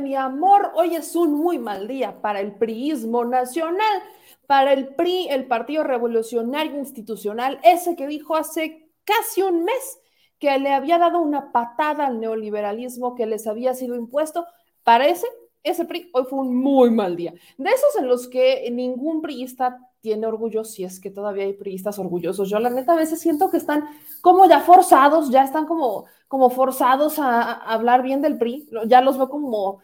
Mi 0.00 0.14
amor, 0.14 0.72
hoy 0.74 0.94
es 0.96 1.14
un 1.16 1.34
muy 1.34 1.58
mal 1.58 1.86
día 1.88 2.20
para 2.20 2.40
el 2.40 2.52
priismo 2.52 3.24
nacional, 3.24 4.02
para 4.46 4.72
el 4.72 4.94
PRI, 4.94 5.28
el 5.28 5.46
Partido 5.46 5.84
Revolucionario 5.84 6.78
Institucional, 6.78 7.60
ese 7.62 7.96
que 7.96 8.06
dijo 8.06 8.36
hace 8.36 8.90
casi 9.04 9.42
un 9.42 9.64
mes 9.64 9.98
que 10.38 10.58
le 10.58 10.72
había 10.72 10.98
dado 10.98 11.20
una 11.20 11.52
patada 11.52 12.06
al 12.06 12.20
neoliberalismo 12.20 13.14
que 13.14 13.26
les 13.26 13.46
había 13.46 13.74
sido 13.74 13.94
impuesto. 13.94 14.46
Parece, 14.82 15.26
ese 15.62 15.84
PRI 15.84 16.10
hoy 16.12 16.24
fue 16.28 16.40
un 16.40 16.56
muy 16.56 16.90
mal 16.90 17.16
día. 17.16 17.34
De 17.56 17.70
esos 17.70 17.96
en 17.96 18.08
los 18.08 18.28
que 18.28 18.68
ningún 18.70 19.22
priista 19.22 19.78
tiene 20.04 20.26
orgullo, 20.26 20.64
si 20.64 20.84
es 20.84 21.00
que 21.00 21.10
todavía 21.10 21.44
hay 21.44 21.54
priistas 21.54 21.98
orgullosos. 21.98 22.50
Yo 22.50 22.58
la 22.58 22.68
neta 22.68 22.92
a 22.92 22.96
veces 22.96 23.22
siento 23.22 23.50
que 23.50 23.56
están 23.56 23.84
como 24.20 24.46
ya 24.46 24.60
forzados, 24.60 25.30
ya 25.30 25.42
están 25.42 25.64
como, 25.64 26.04
como 26.28 26.50
forzados 26.50 27.18
a, 27.18 27.52
hablar 27.52 28.02
bien 28.02 28.20
del 28.20 28.36
PRI. 28.36 28.68
Ya 28.84 29.00
los 29.00 29.16
veo 29.16 29.30
como, 29.30 29.78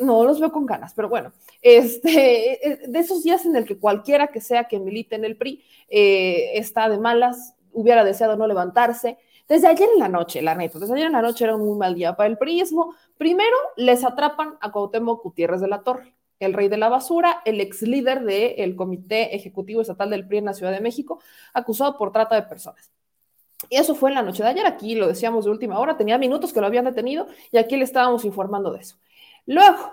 no 0.00 0.24
los 0.24 0.40
veo 0.40 0.50
con 0.50 0.66
ganas, 0.66 0.92
pero 0.92 1.08
bueno, 1.08 1.32
este, 1.62 2.66
eh, 2.68 2.80
de 2.88 2.98
esos 2.98 3.22
días 3.22 3.46
en 3.46 3.54
el 3.54 3.64
que 3.64 3.78
cualquiera 3.78 4.26
que 4.26 4.40
sea 4.40 4.64
que 4.64 4.80
milite 4.80 5.14
en 5.14 5.24
el 5.24 5.36
PRI 5.36 5.62
eh, 5.88 6.50
está 6.54 6.88
de 6.88 6.98
malas, 6.98 7.54
hubiera 7.72 8.02
deseado 8.02 8.36
no 8.36 8.48
levantarse. 8.48 9.18
Desde 9.48 9.68
ayer 9.68 9.88
en 9.92 10.00
la 10.00 10.08
noche, 10.08 10.42
la 10.42 10.56
neta, 10.56 10.80
desde 10.80 10.94
ayer 10.94 11.06
en 11.06 11.12
la 11.12 11.22
noche 11.22 11.44
era 11.44 11.54
un 11.54 11.64
muy 11.64 11.78
mal 11.78 11.94
día 11.94 12.16
para 12.16 12.28
el 12.28 12.38
priismo. 12.38 12.92
Primero 13.16 13.56
les 13.76 14.04
atrapan 14.04 14.54
a 14.60 14.72
Cuauhtémoc 14.72 15.22
Gutiérrez 15.22 15.60
de 15.60 15.68
la 15.68 15.84
Torre 15.84 16.16
el 16.40 16.54
rey 16.54 16.68
de 16.68 16.78
la 16.78 16.88
basura, 16.88 17.42
el 17.44 17.60
ex 17.60 17.82
líder 17.82 18.24
del 18.24 18.74
Comité 18.74 19.36
Ejecutivo 19.36 19.82
Estatal 19.82 20.10
del 20.10 20.26
PRI 20.26 20.38
en 20.38 20.46
la 20.46 20.54
Ciudad 20.54 20.72
de 20.72 20.80
México, 20.80 21.20
acusado 21.52 21.96
por 21.96 22.10
trata 22.10 22.34
de 22.34 22.42
personas. 22.42 22.90
Y 23.68 23.76
eso 23.76 23.94
fue 23.94 24.08
en 24.10 24.14
la 24.14 24.22
noche 24.22 24.42
de 24.42 24.48
ayer, 24.48 24.66
aquí 24.66 24.94
lo 24.94 25.06
decíamos 25.06 25.44
de 25.44 25.50
última 25.50 25.78
hora, 25.78 25.96
tenía 25.96 26.16
minutos 26.16 26.52
que 26.52 26.60
lo 26.60 26.66
habían 26.66 26.86
detenido 26.86 27.26
y 27.52 27.58
aquí 27.58 27.76
le 27.76 27.84
estábamos 27.84 28.24
informando 28.24 28.72
de 28.72 28.80
eso. 28.80 28.96
Luego, 29.44 29.92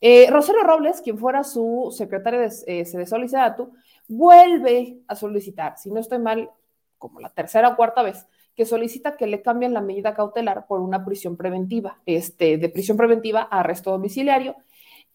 eh, 0.00 0.28
Rosario 0.30 0.62
Robles, 0.62 1.00
quien 1.00 1.18
fuera 1.18 1.42
su 1.42 1.92
secretario 1.96 2.40
de, 2.40 2.52
eh, 2.66 2.84
de 2.84 3.66
vuelve 4.06 5.00
a 5.08 5.16
solicitar, 5.16 5.76
si 5.78 5.90
no 5.90 5.98
estoy 5.98 6.20
mal, 6.20 6.48
como 6.96 7.18
la 7.18 7.30
tercera 7.30 7.70
o 7.70 7.76
cuarta 7.76 8.02
vez, 8.02 8.26
que 8.54 8.64
solicita 8.64 9.16
que 9.16 9.26
le 9.26 9.42
cambien 9.42 9.74
la 9.74 9.80
medida 9.80 10.14
cautelar 10.14 10.66
por 10.66 10.80
una 10.80 11.04
prisión 11.04 11.36
preventiva, 11.36 12.00
este, 12.06 12.56
de 12.56 12.68
prisión 12.68 12.96
preventiva 12.96 13.48
a 13.50 13.60
arresto 13.60 13.90
domiciliario 13.90 14.56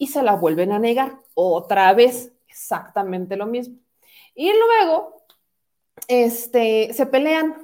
y 0.02 0.08
se 0.08 0.24
la 0.24 0.34
vuelven 0.34 0.72
a 0.72 0.80
negar 0.80 1.20
otra 1.36 1.94
vez, 1.94 2.34
exactamente 2.50 3.36
lo 3.36 3.46
mismo. 3.46 3.76
Y 4.34 4.52
luego, 4.52 5.22
este, 6.08 6.92
se 6.92 7.06
pelean, 7.06 7.56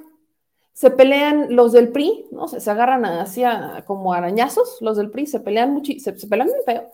se 0.72 0.92
pelean 0.92 1.56
los 1.56 1.72
del 1.72 1.88
PRI, 1.88 2.26
¿no? 2.30 2.46
Se, 2.46 2.60
se 2.60 2.70
agarran 2.70 3.04
hacia 3.06 3.82
como 3.88 4.12
arañazos, 4.12 4.78
los 4.80 4.96
del 4.96 5.10
PRI 5.10 5.26
se 5.26 5.40
pelean 5.40 5.72
mucho, 5.74 5.92
se, 5.98 6.16
se 6.16 6.28
pelean 6.28 6.48
muy 6.48 6.62
feo 6.64 6.88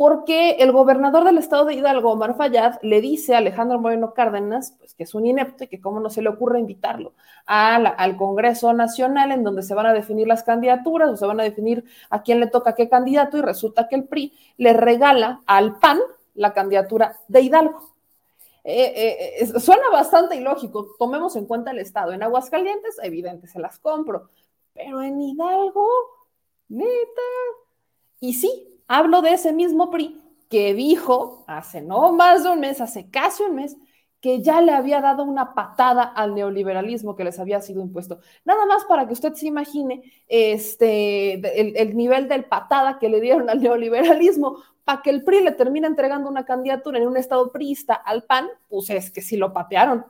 porque 0.00 0.52
el 0.52 0.72
gobernador 0.72 1.24
del 1.24 1.36
estado 1.36 1.66
de 1.66 1.74
Hidalgo, 1.74 2.12
Omar 2.12 2.34
Fayad, 2.34 2.76
le 2.80 3.02
dice 3.02 3.34
a 3.34 3.36
Alejandro 3.36 3.78
Moreno 3.78 4.14
Cárdenas, 4.14 4.74
pues 4.78 4.94
que 4.94 5.02
es 5.02 5.14
un 5.14 5.26
inepto 5.26 5.64
y 5.64 5.66
que 5.66 5.78
cómo 5.78 6.00
no 6.00 6.08
se 6.08 6.22
le 6.22 6.30
ocurre 6.30 6.58
invitarlo 6.58 7.12
al 7.44 8.16
Congreso 8.16 8.72
Nacional 8.72 9.30
en 9.30 9.44
donde 9.44 9.62
se 9.62 9.74
van 9.74 9.84
a 9.84 9.92
definir 9.92 10.26
las 10.26 10.42
candidaturas 10.42 11.10
o 11.10 11.16
se 11.18 11.26
van 11.26 11.38
a 11.38 11.42
definir 11.42 11.84
a 12.08 12.22
quién 12.22 12.40
le 12.40 12.46
toca 12.46 12.74
qué 12.74 12.88
candidato 12.88 13.36
y 13.36 13.42
resulta 13.42 13.88
que 13.88 13.96
el 13.96 14.04
PRI 14.04 14.32
le 14.56 14.72
regala 14.72 15.42
al 15.44 15.78
PAN 15.78 15.98
la 16.32 16.54
candidatura 16.54 17.18
de 17.28 17.42
Hidalgo. 17.42 17.92
Eh, 18.64 19.36
eh, 19.38 19.60
suena 19.60 19.90
bastante 19.92 20.34
ilógico, 20.34 20.94
tomemos 20.98 21.36
en 21.36 21.44
cuenta 21.44 21.72
el 21.72 21.78
estado. 21.78 22.12
En 22.12 22.22
Aguascalientes, 22.22 22.98
evidente, 23.02 23.48
se 23.48 23.60
las 23.60 23.78
compro, 23.78 24.30
pero 24.72 25.02
en 25.02 25.20
Hidalgo, 25.20 25.86
neta. 26.70 27.20
Y 28.18 28.32
sí, 28.32 28.69
Hablo 28.92 29.22
de 29.22 29.34
ese 29.34 29.52
mismo 29.52 29.88
PRI 29.88 30.20
que 30.48 30.74
dijo 30.74 31.44
hace 31.46 31.80
no 31.80 32.10
más 32.12 32.42
de 32.42 32.50
un 32.50 32.58
mes, 32.58 32.80
hace 32.80 33.08
casi 33.08 33.44
un 33.44 33.54
mes, 33.54 33.76
que 34.20 34.42
ya 34.42 34.60
le 34.60 34.72
había 34.72 35.00
dado 35.00 35.22
una 35.22 35.54
patada 35.54 36.02
al 36.02 36.34
neoliberalismo 36.34 37.14
que 37.14 37.22
les 37.22 37.38
había 37.38 37.60
sido 37.60 37.82
impuesto. 37.82 38.18
Nada 38.44 38.66
más 38.66 38.84
para 38.86 39.06
que 39.06 39.12
usted 39.12 39.34
se 39.34 39.46
imagine 39.46 40.02
este, 40.26 41.34
el, 41.80 41.96
nivel 41.96 42.26
del 42.26 42.46
patada 42.46 42.98
que 42.98 43.08
le 43.08 43.20
dieron 43.20 43.48
al 43.48 43.62
neoliberalismo, 43.62 44.56
para 44.82 45.02
que 45.02 45.10
el 45.10 45.22
PRI 45.22 45.44
le 45.44 45.52
termine 45.52 45.86
entregando 45.86 46.28
una 46.28 46.44
candidatura 46.44 46.98
en 46.98 47.06
un 47.06 47.16
estado 47.16 47.52
priista 47.52 47.94
al 47.94 48.24
PAN, 48.24 48.48
pues 48.68 48.90
es 48.90 49.12
que 49.12 49.22
sí 49.22 49.36
lo 49.36 49.52
patearon, 49.52 50.04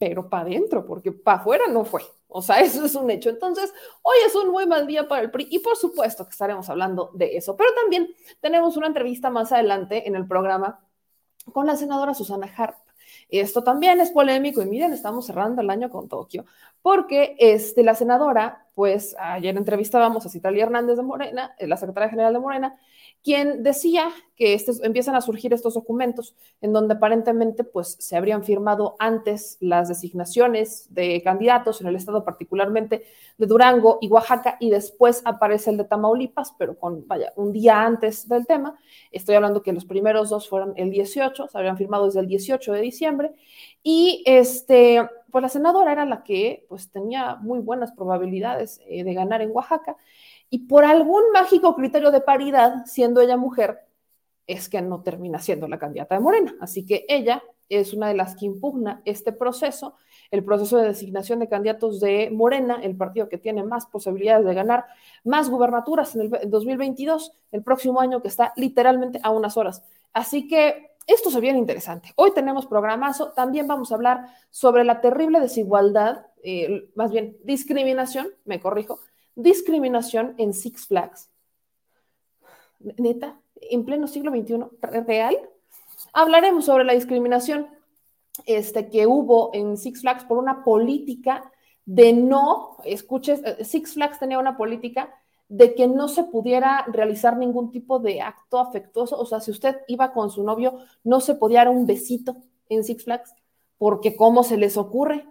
pero 0.00 0.30
para 0.30 0.44
adentro, 0.44 0.86
porque 0.86 1.12
para 1.12 1.40
afuera 1.40 1.64
no 1.68 1.84
fue. 1.84 2.00
O 2.26 2.40
sea, 2.40 2.60
eso 2.60 2.86
es 2.86 2.94
un 2.94 3.10
hecho. 3.10 3.28
Entonces, 3.28 3.72
hoy 4.00 4.16
es 4.26 4.34
un 4.34 4.48
muy 4.48 4.66
mal 4.66 4.86
día 4.86 5.06
para 5.06 5.20
el 5.20 5.30
PRI 5.30 5.48
y 5.50 5.58
por 5.58 5.76
supuesto 5.76 6.24
que 6.24 6.30
estaremos 6.30 6.70
hablando 6.70 7.10
de 7.12 7.36
eso. 7.36 7.54
Pero 7.54 7.70
también 7.74 8.08
tenemos 8.40 8.78
una 8.78 8.86
entrevista 8.86 9.28
más 9.28 9.52
adelante 9.52 10.08
en 10.08 10.16
el 10.16 10.26
programa 10.26 10.80
con 11.52 11.66
la 11.66 11.76
senadora 11.76 12.14
Susana 12.14 12.50
Harp. 12.56 12.76
Esto 13.28 13.62
también 13.62 14.00
es 14.00 14.10
polémico 14.10 14.62
y 14.62 14.66
miren, 14.66 14.94
estamos 14.94 15.26
cerrando 15.26 15.60
el 15.60 15.68
año 15.68 15.90
con 15.90 16.08
Tokio, 16.08 16.46
porque 16.80 17.36
este, 17.38 17.82
la 17.82 17.94
senadora, 17.94 18.66
pues 18.74 19.14
ayer 19.18 19.56
entrevistábamos 19.56 20.24
a 20.24 20.30
Citalia 20.30 20.64
Hernández 20.64 20.96
de 20.96 21.02
Morena, 21.02 21.54
la 21.58 21.76
secretaria 21.76 22.08
general 22.08 22.32
de 22.32 22.38
Morena, 22.38 22.78
quien 23.22 23.62
decía 23.62 24.10
que 24.34 24.54
este, 24.54 24.72
empiezan 24.82 25.14
a 25.14 25.20
surgir 25.20 25.52
estos 25.52 25.74
documentos 25.74 26.34
en 26.62 26.72
donde 26.72 26.94
aparentemente 26.94 27.62
pues, 27.62 27.96
se 28.00 28.16
habrían 28.16 28.42
firmado 28.42 28.96
antes 28.98 29.58
las 29.60 29.88
designaciones 29.88 30.86
de 30.94 31.22
candidatos 31.22 31.82
en 31.82 31.88
el 31.88 31.96
estado 31.96 32.24
particularmente 32.24 33.04
de 33.36 33.46
Durango 33.46 33.98
y 34.00 34.08
Oaxaca 34.08 34.56
y 34.58 34.70
después 34.70 35.20
aparece 35.26 35.70
el 35.70 35.76
de 35.76 35.84
Tamaulipas, 35.84 36.54
pero 36.58 36.78
con, 36.78 37.06
vaya, 37.06 37.32
un 37.36 37.52
día 37.52 37.82
antes 37.82 38.26
del 38.28 38.46
tema. 38.46 38.78
Estoy 39.10 39.34
hablando 39.34 39.62
que 39.62 39.74
los 39.74 39.84
primeros 39.84 40.30
dos 40.30 40.48
fueron 40.48 40.72
el 40.76 40.90
18, 40.90 41.48
se 41.48 41.58
habrían 41.58 41.76
firmado 41.76 42.06
desde 42.06 42.20
el 42.20 42.26
18 42.26 42.72
de 42.72 42.80
diciembre 42.80 43.32
y 43.82 44.22
este, 44.24 45.06
pues 45.30 45.42
la 45.42 45.48
senadora 45.50 45.92
era 45.92 46.06
la 46.06 46.22
que 46.22 46.64
pues 46.68 46.90
tenía 46.90 47.36
muy 47.36 47.60
buenas 47.60 47.92
probabilidades 47.92 48.80
eh, 48.86 49.04
de 49.04 49.12
ganar 49.12 49.42
en 49.42 49.50
Oaxaca 49.52 49.96
y 50.50 50.66
por 50.66 50.84
algún 50.84 51.30
mágico 51.32 51.74
criterio 51.76 52.10
de 52.10 52.20
paridad, 52.20 52.84
siendo 52.84 53.20
ella 53.20 53.36
mujer, 53.36 53.80
es 54.46 54.68
que 54.68 54.82
no 54.82 55.02
termina 55.02 55.38
siendo 55.38 55.68
la 55.68 55.78
candidata 55.78 56.16
de 56.16 56.20
Morena. 56.20 56.56
Así 56.60 56.84
que 56.84 57.06
ella 57.08 57.42
es 57.68 57.94
una 57.94 58.08
de 58.08 58.14
las 58.14 58.34
que 58.34 58.46
impugna 58.46 59.00
este 59.04 59.32
proceso, 59.32 59.94
el 60.32 60.44
proceso 60.44 60.76
de 60.76 60.88
designación 60.88 61.38
de 61.38 61.48
candidatos 61.48 62.00
de 62.00 62.30
Morena, 62.32 62.80
el 62.82 62.96
partido 62.96 63.28
que 63.28 63.38
tiene 63.38 63.62
más 63.62 63.86
posibilidades 63.86 64.44
de 64.44 64.54
ganar 64.54 64.86
más 65.22 65.48
gubernaturas 65.48 66.16
en 66.16 66.22
el 66.22 66.50
2022, 66.50 67.32
el 67.52 67.62
próximo 67.62 68.00
año 68.00 68.20
que 68.20 68.28
está 68.28 68.52
literalmente 68.56 69.20
a 69.22 69.30
unas 69.30 69.56
horas. 69.56 69.84
Así 70.12 70.48
que 70.48 70.90
esto 71.06 71.30
se 71.30 71.40
viene 71.40 71.60
interesante. 71.60 72.12
Hoy 72.16 72.32
tenemos 72.32 72.66
programazo, 72.66 73.30
también 73.32 73.68
vamos 73.68 73.92
a 73.92 73.94
hablar 73.94 74.26
sobre 74.50 74.82
la 74.82 75.00
terrible 75.00 75.38
desigualdad, 75.38 76.26
eh, 76.42 76.90
más 76.96 77.12
bien 77.12 77.36
discriminación, 77.44 78.28
me 78.44 78.60
corrijo, 78.60 79.00
discriminación 79.42 80.34
en 80.38 80.54
Six 80.54 80.86
Flags. 80.86 81.30
Neta, 82.78 83.38
en 83.60 83.84
pleno 83.84 84.06
siglo 84.06 84.30
XXI, 84.30 84.64
real. 85.06 85.36
Hablaremos 86.12 86.64
sobre 86.64 86.84
la 86.84 86.94
discriminación 86.94 87.68
este, 88.46 88.88
que 88.88 89.06
hubo 89.06 89.50
en 89.52 89.76
Six 89.76 90.00
Flags 90.00 90.24
por 90.24 90.38
una 90.38 90.64
política 90.64 91.50
de 91.84 92.12
no, 92.12 92.76
escuches, 92.84 93.42
eh, 93.44 93.64
Six 93.64 93.94
Flags 93.94 94.18
tenía 94.18 94.38
una 94.38 94.56
política 94.56 95.12
de 95.48 95.74
que 95.74 95.88
no 95.88 96.06
se 96.08 96.24
pudiera 96.24 96.84
realizar 96.86 97.36
ningún 97.36 97.72
tipo 97.72 97.98
de 97.98 98.20
acto 98.20 98.60
afectuoso. 98.60 99.18
O 99.18 99.26
sea, 99.26 99.40
si 99.40 99.50
usted 99.50 99.78
iba 99.88 100.12
con 100.12 100.30
su 100.30 100.44
novio, 100.44 100.78
no 101.02 101.20
se 101.20 101.34
podía 101.34 101.60
dar 101.60 101.68
un 101.68 101.86
besito 101.86 102.36
en 102.68 102.84
Six 102.84 103.04
Flags, 103.04 103.34
porque 103.76 104.14
¿cómo 104.14 104.44
se 104.44 104.56
les 104.56 104.76
ocurre? 104.76 105.26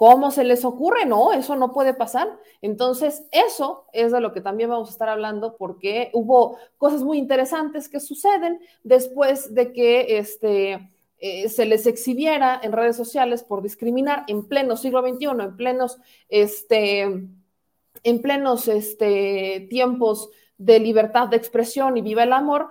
¿Cómo 0.00 0.30
se 0.30 0.44
les 0.44 0.64
ocurre? 0.64 1.04
No, 1.04 1.34
eso 1.34 1.56
no 1.56 1.74
puede 1.74 1.92
pasar. 1.92 2.38
Entonces, 2.62 3.26
eso 3.32 3.84
es 3.92 4.12
de 4.12 4.22
lo 4.22 4.32
que 4.32 4.40
también 4.40 4.70
vamos 4.70 4.88
a 4.88 4.92
estar 4.92 5.10
hablando 5.10 5.58
porque 5.58 6.10
hubo 6.14 6.56
cosas 6.78 7.02
muy 7.02 7.18
interesantes 7.18 7.86
que 7.86 8.00
suceden 8.00 8.60
después 8.82 9.52
de 9.54 9.74
que 9.74 10.16
este, 10.16 10.90
eh, 11.18 11.50
se 11.50 11.66
les 11.66 11.86
exhibiera 11.86 12.58
en 12.62 12.72
redes 12.72 12.96
sociales 12.96 13.42
por 13.44 13.60
discriminar 13.60 14.24
en 14.26 14.48
pleno 14.48 14.78
siglo 14.78 15.02
XXI, 15.02 15.26
en 15.38 15.56
plenos, 15.58 15.98
este, 16.30 17.02
en 18.02 18.22
plenos 18.22 18.68
este, 18.68 19.66
tiempos 19.68 20.30
de 20.56 20.80
libertad 20.80 21.28
de 21.28 21.36
expresión 21.36 21.98
y 21.98 22.00
viva 22.00 22.22
el 22.22 22.32
amor, 22.32 22.70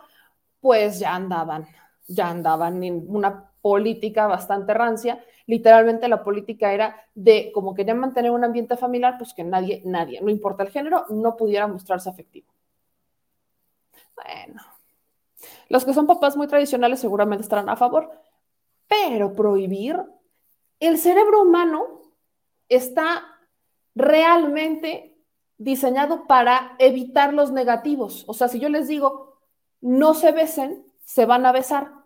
pues 0.62 0.98
ya 0.98 1.14
andaban, 1.14 1.68
ya 2.08 2.28
andaban 2.32 2.84
en 2.84 3.06
una 3.08 3.49
política 3.70 4.28
bastante 4.28 4.74
rancia 4.74 5.20
literalmente 5.50 6.08
la 6.08 6.24
política 6.24 6.72
era 6.74 6.96
de, 7.16 7.52
como 7.52 7.74
querían 7.74 7.98
mantener 7.98 8.30
un 8.30 8.44
ambiente 8.44 8.78
familiar, 8.78 9.18
pues 9.18 9.34
que 9.34 9.44
nadie, 9.44 9.82
nadie, 9.84 10.22
no 10.22 10.30
importa 10.30 10.62
el 10.62 10.70
género, 10.70 11.08
no 11.10 11.36
pudiera 11.36 11.66
mostrarse 11.66 12.08
afectivo. 12.08 12.54
Bueno, 14.16 14.62
los 15.70 15.84
que 15.84 15.96
son 15.96 16.06
papás 16.06 16.38
muy 16.38 16.46
tradicionales 16.46 17.00
seguramente 17.00 17.42
estarán 17.42 17.68
a 17.68 17.76
favor, 17.76 18.12
pero 18.88 19.34
prohibir, 19.34 19.98
el 20.80 21.00
cerebro 21.00 21.42
humano 21.42 22.04
está 22.70 23.24
realmente 23.96 25.18
diseñado 25.58 26.28
para 26.28 26.76
evitar 26.78 27.34
los 27.34 27.52
negativos. 27.52 28.24
O 28.28 28.36
sea, 28.36 28.50
si 28.50 28.60
yo 28.60 28.70
les 28.70 28.88
digo, 28.88 29.40
no 29.82 30.14
se 30.14 30.32
besen, 30.32 30.86
se 31.04 31.26
van 31.26 31.48
a 31.48 31.52
besar. 31.52 31.99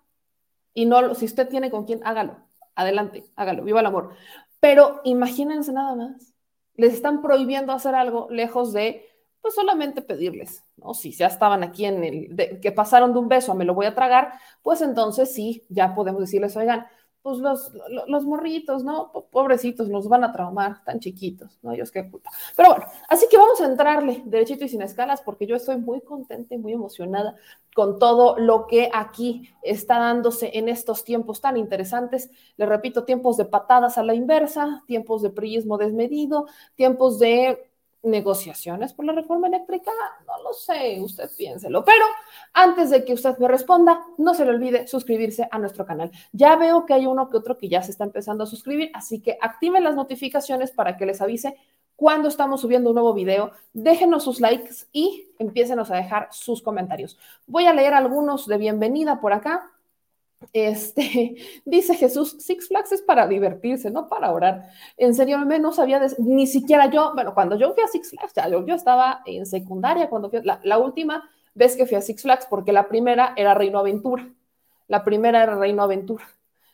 Y 0.73 0.85
no, 0.85 1.13
si 1.15 1.25
usted 1.25 1.47
tiene 1.47 1.69
con 1.69 1.85
quién, 1.85 2.01
hágalo 2.03 2.37
adelante, 2.75 3.25
hágalo, 3.35 3.63
viva 3.63 3.79
el 3.79 3.85
amor. 3.85 4.15
Pero 4.59 5.01
imagínense 5.03 5.71
nada 5.73 5.95
más, 5.95 6.33
les 6.75 6.93
están 6.93 7.21
prohibiendo 7.21 7.73
hacer 7.73 7.95
algo 7.95 8.27
lejos 8.29 8.73
de, 8.73 9.05
pues 9.41 9.55
solamente 9.55 10.01
pedirles, 10.01 10.63
¿no? 10.77 10.93
Si 10.93 11.11
ya 11.11 11.27
estaban 11.27 11.63
aquí 11.63 11.85
en 11.85 12.03
el, 12.03 12.59
que 12.61 12.71
pasaron 12.71 13.13
de 13.13 13.19
un 13.19 13.27
beso 13.27 13.51
a 13.51 13.55
me 13.55 13.65
lo 13.65 13.73
voy 13.73 13.85
a 13.85 13.95
tragar, 13.95 14.33
pues 14.61 14.81
entonces 14.81 15.33
sí, 15.33 15.63
ya 15.69 15.93
podemos 15.93 16.21
decirles, 16.21 16.55
oigan, 16.55 16.87
pues 17.23 17.37
los, 17.37 17.71
los, 18.07 18.25
morritos, 18.25 18.83
¿no? 18.83 19.11
Pobrecitos, 19.31 19.87
nos 19.87 20.09
van 20.09 20.25
a 20.25 20.33
traumar, 20.33 20.83
tan 20.83 20.99
chiquitos, 20.99 21.57
¿no? 21.61 21.71
Ellos 21.71 21.89
qué 21.89 22.11
culpa. 22.11 22.29
Pero 22.57 22.69
bueno, 22.71 22.85
así 23.07 23.27
que 23.31 23.37
vamos 23.37 23.61
a 23.61 23.65
entrarle 23.65 24.21
derechito 24.25 24.65
y 24.65 24.69
sin 24.69 24.81
escalas, 24.81 25.21
porque 25.21 25.47
yo 25.47 25.55
estoy 25.55 25.77
muy 25.77 26.01
contenta 26.01 26.53
y 26.53 26.57
muy 26.57 26.73
emocionada 26.73 27.37
con 27.73 27.97
todo 27.97 28.37
lo 28.37 28.67
que 28.67 28.89
aquí 28.93 29.49
está 29.61 29.99
dándose 29.99 30.51
en 30.53 30.67
estos 30.67 31.05
tiempos 31.05 31.39
tan 31.39 31.55
interesantes. 31.55 32.29
Le 32.57 32.65
repito, 32.65 33.05
tiempos 33.05 33.37
de 33.37 33.45
patadas 33.45 33.97
a 33.97 34.03
la 34.03 34.13
inversa, 34.13 34.83
tiempos 34.85 35.21
de 35.21 35.29
priismo 35.29 35.77
desmedido, 35.77 36.47
tiempos 36.75 37.19
de 37.19 37.72
negociaciones 38.03 38.93
por 38.93 39.05
la 39.05 39.13
reforma 39.13 39.47
eléctrica? 39.47 39.91
No 40.27 40.43
lo 40.43 40.53
sé, 40.53 40.99
usted 41.01 41.29
piénselo. 41.35 41.83
Pero 41.83 42.05
antes 42.53 42.89
de 42.89 43.03
que 43.03 43.13
usted 43.13 43.37
me 43.37 43.47
responda, 43.47 43.99
no 44.17 44.33
se 44.33 44.45
le 44.45 44.51
olvide 44.51 44.87
suscribirse 44.87 45.47
a 45.49 45.57
nuestro 45.57 45.85
canal. 45.85 46.11
Ya 46.31 46.55
veo 46.55 46.85
que 46.85 46.93
hay 46.93 47.05
uno 47.05 47.29
que 47.29 47.37
otro 47.37 47.57
que 47.57 47.69
ya 47.69 47.81
se 47.81 47.91
está 47.91 48.03
empezando 48.03 48.43
a 48.43 48.47
suscribir, 48.47 48.91
así 48.93 49.21
que 49.21 49.37
activen 49.41 49.83
las 49.83 49.95
notificaciones 49.95 50.71
para 50.71 50.97
que 50.97 51.05
les 51.05 51.21
avise 51.21 51.55
cuando 51.95 52.27
estamos 52.27 52.61
subiendo 52.61 52.89
un 52.89 52.95
nuevo 52.95 53.13
video. 53.13 53.51
Déjenos 53.73 54.23
sus 54.23 54.39
likes 54.39 54.87
y 54.91 55.29
empiecenos 55.39 55.91
a 55.91 55.95
dejar 55.95 56.27
sus 56.31 56.61
comentarios. 56.61 57.17
Voy 57.47 57.65
a 57.65 57.73
leer 57.73 57.93
algunos 57.93 58.47
de 58.47 58.57
bienvenida 58.57 59.21
por 59.21 59.33
acá. 59.33 59.71
Este, 60.51 61.35
dice 61.65 61.95
Jesús, 61.95 62.35
Six 62.39 62.67
Flags 62.67 62.91
es 62.91 63.01
para 63.01 63.27
divertirse, 63.27 63.89
no 63.89 64.07
para 64.07 64.31
orar. 64.31 64.69
En 64.97 65.13
serio, 65.15 65.37
no 65.37 65.71
sabía, 65.71 66.01
ni 66.19 66.47
siquiera 66.47 66.89
yo, 66.89 67.13
bueno, 67.13 67.33
cuando 67.33 67.57
yo 67.57 67.73
fui 67.73 67.83
a 67.83 67.87
Six 67.87 68.11
Flags, 68.11 68.33
ya 68.33 68.49
yo, 68.49 68.65
yo 68.65 68.75
estaba 68.75 69.21
en 69.25 69.45
secundaria, 69.45 70.09
cuando 70.09 70.29
fui, 70.29 70.41
la, 70.43 70.77
última 70.77 71.29
ves 71.53 71.75
que 71.75 71.85
fui 71.85 71.95
a 71.95 72.01
Six 72.01 72.21
Flags 72.21 72.47
porque 72.49 72.73
la 72.73 72.87
primera 72.87 73.33
era 73.37 73.53
Reino 73.53 73.79
Aventura. 73.79 74.27
La 74.87 75.03
primera 75.03 75.43
era 75.43 75.55
Reino 75.55 75.83
Aventura. 75.83 76.27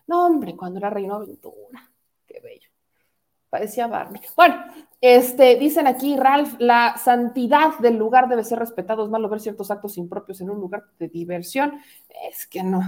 No, 0.08 0.26
hombre, 0.26 0.56
cuando 0.56 0.80
era 0.80 0.90
Reino 0.90 1.16
Aventura. 1.16 1.90
Qué 2.26 2.40
bello. 2.40 2.70
Parecía 3.50 3.88
Barney. 3.88 4.22
Bueno, 4.36 4.56
este, 5.02 5.56
dicen 5.56 5.88
aquí, 5.88 6.18
Ralph, 6.18 6.56
la 6.60 6.98
santidad 6.98 7.78
del 7.80 7.96
lugar 7.96 8.28
debe 8.28 8.44
ser 8.44 8.60
respetada. 8.60 9.04
Es 9.04 9.10
malo 9.10 9.30
ver 9.30 9.40
ciertos 9.40 9.72
actos 9.72 9.98
impropios 9.98 10.42
en 10.42 10.50
un 10.50 10.60
lugar 10.60 10.84
de 11.00 11.08
diversión. 11.08 11.80
Es 12.30 12.46
que 12.46 12.64
no. 12.64 12.82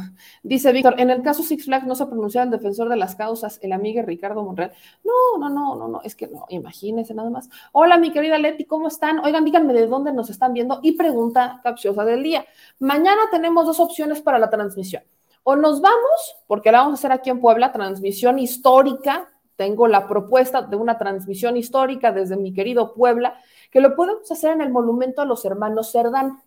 Dice 0.44 0.74
Víctor, 0.74 0.96
en 1.00 1.10
el 1.10 1.22
caso 1.22 1.42
Six 1.42 1.64
Flags 1.64 1.88
no 1.88 1.96
se 1.96 2.06
pronunciaba 2.06 2.46
el 2.46 2.52
defensor 2.52 2.90
de 2.90 2.98
las 2.98 3.16
causas, 3.16 3.60
el 3.62 3.72
amigo 3.72 4.02
Ricardo 4.02 4.44
Monreal. 4.44 4.74
No, 5.06 5.40
no, 5.40 5.50
no, 5.50 5.76
no, 5.76 5.88
no, 5.88 6.02
es 6.04 6.16
que 6.16 6.28
no, 6.28 6.46
imagínense 6.50 7.14
nada 7.14 7.30
más. 7.30 7.50
Hola, 7.72 7.98
mi 7.98 8.12
querida 8.12 8.38
Leti, 8.38 8.66
¿cómo 8.66 8.90
están? 8.90 9.20
Oigan, 9.20 9.46
díganme 9.46 9.74
de 9.74 9.88
dónde 9.88 10.12
nos 10.12 10.30
están 10.30 10.52
viendo 10.52 10.80
y 10.84 10.94
pregunta 10.94 11.62
capciosa 11.64 12.04
del 12.04 12.24
día. 12.24 12.46
Mañana 12.80 13.22
tenemos 13.32 13.66
dos 13.66 13.80
opciones 13.80 14.22
para 14.22 14.38
la 14.38 14.50
transmisión. 14.50 15.04
O 15.44 15.56
nos 15.56 15.80
vamos, 15.80 16.36
porque 16.46 16.72
la 16.72 16.80
vamos 16.80 16.94
a 16.94 17.00
hacer 17.00 17.12
aquí 17.14 17.30
en 17.30 17.40
Puebla, 17.40 17.72
transmisión 17.72 18.38
histórica 18.38 19.30
tengo 19.62 19.88
la 19.88 20.08
propuesta 20.08 20.64
de 20.64 20.76
una 20.76 20.98
transmisión 20.98 21.56
histórica 21.56 22.12
desde 22.12 22.36
mi 22.36 22.52
querido 22.52 22.96
Puebla, 22.96 23.40
que 23.70 23.80
lo 23.80 23.96
podemos 23.96 24.32
hacer 24.32 24.54
en 24.54 24.62
el 24.62 24.72
monumento 24.72 25.22
a 25.22 25.26
los 25.26 25.46
hermanos 25.46 25.92
Cerdán. 25.92 26.42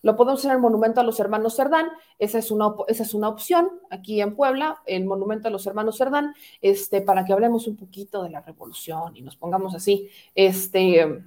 Lo 0.00 0.16
podemos 0.16 0.40
hacer 0.40 0.52
en 0.52 0.56
el 0.56 0.62
monumento 0.62 1.02
a 1.02 1.04
los 1.04 1.20
hermanos 1.20 1.56
Cerdán, 1.56 1.90
esa 2.18 2.38
es 2.38 2.50
una, 2.50 2.74
esa 2.86 3.02
es 3.02 3.12
una 3.12 3.28
opción 3.28 3.68
aquí 3.90 4.22
en 4.22 4.34
Puebla, 4.34 4.80
el 4.86 5.04
monumento 5.04 5.48
a 5.48 5.50
los 5.50 5.66
hermanos 5.66 5.98
Cerdán, 5.98 6.34
este, 6.62 7.02
para 7.02 7.26
que 7.26 7.34
hablemos 7.34 7.66
un 7.66 7.76
poquito 7.76 8.22
de 8.22 8.30
la 8.30 8.40
revolución 8.40 9.14
y 9.14 9.20
nos 9.20 9.36
pongamos 9.36 9.74
así, 9.74 10.08
este, 10.34 11.22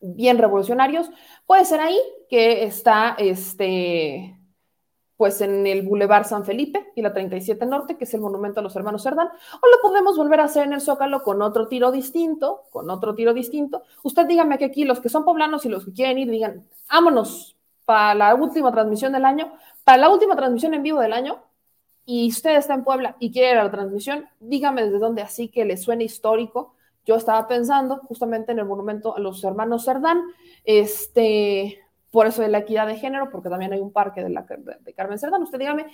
bien 0.00 0.38
revolucionarios. 0.38 1.10
Puede 1.44 1.64
ser 1.64 1.80
ahí 1.80 1.98
que 2.28 2.62
está, 2.62 3.16
este, 3.18 4.38
pues 5.20 5.42
en 5.42 5.66
el 5.66 5.82
Boulevard 5.82 6.24
San 6.24 6.46
Felipe 6.46 6.92
y 6.94 7.02
la 7.02 7.12
37 7.12 7.66
Norte, 7.66 7.98
que 7.98 8.04
es 8.04 8.14
el 8.14 8.22
monumento 8.22 8.60
a 8.60 8.62
los 8.62 8.74
hermanos 8.74 9.02
Cerdán, 9.02 9.28
o 9.28 9.66
lo 9.68 9.82
podemos 9.82 10.16
volver 10.16 10.40
a 10.40 10.44
hacer 10.44 10.64
en 10.64 10.72
el 10.72 10.80
Zócalo 10.80 11.22
con 11.22 11.42
otro 11.42 11.68
tiro 11.68 11.92
distinto, 11.92 12.62
con 12.70 12.88
otro 12.88 13.14
tiro 13.14 13.34
distinto. 13.34 13.82
Usted 14.02 14.24
dígame 14.24 14.56
que 14.56 14.64
aquí 14.64 14.84
los 14.84 14.98
que 14.98 15.10
son 15.10 15.26
poblanos 15.26 15.66
y 15.66 15.68
los 15.68 15.84
que 15.84 15.92
quieren 15.92 16.16
ir 16.16 16.30
digan, 16.30 16.66
vámonos 16.90 17.54
para 17.84 18.14
la 18.14 18.34
última 18.34 18.72
transmisión 18.72 19.12
del 19.12 19.26
año, 19.26 19.52
para 19.84 19.98
la 19.98 20.08
última 20.08 20.34
transmisión 20.36 20.72
en 20.72 20.82
vivo 20.82 21.00
del 21.00 21.12
año, 21.12 21.42
y 22.06 22.26
usted 22.30 22.56
está 22.56 22.72
en 22.72 22.82
Puebla 22.82 23.16
y 23.20 23.30
quiere 23.30 23.50
ir 23.50 23.58
a 23.58 23.64
la 23.64 23.70
transmisión, 23.70 24.26
dígame 24.40 24.84
desde 24.84 25.00
dónde 25.00 25.20
así 25.20 25.48
que 25.48 25.66
le 25.66 25.76
suene 25.76 26.04
histórico. 26.04 26.72
Yo 27.04 27.16
estaba 27.16 27.46
pensando 27.46 27.98
justamente 28.08 28.52
en 28.52 28.60
el 28.60 28.64
monumento 28.64 29.14
a 29.14 29.20
los 29.20 29.44
hermanos 29.44 29.84
Cerdán, 29.84 30.22
este, 30.64 31.78
por 32.10 32.26
eso 32.26 32.42
de 32.42 32.48
la 32.48 32.58
equidad 32.58 32.86
de 32.86 32.96
género, 32.96 33.30
porque 33.30 33.48
también 33.48 33.72
hay 33.72 33.80
un 33.80 33.92
parque 33.92 34.22
de, 34.22 34.94
Carmen 34.94 35.18
Cerdán, 35.18 35.42
usted 35.42 35.58
dígame, 35.58 35.86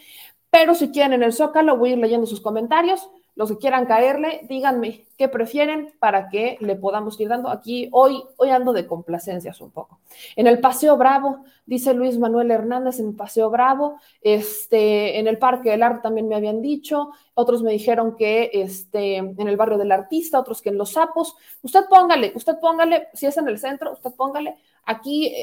pero 0.50 0.74
si 0.74 0.90
quieren 0.90 1.12
en 1.12 1.22
el 1.22 1.32
Zócalo, 1.32 1.76
voy 1.76 1.90
a 1.90 1.92
ir 1.94 1.98
leyendo 1.98 2.26
sus 2.26 2.40
comentarios, 2.40 3.10
los 3.36 3.50
que 3.50 3.58
quieran 3.58 3.84
caerle, 3.84 4.46
díganme 4.48 5.04
qué 5.18 5.28
prefieren 5.28 5.92
para 5.98 6.30
que 6.30 6.56
le 6.60 6.74
podamos 6.74 7.20
ir 7.20 7.28
dando. 7.28 7.50
Aquí 7.50 7.90
hoy, 7.92 8.22
hoy 8.38 8.48
ando 8.48 8.72
de 8.72 8.86
complacencias 8.86 9.60
un 9.60 9.70
poco. 9.70 10.00
En 10.36 10.46
el 10.46 10.58
Paseo 10.58 10.96
Bravo, 10.96 11.44
dice 11.66 11.92
Luis 11.92 12.18
Manuel 12.18 12.50
Hernández, 12.50 12.98
en 12.98 13.08
el 13.08 13.14
Paseo 13.14 13.50
Bravo, 13.50 14.00
este, 14.22 15.18
en 15.18 15.28
el 15.28 15.36
Parque 15.36 15.70
del 15.70 15.82
Arte 15.82 16.00
también 16.02 16.28
me 16.28 16.34
habían 16.34 16.62
dicho, 16.62 17.10
otros 17.34 17.62
me 17.62 17.72
dijeron 17.72 18.16
que 18.16 18.50
este, 18.54 19.16
en 19.16 19.48
el 19.48 19.56
barrio 19.58 19.76
del 19.76 19.92
artista, 19.92 20.40
otros 20.40 20.62
que 20.62 20.70
en 20.70 20.78
Los 20.78 20.92
Sapos. 20.92 21.36
Usted 21.60 21.84
póngale, 21.90 22.32
usted 22.34 22.58
póngale, 22.58 23.08
si 23.12 23.26
es 23.26 23.36
en 23.36 23.48
el 23.48 23.58
centro, 23.58 23.92
usted 23.92 24.12
póngale. 24.16 24.56
Aquí, 24.86 25.34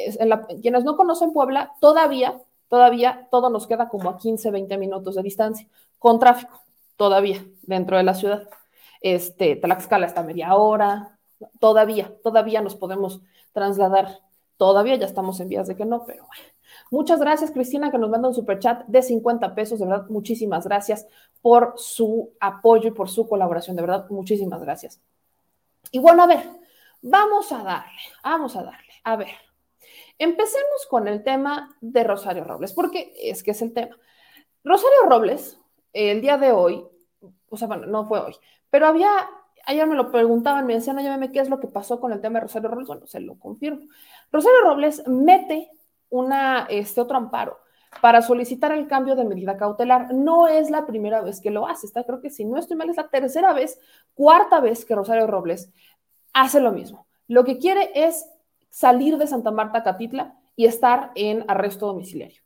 quienes 0.62 0.84
no 0.84 0.96
conocen 0.96 1.34
Puebla, 1.34 1.74
todavía, 1.80 2.42
todavía 2.70 3.28
todo 3.30 3.50
nos 3.50 3.68
queda 3.68 3.90
como 3.90 4.10
a 4.10 4.18
15, 4.18 4.50
20 4.52 4.78
minutos 4.78 5.16
de 5.16 5.22
distancia, 5.22 5.68
con 6.00 6.18
tráfico 6.20 6.62
todavía 6.96 7.46
dentro 7.62 7.98
de 7.98 8.04
la 8.04 8.14
ciudad. 8.14 8.48
Este, 9.02 9.58
Tlaxcala 9.58 10.06
está 10.06 10.24
media 10.24 10.56
hora, 10.56 11.20
todavía, 11.60 12.14
todavía 12.24 12.62
nos 12.62 12.76
podemos 12.76 13.22
trasladar, 13.52 14.22
todavía 14.58 14.96
ya 14.96 15.06
estamos 15.06 15.40
en 15.42 15.50
vías 15.50 15.68
de 15.68 15.76
que 15.76 15.86
no, 15.86 16.06
pero 16.06 16.26
bueno. 16.26 16.44
Muchas 16.90 17.20
gracias, 17.20 17.52
Cristina, 17.52 17.92
que 17.92 17.98
nos 17.98 18.10
manda 18.10 18.28
un 18.28 18.34
super 18.34 18.60
chat 18.60 18.86
de 18.88 19.02
50 19.02 19.54
pesos. 19.56 19.80
De 19.80 19.86
verdad, 19.86 20.06
muchísimas 20.10 20.66
gracias 20.66 21.08
por 21.42 21.74
su 21.76 22.32
apoyo 22.40 22.90
y 22.90 22.92
por 22.92 23.10
su 23.10 23.28
colaboración. 23.28 23.76
De 23.76 23.82
verdad, 23.82 24.08
muchísimas 24.10 24.62
gracias. 24.62 25.02
Y 25.92 26.00
bueno, 26.00 26.24
a 26.24 26.28
ver, 26.28 26.44
vamos 27.02 27.52
a 27.52 27.64
darle, 27.64 28.02
vamos 28.24 28.56
a 28.56 28.64
darle. 28.64 28.93
A 29.04 29.16
ver, 29.16 29.36
empecemos 30.18 30.86
con 30.90 31.08
el 31.08 31.24
tema 31.24 31.76
de 31.82 32.04
Rosario 32.04 32.44
Robles, 32.44 32.74
porque 32.74 33.14
es 33.22 33.44
que 33.44 33.52
es 33.52 33.62
el 33.62 33.74
tema. 33.74 33.98
Rosario 34.64 35.10
Robles 35.10 35.60
el 35.92 36.22
día 36.22 36.38
de 36.38 36.52
hoy, 36.52 36.84
o 37.50 37.58
sea, 37.58 37.68
bueno, 37.68 37.86
no 37.86 38.06
fue 38.08 38.20
hoy, 38.20 38.36
pero 38.70 38.88
había, 38.88 39.12
ayer 39.66 39.86
me 39.86 39.96
lo 39.96 40.12
preguntaban, 40.12 40.66
me 40.66 40.74
decían, 40.76 40.98
oye, 40.98 41.32
¿qué 41.32 41.40
es 41.40 41.50
lo 41.50 41.60
que 41.60 41.68
pasó 41.68 42.00
con 42.00 42.12
el 42.12 42.22
tema 42.22 42.40
de 42.40 42.46
Rosario 42.46 42.70
Robles? 42.70 42.88
Bueno, 42.88 43.06
se 43.06 43.20
lo 43.20 43.38
confirmo. 43.38 43.88
Rosario 44.32 44.62
Robles 44.64 45.08
mete 45.08 45.70
una, 46.10 46.66
este 46.70 47.02
otro 47.02 47.18
amparo 47.18 47.60
para 48.02 48.22
solicitar 48.22 48.72
el 48.72 48.88
cambio 48.88 49.16
de 49.16 49.26
medida 49.26 49.58
cautelar. 49.58 50.14
No 50.14 50.48
es 50.48 50.72
la 50.72 50.86
primera 50.86 51.22
vez 51.22 51.42
que 51.42 51.52
lo 51.52 51.68
hace, 51.68 51.86
está, 51.86 52.04
creo 52.04 52.22
que 52.22 52.30
si 52.30 52.46
no 52.46 52.58
estoy 52.58 52.78
mal, 52.78 52.90
es 52.90 52.98
la 52.98 53.10
tercera 53.10 53.54
vez, 53.54 53.80
cuarta 54.14 54.60
vez 54.62 54.86
que 54.86 54.96
Rosario 54.96 55.28
Robles 55.28 55.72
hace 56.34 56.60
lo 56.60 56.72
mismo. 56.72 57.08
Lo 57.28 57.44
que 57.44 57.60
quiere 57.60 57.92
es 57.94 58.26
salir 58.74 59.20
de 59.20 59.28
Santa 59.28 59.52
Marta 59.52 59.84
Catitla 59.84 60.36
y 60.56 60.66
estar 60.66 61.12
en 61.14 61.46
arresto 61.48 61.86
domiciliario. 61.86 62.42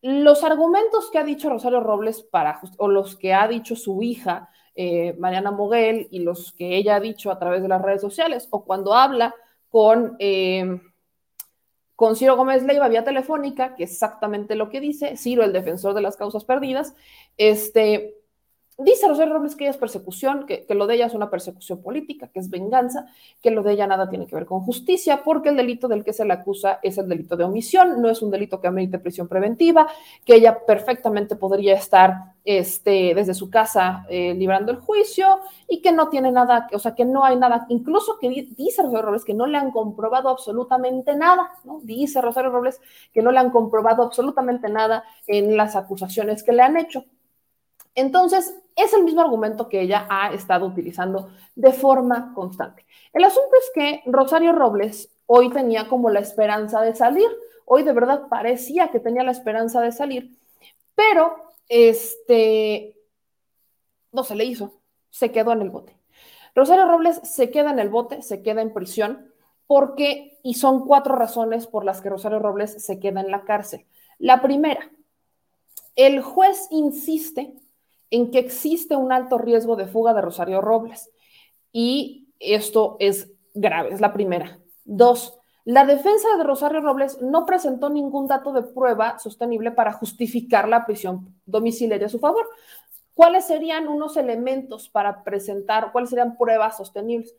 Los 0.00 0.44
argumentos 0.44 1.10
que 1.10 1.18
ha 1.18 1.24
dicho 1.24 1.50
Rosario 1.50 1.80
Robles 1.80 2.22
para, 2.22 2.60
o 2.78 2.86
los 2.86 3.16
que 3.16 3.34
ha 3.34 3.48
dicho 3.48 3.74
su 3.74 4.00
hija 4.00 4.48
eh, 4.76 5.14
Mariana 5.18 5.50
Moguel 5.50 6.06
y 6.12 6.20
los 6.20 6.52
que 6.52 6.76
ella 6.76 6.94
ha 6.94 7.00
dicho 7.00 7.32
a 7.32 7.38
través 7.40 7.62
de 7.62 7.68
las 7.68 7.82
redes 7.82 8.00
sociales 8.00 8.46
o 8.50 8.64
cuando 8.64 8.94
habla 8.94 9.34
con, 9.68 10.14
eh, 10.20 10.80
con 11.96 12.14
Ciro 12.14 12.36
Gómez 12.36 12.62
Leiva 12.62 12.86
vía 12.86 13.02
telefónica, 13.02 13.74
que 13.74 13.82
es 13.84 13.90
exactamente 13.90 14.54
lo 14.54 14.68
que 14.68 14.80
dice, 14.80 15.16
Ciro, 15.16 15.42
el 15.42 15.52
defensor 15.52 15.94
de 15.94 16.02
las 16.02 16.16
causas 16.16 16.44
perdidas, 16.44 16.94
este, 17.36 18.21
Dice 18.78 19.06
Rosario 19.06 19.34
Robles 19.34 19.54
que 19.54 19.64
ella 19.64 19.72
es 19.72 19.76
persecución, 19.76 20.46
que, 20.46 20.64
lo 20.70 20.86
de 20.86 20.94
ella 20.94 21.06
es 21.06 21.12
una 21.12 21.28
persecución 21.28 21.82
política, 21.82 22.28
que 22.28 22.40
es 22.40 22.48
venganza, 22.48 23.06
que 23.42 23.50
lo 23.50 23.62
de 23.62 23.72
ella 23.72 23.86
nada 23.86 24.08
tiene 24.08 24.26
que 24.26 24.34
ver 24.34 24.46
con 24.46 24.60
justicia, 24.60 25.22
porque 25.22 25.50
el 25.50 25.56
delito 25.56 25.88
del 25.88 26.02
que 26.02 26.14
se 26.14 26.24
le 26.24 26.32
acusa 26.32 26.80
es 26.82 26.96
el 26.96 27.06
delito 27.06 27.36
de 27.36 27.44
omisión, 27.44 28.00
no 28.00 28.08
es 28.08 28.22
un 28.22 28.30
delito 28.30 28.60
que 28.60 28.68
amerite 28.68 28.98
prisión 28.98 29.28
preventiva, 29.28 29.88
que 30.24 30.36
ella 30.36 30.64
perfectamente 30.66 31.36
podría 31.36 31.74
estar 31.74 32.32
este, 32.46 33.14
desde 33.14 33.34
su 33.34 33.50
casa 33.50 34.06
eh, 34.08 34.34
librando 34.34 34.72
el 34.72 34.78
juicio 34.78 35.40
y 35.68 35.82
que 35.82 35.92
no 35.92 36.08
tiene 36.08 36.32
nada, 36.32 36.66
o 36.72 36.78
sea, 36.78 36.94
que 36.94 37.04
no 37.04 37.24
hay 37.24 37.36
nada, 37.36 37.66
incluso 37.68 38.18
que 38.18 38.30
dice 38.56 38.82
Rosario 38.82 39.02
Robles 39.02 39.24
que 39.24 39.34
no 39.34 39.46
le 39.46 39.58
han 39.58 39.70
comprobado 39.70 40.30
absolutamente 40.30 41.14
nada, 41.14 41.50
¿no? 41.64 41.80
Dice 41.82 42.22
Rosario 42.22 42.50
Robles 42.50 42.80
que 43.12 43.20
no 43.20 43.32
le 43.32 43.38
han 43.38 43.50
comprobado 43.50 44.02
absolutamente 44.02 44.70
nada 44.70 45.04
en 45.26 45.58
las 45.58 45.76
acusaciones 45.76 46.42
que 46.42 46.52
le 46.52 46.62
han 46.62 46.78
hecho. 46.78 47.04
Entonces, 47.94 48.54
es 48.76 48.92
el 48.92 49.04
mismo 49.04 49.20
argumento 49.20 49.68
que 49.68 49.80
ella 49.80 50.06
ha 50.08 50.32
estado 50.32 50.66
utilizando 50.66 51.30
de 51.54 51.72
forma 51.72 52.32
constante. 52.34 52.86
El 53.12 53.24
asunto 53.24 53.50
es 53.58 53.70
que 53.74 54.02
Rosario 54.06 54.52
Robles 54.52 55.10
hoy 55.26 55.50
tenía 55.50 55.88
como 55.88 56.10
la 56.10 56.20
esperanza 56.20 56.80
de 56.80 56.94
salir, 56.94 57.28
hoy 57.66 57.82
de 57.82 57.92
verdad 57.92 58.28
parecía 58.28 58.88
que 58.88 59.00
tenía 59.00 59.22
la 59.22 59.32
esperanza 59.32 59.80
de 59.80 59.92
salir, 59.92 60.38
pero 60.94 61.34
este 61.68 62.96
no 64.10 64.24
se 64.24 64.34
le 64.34 64.44
hizo, 64.44 64.80
se 65.10 65.30
quedó 65.32 65.52
en 65.52 65.62
el 65.62 65.70
bote. 65.70 65.96
Rosario 66.54 66.86
Robles 66.86 67.20
se 67.24 67.50
queda 67.50 67.70
en 67.70 67.78
el 67.78 67.88
bote, 67.88 68.22
se 68.22 68.42
queda 68.42 68.60
en 68.60 68.74
prisión, 68.74 69.32
porque, 69.66 70.38
y 70.42 70.54
son 70.54 70.86
cuatro 70.86 71.16
razones 71.16 71.66
por 71.66 71.84
las 71.84 72.02
que 72.02 72.10
Rosario 72.10 72.38
Robles 72.38 72.84
se 72.84 73.00
queda 73.00 73.20
en 73.20 73.30
la 73.30 73.44
cárcel. 73.44 73.86
La 74.18 74.42
primera, 74.42 74.90
el 75.96 76.20
juez 76.20 76.68
insiste 76.70 77.54
en 78.12 78.30
que 78.30 78.38
existe 78.38 78.94
un 78.94 79.10
alto 79.10 79.38
riesgo 79.38 79.74
de 79.74 79.86
fuga 79.86 80.12
de 80.12 80.20
Rosario 80.20 80.60
Robles. 80.60 81.10
Y 81.72 82.28
esto 82.38 82.96
es 83.00 83.32
grave, 83.54 83.94
es 83.94 84.02
la 84.02 84.12
primera. 84.12 84.60
Dos, 84.84 85.40
la 85.64 85.86
defensa 85.86 86.28
de 86.36 86.44
Rosario 86.44 86.82
Robles 86.82 87.22
no 87.22 87.46
presentó 87.46 87.88
ningún 87.88 88.26
dato 88.26 88.52
de 88.52 88.62
prueba 88.62 89.18
sostenible 89.18 89.70
para 89.70 89.94
justificar 89.94 90.68
la 90.68 90.84
prisión 90.84 91.34
domiciliaria 91.46 92.06
a 92.06 92.10
su 92.10 92.18
favor. 92.18 92.46
¿Cuáles 93.14 93.46
serían 93.46 93.88
unos 93.88 94.18
elementos 94.18 94.90
para 94.90 95.24
presentar, 95.24 95.90
cuáles 95.90 96.10
serían 96.10 96.36
pruebas 96.36 96.76
sostenibles? 96.76 97.34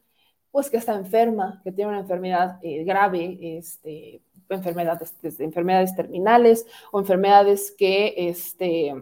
Pues 0.50 0.72
que 0.72 0.78
está 0.78 0.96
enferma, 0.96 1.62
que 1.64 1.72
tiene 1.72 1.92
una 1.92 2.00
enfermedad 2.00 2.58
eh, 2.64 2.84
grave, 2.84 3.38
este, 3.58 4.24
enfermedades, 4.50 5.14
enfermedades 5.40 5.96
terminales 5.96 6.66
o 6.92 7.00
enfermedades 7.00 7.72
que, 7.78 8.16
este, 8.18 8.96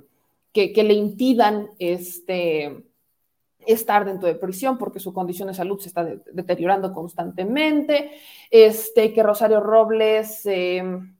que, 0.51 0.83
le 0.83 0.93
impidan 0.93 1.69
este, 1.79 2.83
estar 3.59 4.05
dentro 4.05 4.27
de 4.27 4.35
prisión 4.35 4.77
porque 4.77 4.99
su 4.99 5.13
condición 5.13 5.47
de 5.47 5.53
salud 5.53 5.79
se 5.79 5.87
está 5.87 6.03
deteriorando 6.03 6.93
constantemente, 6.93 8.11
este, 8.49 9.13
que 9.13 9.23
Rosario 9.23 9.59
Robles 9.59 10.45
em, 10.45 11.15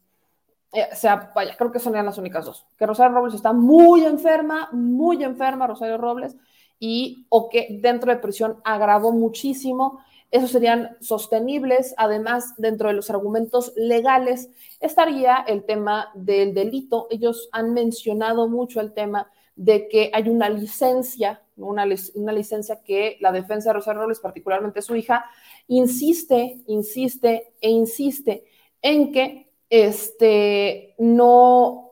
eh, 0.73 0.87
sea, 0.93 1.31
vaya, 1.35 1.55
creo 1.57 1.71
que 1.71 1.79
son 1.79 1.93
las 1.93 2.17
únicas 2.17 2.45
dos. 2.45 2.65
Que 2.77 2.85
Rosario 2.85 3.15
Robles 3.15 3.35
está 3.35 3.51
muy 3.51 4.05
enferma, 4.05 4.69
muy 4.71 5.23
enferma, 5.23 5.67
Rosario 5.67 5.97
Robles, 5.97 6.35
y 6.79 7.25
o 7.29 7.49
que 7.49 7.77
dentro 7.81 8.11
de 8.11 8.19
prisión 8.19 8.57
agravó 8.63 9.11
muchísimo. 9.11 9.99
Esos 10.31 10.51
serían 10.51 10.97
sostenibles. 11.01 11.93
Además, 11.97 12.53
dentro 12.57 12.87
de 12.87 12.95
los 12.95 13.09
argumentos 13.09 13.73
legales 13.75 14.49
estaría 14.79 15.43
el 15.45 15.65
tema 15.65 16.09
del 16.15 16.53
delito. 16.53 17.07
Ellos 17.09 17.49
han 17.51 17.73
mencionado 17.73 18.47
mucho 18.47 18.79
el 18.79 18.93
tema 18.93 19.29
de 19.55 19.89
que 19.89 20.09
hay 20.13 20.29
una 20.29 20.49
licencia, 20.49 21.43
una, 21.57 21.85
licencia 21.85 22.81
que 22.81 23.17
la 23.19 23.33
defensa 23.33 23.69
de 23.69 23.73
Rosario 23.73 24.01
Robles, 24.01 24.21
particularmente 24.21 24.81
su 24.81 24.95
hija, 24.95 25.25
insiste, 25.67 26.63
insiste 26.67 27.53
e 27.59 27.69
insiste 27.69 28.45
en 28.81 29.11
que 29.11 29.51
este, 29.69 30.95
no 30.97 31.91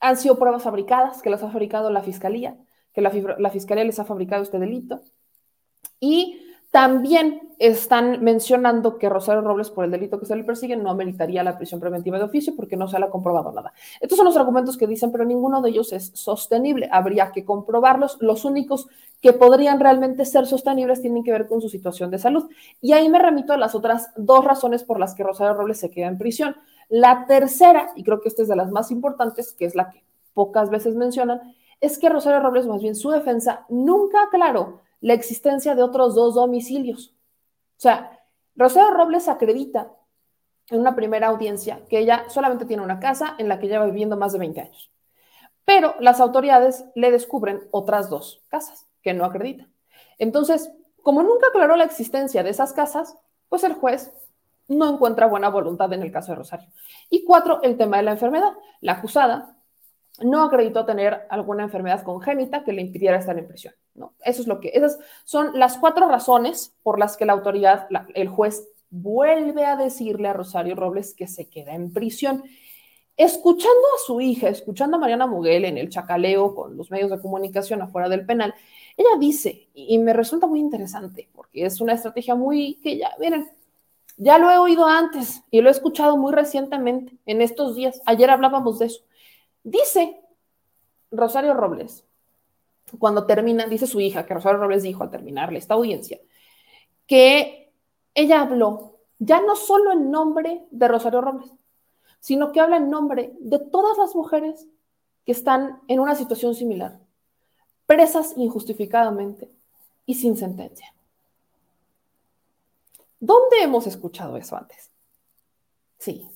han 0.00 0.16
sido 0.16 0.38
pruebas 0.38 0.62
fabricadas, 0.62 1.20
que 1.20 1.30
las 1.30 1.42
ha 1.42 1.50
fabricado 1.50 1.90
la 1.90 2.02
fiscalía, 2.02 2.56
que 2.92 3.02
la 3.02 3.50
fiscalía 3.50 3.84
les 3.84 3.98
ha 3.98 4.04
fabricado 4.04 4.42
este 4.42 4.58
delito. 4.58 5.02
Y 6.00 6.45
también 6.70 7.54
están 7.58 8.22
mencionando 8.22 8.98
que 8.98 9.08
Rosario 9.08 9.40
Robles, 9.40 9.70
por 9.70 9.84
el 9.84 9.90
delito 9.90 10.20
que 10.20 10.26
se 10.26 10.36
le 10.36 10.44
persigue, 10.44 10.76
no 10.76 10.90
ameritaría 10.90 11.42
la 11.42 11.56
prisión 11.56 11.80
preventiva 11.80 12.18
de 12.18 12.24
oficio 12.24 12.54
porque 12.54 12.76
no 12.76 12.86
se 12.86 12.98
le 12.98 13.06
ha 13.06 13.10
comprobado 13.10 13.50
nada. 13.52 13.72
Estos 14.00 14.16
son 14.18 14.26
los 14.26 14.36
argumentos 14.36 14.76
que 14.76 14.86
dicen, 14.86 15.10
pero 15.10 15.24
ninguno 15.24 15.62
de 15.62 15.70
ellos 15.70 15.92
es 15.92 16.10
sostenible. 16.14 16.88
Habría 16.92 17.32
que 17.32 17.44
comprobarlos. 17.44 18.18
Los 18.20 18.44
únicos 18.44 18.88
que 19.22 19.32
podrían 19.32 19.80
realmente 19.80 20.24
ser 20.26 20.46
sostenibles 20.46 21.00
tienen 21.00 21.24
que 21.24 21.32
ver 21.32 21.46
con 21.46 21.62
su 21.62 21.68
situación 21.68 22.10
de 22.10 22.18
salud. 22.18 22.50
Y 22.82 22.92
ahí 22.92 23.08
me 23.08 23.18
remito 23.18 23.54
a 23.54 23.56
las 23.56 23.74
otras 23.74 24.10
dos 24.16 24.44
razones 24.44 24.84
por 24.84 25.00
las 25.00 25.14
que 25.14 25.24
Rosario 25.24 25.54
Robles 25.54 25.80
se 25.80 25.90
queda 25.90 26.08
en 26.08 26.18
prisión. 26.18 26.56
La 26.88 27.26
tercera, 27.26 27.90
y 27.96 28.04
creo 28.04 28.20
que 28.20 28.28
esta 28.28 28.42
es 28.42 28.48
de 28.48 28.56
las 28.56 28.70
más 28.70 28.90
importantes, 28.90 29.54
que 29.54 29.64
es 29.64 29.74
la 29.74 29.90
que 29.90 30.04
pocas 30.34 30.68
veces 30.68 30.94
mencionan, 30.94 31.40
es 31.80 31.98
que 31.98 32.08
Rosario 32.08 32.40
Robles, 32.40 32.66
más 32.66 32.82
bien 32.82 32.94
su 32.94 33.10
defensa, 33.10 33.64
nunca 33.68 34.24
aclaró 34.24 34.80
la 35.00 35.14
existencia 35.14 35.74
de 35.74 35.82
otros 35.82 36.14
dos 36.14 36.34
domicilios. 36.34 37.14
O 37.76 37.80
sea, 37.80 38.20
Rosario 38.54 38.94
Robles 38.94 39.28
acredita 39.28 39.92
en 40.70 40.80
una 40.80 40.96
primera 40.96 41.28
audiencia 41.28 41.82
que 41.88 41.98
ella 41.98 42.24
solamente 42.28 42.64
tiene 42.64 42.82
una 42.82 43.00
casa 43.00 43.34
en 43.38 43.48
la 43.48 43.58
que 43.58 43.68
lleva 43.68 43.86
viviendo 43.86 44.16
más 44.16 44.32
de 44.32 44.38
20 44.38 44.60
años. 44.60 44.90
Pero 45.64 45.94
las 46.00 46.20
autoridades 46.20 46.84
le 46.94 47.10
descubren 47.10 47.68
otras 47.70 48.08
dos 48.08 48.42
casas 48.48 48.86
que 49.02 49.14
no 49.14 49.24
acredita. 49.24 49.68
Entonces, 50.18 50.72
como 51.02 51.22
nunca 51.22 51.48
aclaró 51.48 51.76
la 51.76 51.84
existencia 51.84 52.42
de 52.42 52.50
esas 52.50 52.72
casas, 52.72 53.16
pues 53.48 53.62
el 53.64 53.74
juez 53.74 54.12
no 54.68 54.92
encuentra 54.92 55.26
buena 55.26 55.48
voluntad 55.48 55.92
en 55.92 56.02
el 56.02 56.10
caso 56.10 56.32
de 56.32 56.38
Rosario. 56.38 56.68
Y 57.10 57.24
cuatro, 57.24 57.62
el 57.62 57.76
tema 57.76 57.98
de 57.98 58.04
la 58.04 58.12
enfermedad. 58.12 58.52
La 58.80 58.92
acusada 58.92 59.56
no 60.20 60.42
acreditó 60.42 60.84
tener 60.84 61.26
alguna 61.30 61.64
enfermedad 61.64 62.02
congénita 62.02 62.64
que 62.64 62.72
le 62.72 62.82
impidiera 62.82 63.18
estar 63.18 63.38
en 63.38 63.46
prisión. 63.46 63.74
Eso 64.24 64.42
es 64.42 64.48
lo 64.48 64.60
que, 64.60 64.70
esas 64.74 64.98
son 65.24 65.58
las 65.58 65.78
cuatro 65.78 66.08
razones 66.08 66.74
por 66.82 66.98
las 66.98 67.16
que 67.16 67.26
la 67.26 67.32
autoridad, 67.32 67.88
el 68.14 68.28
juez, 68.28 68.68
vuelve 68.90 69.64
a 69.64 69.76
decirle 69.76 70.28
a 70.28 70.32
Rosario 70.32 70.74
Robles 70.74 71.14
que 71.14 71.26
se 71.26 71.48
queda 71.48 71.74
en 71.74 71.92
prisión. 71.92 72.44
Escuchando 73.16 73.86
a 73.96 74.06
su 74.06 74.20
hija, 74.20 74.48
escuchando 74.48 74.96
a 74.96 75.00
Mariana 75.00 75.26
Muguel 75.26 75.64
en 75.64 75.78
el 75.78 75.88
chacaleo 75.88 76.54
con 76.54 76.76
los 76.76 76.90
medios 76.90 77.10
de 77.10 77.20
comunicación 77.20 77.80
afuera 77.80 78.08
del 78.08 78.26
penal, 78.26 78.54
ella 78.96 79.16
dice, 79.18 79.68
y 79.74 79.98
me 79.98 80.12
resulta 80.12 80.46
muy 80.46 80.60
interesante, 80.60 81.28
porque 81.34 81.64
es 81.64 81.80
una 81.80 81.94
estrategia 81.94 82.34
muy 82.34 82.74
que 82.82 82.98
ya, 82.98 83.10
miren, 83.18 83.48
ya 84.16 84.38
lo 84.38 84.50
he 84.50 84.58
oído 84.58 84.86
antes 84.86 85.42
y 85.50 85.60
lo 85.60 85.68
he 85.68 85.72
escuchado 85.72 86.16
muy 86.16 86.32
recientemente, 86.32 87.14
en 87.26 87.42
estos 87.42 87.74
días. 87.76 88.00
Ayer 88.06 88.30
hablábamos 88.30 88.78
de 88.78 88.86
eso. 88.86 89.02
Dice 89.62 90.20
Rosario 91.10 91.54
Robles, 91.54 92.04
cuando 92.98 93.26
termina, 93.26 93.66
dice 93.66 93.86
su 93.86 94.00
hija, 94.00 94.26
que 94.26 94.34
Rosario 94.34 94.58
Robles 94.58 94.82
dijo 94.82 95.02
al 95.02 95.10
terminarle 95.10 95.58
esta 95.58 95.74
audiencia, 95.74 96.20
que 97.06 97.72
ella 98.14 98.42
habló 98.42 98.98
ya 99.18 99.40
no 99.40 99.56
solo 99.56 99.92
en 99.92 100.10
nombre 100.10 100.66
de 100.70 100.88
Rosario 100.88 101.20
Robles, 101.20 101.50
sino 102.20 102.52
que 102.52 102.60
habla 102.60 102.76
en 102.76 102.90
nombre 102.90 103.32
de 103.40 103.58
todas 103.58 103.96
las 103.98 104.14
mujeres 104.14 104.66
que 105.24 105.32
están 105.32 105.80
en 105.88 106.00
una 106.00 106.14
situación 106.14 106.54
similar, 106.54 107.00
presas 107.86 108.34
injustificadamente 108.36 109.50
y 110.06 110.14
sin 110.14 110.36
sentencia. 110.36 110.94
¿Dónde 113.18 113.62
hemos 113.62 113.86
escuchado 113.86 114.36
eso 114.36 114.56
antes? 114.56 114.90
Sí. 115.98 116.28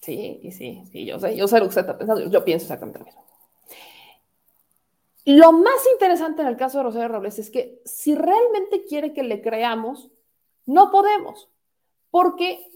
Sí, 0.00 0.40
sí, 0.52 0.84
sí, 0.92 1.04
yo 1.04 1.18
sé, 1.18 1.36
yo 1.36 1.48
sé 1.48 1.58
lo 1.58 1.64
que 1.64 1.80
está 1.80 1.98
pensando, 1.98 2.30
yo, 2.30 2.44
pienso 2.44 2.64
exactamente 2.64 3.00
lo 3.00 3.06
mismo. 3.06 3.24
Lo 5.26 5.52
más 5.52 5.86
interesante 5.92 6.42
en 6.42 6.48
el 6.48 6.56
caso 6.56 6.78
de 6.78 6.84
Rosario 6.84 7.08
Robles 7.08 7.38
es 7.38 7.50
que 7.50 7.82
si 7.84 8.14
realmente 8.14 8.84
quiere 8.84 9.12
que 9.12 9.24
le 9.24 9.42
creamos, 9.42 10.08
no 10.66 10.90
podemos, 10.90 11.50
porque 12.10 12.70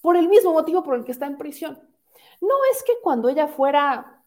por 0.00 0.16
el 0.16 0.28
mismo 0.28 0.52
motivo 0.52 0.82
por 0.82 0.96
el 0.96 1.04
que 1.04 1.12
está 1.12 1.26
en 1.26 1.38
prisión. 1.38 1.78
No 2.40 2.54
es 2.72 2.82
que 2.82 2.94
cuando 3.02 3.28
ella 3.28 3.46
fuera, 3.46 4.22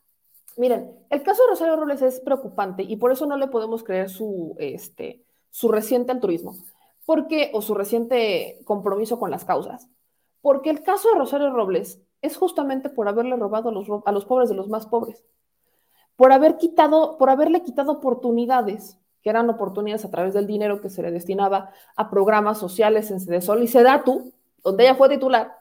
miren, 0.58 0.92
el 1.10 1.24
caso 1.24 1.44
de 1.44 1.50
Rosario 1.50 1.76
Robles 1.76 2.02
es 2.02 2.20
preocupante 2.20 2.84
y 2.84 2.98
por 2.98 3.12
eso 3.12 3.26
no 3.26 3.36
le 3.36 3.48
podemos 3.48 3.84
creer 3.84 4.10
su, 4.10 4.56
este, 4.60 5.24
su 5.50 5.70
reciente 5.70 6.12
altruismo 6.12 6.56
porque, 7.06 7.52
o 7.54 7.62
su 7.62 7.74
reciente 7.74 8.60
compromiso 8.66 9.18
con 9.18 9.32
las 9.32 9.46
causas, 9.46 9.88
porque 10.42 10.70
el 10.70 10.84
caso 10.84 11.10
de 11.10 11.18
Rosario 11.18 11.52
Robles 11.52 12.02
es 12.22 12.38
justamente 12.38 12.90
por 12.90 13.08
haberle 13.08 13.38
robado 13.38 13.70
a 13.70 13.72
los, 13.72 13.88
a 14.06 14.12
los 14.12 14.26
pobres 14.26 14.50
de 14.50 14.56
los 14.56 14.68
más 14.68 14.86
pobres, 14.86 15.24
por, 16.18 16.34
haber 16.34 16.58
quitado, 16.58 17.18
por 17.18 17.30
haberle 17.30 17.64
quitado 17.64 17.94
oportunidades, 17.94 18.98
que 19.24 19.30
eran 19.30 19.50
oportunidades 19.50 20.04
a 20.04 20.12
través 20.12 20.34
del 20.34 20.46
dinero 20.46 20.82
que 20.82 20.90
se 20.90 21.02
le 21.02 21.12
destinaba 21.12 21.70
a 21.96 22.10
programas 22.10 22.58
sociales 22.58 23.10
en 23.12 23.22
Cedesol 23.22 23.64
y 23.64 23.68
Sedatu, 23.68 24.34
donde 24.64 24.84
ella 24.84 24.96
fue 24.96 25.08
titular, 25.08 25.56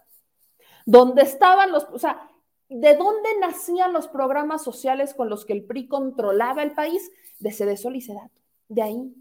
donde 0.85 1.23
estaban 1.23 1.71
los, 1.71 1.87
o 1.93 1.99
sea, 1.99 2.29
¿de 2.69 2.97
dónde 2.97 3.29
nacían 3.41 3.93
los 3.93 4.09
programas 4.09 4.65
sociales 4.65 5.15
con 5.15 5.29
los 5.29 5.45
que 5.45 5.53
el 5.53 5.65
PRI 5.65 5.87
controlaba 5.87 6.65
el 6.65 6.73
país? 6.73 7.13
De 7.39 7.53
Cedesol 7.53 7.95
y 7.95 8.01
Sedatu, 8.01 8.41
de 8.69 8.83
ahí 8.83 9.15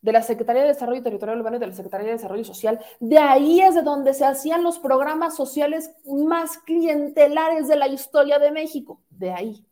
de 0.00 0.12
la 0.12 0.22
Secretaría 0.22 0.62
de 0.62 0.68
Desarrollo 0.68 1.02
Territorial 1.02 1.38
Urbano 1.38 1.56
y 1.56 1.60
de 1.60 1.66
la 1.66 1.72
Secretaría 1.72 2.06
de 2.06 2.12
Desarrollo 2.12 2.44
Social. 2.44 2.78
De 3.00 3.18
ahí 3.18 3.60
es 3.60 3.74
de 3.74 3.82
donde 3.82 4.14
se 4.14 4.24
hacían 4.24 4.62
los 4.62 4.78
programas 4.78 5.34
sociales 5.34 5.90
más 6.06 6.58
clientelares 6.58 7.68
de 7.68 7.76
la 7.76 7.88
historia 7.88 8.38
de 8.38 8.52
México. 8.52 9.00
De 9.10 9.32
ahí. 9.32 9.64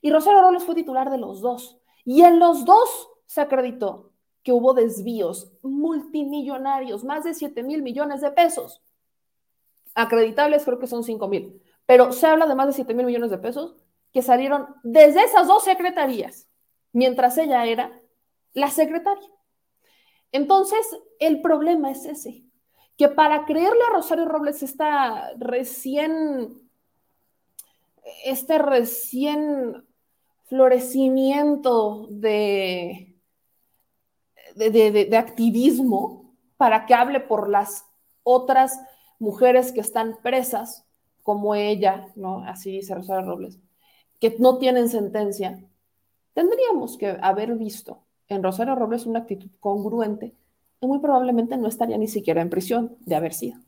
Y 0.00 0.10
Rosario 0.10 0.42
Robles 0.42 0.64
fue 0.64 0.74
titular 0.74 1.10
de 1.10 1.18
los 1.18 1.40
dos. 1.40 1.78
Y 2.04 2.22
en 2.22 2.38
los 2.38 2.64
dos 2.64 3.10
se 3.26 3.40
acreditó 3.40 4.12
que 4.42 4.52
hubo 4.52 4.72
desvíos 4.72 5.52
multimillonarios, 5.62 7.04
más 7.04 7.24
de 7.24 7.34
7 7.34 7.62
mil 7.62 7.82
millones 7.82 8.20
de 8.20 8.30
pesos. 8.30 8.82
Acreditables 9.94 10.64
creo 10.64 10.78
que 10.78 10.86
son 10.86 11.04
5 11.04 11.28
mil. 11.28 11.62
Pero 11.86 12.12
se 12.12 12.26
habla 12.26 12.46
de 12.46 12.54
más 12.54 12.66
de 12.68 12.72
7 12.72 12.94
mil 12.94 13.06
millones 13.06 13.30
de 13.30 13.38
pesos 13.38 13.76
que 14.12 14.22
salieron 14.22 14.68
desde 14.82 15.22
esas 15.22 15.46
dos 15.46 15.64
secretarías, 15.64 16.48
mientras 16.92 17.36
ella 17.38 17.66
era 17.66 18.00
la 18.54 18.70
secretaria. 18.70 19.28
Entonces, 20.32 20.86
el 21.18 21.40
problema 21.40 21.90
es 21.90 22.04
ese, 22.04 22.44
que 22.96 23.08
para 23.08 23.44
creerle 23.44 23.80
a 23.88 23.94
Rosario 23.94 24.26
Robles 24.26 24.62
esta 24.62 25.32
recién, 25.38 26.68
este 28.24 28.58
recién 28.58 29.87
florecimiento 30.48 32.06
de, 32.10 33.14
de, 34.56 35.16
activismo, 35.16 36.34
para 36.56 36.86
que 36.86 36.94
hable 36.94 37.20
por 37.20 37.48
las 37.48 37.84
otras 38.22 38.80
mujeres 39.18 39.72
que 39.72 39.80
están 39.80 40.18
presas, 40.22 40.84
como 41.22 41.54
ella, 41.54 42.08
¿no? 42.16 42.42
Así 42.44 42.72
dice 42.72 42.94
Rosario 42.94 43.26
Robles, 43.26 43.58
que 44.18 44.36
no 44.38 44.58
tienen 44.58 44.88
sentencia, 44.88 45.62
tendríamos 46.32 46.96
que 46.96 47.18
haber 47.20 47.54
visto 47.54 47.98
en 48.28 48.42
Rosario 48.42 48.74
Robles 48.74 49.06
una 49.06 49.20
actitud 49.20 49.50
congruente 49.60 50.34
y 50.80 50.86
muy 50.86 50.98
probablemente 51.00 51.56
no 51.56 51.68
estaría 51.68 51.98
ni 51.98 52.08
siquiera 52.08 52.40
en 52.40 52.50
prisión 52.50 52.96
de 53.00 53.16
haber 53.16 53.34
sido. 53.34 53.58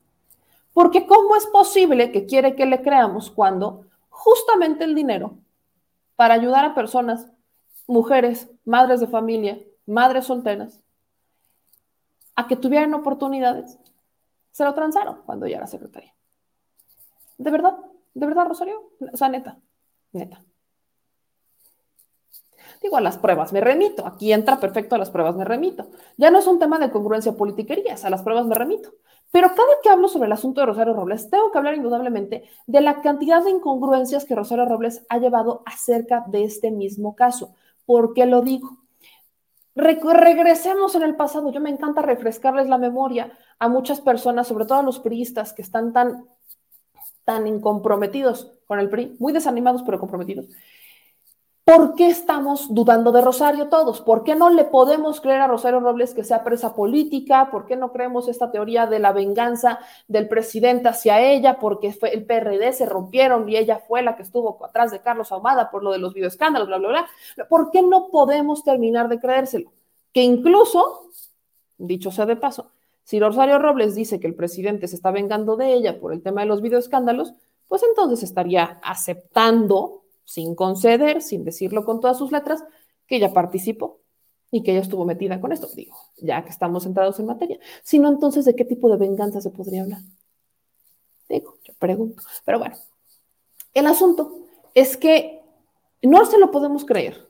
Porque 0.72 1.06
¿cómo 1.06 1.36
es 1.36 1.46
posible 1.46 2.12
que 2.12 2.26
quiere 2.26 2.54
que 2.54 2.64
le 2.64 2.80
creamos 2.80 3.30
cuando 3.30 3.84
justamente 4.08 4.84
el 4.84 4.94
dinero 4.94 5.34
para 6.20 6.34
ayudar 6.34 6.66
a 6.66 6.74
personas, 6.74 7.28
mujeres, 7.86 8.50
madres 8.66 9.00
de 9.00 9.06
familia, 9.06 9.58
madres 9.86 10.26
solteras, 10.26 10.82
a 12.36 12.46
que 12.46 12.56
tuvieran 12.56 12.92
oportunidades, 12.92 13.78
se 14.52 14.62
lo 14.62 14.74
transaron 14.74 15.22
cuando 15.24 15.46
ya 15.46 15.56
era 15.56 15.66
secretaria? 15.66 16.14
¿De 17.38 17.50
verdad? 17.50 17.74
¿De 18.12 18.26
verdad, 18.26 18.48
Rosario? 18.48 18.90
O 19.10 19.16
sea, 19.16 19.30
neta, 19.30 19.60
neta. 20.12 20.44
Digo, 22.82 22.98
a 22.98 23.00
las 23.00 23.16
pruebas 23.16 23.54
me 23.54 23.62
remito. 23.62 24.06
Aquí 24.06 24.30
entra 24.30 24.60
perfecto 24.60 24.96
a 24.96 24.98
las 24.98 25.08
pruebas 25.08 25.36
me 25.36 25.46
remito. 25.46 25.88
Ya 26.18 26.30
no 26.30 26.38
es 26.38 26.46
un 26.46 26.58
tema 26.58 26.78
de 26.78 26.90
congruencia 26.90 27.32
politiquerías, 27.32 28.04
a 28.04 28.10
las 28.10 28.20
pruebas 28.20 28.44
me 28.44 28.56
remito. 28.56 28.92
Pero 29.30 29.48
cada 29.50 29.68
que 29.82 29.88
hablo 29.88 30.08
sobre 30.08 30.26
el 30.26 30.32
asunto 30.32 30.60
de 30.60 30.66
Rosario 30.66 30.94
Robles, 30.94 31.30
tengo 31.30 31.52
que 31.52 31.58
hablar 31.58 31.74
indudablemente 31.74 32.44
de 32.66 32.80
la 32.80 33.00
cantidad 33.00 33.42
de 33.44 33.50
incongruencias 33.50 34.24
que 34.24 34.34
Rosario 34.34 34.64
Robles 34.64 35.04
ha 35.08 35.18
llevado 35.18 35.62
acerca 35.66 36.24
de 36.26 36.44
este 36.44 36.70
mismo 36.70 37.14
caso. 37.14 37.54
¿Por 37.86 38.12
qué 38.14 38.26
lo 38.26 38.42
digo? 38.42 38.78
regresemos 39.74 40.94
en 40.94 41.02
el 41.02 41.16
pasado. 41.16 41.52
Yo 41.52 41.60
me 41.60 41.70
encanta 41.70 42.02
refrescarles 42.02 42.68
la 42.68 42.76
memoria 42.76 43.32
a 43.58 43.68
muchas 43.68 44.00
personas, 44.00 44.48
sobre 44.48 44.66
todo 44.66 44.78
a 44.78 44.82
los 44.82 44.98
priistas 44.98 45.52
que 45.52 45.62
están 45.62 45.92
tan, 45.92 46.26
tan 47.24 47.46
incomprometidos 47.46 48.52
con 48.66 48.78
el 48.78 48.90
PRI, 48.90 49.16
muy 49.18 49.32
desanimados 49.32 49.82
pero 49.82 49.98
comprometidos. 49.98 50.46
¿Por 51.70 51.94
qué 51.94 52.08
estamos 52.08 52.74
dudando 52.74 53.12
de 53.12 53.20
Rosario 53.20 53.68
todos? 53.68 54.00
¿Por 54.00 54.24
qué 54.24 54.34
no 54.34 54.50
le 54.50 54.64
podemos 54.64 55.20
creer 55.20 55.40
a 55.40 55.46
Rosario 55.46 55.78
Robles 55.78 56.14
que 56.14 56.24
sea 56.24 56.42
presa 56.42 56.74
política? 56.74 57.48
¿Por 57.48 57.64
qué 57.64 57.76
no 57.76 57.92
creemos 57.92 58.26
esta 58.26 58.50
teoría 58.50 58.88
de 58.88 58.98
la 58.98 59.12
venganza 59.12 59.78
del 60.08 60.26
presidente 60.26 60.88
hacia 60.88 61.20
ella? 61.20 61.60
Porque 61.60 61.92
fue 61.92 62.12
el 62.12 62.26
PRD 62.26 62.72
se 62.72 62.86
rompieron 62.86 63.48
y 63.48 63.56
ella 63.56 63.78
fue 63.86 64.02
la 64.02 64.16
que 64.16 64.24
estuvo 64.24 64.58
atrás 64.66 64.90
de 64.90 64.98
Carlos 64.98 65.30
Ahumada 65.30 65.70
por 65.70 65.84
lo 65.84 65.92
de 65.92 65.98
los 65.98 66.12
videoescándalos, 66.12 66.66
bla, 66.66 66.78
bla, 66.78 66.88
bla. 66.88 67.46
¿Por 67.48 67.70
qué 67.70 67.82
no 67.82 68.08
podemos 68.08 68.64
terminar 68.64 69.08
de 69.08 69.20
creérselo? 69.20 69.70
Que 70.12 70.24
incluso, 70.24 71.02
dicho 71.78 72.10
sea 72.10 72.26
de 72.26 72.34
paso, 72.34 72.72
si 73.04 73.20
Rosario 73.20 73.60
Robles 73.60 73.94
dice 73.94 74.18
que 74.18 74.26
el 74.26 74.34
presidente 74.34 74.88
se 74.88 74.96
está 74.96 75.12
vengando 75.12 75.54
de 75.54 75.72
ella 75.72 76.00
por 76.00 76.12
el 76.12 76.20
tema 76.20 76.40
de 76.40 76.48
los 76.48 76.62
videoescándalos, 76.62 77.32
pues 77.68 77.84
entonces 77.84 78.24
estaría 78.24 78.80
aceptando 78.82 79.99
sin 80.30 80.54
conceder, 80.54 81.22
sin 81.22 81.42
decirlo 81.42 81.84
con 81.84 81.98
todas 81.98 82.16
sus 82.16 82.30
letras, 82.30 82.62
que 83.08 83.16
ella 83.16 83.32
participó 83.32 83.98
y 84.52 84.62
que 84.62 84.70
ella 84.70 84.80
estuvo 84.80 85.04
metida 85.04 85.40
con 85.40 85.50
esto. 85.50 85.66
Digo, 85.74 85.96
ya 86.18 86.44
que 86.44 86.50
estamos 86.50 86.84
centrados 86.84 87.18
en 87.18 87.26
materia. 87.26 87.58
Si 87.82 87.98
no, 87.98 88.08
entonces, 88.08 88.44
¿de 88.44 88.54
qué 88.54 88.64
tipo 88.64 88.88
de 88.88 88.96
venganza 88.96 89.40
se 89.40 89.50
podría 89.50 89.82
hablar? 89.82 90.02
Digo, 91.28 91.56
yo 91.64 91.74
pregunto. 91.80 92.22
Pero 92.44 92.60
bueno, 92.60 92.76
el 93.74 93.86
asunto 93.88 94.38
es 94.72 94.96
que 94.96 95.42
no 96.02 96.24
se 96.24 96.38
lo 96.38 96.52
podemos 96.52 96.84
creer. 96.84 97.26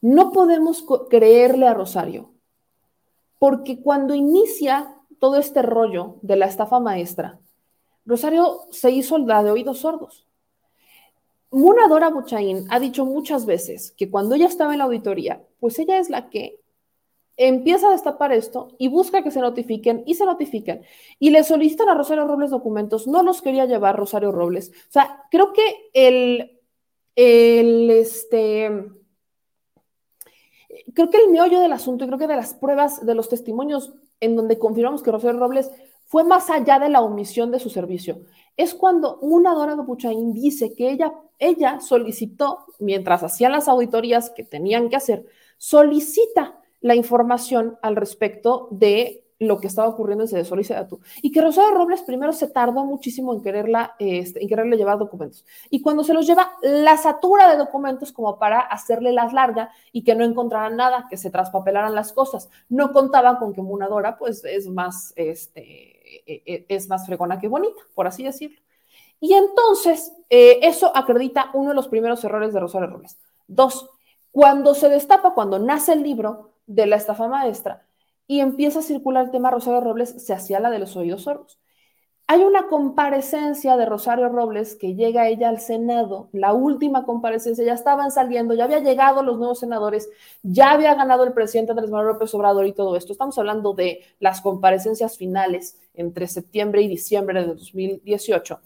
No 0.00 0.32
podemos 0.32 0.84
creerle 1.08 1.68
a 1.68 1.74
Rosario, 1.74 2.32
porque 3.38 3.80
cuando 3.80 4.16
inicia 4.16 4.96
todo 5.20 5.36
este 5.36 5.62
rollo 5.62 6.16
de 6.22 6.34
la 6.34 6.46
estafa 6.46 6.80
maestra, 6.80 7.38
Rosario 8.04 8.62
se 8.72 8.90
hizo 8.90 9.16
la 9.18 9.44
de 9.44 9.52
oídos 9.52 9.78
sordos. 9.78 10.26
Munadora 11.54 12.10
Buchaín 12.10 12.66
ha 12.68 12.80
dicho 12.80 13.04
muchas 13.04 13.46
veces 13.46 13.92
que 13.96 14.10
cuando 14.10 14.34
ella 14.34 14.48
estaba 14.48 14.72
en 14.72 14.78
la 14.78 14.84
auditoría, 14.84 15.40
pues 15.60 15.78
ella 15.78 15.98
es 15.98 16.10
la 16.10 16.28
que 16.28 16.58
empieza 17.36 17.86
a 17.86 17.92
destapar 17.92 18.32
esto 18.32 18.74
y 18.76 18.88
busca 18.88 19.22
que 19.22 19.30
se 19.30 19.40
notifiquen 19.40 20.02
y 20.04 20.16
se 20.16 20.24
notifican 20.24 20.82
y 21.20 21.30
le 21.30 21.44
solicitan 21.44 21.88
a 21.88 21.94
Rosario 21.94 22.26
Robles 22.26 22.50
documentos, 22.50 23.06
no 23.06 23.22
los 23.22 23.40
quería 23.40 23.66
llevar 23.66 23.96
Rosario 23.96 24.32
Robles. 24.32 24.70
O 24.70 24.92
sea, 24.92 25.22
creo 25.30 25.52
que 25.52 25.90
el, 25.92 26.60
el 27.14 27.88
este, 27.88 28.86
creo 30.92 31.08
que 31.08 31.18
el 31.18 31.30
meollo 31.30 31.60
del 31.60 31.72
asunto 31.72 32.02
y 32.02 32.08
creo 32.08 32.18
que 32.18 32.26
de 32.26 32.34
las 32.34 32.54
pruebas, 32.54 33.06
de 33.06 33.14
los 33.14 33.28
testimonios 33.28 33.94
en 34.18 34.34
donde 34.34 34.58
confirmamos 34.58 35.04
que 35.04 35.12
Rosario 35.12 35.38
Robles 35.38 35.70
fue 36.06 36.24
más 36.24 36.50
allá 36.50 36.80
de 36.80 36.88
la 36.88 37.00
omisión 37.00 37.52
de 37.52 37.60
su 37.60 37.70
servicio. 37.70 38.22
Es 38.56 38.74
cuando 38.74 39.18
una 39.18 39.54
Dora 39.54 39.76
de 39.76 39.82
Buchaín 39.82 40.32
dice 40.32 40.74
que 40.74 40.90
ella 40.90 41.12
ella 41.38 41.80
solicitó, 41.80 42.64
mientras 42.78 43.22
hacía 43.22 43.48
las 43.48 43.68
auditorías 43.68 44.30
que 44.30 44.44
tenían 44.44 44.88
que 44.88 44.96
hacer, 44.96 45.26
solicita 45.58 46.60
la 46.80 46.94
información 46.94 47.78
al 47.82 47.96
respecto 47.96 48.68
de 48.70 49.22
lo 49.40 49.58
que 49.58 49.66
estaba 49.66 49.88
ocurriendo 49.88 50.24
en 50.24 50.28
Cedesol 50.28 50.60
y 50.60 50.66
Y 51.22 51.32
que 51.32 51.40
Rosario 51.42 51.76
Robles 51.76 52.02
primero 52.02 52.32
se 52.32 52.46
tardó 52.46 52.84
muchísimo 52.84 53.34
en, 53.34 53.42
quererla, 53.42 53.94
este, 53.98 54.40
en 54.40 54.48
quererle 54.48 54.76
llevar 54.76 54.98
documentos. 54.98 55.44
Y 55.70 55.82
cuando 55.82 56.04
se 56.04 56.14
los 56.14 56.26
lleva, 56.26 56.52
la 56.62 56.96
satura 56.96 57.50
de 57.50 57.58
documentos 57.58 58.12
como 58.12 58.38
para 58.38 58.60
hacerle 58.60 59.12
las 59.12 59.32
largas 59.32 59.70
y 59.92 60.04
que 60.04 60.14
no 60.14 60.24
encontraran 60.24 60.76
nada, 60.76 61.06
que 61.10 61.16
se 61.16 61.30
traspapelaran 61.30 61.94
las 61.94 62.12
cosas. 62.12 62.48
No 62.68 62.92
contaba 62.92 63.38
con 63.38 63.52
que 63.52 63.60
Munadora, 63.60 64.16
pues, 64.16 64.44
es 64.44 64.68
más, 64.68 65.12
este, 65.16 65.93
es 66.26 66.88
más 66.88 67.06
fregona 67.06 67.38
que 67.38 67.48
bonita, 67.48 67.80
por 67.94 68.06
así 68.06 68.22
decirlo. 68.22 68.58
Y 69.20 69.32
entonces, 69.34 70.12
eh, 70.28 70.58
eso 70.62 70.94
acredita 70.94 71.50
uno 71.54 71.70
de 71.70 71.74
los 71.74 71.88
primeros 71.88 72.22
errores 72.24 72.52
de 72.52 72.60
Rosario 72.60 72.88
Robles. 72.88 73.18
Dos, 73.46 73.88
cuando 74.30 74.74
se 74.74 74.88
destapa, 74.88 75.34
cuando 75.34 75.58
nace 75.58 75.92
el 75.92 76.02
libro 76.02 76.50
de 76.66 76.86
la 76.86 76.96
estafa 76.96 77.28
maestra 77.28 77.86
y 78.26 78.40
empieza 78.40 78.80
a 78.80 78.82
circular 78.82 79.24
el 79.24 79.30
tema 79.30 79.50
Rosario 79.50 79.80
Robles, 79.80 80.10
se 80.24 80.34
hacía 80.34 80.60
la 80.60 80.70
de 80.70 80.78
los 80.78 80.96
oídos 80.96 81.22
sordos. 81.22 81.58
Hay 82.34 82.42
una 82.42 82.66
comparecencia 82.66 83.76
de 83.76 83.86
Rosario 83.86 84.28
Robles 84.28 84.74
que 84.74 84.96
llega 84.96 85.28
ella 85.28 85.48
al 85.48 85.60
Senado, 85.60 86.30
la 86.32 86.52
última 86.52 87.04
comparecencia, 87.04 87.64
ya 87.64 87.74
estaban 87.74 88.10
saliendo, 88.10 88.54
ya 88.54 88.64
había 88.64 88.80
llegado 88.80 89.22
los 89.22 89.38
nuevos 89.38 89.60
senadores, 89.60 90.10
ya 90.42 90.72
había 90.72 90.96
ganado 90.96 91.22
el 91.22 91.32
presidente 91.32 91.70
Andrés 91.70 91.90
Manuel 91.90 92.14
López 92.14 92.34
Obrador 92.34 92.66
y 92.66 92.72
todo 92.72 92.96
esto. 92.96 93.12
Estamos 93.12 93.38
hablando 93.38 93.72
de 93.72 94.00
las 94.18 94.40
comparecencias 94.40 95.16
finales 95.16 95.78
entre 95.94 96.26
septiembre 96.26 96.82
y 96.82 96.88
diciembre 96.88 97.40
de 97.40 97.46
2018 97.54 98.58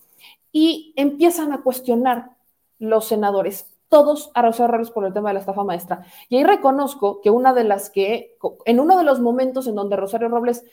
y 0.51 0.95
empiezan 0.97 1.53
a 1.53 1.61
cuestionar 1.61 2.31
los 2.79 3.05
senadores, 3.05 3.67
todos 3.91 4.31
a 4.33 4.41
Rosario 4.41 4.73
Robles 4.73 4.91
por 4.93 5.05
el 5.05 5.13
tema 5.13 5.29
de 5.29 5.35
la 5.35 5.41
estafa 5.41 5.63
maestra. 5.63 6.07
Y 6.31 6.39
ahí 6.39 6.45
reconozco 6.45 7.21
que 7.21 7.29
una 7.29 7.53
de 7.53 7.65
las 7.65 7.91
que, 7.91 8.39
en 8.65 8.81
uno 8.81 8.97
de 8.97 9.05
los 9.05 9.21
momentos 9.21 9.67
en 9.67 9.75
donde 9.75 9.97
Rosario 9.97 10.31
Robles 10.31 10.65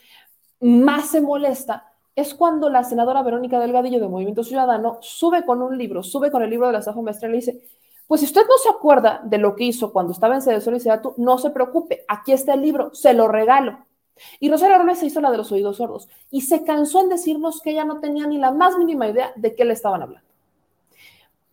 más 0.61 1.09
se 1.09 1.19
molesta, 1.19 1.91
es 2.15 2.33
cuando 2.33 2.69
la 2.69 2.83
senadora 2.83 3.23
Verónica 3.23 3.59
Delgadillo 3.59 3.99
de 3.99 4.07
Movimiento 4.07 4.43
Ciudadano 4.43 4.97
sube 5.01 5.45
con 5.45 5.61
un 5.61 5.77
libro, 5.77 6.01
sube 6.01 6.31
con 6.31 6.41
el 6.41 6.49
libro 6.49 6.67
de 6.67 6.73
la 6.73 6.79
estafa 6.79 7.01
maestra 7.01 7.27
y 7.27 7.31
le 7.31 7.37
dice, 7.37 7.61
pues 8.07 8.21
si 8.21 8.27
usted 8.27 8.43
no 8.47 8.57
se 8.57 8.69
acuerda 8.69 9.21
de 9.23 9.37
lo 9.37 9.55
que 9.55 9.65
hizo 9.65 9.91
cuando 9.91 10.13
estaba 10.13 10.35
en 10.35 10.41
Cedesol 10.41 10.75
y 10.75 10.79
Sedatu, 10.79 11.13
no 11.17 11.37
se 11.37 11.49
preocupe, 11.49 12.05
aquí 12.07 12.31
está 12.31 12.53
el 12.53 12.61
libro, 12.61 12.93
se 12.93 13.13
lo 13.13 13.27
regalo. 13.27 13.85
Y 14.39 14.49
Rosario 14.49 14.77
Robles 14.77 14.99
se 14.99 15.07
hizo 15.07 15.19
la 15.19 15.29
de 15.29 15.37
los 15.37 15.51
oídos 15.51 15.77
sordos 15.77 16.07
y 16.31 16.41
se 16.41 16.63
cansó 16.63 17.01
en 17.01 17.09
decirnos 17.09 17.61
que 17.61 17.71
ella 17.71 17.83
no 17.83 17.99
tenía 17.99 18.25
ni 18.27 18.37
la 18.37 18.51
más 18.51 18.77
mínima 18.77 19.09
idea 19.09 19.33
de 19.35 19.55
qué 19.55 19.65
le 19.65 19.73
estaban 19.73 20.01
hablando. 20.01 20.25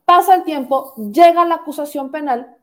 Pasa 0.04 0.34
el 0.36 0.44
tiempo, 0.44 0.94
llega 0.96 1.44
la 1.44 1.56
acusación 1.56 2.12
penal 2.12 2.56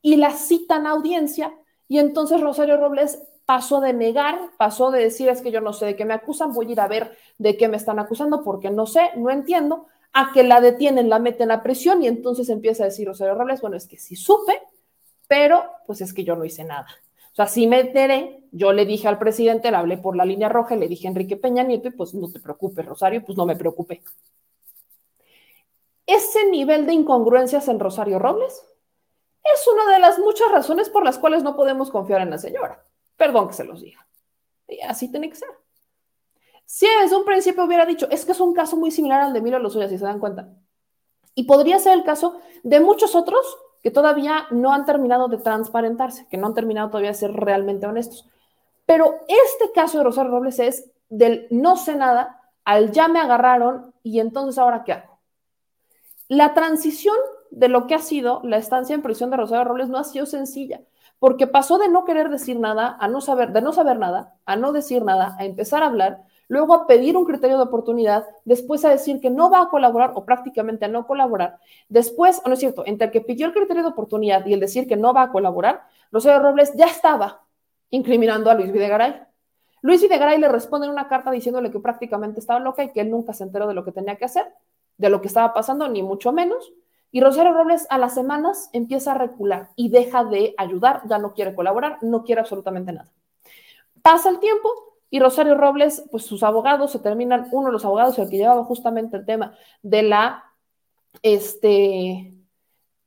y 0.00 0.16
la 0.16 0.30
citan 0.30 0.86
a 0.86 0.90
audiencia 0.90 1.52
y 1.88 1.98
entonces 1.98 2.40
Rosario 2.40 2.78
Robles 2.78 3.22
pasó 3.46 3.80
de 3.80 3.92
negar, 3.92 4.38
pasó 4.58 4.90
de 4.90 5.00
decir 5.00 5.28
es 5.28 5.40
que 5.40 5.52
yo 5.52 5.60
no 5.60 5.72
sé 5.72 5.86
de 5.86 5.96
qué 5.96 6.04
me 6.04 6.14
acusan, 6.14 6.52
voy 6.52 6.68
a 6.68 6.72
ir 6.72 6.80
a 6.80 6.88
ver 6.88 7.16
de 7.38 7.56
qué 7.56 7.68
me 7.68 7.76
están 7.76 7.98
acusando 7.98 8.42
porque 8.42 8.70
no 8.70 8.86
sé, 8.86 9.12
no 9.16 9.30
entiendo, 9.30 9.86
a 10.12 10.32
que 10.32 10.42
la 10.42 10.60
detienen, 10.60 11.08
la 11.08 11.20
meten 11.20 11.50
a 11.50 11.62
prisión 11.62 12.02
y 12.02 12.08
entonces 12.08 12.48
empieza 12.48 12.82
a 12.82 12.86
decir 12.86 13.06
Rosario 13.06 13.34
Robles, 13.34 13.60
bueno, 13.60 13.76
es 13.76 13.86
que 13.86 13.96
sí 13.96 14.16
supe, 14.16 14.60
pero 15.28 15.64
pues 15.86 16.00
es 16.00 16.12
que 16.12 16.24
yo 16.24 16.34
no 16.36 16.44
hice 16.44 16.64
nada. 16.64 16.88
O 17.32 17.36
sea, 17.36 17.46
sí 17.46 17.66
me 17.66 17.80
enteré, 17.80 18.42
yo 18.50 18.72
le 18.72 18.86
dije 18.86 19.08
al 19.08 19.18
presidente, 19.18 19.70
le 19.70 19.76
hablé 19.76 19.98
por 19.98 20.16
la 20.16 20.24
línea 20.24 20.48
roja, 20.48 20.74
le 20.74 20.88
dije 20.88 21.06
a 21.06 21.10
Enrique 21.10 21.36
Peña 21.36 21.62
Nieto 21.62 21.88
y 21.88 21.92
pues 21.92 22.14
no 22.14 22.30
te 22.30 22.40
preocupes, 22.40 22.84
Rosario, 22.84 23.22
pues 23.24 23.36
no 23.36 23.46
me 23.46 23.56
preocupé. 23.56 24.02
Ese 26.06 26.46
nivel 26.50 26.86
de 26.86 26.94
incongruencias 26.94 27.68
en 27.68 27.78
Rosario 27.78 28.18
Robles 28.18 28.64
es 29.44 29.68
una 29.68 29.92
de 29.92 30.00
las 30.00 30.18
muchas 30.18 30.50
razones 30.50 30.88
por 30.88 31.04
las 31.04 31.18
cuales 31.18 31.42
no 31.42 31.56
podemos 31.56 31.90
confiar 31.90 32.22
en 32.22 32.30
la 32.30 32.38
señora. 32.38 32.82
Perdón 33.16 33.48
que 33.48 33.54
se 33.54 33.64
los 33.64 33.80
diga. 33.80 34.06
Y 34.68 34.80
así 34.80 35.10
tiene 35.10 35.30
que 35.30 35.36
ser. 35.36 35.48
Si 36.64 36.86
desde 37.00 37.16
un 37.16 37.24
principio 37.24 37.64
hubiera 37.64 37.86
dicho, 37.86 38.08
es 38.10 38.24
que 38.24 38.32
es 38.32 38.40
un 38.40 38.52
caso 38.52 38.76
muy 38.76 38.90
similar 38.90 39.20
al 39.20 39.32
de 39.32 39.40
Milo 39.40 39.58
Lozoya, 39.58 39.88
si 39.88 39.98
se 39.98 40.04
dan 40.04 40.18
cuenta. 40.18 40.48
Y 41.34 41.44
podría 41.44 41.78
ser 41.78 41.92
el 41.92 42.04
caso 42.04 42.40
de 42.64 42.80
muchos 42.80 43.14
otros 43.14 43.58
que 43.82 43.90
todavía 43.90 44.46
no 44.50 44.72
han 44.72 44.84
terminado 44.84 45.28
de 45.28 45.38
transparentarse, 45.38 46.26
que 46.28 46.36
no 46.36 46.48
han 46.48 46.54
terminado 46.54 46.88
todavía 46.88 47.10
de 47.10 47.14
ser 47.14 47.32
realmente 47.32 47.86
honestos. 47.86 48.26
Pero 48.84 49.20
este 49.28 49.72
caso 49.72 49.98
de 49.98 50.04
Rosario 50.04 50.32
Robles 50.32 50.58
es 50.58 50.90
del 51.08 51.46
no 51.50 51.76
sé 51.76 51.94
nada 51.94 52.42
al 52.64 52.90
ya 52.90 53.06
me 53.06 53.20
agarraron 53.20 53.94
y 54.02 54.18
entonces 54.18 54.58
ahora 54.58 54.82
qué 54.84 54.92
hago. 54.92 55.20
La 56.26 56.52
transición 56.52 57.14
de 57.52 57.68
lo 57.68 57.86
que 57.86 57.94
ha 57.94 58.00
sido 58.00 58.40
la 58.42 58.56
estancia 58.56 58.94
en 58.94 59.02
prisión 59.02 59.30
de 59.30 59.36
Rosario 59.36 59.64
Robles 59.64 59.88
no 59.88 59.98
ha 59.98 60.04
sido 60.04 60.26
sencilla, 60.26 60.80
porque 61.18 61.46
pasó 61.46 61.78
de 61.78 61.88
no 61.88 62.04
querer 62.04 62.28
decir 62.28 62.58
nada 62.58 62.96
a 63.00 63.08
no 63.08 63.20
saber, 63.20 63.52
de 63.52 63.62
no 63.62 63.72
saber 63.72 63.98
nada, 63.98 64.34
a 64.44 64.56
no 64.56 64.72
decir 64.72 65.02
nada, 65.02 65.36
a 65.38 65.44
empezar 65.44 65.82
a 65.82 65.86
hablar, 65.86 66.24
luego 66.48 66.74
a 66.74 66.86
pedir 66.86 67.16
un 67.16 67.24
criterio 67.24 67.56
de 67.56 67.64
oportunidad, 67.64 68.26
después 68.44 68.84
a 68.84 68.90
decir 68.90 69.20
que 69.20 69.30
no 69.30 69.50
va 69.50 69.62
a 69.62 69.68
colaborar 69.68 70.12
o 70.14 70.24
prácticamente 70.24 70.84
a 70.84 70.88
no 70.88 71.06
colaborar, 71.06 71.58
después, 71.88 72.42
no 72.46 72.52
es 72.52 72.60
cierto, 72.60 72.84
entre 72.86 73.06
el 73.06 73.12
que 73.12 73.20
pidió 73.20 73.46
el 73.46 73.52
criterio 73.52 73.82
de 73.82 73.88
oportunidad 73.88 74.44
y 74.46 74.52
el 74.52 74.60
decir 74.60 74.86
que 74.86 74.96
no 74.96 75.12
va 75.12 75.22
a 75.22 75.32
colaborar, 75.32 75.82
Rosario 76.12 76.40
Robles 76.40 76.72
ya 76.74 76.86
estaba 76.86 77.42
incriminando 77.90 78.50
a 78.50 78.54
Luis 78.54 78.72
Videgaray. 78.72 79.22
Luis 79.82 80.02
Videgaray 80.02 80.38
le 80.38 80.48
responde 80.48 80.86
en 80.86 80.92
una 80.92 81.08
carta 81.08 81.30
diciéndole 81.30 81.70
que 81.70 81.80
prácticamente 81.80 82.40
estaba 82.40 82.60
loca 82.60 82.82
y 82.82 82.92
que 82.92 83.00
él 83.00 83.10
nunca 83.10 83.32
se 83.32 83.44
enteró 83.44 83.66
de 83.66 83.74
lo 83.74 83.84
que 83.84 83.92
tenía 83.92 84.16
que 84.16 84.24
hacer, 84.24 84.46
de 84.96 85.10
lo 85.10 85.20
que 85.20 85.28
estaba 85.28 85.52
pasando, 85.54 85.88
ni 85.88 86.02
mucho 86.02 86.32
menos. 86.32 86.72
Y 87.16 87.20
Rosario 87.22 87.54
Robles 87.54 87.86
a 87.88 87.96
las 87.96 88.12
semanas 88.12 88.68
empieza 88.74 89.12
a 89.12 89.14
recular 89.14 89.70
y 89.74 89.88
deja 89.88 90.22
de 90.22 90.54
ayudar, 90.58 91.00
ya 91.08 91.16
no 91.16 91.32
quiere 91.32 91.54
colaborar, 91.54 91.96
no 92.02 92.24
quiere 92.24 92.42
absolutamente 92.42 92.92
nada. 92.92 93.10
Pasa 94.02 94.28
el 94.28 94.38
tiempo, 94.38 94.68
y 95.08 95.18
Rosario 95.18 95.54
Robles, 95.54 96.04
pues 96.10 96.26
sus 96.26 96.42
abogados 96.42 96.92
se 96.92 96.98
terminan, 96.98 97.48
uno 97.52 97.68
de 97.68 97.72
los 97.72 97.86
abogados, 97.86 98.18
el 98.18 98.28
que 98.28 98.36
llevaba 98.36 98.64
justamente 98.64 99.16
el 99.16 99.24
tema 99.24 99.56
de 99.80 100.02
la, 100.02 100.44
este, 101.22 102.34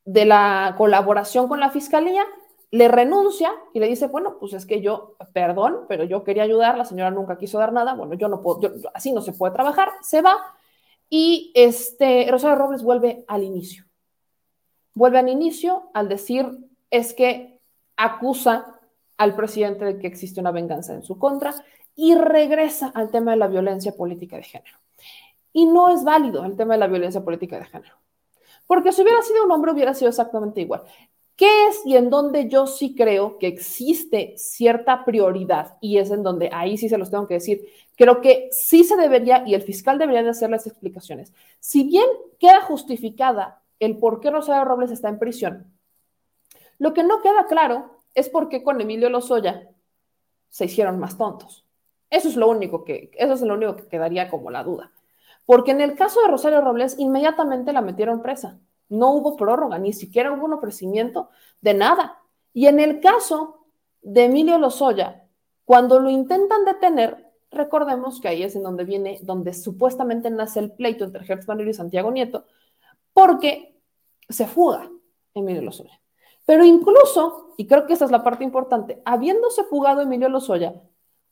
de 0.05 0.25
la 0.25 0.73
colaboración 0.75 1.47
con 1.47 1.59
la 1.59 1.69
fiscalía, 1.69 2.25
le 2.71 2.87
renuncia 2.87 3.51
y 3.75 3.79
le 3.79 3.89
dice, 3.89 4.07
bueno, 4.07 4.37
pues 4.39 4.53
es 4.53 4.65
que 4.65 4.81
yo, 4.81 5.17
perdón, 5.33 5.85
pero 5.87 6.03
yo 6.03 6.23
quería 6.23 6.41
ayudar, 6.41 6.79
la 6.79 6.85
señora 6.85 7.11
nunca 7.11 7.37
quiso 7.37 7.59
dar 7.59 7.73
nada, 7.73 7.93
bueno, 7.93 8.15
yo 8.15 8.27
no 8.27 8.41
puedo, 8.41 8.71
así 8.95 9.11
no 9.11 9.21
se 9.21 9.33
puede 9.33 9.53
trabajar, 9.53 9.91
se 10.01 10.23
va 10.23 10.35
y 11.09 11.51
este, 11.53 12.25
Rosario 12.31 12.55
Robles 12.55 12.81
vuelve 12.81 13.23
al 13.27 13.43
inicio. 13.43 13.88
Vuelve 14.93 15.19
al 15.19 15.29
inicio 15.29 15.89
al 15.93 16.09
decir, 16.09 16.45
es 16.89 17.13
que 17.13 17.59
acusa 17.95 18.79
al 19.17 19.35
presidente 19.35 19.85
de 19.85 19.99
que 19.99 20.07
existe 20.07 20.39
una 20.39 20.51
venganza 20.51 20.93
en 20.93 21.03
su 21.03 21.19
contra 21.19 21.53
y 21.95 22.15
regresa 22.15 22.91
al 22.95 23.11
tema 23.11 23.31
de 23.31 23.37
la 23.37 23.47
violencia 23.47 23.91
política 23.91 24.37
de 24.37 24.43
género. 24.43 24.77
Y 25.51 25.65
no 25.65 25.89
es 25.89 26.03
válido 26.03 26.45
el 26.45 26.55
tema 26.55 26.75
de 26.75 26.79
la 26.79 26.87
violencia 26.87 27.23
política 27.23 27.59
de 27.59 27.65
género. 27.65 27.95
Porque 28.65 28.91
si 28.91 29.01
hubiera 29.01 29.21
sido 29.21 29.43
un 29.43 29.51
hombre, 29.51 29.71
hubiera 29.71 29.93
sido 29.93 30.09
exactamente 30.09 30.61
igual. 30.61 30.83
¿Qué 31.35 31.67
es 31.67 31.85
y 31.85 31.95
en 31.95 32.09
donde 32.09 32.49
yo 32.49 32.67
sí 32.67 32.95
creo 32.95 33.37
que 33.37 33.47
existe 33.47 34.33
cierta 34.37 35.05
prioridad? 35.05 35.77
Y 35.81 35.97
es 35.97 36.11
en 36.11 36.21
donde 36.21 36.49
ahí 36.53 36.77
sí 36.77 36.89
se 36.89 36.97
los 36.97 37.09
tengo 37.09 37.27
que 37.27 37.35
decir. 37.35 37.65
Creo 37.95 38.21
que 38.21 38.49
sí 38.51 38.83
se 38.83 38.97
debería 38.97 39.43
y 39.45 39.53
el 39.53 39.61
fiscal 39.61 39.97
debería 39.97 40.21
de 40.21 40.29
hacer 40.29 40.49
las 40.49 40.67
explicaciones. 40.67 41.33
Si 41.59 41.83
bien 41.83 42.05
queda 42.39 42.61
justificada 42.61 43.61
el 43.79 43.97
por 43.97 44.19
qué 44.19 44.31
Rosario 44.31 44.65
Robles 44.65 44.91
está 44.91 45.09
en 45.09 45.19
prisión, 45.19 45.73
lo 46.77 46.93
que 46.93 47.03
no 47.03 47.21
queda 47.21 47.45
claro 47.47 48.03
es 48.13 48.29
por 48.29 48.49
qué 48.49 48.63
con 48.63 48.79
Emilio 48.81 49.09
Lozoya 49.09 49.69
se 50.49 50.65
hicieron 50.65 50.99
más 50.99 51.17
tontos. 51.17 51.65
Eso 52.09 52.27
es 52.27 52.35
lo 52.35 52.47
único 52.47 52.83
que, 52.83 53.11
eso 53.13 53.33
es 53.33 53.41
lo 53.41 53.53
único 53.53 53.75
que 53.75 53.87
quedaría 53.87 54.29
como 54.29 54.49
la 54.49 54.63
duda. 54.63 54.91
Porque 55.45 55.71
en 55.71 55.81
el 55.81 55.95
caso 55.95 56.21
de 56.21 56.27
Rosario 56.27 56.61
Robles, 56.61 56.97
inmediatamente 56.97 57.73
la 57.73 57.81
metieron 57.81 58.21
presa 58.21 58.59
no 58.89 59.11
hubo 59.13 59.35
prórroga, 59.35 59.77
ni 59.77 59.93
siquiera 59.93 60.31
hubo 60.33 60.45
un 60.45 60.53
ofrecimiento 60.53 61.29
de 61.61 61.75
nada. 61.75 62.19
Y 62.53 62.65
en 62.65 62.79
el 62.79 62.99
caso 62.99 63.67
de 64.01 64.25
Emilio 64.25 64.57
Lozoya, 64.57 65.27
cuando 65.63 65.99
lo 65.99 66.09
intentan 66.09 66.65
detener, 66.65 67.27
recordemos 67.51 68.19
que 68.19 68.27
ahí 68.27 68.43
es 68.43 68.55
en 68.55 68.63
donde 68.63 68.83
viene, 68.83 69.19
donde 69.21 69.53
supuestamente 69.53 70.29
nace 70.31 70.59
el 70.59 70.71
pleito 70.71 71.05
entre 71.05 71.23
Gertz 71.23 71.47
y 71.47 71.73
Santiago 71.73 72.11
Nieto, 72.11 72.45
porque 73.13 73.81
se 74.27 74.47
fuga 74.47 74.89
Emilio 75.33 75.61
Lozoya. 75.61 75.99
Pero 76.45 76.63
incluso, 76.65 77.53
y 77.57 77.67
creo 77.67 77.85
que 77.85 77.93
esa 77.93 78.05
es 78.05 78.11
la 78.11 78.23
parte 78.23 78.43
importante, 78.43 79.01
habiéndose 79.05 79.63
fugado 79.63 80.01
Emilio 80.01 80.29
Lozoya, 80.29 80.73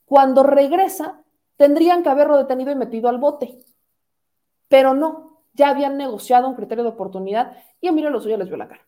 cuando 0.05 0.43
regresa, 0.43 1.23
tendrían 1.55 2.03
que 2.03 2.09
haberlo 2.09 2.37
detenido 2.37 2.71
y 2.71 2.75
metido 2.75 3.09
al 3.09 3.17
bote. 3.17 3.59
Pero 4.67 4.93
no, 4.93 5.41
ya 5.53 5.69
habían 5.69 5.97
negociado 5.97 6.47
un 6.47 6.55
criterio 6.55 6.83
de 6.83 6.91
oportunidad 6.91 7.57
y 7.81 7.87
Emilio 7.87 8.09
Lozoya 8.09 8.37
les 8.37 8.47
vio 8.47 8.57
la 8.57 8.67
cara. 8.67 8.87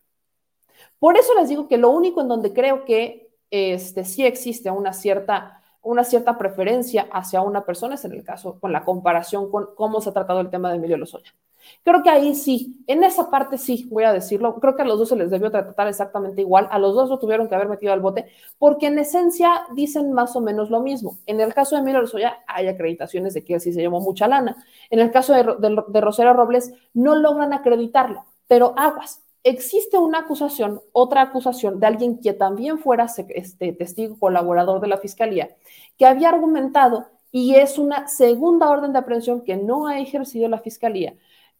Por 0.98 1.16
eso 1.16 1.34
les 1.34 1.48
digo 1.48 1.68
que 1.68 1.78
lo 1.78 1.90
único 1.90 2.20
en 2.20 2.28
donde 2.28 2.52
creo 2.52 2.84
que 2.84 3.30
este, 3.50 4.04
sí 4.04 4.24
existe 4.24 4.70
una 4.70 4.92
cierta, 4.92 5.62
una 5.82 6.04
cierta 6.04 6.38
preferencia 6.38 7.08
hacia 7.12 7.40
una 7.42 7.64
persona 7.64 7.96
es 7.96 8.04
en 8.04 8.12
el 8.12 8.22
caso 8.22 8.60
con 8.60 8.72
la 8.72 8.84
comparación 8.84 9.50
con 9.50 9.74
cómo 9.74 10.00
se 10.00 10.10
ha 10.10 10.12
tratado 10.12 10.40
el 10.40 10.50
tema 10.50 10.70
de 10.70 10.76
Emilio 10.76 10.96
Lozoya. 10.96 11.34
Creo 11.82 12.02
que 12.02 12.10
ahí 12.10 12.34
sí, 12.34 12.82
en 12.86 13.04
esa 13.04 13.30
parte 13.30 13.58
sí, 13.58 13.86
voy 13.90 14.04
a 14.04 14.12
decirlo, 14.12 14.58
creo 14.60 14.76
que 14.76 14.82
a 14.82 14.84
los 14.84 14.98
dos 14.98 15.08
se 15.08 15.16
les 15.16 15.30
debió 15.30 15.50
tratar 15.50 15.88
exactamente 15.88 16.40
igual, 16.40 16.68
a 16.70 16.78
los 16.78 16.94
dos 16.94 17.08
lo 17.08 17.18
tuvieron 17.18 17.48
que 17.48 17.54
haber 17.54 17.68
metido 17.68 17.92
al 17.92 18.00
bote, 18.00 18.26
porque 18.58 18.86
en 18.86 18.98
esencia 18.98 19.66
dicen 19.74 20.12
más 20.12 20.36
o 20.36 20.40
menos 20.40 20.70
lo 20.70 20.80
mismo. 20.80 21.18
En 21.26 21.40
el 21.40 21.54
caso 21.54 21.74
de 21.74 21.82
Emilio 21.82 22.00
Lozoya 22.00 22.38
hay 22.46 22.68
acreditaciones 22.68 23.34
de 23.34 23.44
que 23.44 23.54
él 23.54 23.60
sí 23.60 23.72
se 23.72 23.82
llamó 23.82 24.00
mucha 24.00 24.28
lana. 24.28 24.64
En 24.90 24.98
el 25.00 25.10
caso 25.10 25.32
de, 25.32 25.42
de, 25.42 26.00
Rosero 26.00 26.32
Robles 26.34 26.72
no 26.94 27.14
logran 27.14 27.52
acreditarlo, 27.52 28.24
pero 28.46 28.74
aguas, 28.76 29.22
existe 29.42 29.96
una 29.96 30.20
acusación, 30.20 30.80
otra 30.92 31.22
acusación 31.22 31.80
de 31.80 31.86
alguien 31.86 32.20
que 32.20 32.32
también 32.32 32.78
fuera 32.78 33.06
este, 33.28 33.72
testigo 33.72 34.18
colaborador 34.18 34.80
de 34.80 34.88
la 34.88 34.98
fiscalía, 34.98 35.50
que 35.96 36.06
había 36.06 36.28
argumentado 36.28 37.06
y 37.32 37.54
es 37.54 37.78
una 37.78 38.08
segunda 38.08 38.68
orden 38.68 38.92
de 38.92 38.98
aprehensión 38.98 39.42
que 39.42 39.56
no 39.56 39.86
ha 39.86 40.00
ejercido 40.00 40.48
la 40.48 40.58
fiscalía 40.58 41.14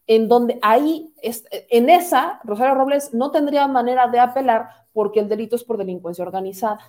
en 0.07 0.27
donde 0.27 0.59
ahí, 0.61 1.13
en 1.21 1.89
esa, 1.89 2.39
Rosario 2.43 2.75
Robles 2.75 3.13
no 3.13 3.31
tendría 3.31 3.67
manera 3.67 4.07
de 4.07 4.19
apelar 4.19 4.69
porque 4.93 5.19
el 5.19 5.29
delito 5.29 5.55
es 5.55 5.63
por 5.63 5.77
delincuencia 5.77 6.23
organizada. 6.23 6.79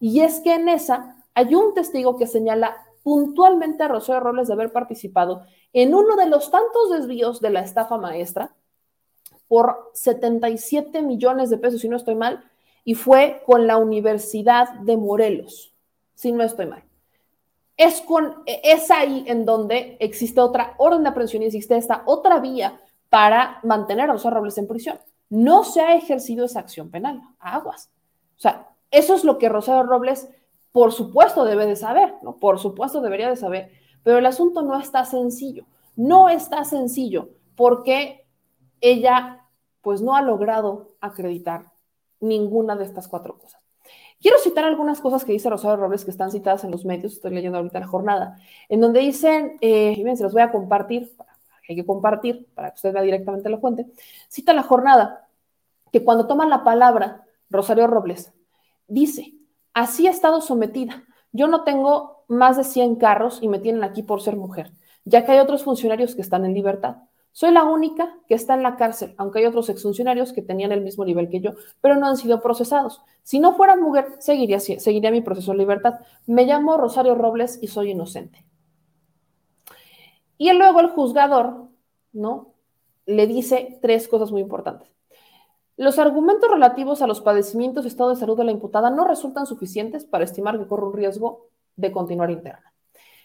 Y 0.00 0.20
es 0.20 0.40
que 0.40 0.54
en 0.54 0.68
esa 0.68 1.16
hay 1.34 1.54
un 1.54 1.74
testigo 1.74 2.16
que 2.16 2.26
señala 2.26 2.76
puntualmente 3.02 3.82
a 3.82 3.88
Rosario 3.88 4.20
Robles 4.20 4.48
de 4.48 4.54
haber 4.54 4.72
participado 4.72 5.44
en 5.72 5.94
uno 5.94 6.16
de 6.16 6.28
los 6.28 6.50
tantos 6.50 6.90
desvíos 6.90 7.40
de 7.40 7.50
la 7.50 7.60
estafa 7.60 7.98
maestra 7.98 8.54
por 9.48 9.90
77 9.94 11.02
millones 11.02 11.50
de 11.50 11.58
pesos, 11.58 11.80
si 11.80 11.88
no 11.88 11.96
estoy 11.96 12.14
mal, 12.14 12.44
y 12.84 12.94
fue 12.94 13.42
con 13.44 13.66
la 13.66 13.76
Universidad 13.76 14.72
de 14.80 14.96
Morelos, 14.96 15.74
si 16.14 16.32
no 16.32 16.42
estoy 16.42 16.66
mal 16.66 16.84
es, 17.76 18.00
con, 18.02 18.42
es 18.46 18.90
ahí 18.90 19.24
en 19.26 19.44
donde 19.44 19.96
existe 20.00 20.40
otra 20.40 20.74
orden 20.78 21.02
de 21.02 21.08
aprehensión 21.08 21.42
y 21.42 21.46
existe 21.46 21.76
esta 21.76 22.02
otra 22.06 22.38
vía 22.40 22.80
para 23.08 23.60
mantener 23.62 24.10
a 24.10 24.14
los 24.14 24.24
Robles 24.24 24.58
en 24.58 24.68
prisión. 24.68 24.98
No 25.28 25.64
se 25.64 25.80
ha 25.80 25.94
ejercido 25.96 26.44
esa 26.44 26.60
acción 26.60 26.90
penal, 26.90 27.22
aguas. 27.38 27.90
O 28.36 28.40
sea, 28.40 28.68
eso 28.90 29.14
es 29.14 29.24
lo 29.24 29.38
que 29.38 29.48
Rosario 29.48 29.82
Robles, 29.84 30.28
por 30.72 30.92
supuesto, 30.92 31.44
debe 31.44 31.66
de 31.66 31.76
saber, 31.76 32.14
¿no? 32.22 32.36
Por 32.36 32.58
supuesto, 32.58 33.00
debería 33.00 33.30
de 33.30 33.36
saber. 33.36 33.70
Pero 34.02 34.18
el 34.18 34.26
asunto 34.26 34.62
no 34.62 34.78
está 34.78 35.04
sencillo. 35.04 35.64
No 35.96 36.28
está 36.28 36.64
sencillo 36.64 37.30
porque 37.56 38.26
ella, 38.80 39.46
pues, 39.80 40.02
no 40.02 40.16
ha 40.16 40.22
logrado 40.22 40.96
acreditar 41.00 41.72
ninguna 42.20 42.76
de 42.76 42.84
estas 42.84 43.08
cuatro 43.08 43.38
cosas. 43.38 43.61
Quiero 44.22 44.38
citar 44.38 44.64
algunas 44.64 45.00
cosas 45.00 45.24
que 45.24 45.32
dice 45.32 45.50
Rosario 45.50 45.76
Robles 45.78 46.04
que 46.04 46.12
están 46.12 46.30
citadas 46.30 46.62
en 46.62 46.70
los 46.70 46.84
medios, 46.84 47.14
estoy 47.14 47.32
leyendo 47.32 47.58
ahorita 47.58 47.80
la 47.80 47.88
jornada, 47.88 48.38
en 48.68 48.80
donde 48.80 49.00
dicen, 49.00 49.58
eh, 49.60 49.94
y 49.96 50.04
bien, 50.04 50.16
se 50.16 50.22
los 50.22 50.32
voy 50.32 50.42
a 50.42 50.52
compartir, 50.52 51.12
hay 51.68 51.74
que 51.74 51.84
compartir 51.84 52.46
para 52.54 52.70
que 52.70 52.76
usted 52.76 52.92
vea 52.92 53.02
directamente 53.02 53.50
la 53.50 53.58
fuente, 53.58 53.86
cita 54.28 54.52
la 54.52 54.62
jornada, 54.62 55.28
que 55.90 56.04
cuando 56.04 56.28
toma 56.28 56.46
la 56.46 56.62
palabra 56.62 57.24
Rosario 57.50 57.88
Robles, 57.88 58.32
dice, 58.86 59.34
así 59.74 60.06
he 60.06 60.10
estado 60.10 60.40
sometida, 60.40 61.02
yo 61.32 61.48
no 61.48 61.64
tengo 61.64 62.24
más 62.28 62.56
de 62.56 62.62
100 62.62 62.96
carros 62.96 63.40
y 63.42 63.48
me 63.48 63.58
tienen 63.58 63.82
aquí 63.82 64.04
por 64.04 64.22
ser 64.22 64.36
mujer, 64.36 64.70
ya 65.04 65.24
que 65.24 65.32
hay 65.32 65.40
otros 65.40 65.64
funcionarios 65.64 66.14
que 66.14 66.22
están 66.22 66.44
en 66.44 66.54
libertad. 66.54 66.98
Soy 67.32 67.50
la 67.50 67.64
única 67.64 68.14
que 68.28 68.34
está 68.34 68.54
en 68.54 68.62
la 68.62 68.76
cárcel, 68.76 69.14
aunque 69.16 69.38
hay 69.38 69.46
otros 69.46 69.70
exfuncionarios 69.70 70.34
que 70.34 70.42
tenían 70.42 70.70
el 70.70 70.82
mismo 70.82 71.04
nivel 71.04 71.30
que 71.30 71.40
yo, 71.40 71.52
pero 71.80 71.96
no 71.96 72.06
han 72.06 72.18
sido 72.18 72.42
procesados. 72.42 73.00
Si 73.22 73.40
no 73.40 73.54
fuera 73.54 73.74
mujer, 73.74 74.16
seguiría, 74.18 75.10
mi 75.10 75.22
proceso 75.22 75.52
de 75.52 75.58
libertad. 75.58 76.00
Me 76.26 76.44
llamo 76.44 76.76
Rosario 76.76 77.14
Robles 77.14 77.58
y 77.62 77.68
soy 77.68 77.92
inocente. 77.92 78.44
Y 80.36 80.52
luego 80.52 80.80
el 80.80 80.88
juzgador, 80.88 81.68
¿no? 82.12 82.52
Le 83.06 83.26
dice 83.26 83.78
tres 83.80 84.08
cosas 84.08 84.30
muy 84.30 84.42
importantes. 84.42 84.90
Los 85.78 85.98
argumentos 85.98 86.50
relativos 86.50 87.00
a 87.00 87.06
los 87.06 87.22
padecimientos 87.22 87.84
y 87.84 87.88
estado 87.88 88.10
de 88.10 88.16
salud 88.16 88.36
de 88.36 88.44
la 88.44 88.52
imputada 88.52 88.90
no 88.90 89.06
resultan 89.06 89.46
suficientes 89.46 90.04
para 90.04 90.24
estimar 90.24 90.58
que 90.58 90.66
corre 90.66 90.86
un 90.86 90.92
riesgo 90.92 91.48
de 91.76 91.92
continuar 91.92 92.30
interna. 92.30 92.71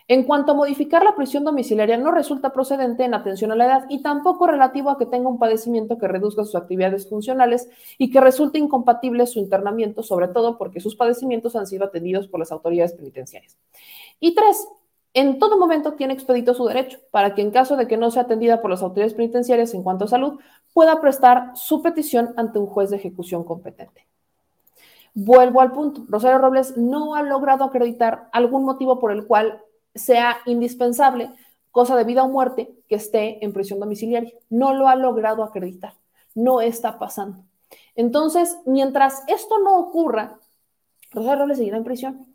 En 0.09 0.23
cuanto 0.23 0.53
a 0.53 0.55
modificar 0.55 1.03
la 1.03 1.15
prisión 1.15 1.43
domiciliaria, 1.43 1.97
no 1.97 2.11
resulta 2.11 2.53
procedente 2.53 3.03
en 3.03 3.13
atención 3.13 3.51
a 3.51 3.55
la 3.55 3.65
edad 3.65 3.85
y 3.89 4.01
tampoco 4.01 4.47
relativo 4.47 4.89
a 4.89 4.97
que 4.97 5.05
tenga 5.05 5.27
un 5.27 5.37
padecimiento 5.37 5.97
que 5.97 6.07
reduzca 6.07 6.45
sus 6.45 6.55
actividades 6.55 7.09
funcionales 7.09 7.67
y 7.97 8.09
que 8.09 8.21
resulte 8.21 8.57
incompatible 8.57 9.27
su 9.27 9.39
internamiento, 9.39 10.03
sobre 10.03 10.29
todo 10.29 10.57
porque 10.57 10.79
sus 10.79 10.95
padecimientos 10.95 11.57
han 11.57 11.67
sido 11.67 11.85
atendidos 11.85 12.29
por 12.29 12.39
las 12.39 12.53
autoridades 12.53 12.93
penitenciarias. 12.93 13.57
Y 14.21 14.33
tres, 14.33 14.65
en 15.13 15.39
todo 15.39 15.57
momento 15.57 15.93
tiene 15.93 16.13
expedito 16.13 16.53
su 16.53 16.65
derecho 16.65 16.99
para 17.11 17.35
que 17.35 17.41
en 17.41 17.51
caso 17.51 17.75
de 17.75 17.87
que 17.87 17.97
no 17.97 18.09
sea 18.09 18.23
atendida 18.23 18.61
por 18.61 18.71
las 18.71 18.83
autoridades 18.83 19.13
penitenciarias 19.13 19.73
en 19.73 19.83
cuanto 19.83 20.05
a 20.05 20.07
salud, 20.07 20.39
pueda 20.73 21.01
prestar 21.01 21.51
su 21.55 21.81
petición 21.81 22.33
ante 22.37 22.59
un 22.59 22.67
juez 22.67 22.91
de 22.91 22.95
ejecución 22.95 23.43
competente. 23.43 24.07
Vuelvo 25.13 25.59
al 25.59 25.71
punto. 25.71 26.05
Rosario 26.07 26.37
Robles 26.37 26.77
no 26.77 27.15
ha 27.15 27.23
logrado 27.23 27.65
acreditar 27.65 28.29
algún 28.31 28.63
motivo 28.63 28.99
por 28.99 29.11
el 29.11 29.25
cual 29.25 29.63
sea 29.97 30.37
indispensable, 30.45 31.29
cosa 31.71 31.95
de 31.95 32.03
vida 32.03 32.23
o 32.23 32.29
muerte, 32.29 32.73
que 32.87 32.95
esté 32.95 33.43
en 33.43 33.53
prisión 33.53 33.79
domiciliaria. 33.79 34.33
No 34.49 34.73
lo 34.73 34.87
ha 34.87 34.95
logrado 34.95 35.43
acreditar, 35.43 35.93
no 36.35 36.61
está 36.61 36.99
pasando. 36.99 37.43
Entonces, 37.95 38.57
mientras 38.65 39.23
esto 39.27 39.59
no 39.59 39.77
ocurra, 39.79 40.39
Rosario 41.11 41.41
Robles 41.41 41.57
seguirá 41.57 41.77
en 41.77 41.83
prisión. 41.83 42.27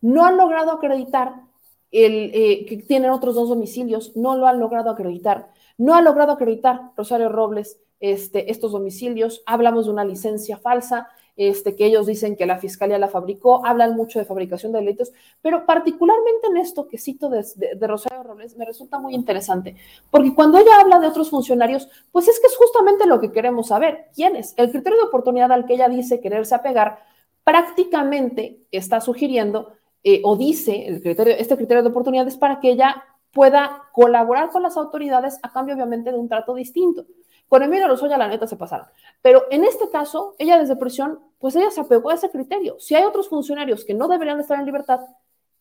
No 0.00 0.24
han 0.24 0.36
logrado 0.36 0.72
acreditar 0.72 1.42
el, 1.90 2.30
eh, 2.34 2.66
que 2.66 2.78
tienen 2.78 3.10
otros 3.10 3.34
dos 3.34 3.48
domicilios, 3.48 4.16
no 4.16 4.36
lo 4.36 4.46
han 4.46 4.58
logrado 4.58 4.90
acreditar. 4.90 5.50
No 5.76 5.94
ha 5.94 6.02
logrado 6.02 6.32
acreditar 6.32 6.92
Rosario 6.96 7.28
Robles 7.28 7.80
este, 8.00 8.50
estos 8.50 8.72
domicilios. 8.72 9.42
Hablamos 9.46 9.86
de 9.86 9.92
una 9.92 10.04
licencia 10.04 10.56
falsa. 10.56 11.08
Este, 11.36 11.76
que 11.76 11.86
ellos 11.86 12.06
dicen 12.06 12.36
que 12.36 12.46
la 12.46 12.58
fiscalía 12.58 12.98
la 12.98 13.08
fabricó, 13.08 13.64
hablan 13.64 13.96
mucho 13.96 14.18
de 14.18 14.24
fabricación 14.24 14.72
de 14.72 14.80
delitos, 14.80 15.12
pero 15.42 15.66
particularmente 15.66 16.48
en 16.48 16.56
esto 16.56 16.88
que 16.88 16.98
cito 16.98 17.28
de, 17.28 17.44
Rosario 17.80 18.22
Robles 18.22 18.56
me 18.56 18.64
resulta 18.64 18.98
muy 18.98 19.14
interesante, 19.14 19.76
porque 20.10 20.34
cuando 20.34 20.58
ella 20.58 20.80
habla 20.80 20.98
de 20.98 21.06
otros 21.06 21.30
funcionarios, 21.30 21.88
pues 22.12 22.28
es 22.28 22.38
que 22.40 22.46
es 22.46 22.56
justamente 22.56 23.06
lo 23.06 23.20
que 23.20 23.32
queremos 23.32 23.68
saber, 23.68 24.06
¿quiénes? 24.14 24.54
El 24.56 24.70
criterio 24.70 24.98
de 24.98 25.06
oportunidad 25.06 25.50
al 25.52 25.66
que 25.66 25.74
ella 25.74 25.88
dice 25.88 26.20
quererse 26.20 26.54
apegar 26.54 26.98
prácticamente 27.44 28.60
está 28.70 29.00
sugiriendo 29.00 29.72
eh, 30.04 30.20
o 30.24 30.36
dice 30.36 30.86
el 30.86 31.02
criterio, 31.02 31.34
este 31.36 31.56
criterio 31.56 31.82
de 31.82 31.88
oportunidad 31.90 32.26
es 32.26 32.36
para 32.36 32.60
que 32.60 32.70
ella 32.70 33.04
pueda 33.32 33.84
colaborar 33.92 34.50
con 34.50 34.62
las 34.62 34.76
autoridades 34.76 35.38
a 35.42 35.52
cambio 35.52 35.74
obviamente 35.74 36.10
de 36.10 36.18
un 36.18 36.28
trato 36.28 36.54
distinto. 36.54 37.06
Con 37.50 37.64
Emilio 37.64 37.88
Lozoya, 37.88 38.16
la 38.16 38.28
neta, 38.28 38.46
se 38.46 38.54
pasaron. 38.54 38.86
Pero 39.22 39.42
en 39.50 39.64
este 39.64 39.90
caso, 39.90 40.36
ella 40.38 40.56
desde 40.56 40.76
prisión, 40.76 41.18
pues 41.40 41.56
ella 41.56 41.72
se 41.72 41.80
apegó 41.80 42.10
a 42.10 42.14
ese 42.14 42.30
criterio. 42.30 42.78
Si 42.78 42.94
hay 42.94 43.02
otros 43.02 43.28
funcionarios 43.28 43.84
que 43.84 43.92
no 43.92 44.06
deberían 44.06 44.38
estar 44.38 44.56
en 44.56 44.66
libertad 44.66 45.00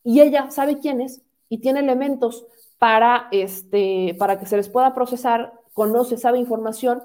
y 0.04 0.22
ella 0.22 0.52
sabe 0.52 0.78
quiénes 0.78 1.24
y 1.50 1.58
tiene 1.58 1.80
elementos 1.80 2.46
para, 2.78 3.28
este, 3.32 4.16
para 4.20 4.40
que 4.40 4.46
se 4.46 4.56
les 4.56 4.70
pueda 4.70 4.94
procesar, 4.94 5.52
conoce, 5.74 6.18
sabe 6.18 6.38
información, 6.38 7.02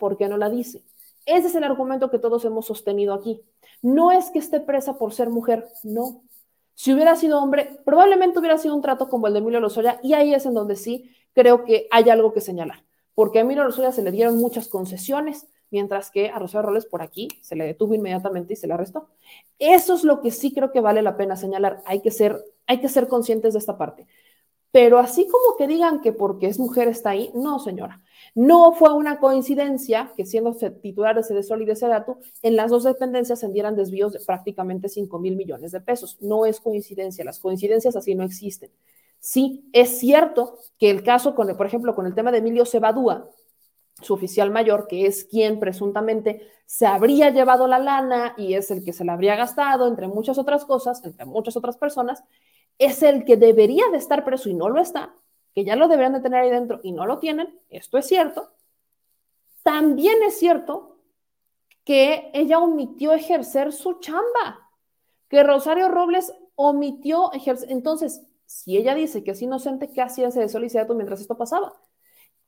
¿por 0.00 0.16
qué 0.16 0.28
no 0.28 0.36
la 0.36 0.50
dice? 0.50 0.82
Ese 1.24 1.46
es 1.46 1.54
el 1.54 1.62
argumento 1.62 2.10
que 2.10 2.18
todos 2.18 2.44
hemos 2.44 2.66
sostenido 2.66 3.14
aquí. 3.14 3.40
No 3.82 4.10
es 4.10 4.30
que 4.30 4.40
esté 4.40 4.58
presa 4.58 4.98
por 4.98 5.14
ser 5.14 5.30
mujer, 5.30 5.68
no. 5.84 6.22
Si 6.74 6.92
hubiera 6.92 7.14
sido 7.14 7.40
hombre, 7.40 7.78
probablemente 7.84 8.40
hubiera 8.40 8.58
sido 8.58 8.74
un 8.74 8.82
trato 8.82 9.08
como 9.08 9.28
el 9.28 9.32
de 9.34 9.38
Emilio 9.38 9.60
Lozoya 9.60 10.00
y 10.02 10.14
ahí 10.14 10.34
es 10.34 10.44
en 10.44 10.54
donde 10.54 10.74
sí 10.74 11.14
creo 11.34 11.64
que 11.64 11.86
hay 11.92 12.10
algo 12.10 12.32
que 12.32 12.40
señalar 12.40 12.82
porque 13.14 13.38
a 13.38 13.42
Emilio 13.42 13.64
Lozoya 13.64 13.92
se 13.92 14.02
le 14.02 14.10
dieron 14.10 14.36
muchas 14.36 14.68
concesiones, 14.68 15.46
mientras 15.70 16.10
que 16.10 16.28
a 16.30 16.38
Rosario 16.38 16.66
Robles 16.66 16.86
por 16.86 17.02
aquí 17.02 17.28
se 17.40 17.56
le 17.56 17.64
detuvo 17.64 17.94
inmediatamente 17.94 18.52
y 18.52 18.56
se 18.56 18.66
le 18.66 18.74
arrestó. 18.74 19.08
Eso 19.58 19.94
es 19.94 20.04
lo 20.04 20.20
que 20.20 20.30
sí 20.30 20.52
creo 20.52 20.70
que 20.70 20.80
vale 20.80 21.02
la 21.02 21.16
pena 21.16 21.36
señalar. 21.36 21.82
Hay 21.86 22.00
que 22.00 22.10
ser, 22.10 22.44
hay 22.66 22.80
que 22.80 22.88
ser 22.88 23.08
conscientes 23.08 23.54
de 23.54 23.58
esta 23.58 23.78
parte. 23.78 24.06
Pero 24.72 24.98
así 24.98 25.26
como 25.26 25.56
que 25.56 25.66
digan 25.66 26.00
que 26.00 26.14
porque 26.14 26.46
es 26.46 26.58
mujer 26.58 26.88
está 26.88 27.10
ahí, 27.10 27.30
no, 27.34 27.58
señora. 27.58 28.00
No 28.34 28.72
fue 28.72 28.92
una 28.94 29.18
coincidencia 29.18 30.10
que 30.16 30.24
siendo 30.24 30.54
titulares 30.54 31.28
de 31.28 31.42
Sol 31.42 31.60
y 31.60 31.66
de 31.66 31.76
Sedatu, 31.76 32.16
en 32.42 32.56
las 32.56 32.70
dos 32.70 32.84
dependencias 32.84 33.40
se 33.40 33.48
dieran 33.48 33.76
desvíos 33.76 34.14
de 34.14 34.20
prácticamente 34.20 34.88
5 34.88 35.18
mil 35.18 35.36
millones 35.36 35.72
de 35.72 35.80
pesos. 35.82 36.16
No 36.22 36.46
es 36.46 36.58
coincidencia, 36.58 37.22
las 37.22 37.38
coincidencias 37.38 37.96
así 37.96 38.14
no 38.14 38.24
existen. 38.24 38.70
Sí, 39.22 39.70
es 39.72 40.00
cierto 40.00 40.58
que 40.80 40.90
el 40.90 41.04
caso, 41.04 41.36
con, 41.36 41.56
por 41.56 41.64
ejemplo, 41.64 41.94
con 41.94 42.06
el 42.06 42.14
tema 42.14 42.32
de 42.32 42.38
Emilio 42.38 42.66
Cebadúa, 42.66 43.30
su 44.00 44.14
oficial 44.14 44.50
mayor, 44.50 44.88
que 44.88 45.06
es 45.06 45.24
quien 45.26 45.60
presuntamente 45.60 46.50
se 46.66 46.86
habría 46.86 47.30
llevado 47.30 47.68
la 47.68 47.78
lana 47.78 48.34
y 48.36 48.54
es 48.54 48.72
el 48.72 48.84
que 48.84 48.92
se 48.92 49.04
la 49.04 49.12
habría 49.12 49.36
gastado, 49.36 49.86
entre 49.86 50.08
muchas 50.08 50.38
otras 50.38 50.64
cosas, 50.64 51.04
entre 51.04 51.24
muchas 51.24 51.56
otras 51.56 51.76
personas, 51.76 52.24
es 52.78 53.04
el 53.04 53.24
que 53.24 53.36
debería 53.36 53.84
de 53.92 53.98
estar 53.98 54.24
preso 54.24 54.48
y 54.48 54.54
no 54.54 54.68
lo 54.68 54.80
está, 54.80 55.14
que 55.54 55.62
ya 55.62 55.76
lo 55.76 55.86
deberían 55.86 56.14
de 56.14 56.20
tener 56.20 56.40
ahí 56.40 56.50
dentro 56.50 56.80
y 56.82 56.90
no 56.90 57.06
lo 57.06 57.20
tienen, 57.20 57.60
esto 57.68 57.98
es 57.98 58.06
cierto. 58.08 58.50
También 59.62 60.20
es 60.26 60.36
cierto 60.36 60.96
que 61.84 62.28
ella 62.34 62.58
omitió 62.58 63.12
ejercer 63.12 63.72
su 63.72 64.00
chamba, 64.00 64.68
que 65.28 65.44
Rosario 65.44 65.88
Robles 65.90 66.34
omitió 66.56 67.32
ejercer, 67.32 67.70
entonces, 67.70 68.22
si 68.52 68.76
ella 68.76 68.94
dice 68.94 69.24
que 69.24 69.30
es 69.30 69.40
inocente, 69.42 69.90
¿qué 69.90 70.02
hacía 70.02 70.28
ese 70.28 70.46
solicitado 70.48 70.94
mientras 70.94 71.20
esto 71.20 71.36
pasaba? 71.36 71.72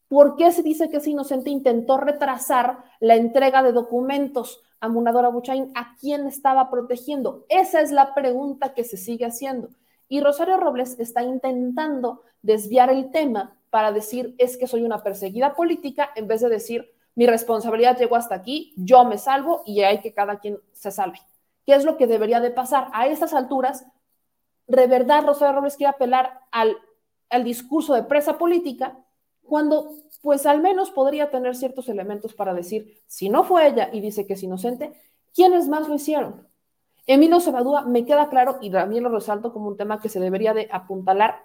¿Por 0.07 0.37
qué 0.37 0.53
se 0.53 0.63
dice 0.63 0.91
que 0.91 0.99
es 0.99 1.07
inocente? 1.07 1.51
Intentó 1.51 1.97
retrasar 1.97 2.85
la 3.01 3.17
entrega 3.17 3.63
de 3.63 3.73
documentos 3.73 4.61
a 4.81 4.89
Munadora 4.89 5.31
Buchain. 5.31 5.73
¿A 5.75 5.97
quién 5.97 6.27
estaba 6.27 6.71
protegiendo? 6.71 7.47
Esa 7.49 7.81
es 7.81 7.91
la 7.91 8.15
pregunta 8.15 8.75
que 8.75 8.85
se 8.85 8.99
sigue 8.99 9.25
haciendo. 9.25 9.71
Y 10.09 10.21
Rosario 10.21 10.59
Robles 10.59 11.01
está 11.01 11.23
intentando 11.23 12.23
desviar 12.43 12.91
el 12.91 13.11
tema 13.11 13.57
para 13.71 13.91
decir 13.91 14.35
es 14.39 14.59
que 14.59 14.67
soy 14.67 14.83
una 14.83 15.03
perseguida 15.03 15.55
política 15.55 16.11
en 16.15 16.29
vez 16.29 16.43
de 16.43 16.51
decir 16.51 16.93
mi 17.15 17.27
responsabilidad 17.27 17.97
llegó 17.97 18.17
hasta 18.17 18.35
aquí, 18.35 18.75
yo 18.77 19.05
me 19.05 19.19
salvo 19.19 19.63
y 19.65 19.81
hay 19.83 20.01
que 20.01 20.13
cada 20.13 20.39
quien 20.39 20.59
se 20.73 20.91
salve. 20.91 21.19
¿Qué 21.65 21.75
es 21.75 21.85
lo 21.85 21.97
que 21.97 22.07
debería 22.07 22.41
de 22.41 22.51
pasar? 22.51 22.89
A 22.93 23.07
estas 23.07 23.33
alturas, 23.33 23.87
de 24.67 24.87
verdad 24.87 25.25
Rosario 25.27 25.57
Robles 25.57 25.77
quiere 25.77 25.91
apelar 25.91 26.41
al, 26.51 26.77
al 27.31 27.45
discurso 27.45 27.95
de 27.95 28.03
presa 28.03 28.39
política, 28.39 28.99
cuando 29.43 29.91
pues 30.23 30.47
al 30.47 30.63
menos 30.63 30.91
podría 30.91 31.31
tener 31.31 31.55
ciertos 31.55 31.89
elementos 31.89 32.35
para 32.35 32.55
decir, 32.55 33.03
si 33.07 33.29
no 33.29 33.45
fue 33.45 33.69
ella 33.69 33.91
y 33.93 34.01
dice 34.01 34.27
que 34.27 34.35
es 34.35 34.43
inocente, 34.43 34.93
¿quiénes 35.35 35.69
más 35.69 35.89
lo 35.89 35.95
hicieron? 35.95 36.49
Emilio 37.07 37.41
Cebadúa 37.41 37.83
me 37.83 38.07
queda 38.07 38.31
claro 38.31 38.59
y 38.63 38.71
también 38.71 39.05
lo 39.05 39.11
resalto 39.11 39.53
como 39.53 39.69
un 39.69 39.77
tema 39.77 40.01
que 40.01 40.09
se 40.09 40.21
debería 40.21 40.55
de 40.55 40.69
apuntalar, 40.73 41.45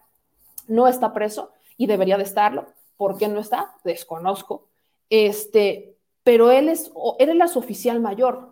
no 0.68 0.88
está 0.88 1.14
preso 1.14 1.52
y 1.76 1.88
debería 1.88 2.18
de 2.18 2.24
estarlo. 2.24 2.68
¿Por 2.96 3.18
qué 3.18 3.28
no 3.28 3.40
está? 3.40 3.76
Desconozco. 3.84 4.68
Este, 5.10 5.98
pero 6.24 6.52
él 6.52 6.70
es, 6.70 6.92
él 7.18 7.30
era 7.30 7.48
su 7.48 7.60
oficial 7.60 8.00
mayor. 8.00 8.50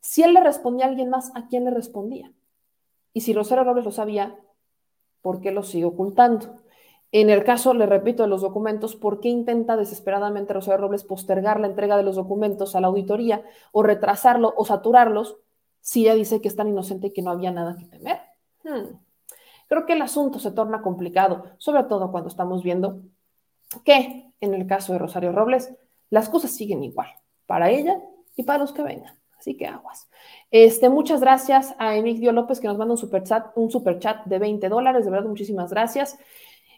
Si 0.00 0.22
él 0.22 0.34
le 0.34 0.40
respondía 0.40 0.86
a 0.86 0.88
alguien 0.88 1.10
más, 1.10 1.30
¿a 1.36 1.46
quién 1.46 1.64
le 1.64 1.70
respondía? 1.70 2.32
Y 3.12 3.22
si 3.22 3.32
Rosario 3.32 3.64
Robles 3.64 3.84
lo 3.84 3.92
sabía, 3.92 4.36
¿por 5.20 5.40
qué 5.40 5.50
lo 5.50 5.62
sigue 5.62 5.84
ocultando? 5.84 6.56
En 7.12 7.28
el 7.28 7.44
caso, 7.44 7.74
le 7.74 7.84
repito, 7.84 8.22
de 8.22 8.28
los 8.28 8.40
documentos, 8.40 8.96
¿por 8.96 9.20
qué 9.20 9.28
intenta 9.28 9.76
desesperadamente 9.76 10.54
Rosario 10.54 10.80
Robles 10.80 11.04
postergar 11.04 11.60
la 11.60 11.66
entrega 11.66 11.98
de 11.98 12.02
los 12.02 12.16
documentos 12.16 12.74
a 12.74 12.80
la 12.80 12.86
auditoría 12.86 13.44
o 13.70 13.82
retrasarlo 13.82 14.54
o 14.56 14.64
saturarlos 14.64 15.36
si 15.80 16.02
ella 16.02 16.14
dice 16.14 16.40
que 16.40 16.48
es 16.48 16.56
tan 16.56 16.68
inocente 16.68 17.08
y 17.08 17.12
que 17.12 17.20
no 17.20 17.30
había 17.30 17.50
nada 17.50 17.76
que 17.76 17.84
temer? 17.84 18.18
Hmm. 18.64 18.96
Creo 19.68 19.84
que 19.84 19.92
el 19.92 20.02
asunto 20.02 20.38
se 20.38 20.52
torna 20.52 20.80
complicado, 20.80 21.44
sobre 21.58 21.84
todo 21.84 22.10
cuando 22.10 22.28
estamos 22.28 22.62
viendo 22.62 23.02
que 23.84 24.32
en 24.40 24.54
el 24.54 24.66
caso 24.66 24.92
de 24.92 24.98
Rosario 24.98 25.32
Robles 25.32 25.74
las 26.10 26.28
cosas 26.28 26.50
siguen 26.50 26.82
igual 26.82 27.08
para 27.46 27.70
ella 27.70 28.00
y 28.36 28.42
para 28.42 28.58
los 28.58 28.72
que 28.72 28.82
vengan. 28.82 29.21
Así 29.42 29.56
que 29.56 29.66
aguas. 29.66 30.08
Este, 30.52 30.88
muchas 30.88 31.20
gracias 31.20 31.74
a 31.80 31.96
Emilio 31.96 32.30
López 32.30 32.60
que 32.60 32.68
nos 32.68 32.78
manda 32.78 32.92
un 32.92 32.98
super 32.98 33.24
chat, 33.24 33.46
un 33.56 33.72
super 33.72 33.98
chat 33.98 34.24
de 34.24 34.38
20 34.38 34.68
dólares. 34.68 35.04
De 35.04 35.10
verdad, 35.10 35.28
muchísimas 35.28 35.70
gracias. 35.70 36.16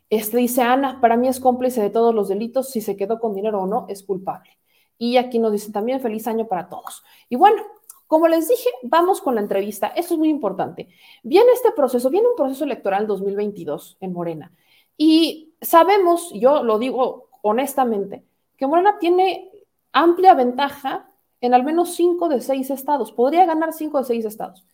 Este 0.09 0.38
dice 0.38 0.62
Ana, 0.62 0.99
para 0.99 1.18
mí 1.18 1.28
es 1.28 1.41
cómplice 1.41 1.82
de 1.82 1.91
todos 1.91 2.14
los 2.14 2.28
delitos. 2.28 2.70
Si 2.70 2.80
se 2.80 2.97
quedó 2.97 3.20
con 3.20 3.34
dinero 3.34 3.61
o 3.61 3.66
no, 3.66 3.84
es 3.91 4.03
culpable. 4.03 4.59
Y 4.97 5.18
aquí 5.18 5.38
nos 5.38 5.53
dice 5.53 5.72
también 5.72 6.01
feliz 6.01 6.26
año 6.26 6.49
para 6.49 6.70
todos. 6.70 7.05
Y 7.28 7.36
bueno, 7.36 7.61
como 8.07 8.28
les 8.28 8.49
dije, 8.49 8.70
vamos 8.82 9.20
con 9.20 9.34
la 9.34 9.43
entrevista. 9.43 9.88
Esto 9.88 10.14
es 10.14 10.18
muy 10.18 10.30
importante. 10.30 10.88
Viene 11.22 11.53
este 11.53 11.70
proceso, 11.72 12.09
viene 12.09 12.28
un 12.28 12.36
proceso 12.36 12.64
electoral 12.64 13.07
2022 13.07 13.99
en 14.01 14.14
Morena. 14.14 14.55
Y 14.97 15.53
sabemos, 15.61 16.32
yo 16.32 16.62
lo 16.62 16.78
digo 16.78 17.28
honestamente, 17.43 18.24
que 18.57 18.66
Morena 18.66 18.97
tiene 18.99 19.51
amplia 19.93 20.32
ventaja 20.32 21.11
en 21.41 21.55
al 21.55 21.64
menos 21.64 21.95
cinco 21.95 22.28
de 22.28 22.41
seis 22.41 22.70
estados. 22.70 23.12
Podría 23.12 23.47
ganar 23.47 23.72
cinco 23.72 23.99
de 23.99 24.05
seis 24.05 24.24
estados. 24.24 24.64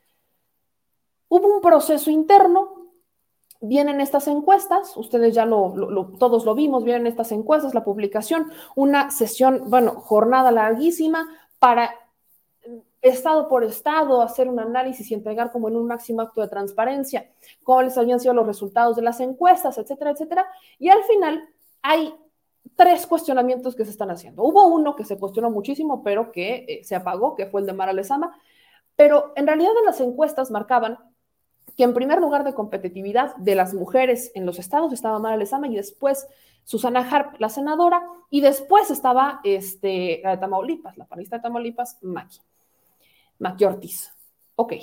Hubo 1.28 1.46
un 1.46 1.60
proceso 1.60 2.10
interno, 2.10 2.90
vienen 3.60 4.00
estas 4.00 4.26
encuestas, 4.28 4.96
ustedes 4.96 5.34
ya 5.34 5.46
lo, 5.46 6.12
todos 6.18 6.44
lo 6.44 6.54
vimos, 6.54 6.82
vienen 6.82 7.06
estas 7.06 7.30
encuestas, 7.32 7.74
la 7.74 7.84
publicación, 7.84 8.50
una 8.74 9.10
sesión, 9.10 9.64
bueno, 9.68 9.92
jornada 9.92 10.50
larguísima 10.50 11.28
para 11.58 11.94
estado 13.02 13.48
por 13.48 13.64
estado 13.64 14.20
hacer 14.22 14.48
un 14.48 14.60
análisis 14.60 15.10
y 15.10 15.14
entregar 15.14 15.52
como 15.52 15.68
en 15.68 15.76
un 15.76 15.86
máximo 15.86 16.20
acto 16.20 16.40
de 16.40 16.48
transparencia 16.48 17.30
cuáles 17.64 17.96
habían 17.96 18.20
sido 18.20 18.34
los 18.34 18.46
resultados 18.46 18.96
de 18.96 19.02
las 19.02 19.20
encuestas, 19.20 19.78
etcétera, 19.78 20.10
etcétera. 20.10 20.46
Y 20.78 20.88
al 20.90 21.02
final 21.04 21.48
hay 21.82 22.14
tres 22.76 23.06
cuestionamientos 23.06 23.74
que 23.74 23.84
se 23.84 23.90
están 23.90 24.10
haciendo. 24.10 24.42
Hubo 24.42 24.66
uno 24.68 24.96
que 24.96 25.04
se 25.04 25.18
cuestionó 25.18 25.50
muchísimo, 25.50 26.02
pero 26.02 26.32
que 26.32 26.64
eh, 26.68 26.84
se 26.84 26.94
apagó, 26.94 27.34
que 27.34 27.46
fue 27.46 27.60
el 27.60 27.66
de 27.66 27.72
Mara 27.72 27.92
Lezama, 27.92 28.38
pero 28.96 29.32
en 29.36 29.46
realidad 29.46 29.72
en 29.78 29.86
las 29.86 30.00
encuestas 30.00 30.50
marcaban 30.50 30.98
que 31.76 31.84
en 31.84 31.94
primer 31.94 32.20
lugar 32.20 32.44
de 32.44 32.54
competitividad 32.54 33.34
de 33.36 33.54
las 33.54 33.74
mujeres 33.74 34.32
en 34.34 34.46
los 34.46 34.58
estados 34.58 34.92
estaba 34.92 35.18
Mara 35.18 35.36
Lezama 35.36 35.68
y 35.68 35.76
después 35.76 36.26
Susana 36.64 37.00
Harp, 37.00 37.40
la 37.40 37.48
senadora, 37.48 38.02
y 38.30 38.40
después 38.40 38.90
estaba 38.90 39.40
este, 39.44 40.20
la 40.22 40.30
de 40.30 40.36
Tamaulipas, 40.36 40.96
la 40.96 41.06
panista 41.06 41.36
de 41.36 41.42
Tamaulipas, 41.42 41.98
Maki, 42.02 42.38
Maki 43.38 43.64
Ortiz. 43.64 44.12
Ok. 44.54 44.74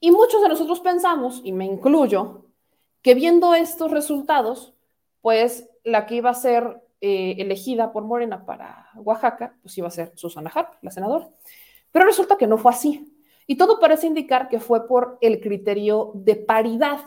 Y 0.00 0.10
muchos 0.10 0.42
de 0.42 0.48
nosotros 0.48 0.80
pensamos, 0.80 1.40
y 1.44 1.52
me 1.52 1.64
incluyo, 1.64 2.44
que 3.00 3.14
viendo 3.14 3.54
estos 3.54 3.90
resultados, 3.90 4.74
pues 5.22 5.68
la 5.86 6.04
que 6.04 6.16
iba 6.16 6.30
a 6.30 6.34
ser 6.34 6.82
eh, 7.00 7.36
elegida 7.38 7.92
por 7.92 8.02
Morena 8.02 8.44
para 8.44 8.90
Oaxaca, 8.96 9.54
pues 9.62 9.78
iba 9.78 9.86
a 9.86 9.92
ser 9.92 10.12
Susana 10.16 10.50
Harp, 10.52 10.74
la 10.82 10.90
senadora. 10.90 11.28
Pero 11.92 12.04
resulta 12.04 12.36
que 12.36 12.48
no 12.48 12.58
fue 12.58 12.72
así. 12.72 13.16
Y 13.46 13.56
todo 13.56 13.78
parece 13.78 14.08
indicar 14.08 14.48
que 14.48 14.58
fue 14.58 14.88
por 14.88 15.16
el 15.20 15.40
criterio 15.40 16.10
de 16.14 16.34
paridad, 16.34 16.98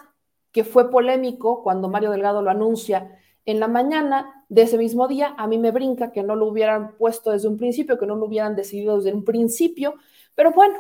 que 0.54 0.64
fue 0.64 0.90
polémico 0.90 1.62
cuando 1.62 1.90
Mario 1.90 2.12
Delgado 2.12 2.42
lo 2.42 2.50
anuncia 2.50 3.20
En 3.46 3.60
la 3.60 3.68
mañana 3.68 4.46
de 4.48 4.62
ese 4.62 4.78
mismo 4.78 5.08
día, 5.08 5.36
a 5.38 5.46
mí 5.46 5.58
me 5.58 5.72
brinca 5.72 6.12
que 6.12 6.24
no 6.24 6.36
lo 6.36 6.46
hubieran 6.46 6.96
puesto 6.98 7.32
desde 7.32 7.50
un 7.50 7.58
principio, 7.58 8.00
que 8.00 8.06
no 8.06 8.16
lo 8.16 8.26
hubieran 8.26 8.56
decidido 8.56 8.98
desde 8.98 9.14
un 9.14 9.26
principio, 9.26 9.96
pero 10.36 10.52
bueno, 10.52 10.78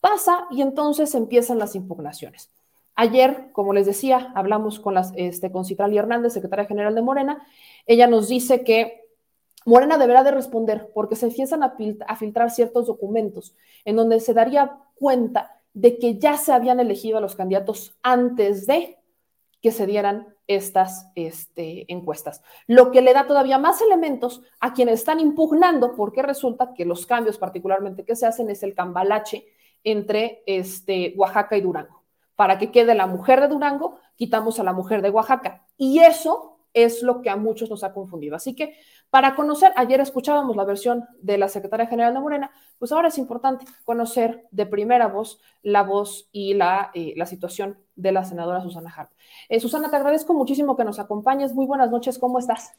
pasa 0.00 0.46
y 0.50 0.62
entonces 0.62 1.14
empiezan 1.14 1.58
las 1.58 1.74
impugnaciones. 1.74 2.50
Ayer, 3.02 3.50
como 3.52 3.72
les 3.72 3.86
decía, 3.86 4.30
hablamos 4.34 4.78
con, 4.78 4.92
las, 4.92 5.14
este, 5.16 5.50
Hernández, 5.50 6.34
secretaria 6.34 6.66
general 6.66 6.94
de 6.94 7.00
Morena. 7.00 7.42
Ella 7.86 8.06
nos 8.06 8.28
dice 8.28 8.62
que 8.62 9.08
Morena 9.64 9.96
deberá 9.96 10.22
de 10.22 10.32
responder 10.32 10.90
porque 10.92 11.16
se 11.16 11.28
empiezan 11.28 11.62
a, 11.62 11.74
a 12.06 12.16
filtrar 12.16 12.50
ciertos 12.50 12.88
documentos 12.88 13.56
en 13.86 13.96
donde 13.96 14.20
se 14.20 14.34
daría 14.34 14.76
cuenta 14.96 15.62
de 15.72 15.96
que 15.96 16.18
ya 16.18 16.36
se 16.36 16.52
habían 16.52 16.78
elegido 16.78 17.16
a 17.16 17.22
los 17.22 17.36
candidatos 17.36 17.96
antes 18.02 18.66
de 18.66 18.98
que 19.62 19.72
se 19.72 19.86
dieran 19.86 20.34
estas 20.46 21.10
este, 21.14 21.90
encuestas, 21.90 22.42
lo 22.66 22.90
que 22.90 23.00
le 23.00 23.14
da 23.14 23.26
todavía 23.26 23.56
más 23.56 23.80
elementos 23.80 24.42
a 24.60 24.74
quienes 24.74 24.96
están 24.96 25.20
impugnando, 25.20 25.96
porque 25.96 26.20
resulta 26.20 26.74
que 26.74 26.84
los 26.84 27.06
cambios 27.06 27.38
particularmente 27.38 28.04
que 28.04 28.14
se 28.14 28.26
hacen 28.26 28.50
es 28.50 28.62
el 28.62 28.74
cambalache 28.74 29.46
entre 29.84 30.42
este, 30.44 31.14
Oaxaca 31.16 31.56
y 31.56 31.62
Durango. 31.62 31.99
Para 32.40 32.56
que 32.56 32.70
quede 32.70 32.94
la 32.94 33.06
mujer 33.06 33.42
de 33.42 33.48
Durango, 33.48 33.98
quitamos 34.16 34.58
a 34.58 34.64
la 34.64 34.72
mujer 34.72 35.02
de 35.02 35.10
Oaxaca. 35.10 35.62
Y 35.76 35.98
eso 35.98 36.56
es 36.72 37.02
lo 37.02 37.20
que 37.20 37.28
a 37.28 37.36
muchos 37.36 37.68
nos 37.68 37.84
ha 37.84 37.92
confundido. 37.92 38.34
Así 38.34 38.56
que 38.56 38.78
para 39.10 39.34
conocer, 39.34 39.74
ayer 39.76 40.00
escuchábamos 40.00 40.56
la 40.56 40.64
versión 40.64 41.04
de 41.20 41.36
la 41.36 41.50
secretaria 41.50 41.86
general 41.86 42.14
de 42.14 42.20
Morena, 42.20 42.50
pues 42.78 42.92
ahora 42.92 43.08
es 43.08 43.18
importante 43.18 43.66
conocer 43.84 44.46
de 44.52 44.64
primera 44.64 45.08
voz 45.08 45.38
la 45.62 45.82
voz 45.82 46.30
y 46.32 46.54
la, 46.54 46.90
eh, 46.94 47.12
la 47.14 47.26
situación 47.26 47.76
de 47.94 48.10
la 48.10 48.24
senadora 48.24 48.62
Susana 48.62 48.90
Hart. 48.96 49.10
Eh, 49.50 49.60
Susana, 49.60 49.90
te 49.90 49.96
agradezco 49.96 50.32
muchísimo 50.32 50.78
que 50.78 50.84
nos 50.84 50.98
acompañes. 50.98 51.52
Muy 51.52 51.66
buenas 51.66 51.90
noches, 51.90 52.18
¿cómo 52.18 52.38
estás? 52.38 52.72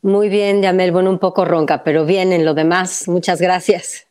Muy 0.00 0.30
bien, 0.30 0.62
Yamel, 0.62 0.90
bueno, 0.90 1.10
un 1.10 1.18
poco 1.18 1.44
ronca, 1.44 1.84
pero 1.84 2.06
bien 2.06 2.32
en 2.32 2.46
lo 2.46 2.54
demás. 2.54 3.08
Muchas 3.08 3.42
gracias. 3.42 4.07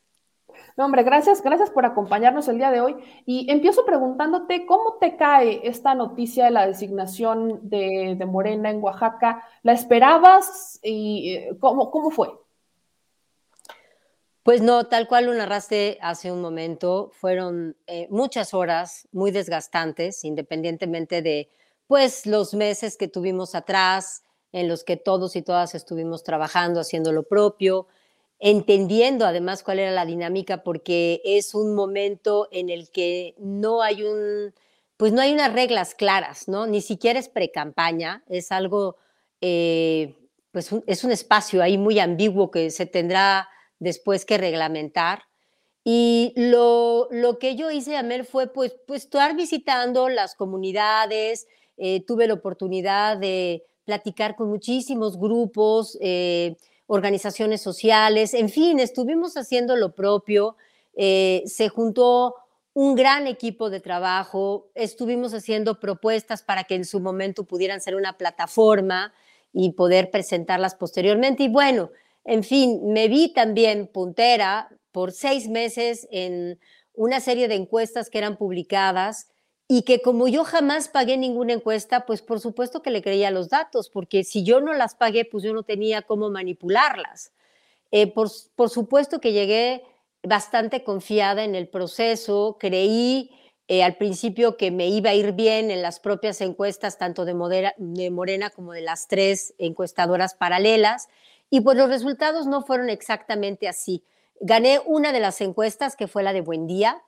No, 0.77 0.85
hombre, 0.85 1.01
gracias, 1.01 1.41
gracias 1.41 1.71
por 1.71 1.87
acompañarnos 1.87 2.47
el 2.47 2.59
día 2.59 2.69
de 2.69 2.81
hoy. 2.81 2.95
Y 3.25 3.51
empiezo 3.51 3.83
preguntándote 3.83 4.67
cómo 4.67 4.97
te 5.01 5.17
cae 5.17 5.61
esta 5.63 5.95
noticia 5.95 6.45
de 6.45 6.51
la 6.51 6.67
designación 6.67 7.67
de, 7.67 8.23
Morena 8.27 8.69
en 8.69 8.83
Oaxaca. 8.83 9.43
¿La 9.63 9.73
esperabas 9.73 10.79
y 10.83 11.33
eh, 11.33 11.57
cómo, 11.59 11.89
cómo 11.89 12.11
fue? 12.11 12.29
Pues 14.43 14.61
no, 14.61 14.85
tal 14.85 15.07
cual 15.07 15.25
lo 15.25 15.33
narraste 15.33 15.97
hace 15.99 16.31
un 16.31 16.41
momento, 16.41 17.09
fueron 17.11 17.75
eh, 17.87 18.07
muchas 18.11 18.53
horas 18.53 19.07
muy 19.11 19.31
desgastantes, 19.31 20.23
independientemente 20.23 21.23
de 21.23 21.49
pues 21.87 22.27
los 22.27 22.53
meses 22.53 22.97
que 22.97 23.07
tuvimos 23.07 23.55
atrás, 23.55 24.23
en 24.51 24.67
los 24.67 24.83
que 24.83 24.95
todos 24.95 25.35
y 25.35 25.41
todas 25.41 25.73
estuvimos 25.73 26.23
trabajando, 26.23 26.79
haciendo 26.79 27.11
lo 27.11 27.23
propio, 27.23 27.87
entendiendo 28.39 29.25
además 29.25 29.63
cuál 29.63 29.79
era 29.79 29.91
la 29.91 30.05
dinámica, 30.05 30.63
porque 30.63 31.21
es 31.23 31.55
un 31.55 31.73
momento 31.73 32.47
en 32.51 32.69
el 32.69 32.89
que 32.91 33.35
no 33.37 33.81
hay 33.81 34.03
un, 34.03 34.53
pues 34.97 35.11
no 35.13 35.21
hay 35.21 35.33
unas 35.33 35.53
reglas 35.53 35.95
claras, 35.95 36.47
¿no? 36.47 36.67
Ni 36.67 36.81
siquiera 36.81 37.19
es 37.19 37.29
pre-campaña, 37.29 38.23
es 38.27 38.51
algo, 38.51 38.97
eh, 39.41 40.15
pues 40.51 40.71
es 40.85 41.03
un 41.03 41.11
espacio 41.11 41.61
ahí 41.63 41.77
muy 41.77 41.99
ambiguo 41.99 42.51
que 42.51 42.69
se 42.71 42.85
tendrá 42.85 43.49
después 43.79 44.25
que 44.25 44.37
reglamentar. 44.37 45.23
Y 45.83 46.33
lo, 46.35 47.07
lo 47.11 47.39
que 47.39 47.55
yo 47.55 47.71
hice, 47.71 47.95
Amel, 47.95 48.25
fue 48.25 48.47
pues, 48.51 48.75
pues 48.85 49.03
estar 49.03 49.35
visitando 49.35 50.09
las 50.09 50.35
comunidades, 50.35 51.47
eh, 51.77 52.03
tuve 52.05 52.27
la 52.27 52.33
oportunidad 52.33 53.17
de 53.17 53.63
platicar 53.85 54.35
con 54.35 54.49
muchísimos 54.49 55.17
grupos, 55.17 55.97
eh, 56.01 56.57
organizaciones 56.87 57.61
sociales, 57.61 58.33
en 58.33 58.49
fin, 58.49 58.79
estuvimos 58.79 59.35
haciendo 59.37 59.75
lo 59.75 59.93
propio, 59.93 60.55
eh, 60.95 61.43
se 61.45 61.69
juntó 61.69 62.35
un 62.73 62.95
gran 62.95 63.27
equipo 63.27 63.69
de 63.69 63.79
trabajo, 63.79 64.69
estuvimos 64.75 65.33
haciendo 65.33 65.79
propuestas 65.79 66.43
para 66.43 66.63
que 66.63 66.75
en 66.75 66.85
su 66.85 66.99
momento 66.99 67.43
pudieran 67.43 67.81
ser 67.81 67.95
una 67.95 68.17
plataforma 68.17 69.13
y 69.51 69.71
poder 69.71 70.11
presentarlas 70.11 70.75
posteriormente. 70.75 71.43
Y 71.43 71.49
bueno, 71.49 71.91
en 72.23 72.43
fin, 72.43 72.93
me 72.93 73.07
vi 73.07 73.33
también 73.33 73.87
puntera 73.87 74.69
por 74.91 75.11
seis 75.11 75.49
meses 75.49 76.07
en 76.11 76.59
una 76.93 77.19
serie 77.19 77.47
de 77.47 77.55
encuestas 77.55 78.09
que 78.09 78.17
eran 78.17 78.37
publicadas 78.37 79.29
y 79.67 79.81
que 79.81 80.01
como 80.01 80.27
yo 80.27 80.43
jamás 80.45 80.87
pagué 80.87 81.17
ninguna 81.17 81.53
encuesta, 81.53 82.05
pues 82.05 82.21
por 82.21 82.39
supuesto 82.39 82.81
que 82.81 82.89
le 82.89 83.01
creía 83.01 83.31
los 83.31 83.49
datos, 83.49 83.89
porque 83.89 84.23
si 84.23 84.43
yo 84.43 84.61
no 84.61 84.73
las 84.73 84.95
pagué, 84.95 85.25
pues 85.25 85.43
yo 85.43 85.53
no 85.53 85.63
tenía 85.63 86.03
cómo 86.03 86.29
manipularlas. 86.29 87.33
Eh, 87.91 88.07
por, 88.07 88.29
por, 88.55 88.69
supuesto 88.69 89.19
que 89.19 89.33
llegué 89.33 89.83
bastante 90.23 90.83
confiada 90.83 91.43
en 91.43 91.55
el 91.55 91.67
proceso, 91.67 92.57
creí 92.59 93.31
eh, 93.69 93.83
al 93.83 93.97
principio 93.97 94.55
que 94.55 94.71
me 94.71 94.87
iba 94.87 95.09
a 95.09 95.13
ir 95.13 95.33
bien 95.33 95.71
en 95.71 95.81
las 95.81 95.99
propias 95.99 96.39
encuestas, 96.39 96.97
tanto 96.97 97.25
de, 97.25 97.73
de 97.77 98.11
Morena 98.11 98.49
como 98.49 98.71
de 98.71 98.81
las 98.81 99.07
tres 99.09 99.53
encuestadoras 99.57 100.35
paralelas, 100.35 101.09
y 101.49 101.61
pues 101.61 101.77
los 101.77 101.89
resultados 101.89 102.47
no 102.47 102.61
fueron 102.61 102.89
exactamente 102.89 103.67
así. 103.67 104.03
Gané 104.39 104.79
una 104.85 105.11
de 105.11 105.19
las 105.19 105.41
encuestas, 105.41 105.97
que 105.97 106.07
fue 106.07 106.23
la 106.23 106.31
de 106.31 106.41
Buen 106.41 106.67
Día, 106.67 107.03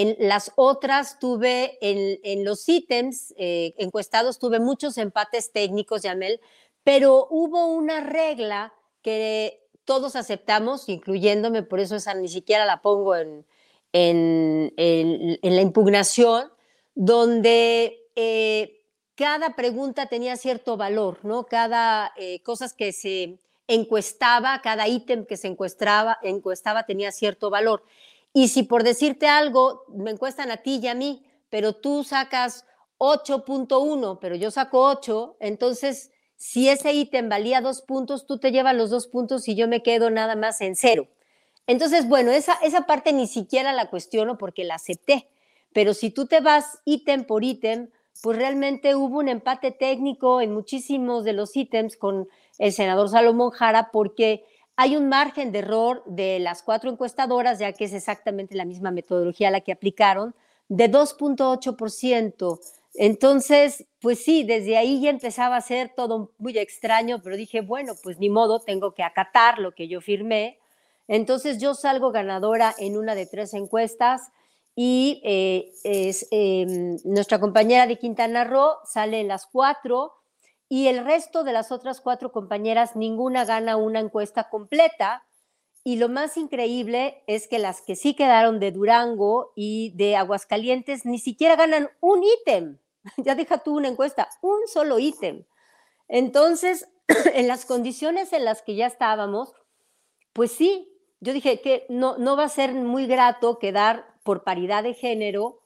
en 0.00 0.16
las 0.20 0.52
otras 0.54 1.18
tuve, 1.18 1.76
en, 1.80 2.44
los 2.44 2.68
ítems 2.68 3.34
eh, 3.36 3.74
encuestados, 3.78 4.38
tuve 4.38 4.60
muchos 4.60 4.96
empates 4.96 5.50
técnicos, 5.50 6.02
Yamel, 6.02 6.40
pero 6.84 7.26
hubo 7.30 7.66
una 7.66 8.00
regla 8.00 8.72
que 9.02 9.60
todos 9.84 10.14
aceptamos, 10.14 10.88
incluyéndome, 10.88 11.64
por 11.64 11.80
eso 11.80 11.96
esa 11.96 12.14
ni 12.14 12.28
siquiera 12.28 12.64
la 12.64 12.80
pongo 12.80 13.16
en, 13.16 13.44
la 13.92 15.60
impugnación, 15.60 16.52
donde 16.94 17.98
eh, 18.14 18.84
cada 19.16 19.56
pregunta 19.56 20.06
tenía 20.06 20.36
cierto 20.36 20.76
valor, 20.76 21.18
¿no? 21.24 21.46
Cada 21.46 22.12
eh, 22.16 22.40
cosa 22.44 22.68
que 22.76 22.92
se 22.92 23.40
encuestaba, 23.66 24.60
cada 24.62 24.86
ítem 24.86 25.26
que 25.26 25.36
se 25.36 25.48
encuestaba, 25.48 26.18
encuestaba 26.22 26.84
tenía 26.84 27.10
cierto 27.10 27.50
valor. 27.50 27.82
Y 28.38 28.46
si 28.46 28.62
por 28.62 28.84
decirte 28.84 29.26
algo, 29.26 29.82
me 29.88 30.12
encuestan 30.12 30.52
a 30.52 30.58
ti 30.58 30.78
y 30.80 30.86
a 30.86 30.94
mí, 30.94 31.24
pero 31.50 31.72
tú 31.72 32.04
sacas 32.04 32.64
8.1, 32.98 34.20
pero 34.20 34.36
yo 34.36 34.52
saco 34.52 34.84
8, 34.84 35.38
entonces 35.40 36.12
si 36.36 36.68
ese 36.68 36.92
ítem 36.92 37.28
valía 37.28 37.60
dos 37.60 37.82
puntos, 37.82 38.26
tú 38.26 38.38
te 38.38 38.52
llevas 38.52 38.76
los 38.76 38.90
dos 38.90 39.08
puntos 39.08 39.48
y 39.48 39.56
yo 39.56 39.66
me 39.66 39.82
quedo 39.82 40.08
nada 40.10 40.36
más 40.36 40.60
en 40.60 40.76
cero. 40.76 41.08
Entonces, 41.66 42.06
bueno, 42.08 42.30
esa, 42.30 42.52
esa 42.62 42.82
parte 42.82 43.12
ni 43.12 43.26
siquiera 43.26 43.72
la 43.72 43.90
cuestiono 43.90 44.38
porque 44.38 44.62
la 44.62 44.76
acepté, 44.76 45.26
pero 45.72 45.92
si 45.92 46.10
tú 46.10 46.26
te 46.26 46.38
vas 46.38 46.78
ítem 46.84 47.24
por 47.24 47.42
ítem, 47.42 47.90
pues 48.22 48.38
realmente 48.38 48.94
hubo 48.94 49.18
un 49.18 49.28
empate 49.28 49.72
técnico 49.72 50.40
en 50.40 50.54
muchísimos 50.54 51.24
de 51.24 51.32
los 51.32 51.56
ítems 51.56 51.96
con 51.96 52.28
el 52.58 52.72
senador 52.72 53.08
Salomón 53.08 53.50
Jara 53.50 53.90
porque 53.90 54.44
hay 54.80 54.96
un 54.96 55.08
margen 55.08 55.50
de 55.50 55.58
error 55.58 56.04
de 56.06 56.38
las 56.38 56.62
cuatro 56.62 56.88
encuestadoras, 56.88 57.58
ya 57.58 57.72
que 57.72 57.86
es 57.86 57.92
exactamente 57.92 58.54
la 58.54 58.64
misma 58.64 58.92
metodología 58.92 59.50
la 59.50 59.60
que 59.60 59.72
aplicaron, 59.72 60.36
de 60.68 60.88
2.8%. 60.88 62.60
Entonces, 62.94 63.86
pues 64.00 64.22
sí, 64.22 64.44
desde 64.44 64.76
ahí 64.76 65.00
ya 65.00 65.10
empezaba 65.10 65.56
a 65.56 65.62
ser 65.62 65.90
todo 65.96 66.30
muy 66.38 66.56
extraño, 66.56 67.20
pero 67.24 67.36
dije, 67.36 67.60
bueno, 67.60 67.94
pues 68.00 68.20
ni 68.20 68.30
modo, 68.30 68.60
tengo 68.60 68.94
que 68.94 69.02
acatar 69.02 69.58
lo 69.58 69.72
que 69.72 69.88
yo 69.88 70.00
firmé. 70.00 70.60
Entonces 71.08 71.58
yo 71.58 71.74
salgo 71.74 72.12
ganadora 72.12 72.72
en 72.78 72.96
una 72.96 73.16
de 73.16 73.26
tres 73.26 73.54
encuestas 73.54 74.30
y 74.76 75.20
eh, 75.24 75.72
es, 75.82 76.28
em, 76.30 76.98
nuestra 77.02 77.40
compañera 77.40 77.88
de 77.88 77.98
Quintana 77.98 78.44
Roo 78.44 78.76
sale 78.84 79.18
en 79.18 79.26
las 79.26 79.48
cuatro 79.48 80.12
y 80.68 80.88
el 80.88 81.04
resto 81.04 81.44
de 81.44 81.52
las 81.52 81.72
otras 81.72 82.00
cuatro 82.00 82.30
compañeras, 82.30 82.94
ninguna 82.94 83.44
gana 83.44 83.76
una 83.76 84.00
encuesta 84.00 84.50
completa. 84.50 85.24
Y 85.82 85.96
lo 85.96 86.10
más 86.10 86.36
increíble 86.36 87.22
es 87.26 87.48
que 87.48 87.58
las 87.58 87.80
que 87.80 87.96
sí 87.96 88.14
quedaron 88.14 88.60
de 88.60 88.72
Durango 88.72 89.52
y 89.56 89.94
de 89.96 90.16
Aguascalientes 90.16 91.06
ni 91.06 91.18
siquiera 91.18 91.56
ganan 91.56 91.90
un 92.00 92.22
ítem. 92.22 92.78
Ya 93.16 93.34
deja 93.34 93.58
tú 93.58 93.76
una 93.76 93.88
encuesta, 93.88 94.28
un 94.42 94.58
solo 94.66 94.98
ítem. 94.98 95.44
Entonces, 96.08 96.88
en 97.32 97.48
las 97.48 97.64
condiciones 97.64 98.34
en 98.34 98.44
las 98.44 98.60
que 98.60 98.74
ya 98.74 98.86
estábamos, 98.86 99.54
pues 100.34 100.52
sí, 100.52 100.92
yo 101.20 101.32
dije 101.32 101.62
que 101.62 101.86
no, 101.88 102.18
no 102.18 102.36
va 102.36 102.44
a 102.44 102.48
ser 102.50 102.74
muy 102.74 103.06
grato 103.06 103.58
quedar 103.58 104.06
por 104.24 104.44
paridad 104.44 104.82
de 104.82 104.92
género 104.92 105.57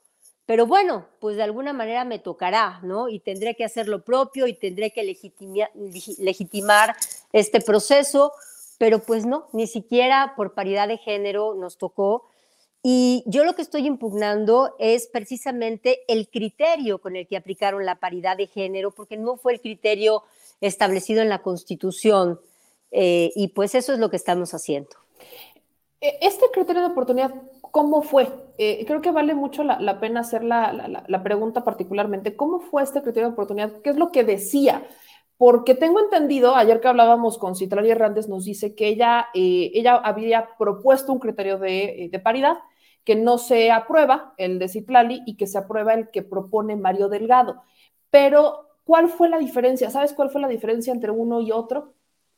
pero 0.53 0.66
bueno, 0.66 1.07
pues 1.18 1.38
de 1.38 1.44
alguna 1.44 1.72
manera 1.72 2.05
me 2.05 2.18
tocará, 2.18 2.78
¿no? 2.82 3.09
Y 3.09 3.20
tendré 3.20 3.55
que 3.55 3.64
hacer 3.64 3.88
lo 3.88 4.05
propio 4.05 4.46
y 4.46 4.53
tendré 4.53 4.90
que 4.90 5.03
legitimar 6.18 6.94
este 7.32 7.62
proceso, 7.62 8.32
pero 8.76 8.98
pues 8.98 9.24
no, 9.24 9.48
ni 9.55 9.66
siquiera 9.66 10.34
por 10.36 10.53
paridad 10.53 10.88
de 10.88 10.98
género 10.98 11.55
nos 11.55 11.78
tocó. 11.78 12.26
Y 12.82 13.24
yo 13.24 13.46
lo 13.46 13.55
que 13.55 13.62
estoy 13.62 13.86
impugnando 13.86 14.76
es 14.78 15.07
precisamente 15.07 16.00
el 16.07 16.28
criterio 16.28 16.98
con 16.98 17.16
el 17.16 17.26
que 17.26 17.38
aplicaron 17.38 17.86
la 17.86 17.94
paridad 17.94 18.36
de 18.36 18.46
género, 18.46 18.90
porque 18.90 19.16
no 19.16 19.38
fue 19.38 19.55
el 19.55 19.61
criterio 19.62 20.22
establecido 20.61 21.22
en 21.22 21.30
la 21.30 21.40
Constitución. 21.40 22.38
Eh, 22.90 23.32
y 23.34 23.48
pues 23.48 23.74
eso 23.74 23.94
es 23.94 23.98
lo 23.98 24.11
que 24.11 24.16
estamos 24.16 24.53
haciendo. 24.53 24.90
E, 25.98 26.18
este 26.20 26.44
criterio 26.53 26.82
de 26.82 26.88
oportunidad, 26.88 27.32
¿cómo 27.72 28.02
fue? 28.02 28.28
Eh, 28.58 28.84
creo 28.86 29.00
que 29.00 29.10
vale 29.10 29.34
mucho 29.34 29.64
la, 29.64 29.98
pena 29.98 30.20
hacer 30.20 30.44
la, 30.44 31.20
pregunta 31.24 31.64
particularmente. 31.64 32.36
¿Cómo 32.36 32.60
fue 32.60 32.82
este 32.84 33.02
criterio 33.02 33.28
de 33.28 33.32
oportunidad? 33.32 33.80
¿Qué 33.82 33.90
es 33.90 33.96
lo 33.96 34.12
que 34.12 34.22
decía? 34.22 34.86
Porque 35.38 35.74
tengo 35.74 35.98
entendido, 36.00 36.54
ayer 36.54 36.80
que 36.80 36.88
hablábamos 36.88 37.38
con 37.38 37.56
Citlali 37.56 37.90
Hernández, 37.90 38.28
nos 38.28 38.44
dice 38.44 38.74
que 38.76 38.88
ella, 38.88 39.28
eh, 39.34 39.72
ella 39.74 39.96
había 39.96 40.50
propuesto 40.58 41.12
un 41.12 41.18
criterio 41.18 41.58
de, 41.58 42.08
de 42.12 42.18
paridad 42.20 42.58
que 43.04 43.16
no 43.16 43.38
se 43.38 43.72
aprueba 43.72 44.34
el 44.36 44.58
de 44.60 44.68
Citlali 44.68 45.22
y 45.26 45.36
que 45.36 45.48
se 45.48 45.58
aprueba 45.58 45.94
el 45.94 46.10
que 46.10 46.22
propone 46.22 46.76
Mario 46.76 47.08
Delgado. 47.08 47.62
Pero, 48.10 48.68
¿cuál 48.84 49.08
fue 49.08 49.28
la 49.28 49.38
diferencia? 49.38 49.90
¿Sabes 49.90 50.12
cuál 50.12 50.30
fue 50.30 50.40
la 50.40 50.48
diferencia 50.48 50.92
entre 50.92 51.10
uno 51.10 51.40
y 51.40 51.50
otro? 51.50 51.94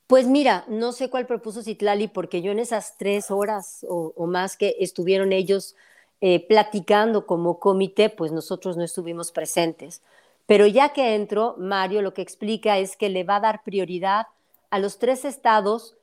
Pues 0.07 0.27
mira, 0.27 0.65
no 0.69 0.93
sé 0.93 1.09
cuál 1.09 1.27
propuso 1.27 1.63
Citlali, 1.63 2.09
porque 2.09 2.43
yo 2.43 2.53
en 2.53 2.59
esas 2.59 2.99
tres 2.99 3.31
horas 3.31 3.87
o, 3.89 4.27
más 4.27 4.57
que 4.57 4.77
estuvieron 4.81 5.33
ellos 5.33 5.77
eh, 6.21 6.47
platicando 6.47 7.27
como 7.27 7.59
comité, 7.59 8.11
pues 8.11 8.31
nosotros 8.31 8.77
no 8.77 8.85
estuvimos 8.85 9.33
presentes. 9.33 10.03
Pero 10.47 10.67
ya 10.67 10.93
que 10.93 11.15
entró, 11.15 11.55
Mario 11.59 12.03
lo 12.03 12.13
que 12.13 12.23
explica 12.23 12.79
es 12.79 12.97
que 12.97 13.09
le 13.09 13.25
va 13.25 13.37
a 13.37 13.41
dar 13.41 13.63
prioridad 13.65 14.27
a 14.71 14.79
los 14.79 14.99
tres 14.99 15.25
estados 15.25 15.97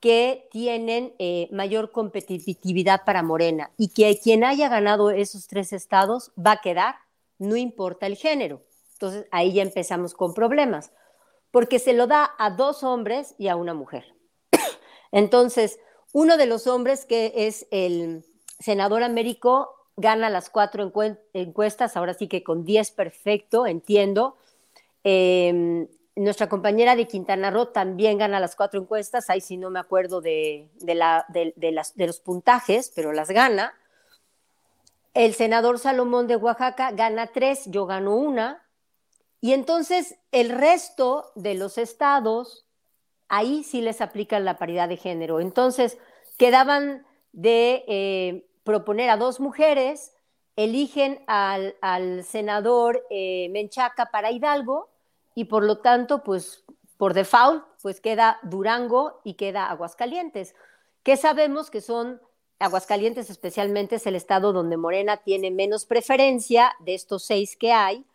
que 0.00 0.48
tienen 0.50 1.14
eh, 1.18 1.48
mayor 1.50 1.92
competitividad 1.92 3.04
para 3.04 3.22
Morena 3.22 3.70
y 3.78 3.88
que 3.88 4.18
quien 4.22 4.44
haya 4.44 4.68
ganado 4.68 5.10
esos 5.10 5.46
tres 5.46 5.72
estados 5.72 6.30
va 6.38 6.52
a 6.52 6.60
quedar, 6.60 6.96
no 7.38 7.56
importa 7.56 8.06
el 8.06 8.16
género. 8.16 8.62
Entonces 8.92 9.26
ahí 9.30 9.54
ya 9.54 9.62
empezamos 9.62 10.14
con 10.14 10.34
problemas, 10.34 10.92
porque 11.56 11.78
se 11.78 11.94
lo 11.94 12.06
da 12.06 12.34
a 12.36 12.50
dos 12.50 12.82
hombres 12.82 13.34
y 13.38 13.48
a 13.48 13.56
una 13.56 13.72
mujer. 13.72 14.04
Entonces, 15.10 15.80
uno 16.12 16.36
de 16.36 16.44
los 16.44 16.66
hombres, 16.66 17.06
que 17.06 17.32
es 17.34 17.66
el 17.70 18.26
senador 18.58 19.02
Américo, 19.02 19.70
gana 19.96 20.28
las 20.28 20.50
cuatro 20.50 20.92
encuestas, 21.32 21.96
ahora 21.96 22.12
sí 22.12 22.28
que 22.28 22.42
con 22.42 22.66
10 22.66 22.90
perfecto, 22.90 23.66
entiendo. 23.66 24.36
Em, 25.02 25.88
nuestra 26.14 26.50
compañera 26.50 26.94
de 26.94 27.06
Quintana 27.06 27.50
Roo 27.50 27.68
también 27.68 28.18
gana 28.18 28.38
las 28.38 28.54
cuatro 28.54 28.78
encuestas, 28.78 29.30
ahí 29.30 29.40
sí 29.40 29.56
no 29.56 29.70
me 29.70 29.78
acuerdo 29.78 30.20
de, 30.20 30.68
la, 30.82 31.24
las, 31.56 31.96
de 31.96 32.06
los 32.06 32.20
puntajes, 32.20 32.92
pero 32.94 33.14
las 33.14 33.30
gana. 33.30 33.72
El 35.14 35.32
senador 35.32 35.78
Salomón 35.78 36.26
de 36.26 36.36
Oaxaca 36.36 36.90
gana 36.90 37.28
tres, 37.28 37.62
yo 37.64 37.86
gano 37.86 38.14
una. 38.14 38.65
Y 39.40 39.52
entonces 39.52 40.16
el 40.32 40.50
resto 40.50 41.32
de 41.34 41.54
los 41.54 41.78
estados, 41.78 42.66
ahí 43.28 43.64
sí 43.64 43.80
les 43.80 44.00
aplican 44.00 44.44
la 44.44 44.58
paridad 44.58 44.88
de 44.88 44.96
género. 44.96 45.40
Entonces 45.40 45.98
quedaban 46.36 47.06
de 47.32 47.84
eh, 47.86 48.46
proponer 48.64 49.10
a 49.10 49.16
dos 49.16 49.40
mujeres, 49.40 50.12
eligen 50.56 51.22
al, 51.26 52.24
senador 52.24 53.04
eh, 53.10 53.48
Menchaca 53.50 54.06
para 54.10 54.30
Hidalgo, 54.30 54.88
y 55.34 55.44
por 55.44 55.62
lo 55.62 55.78
tanto, 55.78 56.24
pues 56.24 56.64
por 56.96 57.12
default, 57.12 57.62
pues 57.82 58.00
queda 58.00 58.40
Durango 58.42 59.20
y 59.22 59.34
queda 59.34 59.66
Aguascalientes, 59.66 60.54
que 61.02 61.16
sabemos 61.16 61.70
que 61.70 61.82
son 61.82 62.20
Aguascalientes 62.58 63.28
especialmente 63.28 63.96
es 63.96 64.06
el 64.06 64.16
estado 64.16 64.54
donde 64.54 64.78
Morena 64.78 65.18
tiene 65.18 65.50
menos 65.50 65.84
preferencia 65.84 66.72
de 66.80 66.94
estos 66.94 67.24
seis 67.24 67.54
que 67.54 67.70
hay, 67.70 68.06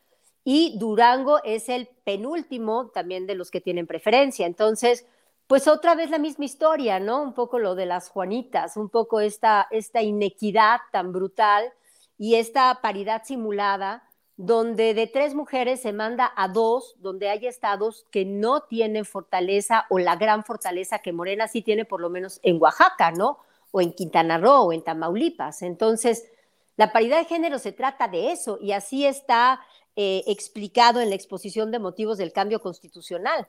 y 0.44 0.78
Durango 0.78 1.44
es 1.44 1.70
el 1.70 1.88
penúltimo 2.04 2.90
también 2.90 3.28
de 3.28 3.36
los 3.36 3.52
que 3.52 3.62
tienen 3.62 3.88
preferencia. 3.88 4.46
Entonces, 4.46 5.06
pues 5.48 5.68
otra 5.68 5.96
vez 5.96 6.10
la 6.10 6.18
misma 6.18 6.46
historia, 6.46 7.00
¿no? 7.00 7.22
Un 7.22 7.34
poco 7.34 7.60
lo 7.60 7.76
de 7.76 7.86
las 7.86 8.10
Juanitas, 8.10 8.78
un 8.78 8.90
poco 8.90 9.20
esta, 9.20 9.68
esta 9.70 10.02
inequidad 10.02 10.80
tan 10.92 11.12
brutal 11.12 11.74
y 12.18 12.36
esta 12.36 12.80
paridad 12.82 13.24
simulada 13.26 14.08
donde 14.38 14.96
de 14.96 15.06
tres 15.06 15.36
mujeres 15.36 15.82
se 15.82 15.94
manda 15.94 16.32
a 16.36 16.48
dos, 16.48 16.96
donde 17.00 17.30
hay 17.30 17.46
estados 17.46 18.08
que 18.10 18.26
no 18.26 18.62
tienen 18.62 19.06
fortaleza 19.06 19.86
o 19.90 20.00
la 20.00 20.16
gran 20.16 20.44
fortaleza 20.44 21.00
que 21.00 21.14
Morena 21.14 21.48
sí 21.48 21.62
tiene, 21.62 21.86
por 21.86 22.02
lo 22.02 22.10
menos 22.10 22.40
en 22.42 22.60
Oaxaca, 22.60 23.12
¿no? 23.12 23.38
O 23.70 23.82
en 23.82 23.94
Quintana 23.94 24.40
Roo 24.40 24.64
o 24.64 24.74
en 24.74 24.84
Tamaulipas. 24.84 25.62
Entonces, 25.62 26.28
la 26.76 26.92
paridad 26.92 27.20
de 27.20 27.26
género 27.26 27.60
se 27.60 27.72
trata 27.72 28.08
de 28.08 28.32
eso 28.32 28.58
y 28.60 28.72
así 28.72 29.06
está 29.06 29.62
eh, 30.04 30.24
explicado 30.26 31.00
en 31.00 31.10
la 31.10 31.16
exposición 31.16 31.70
de 31.70 31.78
motivos 31.78 32.18
del 32.18 32.34
cambio 32.34 32.60
constitucional, 32.60 33.48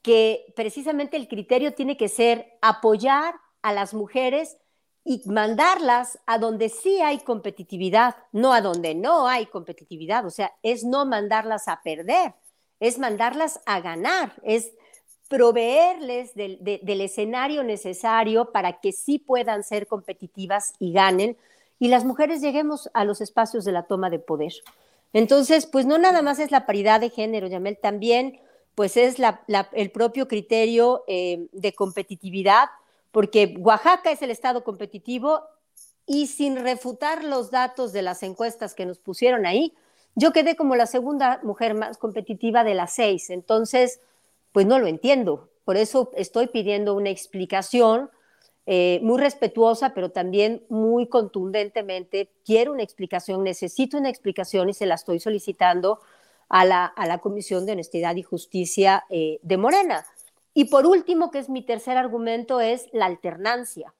que 0.00 0.52
precisamente 0.54 1.16
el 1.16 1.26
criterio 1.26 1.74
tiene 1.74 1.96
que 1.96 2.08
ser 2.08 2.56
apoyar 2.62 3.34
a 3.62 3.72
las 3.72 3.94
mujeres 3.94 4.58
y 5.02 5.22
mandarlas 5.28 6.20
a 6.24 6.38
donde 6.38 6.68
sí 6.68 7.00
hay 7.00 7.18
competitividad, 7.18 8.14
no 8.30 8.52
a 8.52 8.60
donde 8.60 8.94
no 8.94 9.26
hay 9.26 9.46
competitividad. 9.46 10.24
O 10.24 10.30
sea, 10.30 10.52
es 10.62 10.84
no 10.84 11.04
mandarlas 11.04 11.66
a 11.66 11.82
perder, 11.82 12.32
es 12.78 13.00
mandarlas 13.00 13.60
a 13.66 13.80
ganar, 13.80 14.34
es 14.44 14.70
proveerles 15.26 16.32
del, 16.36 17.00
escenario 17.00 17.64
necesario 17.64 18.52
para 18.52 18.80
que 18.80 18.92
sí 18.92 19.18
puedan 19.18 19.64
ser 19.64 19.88
competitivas 19.88 20.74
y 20.78 20.92
ganen 20.92 21.36
y 21.80 21.88
las 21.88 22.04
mujeres 22.04 22.40
lleguemos 22.40 22.88
a 22.94 23.04
los 23.04 23.20
espacios 23.20 23.64
de 23.64 23.72
la 23.72 23.82
toma 23.82 24.10
de 24.10 24.20
poder. 24.20 24.52
Entonces, 25.12 25.66
pues 25.66 25.86
no 25.86 25.98
nada 25.98 26.22
más 26.22 26.38
es 26.38 26.50
la 26.50 26.66
paridad 26.66 27.00
de 27.00 27.10
género, 27.10 27.46
Yamel, 27.46 27.78
también 27.78 28.40
pues 28.74 28.96
es 28.96 29.16
el 29.72 29.90
propio 29.90 30.28
criterio 30.28 31.04
eh, 31.08 31.48
de 31.52 31.72
competitividad 31.72 32.68
porque 33.10 33.56
Oaxaca 33.58 34.10
es 34.10 34.22
el 34.22 34.30
estado 34.30 34.64
competitivo 34.64 35.42
y 36.06 36.26
sin 36.26 36.56
refutar 36.56 37.24
los 37.24 37.50
datos 37.50 37.92
de 37.92 38.02
las 38.02 38.22
encuestas 38.22 38.74
que 38.74 38.86
nos 38.86 38.98
pusieron 38.98 39.46
ahí, 39.46 39.74
yo 40.14 40.32
quedé 40.32 40.56
como 40.56 40.74
la 40.76 40.86
segunda 40.86 41.40
mujer 41.42 41.74
más 41.74 41.98
competitiva 41.98 42.64
de 42.64 42.74
las 42.74 42.94
seis. 42.94 43.30
Entonces, 43.30 44.00
pues 44.52 44.66
no 44.66 44.78
lo 44.78 44.86
entiendo. 44.86 45.50
Por 45.64 45.76
eso 45.76 46.10
estoy 46.16 46.46
pidiendo 46.46 46.94
una 46.94 47.10
explicación 47.10 48.10
eh, 48.70 49.00
muy 49.02 49.18
respetuosa, 49.20 49.94
pero 49.94 50.10
también 50.10 50.64
muy 50.68 51.06
contundentemente. 51.08 52.30
Quiero 52.44 52.72
una 52.72 52.82
explicación, 52.82 53.42
necesito 53.42 53.96
una 53.96 54.10
explicación 54.10 54.68
y 54.68 54.74
se 54.74 54.86
la 54.86 54.96
estoy 54.96 55.20
solicitando 55.20 56.00
a 56.48 56.64
la, 56.64 57.18
Comisión 57.22 57.66
de 57.66 57.72
Honestidad 57.72 58.16
y 58.16 58.22
Justicia 58.22 59.04
eh, 59.10 59.38
de 59.42 59.56
Morena. 59.56 60.04
Y 60.54 60.66
por 60.66 60.86
último, 60.86 61.30
que 61.30 61.38
es 61.38 61.48
mi 61.48 61.62
tercer 61.62 61.96
argumento, 61.96 62.60
es 62.60 62.88
la 62.92 63.06
alternancia. 63.06 63.94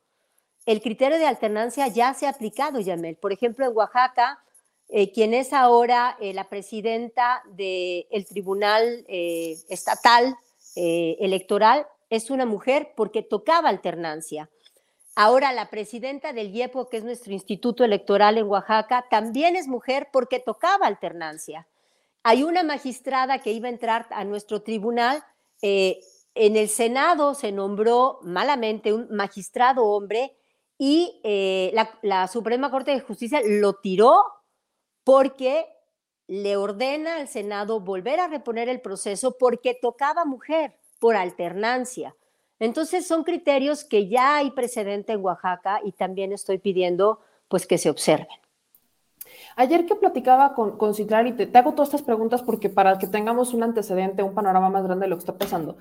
El 0.67 0.83
criterio 0.83 1.19
de 1.19 1.27
alternancia 1.27 1.89
ya 1.89 2.13
se 2.15 2.27
ha 2.27 2.31
aplicado, 2.31 2.81
Yamel. 2.81 3.17
Por 3.17 3.33
ejemplo, 3.33 3.65
en 3.65 3.77
Oaxaca, 3.77 4.43
eh, 4.91 5.13
quien 5.13 5.35
es 5.35 5.53
ahora 5.53 6.17
eh, 6.21 6.33
la 6.33 6.49
presidenta 6.49 7.43
del 7.51 8.27
Tribunal 8.27 9.05
eh, 9.07 9.57
Estatal 9.69 10.37
Electoral 10.75 11.87
es 12.09 12.31
una 12.31 12.47
mujer 12.47 12.93
porque 12.97 13.23
tocaba 13.23 13.69
alternancia. 13.69 14.49
Ahora 15.21 15.53
la 15.53 15.69
presidenta 15.69 16.33
del 16.33 16.55
IEPO, 16.55 16.89
que 16.89 16.99
es 16.99 17.03
nuestro 17.03 17.33
instituto 17.33 17.83
electoral 17.83 18.39
en 18.39 18.47
Oaxaca, 18.47 19.07
también 19.11 19.57
es 19.57 19.67
mujer 19.67 20.11
porque 20.13 20.39
tocaba 20.39 20.87
alternancia. 20.87 21.67
Hay 22.23 22.45
una 22.45 22.63
magistrada 22.63 23.41
que 23.41 23.51
iba 23.51 23.67
a 23.67 23.73
entrar 23.73 24.07
a 24.11 24.23
nuestro 24.23 24.63
tribunal 24.63 25.25
en 25.61 26.57
el 26.57 26.69
Senado 26.69 27.35
se 27.35 27.51
nombró 27.51 28.21
malamente 28.23 28.93
un 28.93 29.09
magistrado 29.11 29.87
hombre 29.87 30.37
y 30.79 31.21
eh, 31.25 31.75
la, 32.03 32.29
Suprema 32.29 32.71
Corte 32.71 32.93
de 32.93 33.01
Justicia 33.01 33.41
lo 33.45 33.73
tiró 33.73 34.23
porque 35.03 35.67
le 36.29 36.57
ordena 36.57 37.17
al 37.17 37.27
Senado 37.27 37.81
volver 37.81 38.21
a 38.21 38.29
reponer 38.29 38.69
el 38.69 38.81
proceso 38.81 39.37
porque 39.37 39.75
tocaba 39.75 40.25
mujer 40.25 40.77
por 41.01 41.17
alternancia. 41.17 42.15
Entonces 42.61 43.07
son 43.07 43.25
criterios 43.25 43.85
que 43.85 44.09
ya 44.09 44.37
hay 44.37 44.51
precedente 44.51 45.13
en 45.13 45.25
Oaxaca 45.25 45.81
y 45.85 45.93
también 45.93 46.33
estoy 46.33 46.59
pidiendo 46.59 47.21
pues 47.49 47.67
que 47.67 47.79
se 47.79 47.91
observen. 47.91 48.27
Ayer 49.57 49.87
que 49.87 49.95
platicaba 49.95 50.55
con, 50.55 50.77
con 50.79 50.95
y 50.99 51.33
te, 51.33 51.59
hago 51.59 51.73
todas 51.73 51.89
estas 51.89 52.03
preguntas 52.03 52.43
porque 52.43 52.69
para 52.69 52.99
que 52.99 53.07
tengamos 53.07 53.55
un 53.55 53.63
antecedente, 53.63 54.23
un 54.23 54.35
panorama 54.35 54.71
más 54.71 54.85
grande 54.85 55.05
de 55.05 55.11
lo 55.11 55.17
que 55.17 55.21
está 55.21 55.37
pasando, 55.37 55.77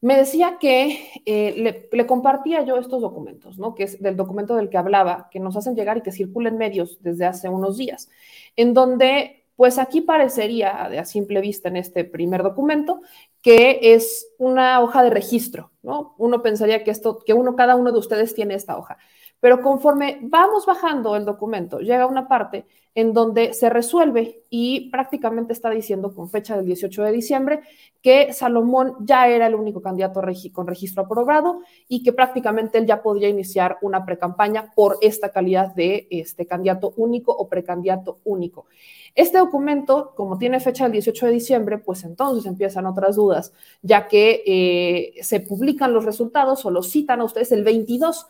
me 0.00 0.16
decía 0.16 0.58
que 0.60 1.10
eh, 1.26 1.88
le, 1.90 2.06
compartía 2.06 2.62
yo 2.62 2.76
estos 2.76 3.02
documentos, 3.02 3.58
¿no? 3.58 3.74
Que 3.74 3.84
es 3.84 4.00
del 4.00 4.16
documento 4.16 4.54
del 4.54 4.70
que 4.70 4.78
hablaba, 4.78 5.28
que 5.30 5.40
nos 5.40 5.56
hacen 5.56 5.74
llegar 5.74 5.98
y 5.98 6.02
que 6.02 6.12
circulan 6.12 6.54
en 6.54 6.58
medios 6.58 7.02
desde 7.02 7.26
hace 7.26 7.48
unos 7.48 7.76
días, 7.76 8.08
en 8.54 8.74
donde, 8.74 9.37
pues 9.58 9.78
aquí 9.80 10.02
parecería, 10.02 10.86
de 10.88 11.00
a 11.00 11.04
simple 11.04 11.40
vista 11.40 11.68
en 11.68 11.74
este 11.74 12.04
primer 12.04 12.44
documento, 12.44 13.00
que 13.42 13.80
es 13.82 14.28
una 14.38 14.80
hoja 14.80 15.02
de 15.02 15.10
registro, 15.10 15.72
¿no? 15.82 16.14
Uno 16.16 16.42
pensaría 16.42 16.84
que 16.84 16.92
esto, 16.92 17.18
que 17.26 17.34
uno, 17.34 17.56
cada 17.56 17.74
uno 17.74 17.90
de 17.90 17.98
ustedes 17.98 18.36
tiene 18.36 18.54
esta 18.54 18.78
hoja. 18.78 18.98
Pero 19.40 19.62
conforme 19.62 20.18
vamos 20.22 20.66
bajando 20.66 21.16
el 21.16 21.24
documento, 21.24 21.78
llega 21.78 22.06
una 22.06 22.26
parte 22.26 22.66
en 22.98 23.12
donde 23.12 23.54
se 23.54 23.70
resuelve 23.70 24.42
y 24.50 24.90
prácticamente 24.90 25.52
está 25.52 25.70
diciendo 25.70 26.12
con 26.12 26.28
fecha 26.28 26.56
del 26.56 26.66
18 26.66 27.04
de 27.04 27.12
diciembre 27.12 27.60
que 28.02 28.32
Salomón 28.32 28.96
ya 29.00 29.28
era 29.28 29.46
el 29.46 29.54
único 29.54 29.80
candidato 29.80 30.20
con 30.52 30.66
registro 30.66 31.04
aprobado 31.04 31.60
y 31.86 32.02
que 32.02 32.12
prácticamente 32.12 32.78
él 32.78 32.86
ya 32.86 33.00
podía 33.00 33.28
iniciar 33.28 33.78
una 33.82 34.04
precampaña 34.04 34.72
por 34.74 34.98
esta 35.00 35.30
calidad 35.30 35.72
de 35.76 36.08
este 36.10 36.44
candidato 36.46 36.92
único 36.96 37.30
o 37.30 37.48
precandidato 37.48 38.18
único. 38.24 38.66
Este 39.14 39.38
documento, 39.38 40.12
como 40.16 40.36
tiene 40.36 40.58
fecha 40.58 40.82
del 40.84 40.92
18 40.94 41.26
de 41.26 41.32
diciembre, 41.32 41.78
pues 41.78 42.02
entonces 42.02 42.46
empiezan 42.46 42.86
otras 42.86 43.14
dudas, 43.14 43.52
ya 43.80 44.08
que 44.08 44.42
eh, 44.44 45.22
se 45.22 45.38
publican 45.38 45.92
los 45.92 46.04
resultados 46.04 46.64
o 46.64 46.70
los 46.70 46.90
citan 46.90 47.20
a 47.20 47.24
ustedes 47.24 47.52
el 47.52 47.62
22 47.62 48.26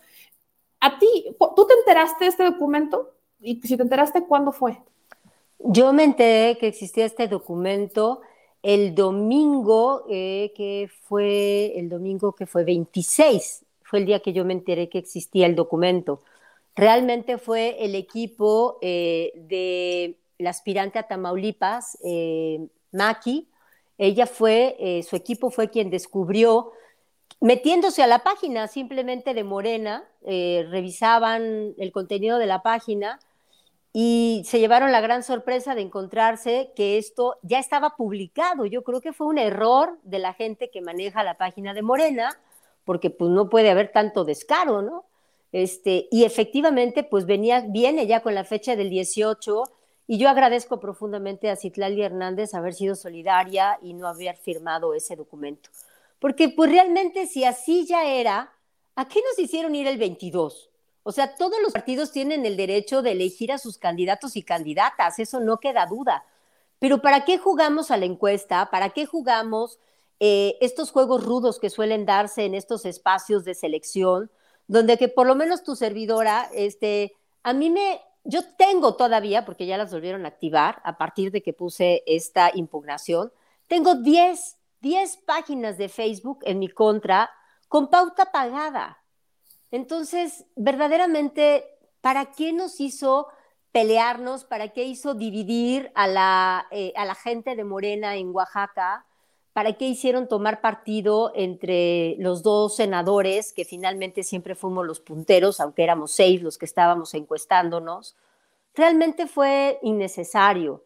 a 0.79 0.99
ti, 0.99 1.35
¿tú 1.55 1.67
te 1.67 1.73
enteraste 1.73 2.25
de 2.25 2.29
este 2.29 2.43
documento? 2.43 3.13
Y 3.39 3.61
si 3.61 3.77
te 3.77 3.83
enteraste, 3.83 4.25
¿cuándo 4.25 4.51
fue? 4.51 4.77
Yo 5.59 5.91
me 5.93 6.03
enteré 6.03 6.57
que 6.57 6.67
existía 6.67 7.05
este 7.05 7.27
documento 7.27 8.21
el 8.61 8.93
domingo, 8.93 10.05
eh, 10.09 10.51
que 10.55 10.89
fue 11.03 11.77
el 11.79 11.89
domingo 11.89 12.33
que 12.33 12.45
fue 12.45 12.63
26, 12.63 13.65
fue 13.83 13.99
el 13.99 14.05
día 14.05 14.19
que 14.19 14.33
yo 14.33 14.45
me 14.45 14.53
enteré 14.53 14.89
que 14.89 14.97
existía 14.97 15.45
el 15.45 15.55
documento. 15.55 16.21
Realmente 16.75 17.37
fue 17.37 17.77
el 17.83 17.95
equipo 17.95 18.77
eh, 18.81 19.31
de 19.35 20.17
la 20.37 20.49
aspirante 20.49 20.99
a 20.99 21.07
Tamaulipas, 21.07 21.97
eh, 22.03 22.67
Maki. 22.91 23.47
Ella 23.97 24.27
fue, 24.27 25.03
su 25.05 25.17
equipo 25.17 25.49
fue 25.49 25.69
quien 25.69 25.89
descubrió 25.89 26.71
metiéndose 27.41 28.03
a 28.03 28.07
la 28.07 28.19
página 28.19 28.67
simplemente 28.67 29.33
de 29.33 29.43
Morena, 29.43 30.03
eh, 30.25 30.67
revisaban 30.69 31.73
el 31.77 31.91
contenido 31.91 32.37
de 32.37 32.45
la 32.45 32.61
página 32.61 33.19
y 33.91 34.43
se 34.45 34.59
llevaron 34.59 34.91
la 34.91 35.01
gran 35.01 35.23
sorpresa 35.23 35.73
de 35.73 35.81
encontrarse 35.81 36.71
que 36.75 36.97
esto 36.97 37.37
ya 37.41 37.59
estaba 37.59 37.95
publicado. 37.95 38.65
Yo 38.65 38.83
creo 38.83 39.01
que 39.01 39.13
fue 39.13 39.27
un 39.27 39.37
error 39.37 39.97
de 40.03 40.19
la 40.19 40.33
gente 40.33 40.69
que 40.69 40.81
maneja 40.81 41.23
la 41.23 41.37
página 41.37 41.73
de 41.73 41.81
Morena, 41.81 42.37
porque 42.85 43.09
pues 43.09 43.31
no 43.31 43.49
puede 43.49 43.71
haber 43.71 43.91
tanto 43.91 44.25
descaro, 44.25 44.81
¿no? 44.81 45.05
Este, 45.51 46.07
y 46.11 46.25
efectivamente, 46.25 47.03
pues 47.03 47.25
venía, 47.25 47.61
viene 47.67 48.05
ya 48.05 48.21
con 48.21 48.35
la 48.35 48.43
fecha 48.43 48.75
del 48.75 48.89
18, 48.89 49.63
y 50.05 50.17
yo 50.17 50.29
agradezco 50.29 50.79
profundamente 50.79 51.49
a 51.49 51.55
Citlali 51.55 52.01
Hernández 52.01 52.53
haber 52.53 52.73
sido 52.73 52.95
solidaria 52.95 53.77
y 53.81 53.93
no 53.93 54.07
haber 54.07 54.37
firmado 54.37 54.93
ese 54.93 55.15
documento. 55.15 55.69
Porque 56.19 56.49
pues 56.49 56.69
realmente 56.69 57.25
si 57.27 57.45
así 57.45 57.85
ya 57.85 58.05
era, 58.05 58.53
¿a 58.95 59.07
qué 59.07 59.21
nos 59.21 59.39
hicieron 59.39 59.73
ir 59.75 59.87
el 59.87 59.97
22? 59.97 60.69
O 61.03 61.11
sea, 61.11 61.35
todos 61.35 61.59
los 61.63 61.73
partidos 61.73 62.11
tienen 62.11 62.45
el 62.45 62.57
derecho 62.57 63.01
de 63.01 63.13
elegir 63.13 63.51
a 63.51 63.57
sus 63.57 63.77
candidatos 63.77 64.35
y 64.35 64.43
candidatas, 64.43 65.17
eso 65.19 65.39
no 65.39 65.57
queda 65.57 65.85
duda. 65.85 66.25
Pero 66.77 67.01
¿para 67.01 67.25
qué 67.25 67.37
jugamos 67.37 67.91
a 67.91 67.97
la 67.97 68.05
encuesta? 68.05 68.69
¿Para 68.69 68.91
qué 68.91 69.05
jugamos 69.05 69.79
eh, 70.19 70.57
estos 70.59 70.91
juegos 70.91 71.23
rudos 71.23 71.59
que 71.59 71.69
suelen 71.69 72.05
darse 72.05 72.45
en 72.45 72.53
estos 72.53 72.85
espacios 72.85 73.45
de 73.45 73.55
selección, 73.55 74.29
donde 74.67 74.97
que 74.97 75.07
por 75.07 75.25
lo 75.25 75.35
menos 75.35 75.63
tu 75.63 75.75
servidora, 75.75 76.49
este, 76.53 77.15
a 77.43 77.53
mí 77.53 77.69
me, 77.69 78.01
yo 78.25 78.41
tengo 78.57 78.95
todavía, 78.95 79.45
porque 79.45 79.65
ya 79.65 79.77
las 79.77 79.91
volvieron 79.91 80.25
a 80.25 80.29
activar 80.29 80.81
a 80.83 80.97
partir 80.97 81.31
de 81.31 81.41
que 81.41 81.53
puse 81.53 82.03
esta 82.05 82.51
impugnación, 82.53 83.31
tengo 83.67 83.95
10 83.95 84.57
10 84.81 85.17
páginas 85.25 85.77
de 85.77 85.89
Facebook 85.89 86.39
en 86.43 86.59
mi 86.59 86.69
contra 86.69 87.29
con 87.67 87.89
pauta 87.89 88.31
pagada. 88.31 88.97
Entonces, 89.71 90.45
verdaderamente, 90.55 91.65
¿para 92.01 92.31
qué 92.31 92.53
nos 92.53 92.79
hizo 92.79 93.27
pelearnos? 93.71 94.45
¿Para 94.45 94.69
qué 94.69 94.83
hizo 94.83 95.13
dividir 95.13 95.91
a 95.95 96.07
la, 96.07 96.67
eh, 96.71 96.93
a 96.95 97.05
la 97.05 97.15
gente 97.15 97.55
de 97.55 97.63
Morena 97.63 98.15
en 98.15 98.33
Oaxaca? 98.33 99.05
¿Para 99.53 99.73
qué 99.73 99.85
hicieron 99.85 100.27
tomar 100.27 100.61
partido 100.61 101.31
entre 101.35 102.15
los 102.17 102.41
dos 102.43 102.75
senadores, 102.75 103.51
que 103.53 103.65
finalmente 103.65 104.23
siempre 104.23 104.55
fuimos 104.55 104.85
los 104.85 104.99
punteros, 104.99 105.59
aunque 105.59 105.83
éramos 105.83 106.11
seis 106.11 106.41
los 106.41 106.57
que 106.57 106.65
estábamos 106.65 107.13
encuestándonos? 107.13 108.15
Realmente 108.73 109.27
fue 109.27 109.79
innecesario. 109.81 110.83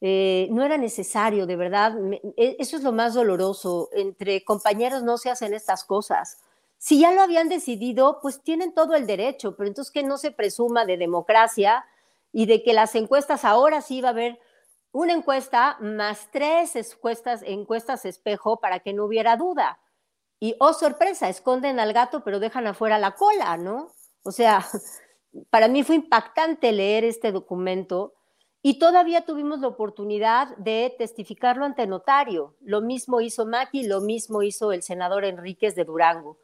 Eh, 0.00 0.48
no 0.50 0.64
era 0.64 0.78
necesario, 0.78 1.46
de 1.46 1.56
verdad. 1.56 1.94
E, 2.36 2.56
eso 2.58 2.76
es 2.76 2.82
lo 2.82 2.92
más 2.92 3.14
doloroso. 3.14 3.90
Entre 3.92 4.44
compañeros 4.44 5.02
no 5.02 5.18
se 5.18 5.30
hacen 5.30 5.54
estas 5.54 5.84
cosas. 5.84 6.38
Si 6.78 7.00
ya 7.00 7.12
lo 7.12 7.22
habían 7.22 7.48
decidido, 7.48 8.20
pues 8.22 8.40
tienen 8.42 8.72
todo 8.72 8.94
el 8.94 9.06
derecho, 9.06 9.56
pero 9.56 9.68
entonces 9.68 9.92
que 9.92 10.04
no 10.04 10.16
se 10.16 10.30
presuma 10.30 10.84
de 10.84 10.96
democracia 10.96 11.84
y 12.32 12.46
de 12.46 12.62
que 12.62 12.72
las 12.72 12.94
encuestas 12.94 13.44
ahora 13.44 13.82
sí 13.82 14.00
va 14.00 14.08
a 14.08 14.12
haber 14.12 14.38
una 14.92 15.12
encuesta 15.12 15.76
más 15.80 16.28
tres 16.30 16.76
encuestas, 16.76 17.42
encuestas 17.44 18.04
espejo 18.04 18.60
para 18.60 18.80
que 18.80 18.92
no 18.92 19.04
hubiera 19.04 19.36
duda. 19.36 19.80
Y, 20.40 20.54
oh 20.60 20.72
sorpresa, 20.72 21.28
esconden 21.28 21.80
al 21.80 21.92
gato 21.92 22.22
pero 22.22 22.38
dejan 22.38 22.66
afuera 22.68 22.98
la 22.98 23.16
cola, 23.16 23.56
¿no? 23.56 23.92
O 24.22 24.30
sea, 24.30 24.64
para 25.50 25.66
mí 25.66 25.82
fue 25.82 25.96
impactante 25.96 26.70
leer 26.72 27.04
este 27.04 27.32
documento 27.32 28.14
y 28.62 28.78
todavía 28.78 29.24
tuvimos 29.24 29.60
la 29.60 29.68
oportunidad 29.68 30.56
de 30.56 30.94
testificarlo 30.98 31.64
ante 31.64 31.86
notario. 31.86 32.54
Lo 32.60 32.80
mismo 32.80 33.20
hizo 33.20 33.46
Maki, 33.46 33.86
lo 33.86 34.00
mismo 34.00 34.42
hizo 34.42 34.72
el 34.72 34.82
senador 34.82 35.24
Enríquez 35.24 35.74
de 35.74 35.84
Durango. 35.84 36.38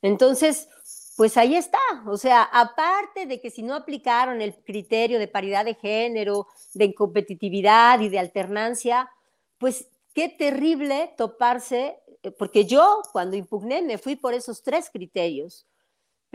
Entonces, 0.00 0.68
pues 1.16 1.36
ahí 1.36 1.56
está. 1.56 1.78
O 2.06 2.16
sea, 2.16 2.42
aparte 2.44 3.26
de 3.26 3.40
que 3.40 3.50
si 3.50 3.62
no 3.62 3.74
aplicaron 3.74 4.40
el 4.40 4.54
criterio 4.54 5.18
de 5.18 5.28
paridad 5.28 5.64
de 5.64 5.74
género, 5.74 6.46
de 6.74 6.94
competitividad 6.94 8.00
y 8.00 8.10
de 8.10 8.20
alternancia, 8.20 9.10
pues 9.58 9.88
qué 10.14 10.28
terrible 10.28 11.14
toparse, 11.16 11.98
eh, 12.22 12.30
porque 12.30 12.64
yo 12.64 13.02
cuando 13.12 13.36
impugné 13.36 13.82
me 13.82 13.98
fui 13.98 14.14
por 14.14 14.34
esos 14.34 14.62
tres 14.62 14.88
criterios 14.90 15.66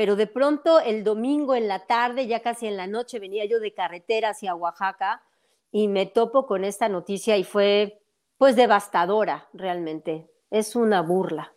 pero 0.01 0.15
de 0.15 0.25
pronto 0.25 0.79
el 0.79 1.03
domingo 1.03 1.53
en 1.53 1.67
la 1.67 1.85
tarde, 1.85 2.25
ya 2.25 2.39
casi 2.39 2.65
en 2.65 2.75
la 2.75 2.87
noche, 2.87 3.19
venía 3.19 3.45
yo 3.45 3.59
de 3.59 3.71
carretera 3.71 4.29
hacia 4.29 4.55
Oaxaca 4.55 5.21
y 5.71 5.87
me 5.87 6.07
topo 6.07 6.47
con 6.47 6.63
esta 6.63 6.89
noticia 6.89 7.37
y 7.37 7.43
fue 7.43 8.01
pues 8.39 8.55
devastadora 8.55 9.47
realmente. 9.53 10.27
Es 10.49 10.75
una 10.75 11.03
burla. 11.03 11.53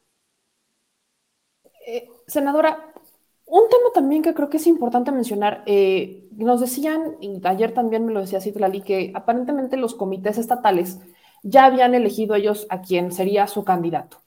Eh, 1.86 2.06
senadora, 2.26 2.92
un 3.46 3.66
tema 3.70 3.88
también 3.94 4.20
que 4.20 4.34
creo 4.34 4.50
que 4.50 4.58
es 4.58 4.66
importante 4.66 5.10
mencionar, 5.10 5.62
eh, 5.64 6.28
nos 6.32 6.60
decían, 6.60 7.16
y 7.22 7.40
ayer 7.44 7.72
también 7.72 8.04
me 8.04 8.12
lo 8.12 8.20
decía 8.20 8.42
Citlali, 8.42 8.82
que 8.82 9.10
aparentemente 9.14 9.78
los 9.78 9.94
comités 9.94 10.36
estatales 10.36 10.98
ya 11.42 11.64
habían 11.64 11.94
elegido 11.94 12.34
ellos 12.34 12.66
a 12.68 12.82
quien 12.82 13.10
sería 13.10 13.46
su 13.46 13.64
candidato 13.64 14.18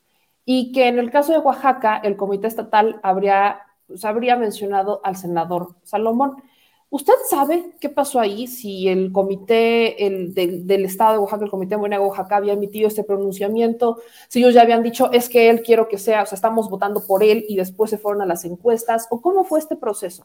y 0.43 0.72
que 0.72 0.88
en 0.88 0.97
el 0.97 1.11
caso 1.11 1.34
de 1.34 1.39
Oaxaca 1.39 1.97
el 1.97 2.15
comité 2.15 2.47
estatal 2.47 2.99
habría 3.03 3.66
pues, 3.88 4.05
habría 4.05 4.35
mencionado 4.35 5.01
al 5.03 5.15
senador 5.15 5.75
Salomón. 5.83 6.43
¿Usted 6.89 7.13
sabe 7.29 7.73
qué 7.81 7.89
pasó 7.89 8.19
ahí? 8.19 8.47
Si 8.47 8.88
el 8.88 9.11
comité 9.11 10.05
el, 10.07 10.33
del, 10.33 10.85
Estado 10.85 11.13
de 11.13 11.17
Oaxaca, 11.19 11.43
el 11.43 11.51
Comité 11.51 11.75
de 11.75 11.89
de 11.89 11.99
Oaxaca, 11.99 12.38
había 12.38 12.53
emitido 12.53 12.88
este 12.88 13.03
pronunciamiento, 13.03 14.01
si 14.29 14.39
ellos 14.39 14.53
ya 14.53 14.61
habían 14.61 14.83
dicho, 14.83 15.11
es 15.11 15.27
que 15.27 15.49
él 15.49 15.63
quiero 15.63 15.89
que 15.89 15.97
sea, 15.97 16.23
o 16.23 16.25
sea, 16.25 16.38
estamos 16.38 16.69
votando 16.69 17.05
por 17.05 17.23
él 17.23 17.45
y 17.49 17.57
después 17.57 17.89
se 17.89 17.97
fueron 17.97 18.21
a 18.21 18.25
las 18.25 18.45
encuestas, 18.45 19.07
o 19.09 19.19
cómo 19.21 19.43
fue 19.43 19.59
este 19.59 19.75
proceso? 19.75 20.23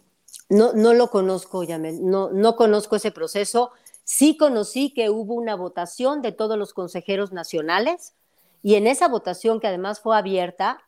No, 0.49 0.73
no 0.73 0.95
lo 0.95 1.11
conozco, 1.11 1.65
Yamel, 1.65 2.05
no, 2.09 2.31
no 2.31 2.55
conozco 2.55 2.95
ese 2.95 3.11
proceso. 3.11 3.71
Sí 4.05 4.37
conocí 4.37 4.95
que 4.95 5.11
hubo 5.11 5.35
una 5.35 5.57
votación 5.57 6.23
de 6.23 6.31
todos 6.31 6.57
los 6.57 6.75
consejeros 6.75 7.33
nacionales 7.33 8.15
y 8.63 8.77
en 8.77 8.87
esa 8.87 9.09
votación, 9.09 9.59
que 9.59 9.67
además 9.67 10.01
fue 10.01 10.17
abierta, 10.17 10.79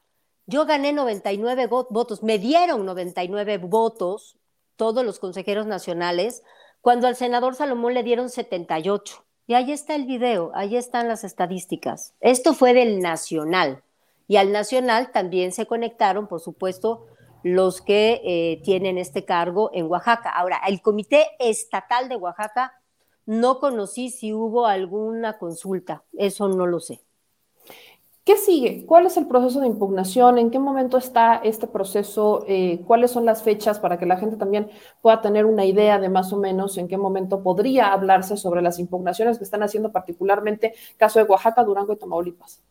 yo 0.46 0.66
gané 0.66 0.92
99 0.92 1.66
votos, 1.66 2.22
me 2.22 2.38
dieron 2.38 2.84
99 2.84 3.58
votos 3.58 4.36
todos 4.76 5.04
los 5.04 5.18
consejeros 5.18 5.66
nacionales, 5.66 6.42
cuando 6.80 7.06
al 7.06 7.16
senador 7.16 7.54
Salomón 7.54 7.94
le 7.94 8.02
dieron 8.02 8.28
78. 8.28 9.24
Y 9.46 9.54
ahí 9.54 9.72
está 9.72 9.94
el 9.94 10.06
video, 10.06 10.50
ahí 10.54 10.76
están 10.76 11.08
las 11.08 11.24
estadísticas. 11.24 12.14
Esto 12.20 12.54
fue 12.54 12.74
del 12.74 13.00
nacional. 13.00 13.82
Y 14.26 14.36
al 14.36 14.52
nacional 14.52 15.12
también 15.12 15.52
se 15.52 15.66
conectaron, 15.66 16.26
por 16.26 16.40
supuesto, 16.40 17.06
los 17.42 17.82
que 17.82 18.22
eh, 18.24 18.62
tienen 18.64 18.96
este 18.96 19.24
cargo 19.24 19.70
en 19.74 19.86
Oaxaca. 19.86 20.30
Ahora, 20.30 20.60
el 20.66 20.80
Comité 20.80 21.26
Estatal 21.38 22.08
de 22.08 22.16
Oaxaca, 22.16 22.72
no 23.26 23.60
conocí 23.60 24.10
si 24.10 24.32
hubo 24.32 24.66
alguna 24.66 25.38
consulta, 25.38 26.04
eso 26.12 26.48
no 26.48 26.66
lo 26.66 26.80
sé. 26.80 27.03
¿Qué 28.24 28.38
sigue? 28.38 28.86
¿Cuál 28.86 29.04
es 29.04 29.18
el 29.18 29.26
proceso 29.26 29.60
de 29.60 29.66
impugnación? 29.66 30.38
¿En 30.38 30.50
qué 30.50 30.58
momento 30.58 30.96
está 30.96 31.42
este 31.44 31.66
proceso? 31.66 32.42
Eh, 32.48 32.80
¿Cuáles 32.86 33.10
son 33.10 33.26
las 33.26 33.42
fechas 33.42 33.78
para 33.78 33.98
que 33.98 34.06
la 34.06 34.16
gente 34.16 34.38
también 34.38 34.70
pueda 35.02 35.20
tener 35.20 35.44
una 35.44 35.66
idea 35.66 35.98
de 35.98 36.08
más 36.08 36.32
o 36.32 36.38
menos 36.38 36.78
en 36.78 36.88
qué 36.88 36.96
momento 36.96 37.42
podría 37.42 37.92
hablarse 37.92 38.38
sobre 38.38 38.62
las 38.62 38.78
impugnaciones 38.78 39.36
que 39.36 39.44
están 39.44 39.62
haciendo 39.62 39.92
particularmente 39.92 40.72
caso 40.96 41.18
de 41.18 41.26
Oaxaca, 41.26 41.64
Durango 41.64 41.92
y 41.92 41.96
Tamaulipas? 41.96 42.62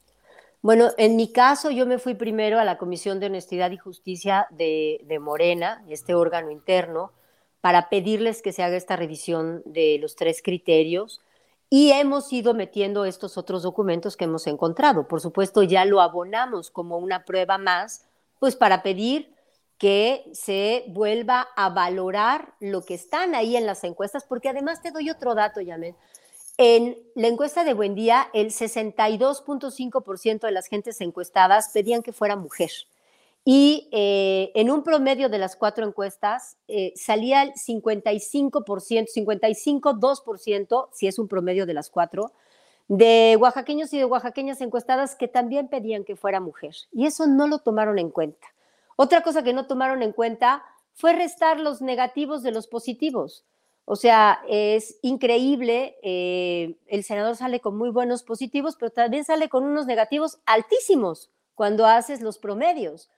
Bueno, 0.64 0.90
en 0.98 1.16
mi 1.18 1.32
caso 1.32 1.70
yo 1.70 1.86
me 1.86 2.00
fui 2.00 2.16
primero 2.16 2.60
a 2.60 2.66
la 2.66 2.80
Comisión 2.80 3.20
de 3.20 3.28
Honestidad 3.28 3.70
y 3.70 3.78
Justicia 3.78 4.48
de, 4.50 5.02
de 5.06 5.20
Morena, 5.20 5.84
este 5.88 6.16
órgano 6.16 6.50
interno, 6.50 7.12
para 7.62 7.90
pedirles 7.90 8.42
que 8.42 8.54
se 8.54 8.64
haga 8.64 8.76
esta 8.76 8.96
revisión 8.96 9.62
de 9.66 10.00
los 10.02 10.16
tres 10.16 10.42
criterios 10.42 11.22
y 11.76 11.92
hemos 11.92 12.32
ido 12.32 12.54
metiendo 12.54 13.04
estos 13.04 13.36
otros 13.36 13.64
documentos 13.64 14.16
que 14.16 14.26
hemos 14.26 14.46
encontrado. 14.46 15.08
Por 15.08 15.22
supuesto, 15.22 15.64
ya 15.64 15.86
lo 15.86 16.02
abonamos 16.02 16.70
como 16.70 17.00
una 17.00 17.26
prueba 17.26 17.58
más, 17.58 18.06
pues 18.38 18.56
para 18.56 18.84
pedir 18.84 19.34
que 19.80 20.24
se 20.34 20.86
vuelva 20.90 21.48
a 21.56 21.70
valorar 21.70 22.54
lo 22.60 22.86
que 22.86 22.94
están 22.94 23.34
ahí 23.34 23.58
en 23.58 23.66
las 23.66 23.84
encuestas, 23.84 24.24
porque 24.24 24.50
además 24.50 24.84
te 24.84 24.92
doy 24.92 25.10
otro 25.10 25.34
dato, 25.34 25.62
Yamen. 25.62 25.96
En 26.60 26.96
la 27.16 27.28
encuesta 27.28 27.64
de 27.64 27.74
Buen 27.74 27.96
Día, 27.96 28.30
el 28.34 28.52
62.5% 28.52 30.42
de 30.42 30.52
las 30.52 30.68
gentes 30.68 31.02
encuestadas 31.02 31.72
pedían 31.74 32.04
que 32.04 32.14
fuera 32.14 32.36
mujer. 32.36 32.70
Y 33.46 33.90
eh, 33.92 34.52
en 34.56 34.72
un 34.72 34.84
promedio 34.84 35.28
de 35.28 35.38
las 35.38 35.58
cuatro 35.58 35.86
encuestas 35.86 36.58
eh, 36.68 36.94
salía 36.96 37.44
el 37.44 37.54
55%, 37.54 39.08
55,2%, 39.14 40.90
si 40.94 41.08
es 41.08 41.20
un 41.20 41.28
promedio 41.28 41.66
de 41.66 41.74
las 41.74 41.90
cuatro, 41.90 42.32
de 42.88 43.38
oaxaqueños 43.40 43.94
y 43.94 43.98
de 43.98 44.06
oaxaqueñas 44.06 44.62
encuestadas 44.62 45.16
que 45.16 45.28
también 45.28 45.68
pedían 45.68 46.06
que 46.06 46.16
fuera 46.16 46.40
mujer. 46.40 46.76
Y 46.94 47.06
eso 47.06 47.28
no 47.28 47.48
lo 47.48 47.60
tomaron 47.60 48.00
en 48.00 48.12
cuenta. 48.12 48.48
Otra 48.96 49.22
cosa 49.24 49.44
que 49.44 49.54
no 49.54 49.68
tomaron 49.68 50.04
en 50.04 50.14
cuenta 50.14 50.64
fue 50.94 51.14
restar 51.14 51.60
los 51.60 51.82
negativos 51.82 52.44
de 52.44 52.52
los 52.52 52.68
positivos. 52.68 53.46
O 53.86 53.98
sea, 53.98 54.42
es 54.48 54.98
increíble, 55.02 55.98
eh, 56.04 56.78
el 56.88 57.04
senador 57.04 57.36
sale 57.36 57.60
con 57.60 57.78
muy 57.78 57.90
buenos 57.90 58.24
positivos, 58.24 58.78
pero 58.78 58.92
también 58.92 59.26
sale 59.26 59.50
con 59.50 59.66
unos 59.66 59.86
negativos 59.86 60.40
altísimos 60.46 61.30
cuando 61.56 61.86
haces 61.86 62.22
los 62.22 62.38
promedios. 62.38 63.10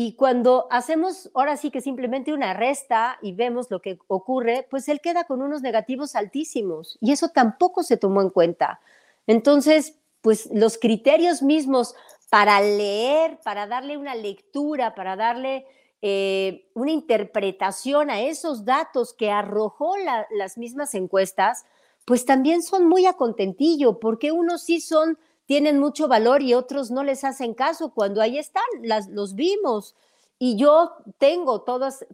Y 0.00 0.12
cuando 0.12 0.68
hacemos 0.70 1.28
ahora 1.34 1.56
sí 1.56 1.72
que 1.72 1.80
simplemente 1.80 2.32
una 2.32 2.54
resta 2.54 3.18
y 3.20 3.32
vemos 3.32 3.68
lo 3.68 3.82
que 3.82 3.98
ocurre, 4.06 4.64
pues 4.70 4.88
él 4.88 5.00
queda 5.00 5.24
con 5.24 5.42
unos 5.42 5.60
negativos 5.60 6.14
altísimos 6.14 6.96
y 7.00 7.10
eso 7.10 7.30
tampoco 7.30 7.82
se 7.82 7.96
tomó 7.96 8.22
en 8.22 8.30
cuenta. 8.30 8.78
Entonces, 9.26 9.96
pues 10.20 10.50
los 10.52 10.78
criterios 10.78 11.42
mismos 11.42 11.96
para 12.30 12.60
leer, 12.60 13.40
para 13.42 13.66
darle 13.66 13.96
una 13.96 14.14
lectura, 14.14 14.94
para 14.94 15.16
darle 15.16 15.66
eh, 16.00 16.70
una 16.74 16.92
interpretación 16.92 18.08
a 18.08 18.20
esos 18.20 18.64
datos 18.64 19.12
que 19.12 19.32
arrojó 19.32 19.96
las 20.30 20.58
mismas 20.58 20.94
encuestas, 20.94 21.64
pues 22.04 22.24
también 22.24 22.62
son 22.62 22.86
muy 22.86 23.06
a 23.06 23.14
contentillo, 23.14 23.98
porque 23.98 24.30
unos 24.30 24.62
sí 24.62 24.80
son, 24.80 25.18
tienen 25.48 25.78
mucho 25.78 26.08
valor 26.08 26.42
y 26.42 26.52
otros 26.52 26.90
no 26.90 27.02
les 27.02 27.24
hacen 27.24 27.54
caso 27.54 27.94
cuando 27.94 28.20
ahí 28.20 28.36
están, 28.36 28.62
los 29.08 29.34
vimos. 29.34 29.96
Y 30.38 30.58
yo 30.58 30.92
tengo, 31.16 31.62
todas, 31.62 32.04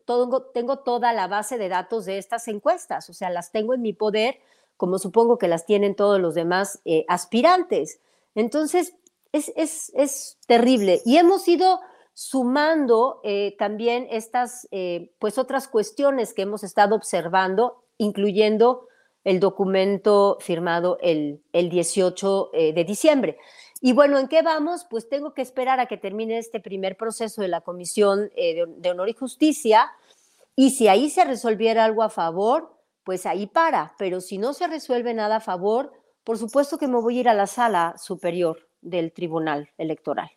tengo 0.54 0.78
toda 0.78 1.12
la 1.12 1.26
base 1.26 1.58
de 1.58 1.68
datos 1.68 2.04
de 2.04 2.18
estas 2.18 2.46
encuestas, 2.46 3.10
o 3.10 3.12
sea, 3.12 3.30
las 3.30 3.50
tengo 3.50 3.74
en 3.74 3.82
mi 3.82 3.92
poder, 3.92 4.38
como 4.76 5.00
supongo 5.00 5.36
que 5.36 5.48
las 5.48 5.66
tienen 5.66 5.96
todos 5.96 6.20
los 6.20 6.36
demás 6.36 6.80
eh, 6.84 7.04
aspirantes. 7.08 7.98
Entonces, 8.36 8.94
es, 9.32 9.52
es, 9.56 9.90
es 9.96 10.38
terrible. 10.46 11.02
Y 11.04 11.16
hemos 11.16 11.48
ido 11.48 11.80
sumando 12.12 13.20
eh, 13.24 13.56
también 13.58 14.06
estas, 14.12 14.68
eh, 14.70 15.12
pues 15.18 15.38
otras 15.38 15.66
cuestiones 15.66 16.34
que 16.34 16.42
hemos 16.42 16.62
estado 16.62 16.94
observando, 16.94 17.82
incluyendo 17.98 18.86
el 19.24 19.40
documento 19.40 20.38
firmado 20.40 20.98
el, 21.00 21.42
el 21.52 21.70
18 21.70 22.50
eh, 22.52 22.72
de 22.72 22.84
diciembre. 22.84 23.38
Y 23.80 23.92
bueno, 23.92 24.18
¿en 24.18 24.28
qué 24.28 24.42
vamos? 24.42 24.86
Pues 24.88 25.08
tengo 25.08 25.34
que 25.34 25.42
esperar 25.42 25.80
a 25.80 25.86
que 25.86 25.96
termine 25.96 26.38
este 26.38 26.60
primer 26.60 26.96
proceso 26.96 27.42
de 27.42 27.48
la 27.48 27.62
Comisión 27.62 28.30
de, 28.36 28.64
de 28.68 28.90
Honor 28.90 29.08
y 29.08 29.14
Justicia 29.14 29.90
y 30.56 30.70
si 30.70 30.88
ahí 30.88 31.10
se 31.10 31.24
resolviera 31.24 31.84
algo 31.84 32.02
a 32.02 32.10
favor, 32.10 32.78
pues 33.02 33.26
ahí 33.26 33.46
para, 33.46 33.94
pero 33.98 34.20
si 34.20 34.38
no 34.38 34.54
se 34.54 34.66
resuelve 34.68 35.12
nada 35.12 35.36
a 35.36 35.40
favor, 35.40 35.92
por 36.22 36.38
supuesto 36.38 36.78
que 36.78 36.88
me 36.88 37.00
voy 37.00 37.18
a 37.18 37.20
ir 37.20 37.28
a 37.28 37.34
la 37.34 37.46
sala 37.46 37.96
superior 37.98 38.68
del 38.80 39.12
Tribunal 39.12 39.70
Electoral. 39.78 40.30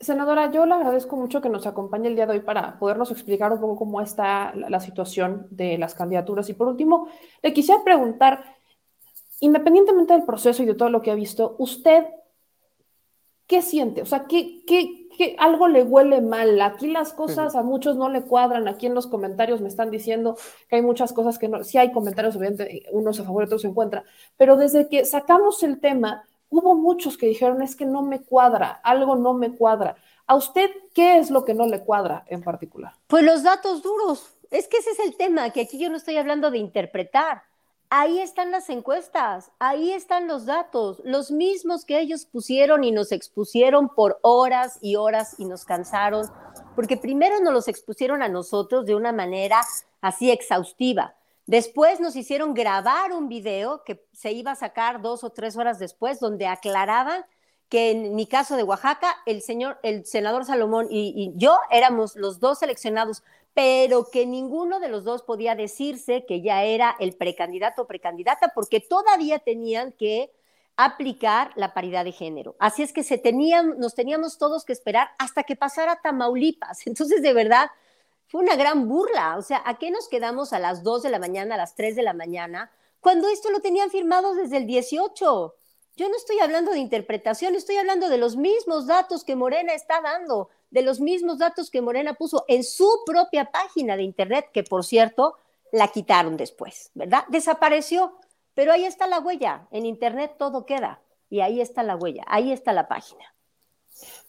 Senadora, 0.00 0.50
yo 0.50 0.64
le 0.66 0.74
agradezco 0.74 1.16
mucho 1.16 1.40
que 1.40 1.48
nos 1.48 1.66
acompañe 1.66 2.08
el 2.08 2.14
día 2.14 2.26
de 2.26 2.34
hoy 2.34 2.40
para 2.40 2.78
podernos 2.78 3.10
explicar 3.10 3.52
un 3.52 3.60
poco 3.60 3.76
cómo 3.76 4.00
está 4.00 4.54
la, 4.54 4.80
situación 4.80 5.46
de 5.50 5.76
las 5.78 5.94
candidaturas. 5.94 6.48
Y 6.48 6.54
por 6.54 6.68
último, 6.68 7.08
le 7.42 7.52
quisiera 7.52 7.82
preguntar, 7.82 8.44
independientemente 9.40 10.12
del 10.12 10.24
proceso 10.24 10.62
y 10.62 10.66
de 10.66 10.74
todo 10.74 10.90
lo 10.90 11.02
que 11.02 11.10
ha 11.10 11.14
visto, 11.14 11.56
¿usted 11.58 12.06
qué 13.46 13.62
siente? 13.62 14.02
O 14.02 14.06
sea, 14.06 14.26
¿qué, 14.26 14.62
qué, 14.66 15.36
algo 15.38 15.66
le 15.66 15.82
huele 15.82 16.20
mal? 16.20 16.60
Aquí 16.60 16.86
las 16.86 17.12
cosas 17.12 17.56
a 17.56 17.62
muchos 17.62 17.96
no 17.96 18.08
le 18.08 18.22
cuadran. 18.22 18.68
Aquí 18.68 18.86
en 18.86 18.94
los 18.94 19.08
comentarios 19.08 19.60
me 19.60 19.68
están 19.68 19.90
diciendo 19.90 20.36
que 20.68 20.76
hay 20.76 20.82
muchas 20.82 21.12
cosas 21.12 21.38
que 21.38 21.48
no, 21.48 21.64
sí 21.64 21.76
hay 21.76 21.90
comentarios, 21.90 22.36
obviamente, 22.36 22.84
unos 22.92 23.18
a 23.18 23.24
favor 23.24 23.42
y 23.42 23.46
otros 23.46 23.64
en 23.64 23.74
contra, 23.74 24.04
pero 24.36 24.56
desde 24.56 24.88
que 24.88 25.04
sacamos 25.04 25.62
el 25.64 25.80
tema, 25.80 26.27
hubo 26.50 26.74
muchos 26.74 27.16
que 27.16 27.26
dijeron, 27.26 27.62
es 27.62 27.76
que 27.76 27.86
no 27.86 28.02
me 28.02 28.20
cuadra, 28.20 28.80
algo 28.82 29.16
no 29.16 29.34
me 29.34 29.54
cuadra. 29.54 29.96
¿A 30.26 30.34
usted 30.34 30.70
qué 30.94 31.18
es 31.18 31.30
lo 31.30 31.44
que 31.44 31.54
no 31.54 31.66
le 31.66 31.80
cuadra 31.80 32.24
en 32.28 32.42
particular? 32.42 32.94
Pues 33.06 33.24
los 33.24 33.42
datos 33.42 33.82
duros. 33.82 34.34
Es 34.50 34.66
que 34.66 34.78
ese 34.78 34.90
es 34.90 35.00
el 35.00 35.16
tema, 35.16 35.50
que 35.50 35.60
aquí 35.60 35.78
yo 35.78 35.90
no 35.90 35.96
estoy 35.96 36.16
hablando 36.16 36.50
de 36.50 36.58
interpretar. 36.58 37.42
Ahí 37.90 38.20
están 38.20 38.50
las 38.50 38.68
encuestas, 38.68 39.50
ahí 39.58 39.92
están 39.92 40.28
los 40.28 40.44
datos, 40.44 41.00
los 41.04 41.30
mismos 41.30 41.86
que 41.86 41.98
ellos 41.98 42.26
pusieron 42.26 42.84
y 42.84 42.92
nos 42.92 43.12
expusieron 43.12 43.88
por 43.88 44.18
horas 44.22 44.78
y 44.82 44.96
horas 44.96 45.36
y 45.38 45.46
nos 45.46 45.64
cansaron, 45.64 46.26
porque 46.76 46.98
primero 46.98 47.40
nos 47.40 47.54
los 47.54 47.68
expusieron 47.68 48.22
a 48.22 48.28
nosotros 48.28 48.84
de 48.84 48.94
una 48.94 49.12
manera 49.12 49.62
así 50.02 50.30
exhaustiva. 50.30 51.14
Después 51.48 51.98
nos 51.98 52.14
hicieron 52.14 52.52
grabar 52.52 53.10
un 53.14 53.26
video 53.26 53.82
que 53.82 54.04
se 54.12 54.32
iba 54.32 54.50
a 54.50 54.54
sacar 54.54 55.00
dos 55.00 55.24
o 55.24 55.30
tres 55.30 55.56
horas 55.56 55.78
después, 55.78 56.20
donde 56.20 56.46
aclaraban 56.46 57.24
que 57.70 57.90
en 57.90 58.14
mi 58.14 58.26
caso 58.26 58.54
de 58.54 58.64
Oaxaca, 58.64 59.16
el 59.24 59.40
señor, 59.40 59.78
el 59.82 60.04
senador 60.04 60.44
Salomón 60.44 60.88
y, 60.90 61.32
yo 61.36 61.58
éramos 61.70 62.16
los 62.16 62.38
dos 62.38 62.58
seleccionados, 62.58 63.22
pero 63.54 64.10
que 64.10 64.26
ninguno 64.26 64.78
de 64.78 64.90
los 64.90 65.04
dos 65.04 65.22
podía 65.22 65.54
decirse 65.54 66.26
que 66.26 66.42
ya 66.42 66.64
era 66.64 66.94
el 67.00 67.14
precandidato 67.14 67.82
o 67.82 67.86
precandidata, 67.86 68.52
porque 68.54 68.80
todavía 68.80 69.38
tenían 69.38 69.92
que 69.92 70.30
aplicar 70.76 71.52
la 71.56 71.72
paridad 71.72 72.04
de 72.04 72.12
género. 72.12 72.56
Así 72.58 72.82
es 72.82 72.92
que 72.92 73.02
se 73.02 73.16
tenían, 73.16 73.78
nos 73.78 73.94
teníamos 73.94 74.36
todos 74.36 74.66
que 74.66 74.74
esperar 74.74 75.08
hasta 75.18 75.44
que 75.44 75.56
pasara 75.56 76.02
Tamaulipas. 76.02 76.86
Entonces, 76.86 77.22
de 77.22 77.32
verdad, 77.32 77.70
fue 78.28 78.42
una 78.42 78.56
gran 78.56 78.88
burla. 78.88 79.36
O 79.36 79.42
sea, 79.42 79.62
¿a 79.64 79.78
qué 79.78 79.90
nos 79.90 80.08
quedamos 80.08 80.52
a 80.52 80.58
las 80.58 80.82
2 80.82 81.02
de 81.02 81.10
la 81.10 81.18
mañana, 81.18 81.56
a 81.56 81.58
las 81.58 81.74
3 81.74 81.96
de 81.96 82.02
la 82.02 82.14
mañana, 82.14 82.70
cuando 83.00 83.28
esto 83.28 83.50
lo 83.50 83.60
tenían 83.60 83.90
firmado 83.90 84.34
desde 84.34 84.58
el 84.58 84.66
18? 84.66 85.54
Yo 85.96 86.08
no 86.08 86.16
estoy 86.16 86.38
hablando 86.38 86.70
de 86.70 86.78
interpretación, 86.78 87.56
estoy 87.56 87.76
hablando 87.76 88.08
de 88.08 88.18
los 88.18 88.36
mismos 88.36 88.86
datos 88.86 89.24
que 89.24 89.34
Morena 89.34 89.74
está 89.74 90.00
dando, 90.00 90.48
de 90.70 90.82
los 90.82 91.00
mismos 91.00 91.38
datos 91.38 91.70
que 91.70 91.80
Morena 91.80 92.14
puso 92.14 92.44
en 92.46 92.62
su 92.62 92.88
propia 93.04 93.50
página 93.50 93.96
de 93.96 94.04
Internet, 94.04 94.50
que 94.52 94.62
por 94.62 94.84
cierto, 94.84 95.34
la 95.72 95.88
quitaron 95.88 96.36
después, 96.36 96.90
¿verdad? 96.94 97.24
Desapareció, 97.28 98.16
pero 98.54 98.72
ahí 98.72 98.84
está 98.84 99.06
la 99.06 99.18
huella. 99.18 99.66
En 99.70 99.86
Internet 99.86 100.36
todo 100.38 100.66
queda 100.66 101.00
y 101.30 101.40
ahí 101.40 101.60
está 101.60 101.82
la 101.82 101.96
huella, 101.96 102.24
ahí 102.28 102.52
está 102.52 102.72
la 102.72 102.86
página. 102.86 103.34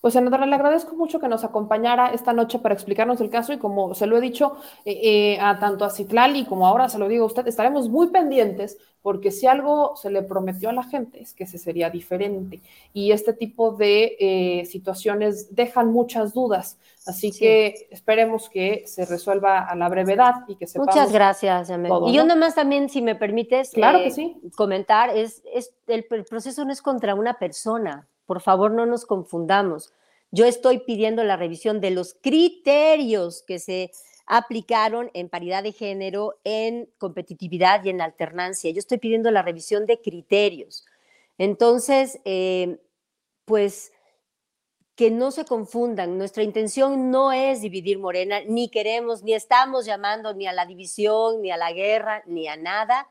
Pues 0.01 0.13
senadora, 0.13 0.45
le 0.45 0.55
agradezco 0.55 0.95
mucho 0.95 1.20
que 1.20 1.28
nos 1.28 1.43
acompañara 1.43 2.13
esta 2.13 2.34
noche 2.34 2.59
para 2.59 2.74
explicarnos 2.74 3.20
el 3.22 3.30
caso 3.30 3.53
y 3.53 3.57
como 3.57 3.93
se 3.93 4.07
lo 4.07 4.17
he 4.17 4.22
dicho 4.22 4.55
eh, 4.86 4.99
eh, 5.03 5.39
a 5.41 5.59
tanto 5.59 5.84
a 5.84 5.89
Citlali 5.89 6.45
como 6.45 6.65
ahora 6.65 6.88
se 6.88 6.97
lo 6.97 7.07
digo 7.07 7.24
a 7.24 7.28
usted, 7.28 7.47
estaremos 7.47 7.89
muy 7.89 8.07
pendientes 8.07 8.78
porque 9.01 9.32
si 9.32 9.47
algo 9.47 9.95
se 9.95 10.09
le 10.09 10.22
prometió 10.24 10.70
a 10.70 10.74
la 10.74 10.84
gente 10.84 11.22
es 11.22 11.34
que 11.34 11.45
se 11.45 11.57
sería 11.57 11.89
diferente 11.89 12.61
y 12.93 13.11
este 13.11 13.34
tipo 13.34 13.72
de 13.72 14.15
eh, 14.20 14.65
situaciones 14.65 15.53
dejan 15.55 15.91
muchas 15.91 16.34
dudas, 16.34 16.78
así 17.05 17.32
que 17.32 17.88
esperemos 17.91 18.49
que 18.49 18.84
se 18.86 19.05
resuelva 19.05 19.59
a 19.59 19.76
la 19.76 19.89
brevedad 19.89 20.45
y 20.47 20.55
que 20.55 20.67
se 20.67 20.80
Muchas 20.80 21.11
gracias, 21.11 21.70
Y 22.07 22.13
yo 22.13 22.26
nomás 22.26 22.55
también, 22.55 22.89
si 22.89 23.01
me 23.01 23.15
permites, 23.15 23.72
claro 23.72 23.99
que 23.99 24.11
sí. 24.11 24.38
comentar, 24.55 25.15
es, 25.15 25.41
es 25.53 25.74
el 25.88 26.05
proceso 26.05 26.65
no 26.65 26.72
es 26.72 26.82
contra 26.82 27.15
una 27.15 27.38
persona, 27.38 28.07
por 28.30 28.41
favor, 28.41 28.69
no 28.69 28.86
nos 28.86 29.07
confundamos. 29.07 29.91
Yo 30.30 30.45
estoy 30.45 30.77
pidiendo 30.82 31.23
la 31.23 31.36
revisión 31.36 31.82
de 31.82 31.89
los 31.89 32.13
criterios 32.13 33.41
que 33.41 33.57
se 33.57 33.89
aplicaron 34.27 35.09
en 35.15 35.30
paridad 35.30 35.63
de 35.63 35.71
género, 35.71 36.39
en 36.43 36.88
competitividad 36.99 37.84
y 37.84 37.89
en 37.89 38.01
alternancia. 38.01 38.69
Yo 38.69 38.77
estoy 38.77 38.99
pidiendo 38.99 39.32
la 39.32 39.41
revisión 39.41 39.88
de 39.88 39.99
criterios. 39.99 40.86
Entonces, 41.39 42.19
eh, 42.23 42.80
pues 43.45 43.93
que 44.93 45.09
no 45.09 45.32
se 45.32 45.45
confundan. 45.45 46.19
Nuestra 46.19 46.43
intención 46.43 47.09
no 47.09 47.32
es 47.32 47.61
dividir 47.61 47.97
Morena, 47.97 48.41
ni 48.45 48.69
queremos, 48.69 49.23
ni 49.23 49.34
estamos 49.34 49.88
llamando 49.88 50.36
ni 50.36 50.45
a 50.45 50.53
la 50.53 50.67
división, 50.67 51.41
ni 51.41 51.49
a 51.49 51.57
la 51.57 51.73
guerra, 51.73 52.21
ni 52.27 52.47
a 52.47 52.57
nada. 52.57 53.07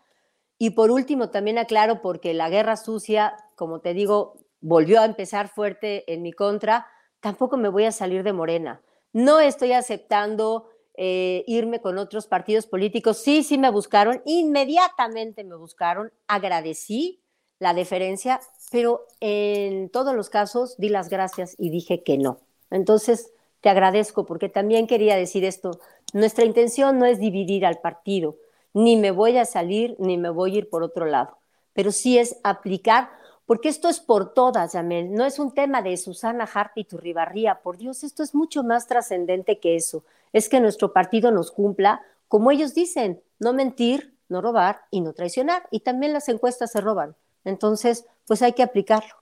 Y 0.59 0.71
por 0.71 0.93
último, 0.93 1.31
también 1.31 1.59
aclaro, 1.59 2.03
porque 2.03 2.35
la 2.35 2.49
guerra 2.51 2.77
sucia, 2.77 3.35
como 3.57 3.81
te 3.81 3.95
digo, 3.95 4.37
volvió 4.61 5.01
a 5.01 5.05
empezar 5.05 5.49
fuerte 5.49 6.11
en 6.13 6.23
mi 6.23 6.33
contra, 6.33 6.87
tampoco 7.21 7.57
me 7.57 7.69
voy 7.69 7.85
a 7.85 7.93
salir 7.93 8.23
de 8.23 8.33
Morena. 8.33 8.81
No 9.13 9.41
estoy 9.41 9.73
aceptando 9.73 10.69
eh, 10.95 11.45
irme 11.47 11.81
con 11.81 11.99
otros 11.99 12.27
partidos 12.27 12.67
políticos. 12.67 13.19
Sí, 13.19 13.43
sí 13.43 13.59
me 13.59 13.71
buscaron, 13.71 14.23
inmediatamente 14.25 15.45
me 15.45 15.57
buscaron, 15.57 16.13
agradecí 16.27 17.23
la 17.59 17.75
deferencia, 17.75 18.41
pero 18.71 19.07
en 19.21 19.91
todos 19.91 20.15
los 20.15 20.31
casos 20.31 20.77
di 20.77 20.89
las 20.89 21.09
gracias 21.09 21.55
y 21.59 21.71
dije 21.71 22.03
que 22.03 22.19
no. 22.19 22.41
Entonces, 22.71 23.33
te 23.61 23.69
agradezco 23.69 24.27
porque 24.27 24.49
también 24.49 24.87
quería 24.87 25.17
decir 25.17 25.45
esto. 25.45 25.81
Nuestra 26.13 26.45
intención 26.45 26.99
no 26.99 27.07
es 27.07 27.19
dividir 27.19 27.67
al 27.67 27.81
partido, 27.81 28.37
ni 28.73 28.97
me 28.97 29.11
voy 29.11 29.39
a 29.39 29.45
salir, 29.45 29.97
ni 29.99 30.17
me 30.17 30.31
voy 30.31 30.55
a 30.55 30.59
ir 30.59 30.69
por 30.69 30.83
otro 30.83 31.07
lado, 31.07 31.39
pero 31.73 31.93
sí 31.93 32.19
es 32.19 32.39
aplicar, 32.45 33.11
porque 33.49 33.71
esto 33.71 33.89
es 33.89 33.99
por 33.99 34.35
todas, 34.35 34.75
Yamel, 34.75 35.15
no 35.15 35.25
es 35.25 35.39
un 35.39 35.55
tema 35.55 35.81
de 35.81 35.97
Susana 35.97 36.47
Hart 36.53 36.73
y 36.75 36.85
Turribarría, 36.85 37.63
por 37.63 37.79
Dios, 37.79 38.05
esto 38.05 38.23
es 38.23 38.35
mucho 38.35 38.63
más 38.63 38.87
trascendente 38.87 39.59
que 39.59 39.75
eso, 39.75 40.05
es 40.35 40.51
que 40.51 40.61
nuestro 40.61 40.93
partido 40.93 41.31
nos 41.31 41.51
cumpla, 41.51 42.03
como 42.29 42.51
ellos 42.51 42.75
dicen, 42.75 43.23
no 43.39 43.55
mentir, 43.55 44.15
no 44.29 44.43
robar 44.43 44.83
y 44.91 45.01
no 45.01 45.15
traicionar, 45.15 45.67
y 45.71 45.81
también 45.81 46.13
las 46.13 46.29
encuestas 46.29 46.73
se 46.73 46.83
roban. 46.83 47.17
Entonces, 47.43 48.05
pues 48.27 48.43
hay 48.43 48.53
que 48.53 48.63
aplicarlo, 48.63 49.15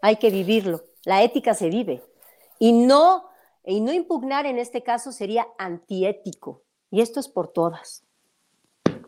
hay 0.00 0.14
que 0.14 0.30
vivirlo, 0.30 0.84
la 1.04 1.24
ética 1.24 1.52
se 1.54 1.68
vive, 1.68 2.04
y 2.60 2.72
no 2.72 3.24
y 3.64 3.80
no 3.80 3.92
impugnar 3.92 4.46
en 4.46 4.60
este 4.60 4.84
caso 4.84 5.10
sería 5.10 5.48
antiético. 5.58 6.62
Y 6.88 7.00
esto 7.00 7.18
es 7.18 7.26
por 7.26 7.48
todas. 7.48 8.04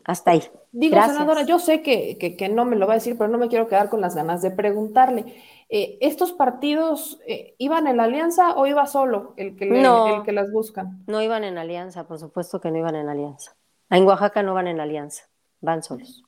Hasta 0.05 0.33
ahí. 0.33 0.43
Digo, 0.73 1.01
senadora, 1.03 1.43
yo 1.43 1.59
sé 1.59 1.83
que, 1.83 2.49
no 2.53 2.65
me 2.65 2.77
lo 2.77 2.87
va 2.87 2.95
a 2.95 2.97
decir, 2.97 3.17
pero 3.17 3.31
no 3.31 3.39
me 3.39 3.49
quiero 3.49 3.69
quedar 3.69 3.89
con 3.89 4.01
las 4.01 4.15
ganas 4.15 4.43
de 4.43 4.51
preguntarle. 4.51 5.25
Eh, 5.71 5.99
¿Estos 6.01 6.33
partidos 6.33 7.21
eh, 7.27 7.55
iban 7.59 7.87
en 7.87 8.01
alianza 8.01 8.55
o 8.55 8.67
iba 8.67 8.87
solo 8.87 9.33
el 9.37 9.57
que, 9.57 9.65
el 9.65 10.23
que 10.25 10.33
las 10.33 10.53
buscan? 10.53 11.03
No 11.07 11.23
iban 11.23 11.43
en 11.43 11.57
alianza, 11.57 12.07
por 12.07 12.19
supuesto 12.19 12.61
que 12.61 12.71
no 12.71 12.79
iban 12.79 12.97
en 12.97 13.09
alianza. 13.09 13.57
En 13.89 14.05
Oaxaca 14.05 14.43
no 14.43 14.55
van 14.55 14.67
en 14.67 14.81
alianza, 14.81 15.25
van 15.61 15.83
solos. 15.83 16.25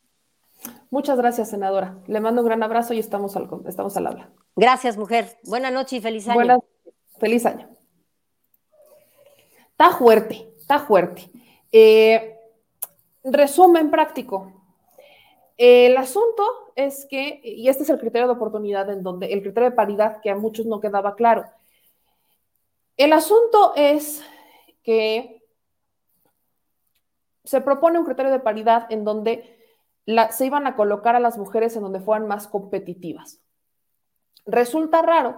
Muchas 0.91 1.19
gracias, 1.19 1.51
senadora. 1.51 1.99
Le 2.07 2.21
mando 2.21 2.41
un 2.43 2.47
gran 2.47 2.63
abrazo 2.63 2.95
y 2.95 2.99
estamos 2.99 3.37
al, 3.37 3.49
estamos 3.67 3.97
al 3.97 4.07
habla. 4.07 4.31
Gracias, 4.55 4.97
mujer. 4.97 5.37
Buenas 5.45 5.73
noches 5.73 5.95
y 5.95 6.01
feliz 6.01 6.29
año. 6.29 6.63
feliz 7.19 7.45
año. 7.45 7.69
Está 9.73 9.91
fuerte, 9.91 10.55
está 10.59 10.79
fuerte. 10.79 11.31
Eh, 11.71 12.36
resumen 13.27 13.91
práctico. 13.91 14.53
El 15.57 15.97
asunto 15.97 16.43
es 16.75 17.07
que, 17.07 17.41
y 17.43 17.69
este 17.69 17.83
es 17.83 17.91
el 17.91 17.99
criterio 17.99 18.27
de 18.27 18.35
oportunidad 18.35 18.91
en 18.91 19.03
donde, 19.03 19.33
el 19.33 19.43
criterio 19.43 19.71
de 19.71 19.77
paridad 19.77 20.21
que 20.21 20.31
a 20.31 20.37
muchos 20.37 20.67
no 20.67 20.81
quedaba 20.81 21.15
claro. 21.17 21.45
El 22.97 23.13
asunto 23.13 23.73
es 23.77 24.23
que 24.83 25.43
se 27.45 27.61
propone 27.61 27.99
un 27.99 28.05
criterio 28.05 28.33
de 28.33 28.41
paridad 28.41 28.87
en 28.91 29.05
donde 29.05 29.57
se 30.31 30.47
iban 30.47 30.67
a 30.67 30.77
colocar 30.77 31.17
a 31.17 31.21
las 31.21 31.39
mujeres 31.39 31.75
en 31.77 31.83
donde 31.83 32.01
fueran 32.01 32.29
más 32.29 32.49
competitivas. 32.49 33.41
Resulta 34.45 35.03
raro 35.03 35.37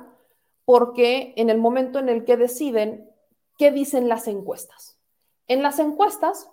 porque 0.64 1.32
en 1.36 1.48
el 1.48 1.58
momento 1.58 1.98
en 1.98 2.08
el 2.08 2.24
que 2.24 2.36
deciden, 2.36 3.10
¿qué 3.56 3.70
dicen 3.70 4.08
las 4.08 4.28
encuestas? 4.28 4.98
En 5.46 5.62
las 5.62 5.78
encuestas, 5.78 6.50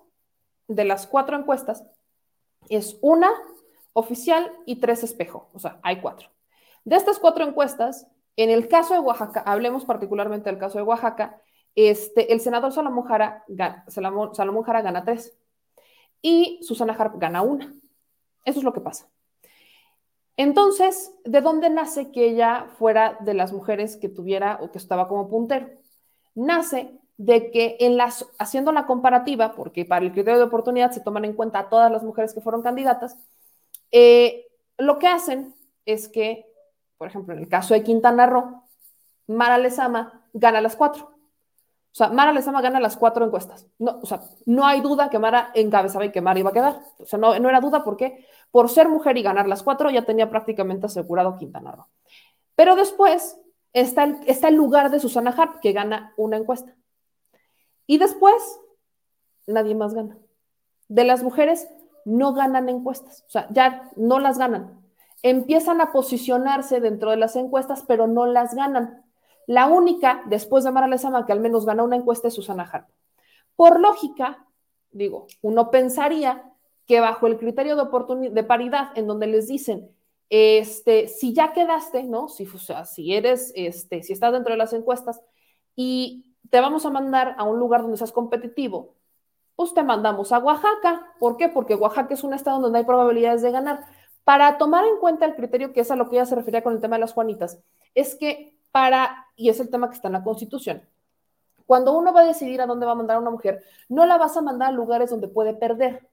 de 0.68 0.86
las 0.86 1.07
cuatro 1.07 1.38
encuestas, 1.38 1.86
es 2.70 2.97
una 3.01 3.32
oficial 3.93 4.51
y 4.66 4.78
tres 4.78 5.03
espejo, 5.03 5.49
o 5.53 5.59
sea, 5.59 5.80
hay 5.84 6.01
cuatro. 6.01 6.30
De 6.84 6.95
estas 6.95 7.20
cuatro 7.20 7.45
encuestas, 7.45 8.07
en 8.36 8.49
el 8.49 8.68
caso 8.68 8.93
de 8.93 8.99
Oaxaca, 8.99 9.41
hablemos 9.45 9.86
particularmente 9.86 10.49
del 10.49 10.59
caso 10.59 10.78
de 10.78 10.84
Oaxaca, 10.84 11.41
este, 11.76 12.34
el 12.34 12.39
senador 12.39 12.72
Salomón 12.72 13.05
gana, 13.47 13.86
Salomón 13.88 14.63
Jara 14.63 14.82
gana 14.82 15.03
tres 15.03 15.38
y 16.22 16.59
Susana 16.63 16.93
Harp 16.93 17.20
gana 17.20 17.41
una. 17.41 17.74
Eso 18.45 18.59
es 18.59 18.63
lo 18.63 18.74
que 18.74 18.82
pasa. 18.82 19.09
Entonces, 20.38 21.13
¿de 21.24 21.41
dónde 21.41 21.70
nace 21.70 22.11
que 22.11 22.26
ella 22.26 22.68
fuera 22.78 23.18
de 23.22 23.34
las 23.34 23.53
mujeres 23.53 23.97
que 23.97 24.09
tuviera 24.09 24.59
o 24.61 24.72
que 24.72 24.78
estaba 24.78 25.07
como 25.07 25.30
puntero? 25.30 25.70
nace 26.36 26.99
de 27.18 27.51
que 27.51 27.78
en 27.80 27.97
las, 27.97 28.26
haciendo 28.38 28.72
la 28.72 28.86
comparativa, 28.86 29.53
porque 29.53 29.86
para 29.86 30.05
el 30.05 30.11
criterio 30.11 30.39
de 30.39 30.45
oportunidad 30.45 30.91
se 30.91 31.01
toman 31.01 31.26
en 31.26 31.34
cuenta 31.34 31.59
a 31.59 31.70
todas 31.70 31.91
las 31.91 32.03
mujeres 32.03 32.34
que 32.34 32.41
fueron 32.41 32.61
candidatas, 32.61 33.18
eh, 33.91 34.47
lo 34.78 34.99
que 34.99 35.07
hacen 35.07 35.55
es 35.86 36.07
que, 36.09 36.45
por 36.97 37.07
ejemplo, 37.07 37.34
en 37.34 37.41
el 37.41 37.47
caso 37.47 37.74
de 37.74 37.84
Quintana 37.84 38.26
Roo, 38.26 38.63
Mara 39.28 39.57
Lezama 39.57 40.28
gana 40.34 40.61
las 40.61 40.76
cuatro. 40.76 41.05
O 41.05 41.97
sea, 41.97 42.09
Mara 42.09 42.34
Lezama 42.34 42.61
gana 42.61 42.82
las 42.82 42.97
cuatro 42.97 43.26
encuestas. 43.26 43.68
No, 43.80 43.99
o 44.01 44.05
sea, 44.05 44.22
no 44.45 44.66
hay 44.66 44.82
duda 44.82 45.09
que 45.09 45.18
Mara 45.18 45.51
encabezaba 45.53 46.03
y 46.05 46.11
que 46.11 46.20
Mara 46.20 46.39
iba 46.39 46.49
a 46.49 46.53
quedar. 46.53 46.82
O 46.99 47.05
sea, 47.05 47.18
no, 47.18 47.39
no 47.39 47.47
era 47.47 47.61
duda 47.61 47.86
porque 47.86 48.26
por 48.51 48.70
ser 48.70 48.89
mujer 48.89 49.18
y 49.18 49.24
ganar 49.24 49.47
las 49.47 49.63
cuatro 49.63 49.89
ya 49.89 50.01
tenía 50.01 50.30
prácticamente 50.30 50.88
asegurado 50.88 51.38
Quintana 51.38 51.72
Roo. 51.72 51.88
Pero 52.55 52.76
después 52.76 53.39
está 53.74 54.03
el, 54.47 54.55
lugar 54.55 54.89
de 54.89 54.99
Susana 54.99 55.36
Harp, 55.38 55.59
que 55.59 55.74
gana 55.74 56.13
una 56.18 56.38
encuesta. 56.38 56.74
Y 57.88 57.97
después, 57.97 58.59
nadie 59.47 59.75
más 59.75 59.93
gana. 59.93 60.17
De 60.88 61.03
las 61.03 61.23
mujeres 61.23 61.67
no 62.05 62.33
ganan 62.33 62.69
encuestas, 62.69 63.23
o 63.27 63.29
sea, 63.29 63.47
ya 63.51 63.89
no 63.95 64.19
las 64.19 64.38
ganan. 64.38 64.81
Empiezan 65.23 65.81
a 65.81 65.91
posicionarse 65.91 66.79
dentro 66.79 67.11
de 67.11 67.17
las 67.17 67.36
encuestas, 67.36 67.83
pero 67.88 68.05
no 68.05 68.25
las 68.25 68.53
ganan. 68.53 69.03
La 69.47 69.67
única, 69.67 70.23
después 70.27 70.63
de 70.63 70.71
Mara 70.71 70.88
Lezama, 70.88 71.25
que 71.25 71.31
al 71.31 71.39
menos 71.39 71.65
gana 71.65 71.83
una 71.83 71.95
encuesta 71.95 72.27
es 72.27 72.36
Susana 72.36 72.69
Harp. 72.71 72.88
Por 73.55 73.79
lógica, 73.79 74.45
digo, 74.91 75.27
uno 75.41 75.71
pensaría 75.71 76.51
que 76.86 76.99
bajo 76.99 77.25
el 77.27 77.38
criterio 77.38 77.75
de, 77.75 78.29
de 78.29 78.43
paridad, 78.43 78.91
en 78.95 79.07
donde 79.07 79.27
les 79.27 79.47
dicen 79.47 79.95
este, 80.29 81.07
si 81.07 81.33
ya 81.33 81.53
quedaste, 81.53 82.03
¿no? 82.03 82.27
Si, 82.27 82.45
o 82.45 82.57
sea, 82.57 82.86
si 82.86 83.13
eres, 83.13 83.51
este, 83.55 84.03
si 84.03 84.13
estás 84.13 84.33
dentro 84.33 84.53
de 84.53 84.57
las 84.57 84.73
encuestas 84.73 85.21
y 85.75 86.34
te 86.49 86.59
vamos 86.59 86.85
a 86.85 86.89
mandar 86.89 87.35
a 87.37 87.43
un 87.43 87.59
lugar 87.59 87.81
donde 87.81 87.97
seas 87.97 88.11
competitivo, 88.11 88.93
pues 89.55 89.73
te 89.73 89.83
mandamos 89.83 90.31
a 90.31 90.39
Oaxaca. 90.39 91.13
¿Por 91.19 91.37
qué? 91.37 91.49
Porque 91.49 91.75
Oaxaca 91.75 92.13
es 92.13 92.23
un 92.23 92.33
estado 92.33 92.59
donde 92.59 92.79
hay 92.79 92.85
probabilidades 92.85 93.41
de 93.41 93.51
ganar. 93.51 93.85
Para 94.23 94.57
tomar 94.57 94.85
en 94.85 94.97
cuenta 94.99 95.25
el 95.25 95.35
criterio 95.35 95.71
que 95.71 95.81
es 95.81 95.91
a 95.91 95.95
lo 95.95 96.09
que 96.09 96.17
ella 96.17 96.25
se 96.25 96.35
refería 96.35 96.63
con 96.63 96.73
el 96.73 96.81
tema 96.81 96.95
de 96.95 97.01
las 97.01 97.13
Juanitas, 97.13 97.59
es 97.93 98.15
que 98.15 98.57
para, 98.71 99.27
y 99.35 99.49
es 99.49 99.59
el 99.59 99.69
tema 99.69 99.89
que 99.89 99.95
está 99.95 100.07
en 100.07 100.13
la 100.13 100.23
Constitución, 100.23 100.81
cuando 101.65 101.97
uno 101.97 102.13
va 102.13 102.21
a 102.21 102.25
decidir 102.25 102.61
a 102.61 102.65
dónde 102.65 102.85
va 102.85 102.91
a 102.91 102.95
mandar 102.95 103.17
a 103.17 103.19
una 103.19 103.31
mujer, 103.31 103.63
no 103.89 104.05
la 104.05 104.17
vas 104.17 104.35
a 104.37 104.41
mandar 104.41 104.69
a 104.69 104.71
lugares 104.71 105.09
donde 105.09 105.27
puede 105.27 105.53
perder 105.53 106.07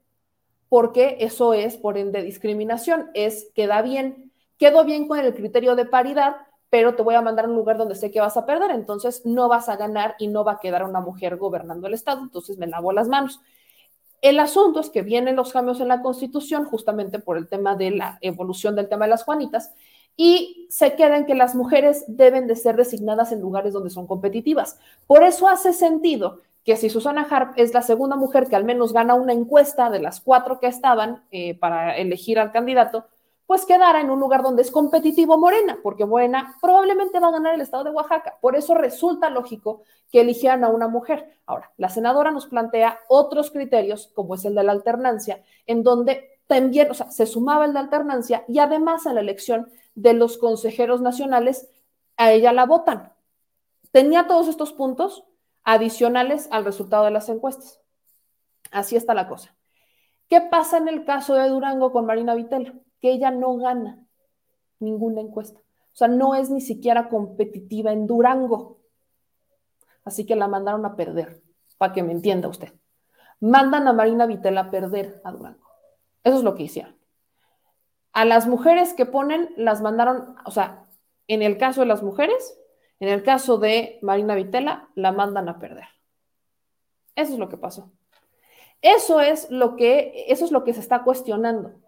porque 0.73 1.17
eso 1.19 1.53
es, 1.53 1.77
por 1.77 1.99
ende, 1.99 2.23
discriminación, 2.23 3.11
es 3.13 3.51
queda 3.53 3.83
bien, 3.83 4.31
quedo 4.57 4.83
bien 4.83 5.07
con 5.07 5.19
el 5.19 5.35
criterio 5.35 5.75
de 5.75 5.85
paridad, 5.85 6.35
pero 6.73 6.95
te 6.95 7.03
voy 7.03 7.13
a 7.13 7.21
mandar 7.21 7.45
a 7.45 7.49
un 7.49 7.55
lugar 7.55 7.77
donde 7.77 7.93
sé 7.93 8.09
que 8.09 8.19
vas 8.19 8.35
a 8.35 8.47
perder, 8.47 8.71
entonces 8.71 9.27
no 9.27 9.47
vas 9.47 9.69
a 9.69 9.75
ganar 9.75 10.15
y 10.17 10.25
no 10.25 10.43
va 10.43 10.53
a 10.53 10.59
quedar 10.59 10.83
una 10.83 11.01
mujer 11.01 11.37
gobernando 11.37 11.85
el 11.85 11.93
Estado, 11.93 12.23
entonces 12.23 12.57
me 12.57 12.65
lavo 12.65 12.91
las 12.91 13.07
manos. 13.07 13.41
El 14.23 14.39
asunto 14.39 14.79
es 14.79 14.89
que 14.89 15.03
vienen 15.03 15.35
los 15.35 15.53
cambios 15.53 15.79
en 15.81 15.87
la 15.89 16.01
Constitución 16.01 16.65
justamente 16.65 17.19
por 17.19 17.37
el 17.37 17.47
tema 17.47 17.75
de 17.75 17.91
la 17.91 18.17
evolución 18.21 18.75
del 18.75 18.89
tema 18.89 19.05
de 19.05 19.11
las 19.11 19.23
Juanitas 19.23 19.71
y 20.17 20.65
se 20.71 20.95
queda 20.95 21.17
en 21.17 21.27
que 21.27 21.35
las 21.35 21.53
mujeres 21.53 22.05
deben 22.07 22.47
de 22.47 22.55
ser 22.55 22.75
designadas 22.75 23.31
en 23.31 23.41
lugares 23.41 23.73
donde 23.73 23.91
son 23.91 24.07
competitivas. 24.07 24.79
Por 25.05 25.21
eso 25.21 25.47
hace 25.47 25.73
sentido 25.73 26.39
que 26.65 26.75
si 26.75 26.89
Susana 26.89 27.27
Harp 27.29 27.53
es 27.55 27.75
la 27.75 27.83
segunda 27.83 28.15
mujer 28.15 28.47
que 28.47 28.55
al 28.55 28.65
menos 28.65 28.93
gana 28.93 29.13
una 29.13 29.33
encuesta 29.33 29.91
de 29.91 29.99
las 29.99 30.21
cuatro 30.21 30.59
que 30.59 30.65
estaban 30.65 31.23
eh, 31.29 31.53
para 31.53 31.95
elegir 31.97 32.39
al 32.39 32.51
candidato, 32.51 33.05
pues 33.45 33.65
quedara 33.65 34.01
en 34.01 34.09
un 34.09 34.19
lugar 34.19 34.41
donde 34.41 34.61
es 34.61 34.71
competitivo 34.71 35.37
Morena, 35.37 35.77
porque 35.83 36.05
Morena 36.05 36.55
probablemente 36.61 37.19
va 37.19 37.27
a 37.27 37.31
ganar 37.31 37.55
el 37.55 37.61
estado 37.61 37.83
de 37.83 37.89
Oaxaca. 37.91 38.37
Por 38.41 38.55
eso 38.55 38.73
resulta 38.73 39.29
lógico 39.29 39.83
que 40.11 40.21
eligieran 40.21 40.63
a 40.63 40.69
una 40.69 40.87
mujer. 40.87 41.39
Ahora, 41.45 41.71
la 41.77 41.89
senadora 41.89 42.31
nos 42.31 42.47
plantea 42.47 42.99
otros 43.09 43.51
criterios, 43.51 44.11
como 44.13 44.35
es 44.35 44.45
el 44.45 44.55
de 44.55 44.63
la 44.63 44.71
alternancia, 44.71 45.43
en 45.65 45.83
donde 45.83 46.39
también, 46.47 46.89
o 46.91 46.93
sea, 46.93 47.11
se 47.11 47.25
sumaba 47.25 47.65
el 47.65 47.73
de 47.73 47.79
alternancia 47.79 48.45
y 48.47 48.59
además 48.59 49.07
a 49.07 49.13
la 49.13 49.21
elección 49.21 49.69
de 49.95 50.13
los 50.13 50.37
consejeros 50.37 51.01
nacionales, 51.01 51.69
a 52.17 52.31
ella 52.31 52.53
la 52.53 52.65
votan. 52.65 53.11
Tenía 53.91 54.27
todos 54.27 54.47
estos 54.47 54.73
puntos, 54.73 55.23
adicionales 55.63 56.47
al 56.51 56.65
resultado 56.65 57.05
de 57.05 57.11
las 57.11 57.29
encuestas. 57.29 57.81
Así 58.71 58.95
está 58.95 59.13
la 59.13 59.27
cosa. 59.27 59.55
¿Qué 60.29 60.41
pasa 60.41 60.77
en 60.77 60.87
el 60.87 61.05
caso 61.05 61.35
de 61.35 61.47
Durango 61.47 61.91
con 61.91 62.05
Marina 62.05 62.35
Vitelo? 62.35 62.73
Que 63.03 63.11
ella 63.11 63.31
no 63.31 63.57
gana 63.57 63.99
ninguna 64.79 65.19
encuesta. 65.19 65.59
O 65.59 65.95
sea, 65.95 66.07
no 66.07 66.35
es 66.35 66.49
ni 66.49 66.61
siquiera 66.61 67.09
competitiva 67.09 67.91
en 67.91 68.07
Durango. 68.07 68.79
Así 70.05 70.25
que 70.25 70.37
la 70.37 70.47
mandaron 70.47 70.85
a 70.85 70.95
perder, 70.95 71.43
para 71.77 71.91
que 71.91 72.01
me 72.01 72.13
entienda 72.13 72.47
usted. 72.47 72.71
Mandan 73.41 73.89
a 73.89 73.93
Marina 73.93 74.25
Vitela 74.25 74.61
a 74.61 74.71
perder 74.71 75.19
a 75.25 75.33
Durango. 75.33 75.67
Eso 76.23 76.37
es 76.37 76.43
lo 76.43 76.55
que 76.55 76.63
hicieron. 76.63 76.97
A 78.13 78.23
las 78.23 78.47
mujeres 78.47 78.93
que 78.93 79.05
ponen, 79.05 79.49
las 79.57 79.81
mandaron, 79.81 80.37
o 80.45 80.51
sea, 80.51 80.87
En 81.27 81.41
el 81.41 81.57
caso 81.57 81.81
de 81.81 81.87
las 81.87 82.03
mujeres, 82.03 82.57
en 83.01 83.09
el 83.09 83.21
caso 83.21 83.57
de 83.57 83.99
Marina 84.01 84.33
Vitela, 84.33 84.87
la 84.95 85.11
mandan 85.11 85.49
a 85.49 85.59
perder. 85.59 85.89
Eso 87.15 87.33
es 87.33 87.39
lo 87.39 87.49
que 87.49 87.57
pasó. 87.57 87.91
Eso 88.81 89.19
es 89.19 89.51
lo 89.51 89.75
que, 89.75 90.25
eso 90.29 90.45
es 90.45 90.51
lo 90.51 90.63
que 90.63 90.73
se 90.73 90.79
está 90.79 91.03
cuestionando. 91.03 91.82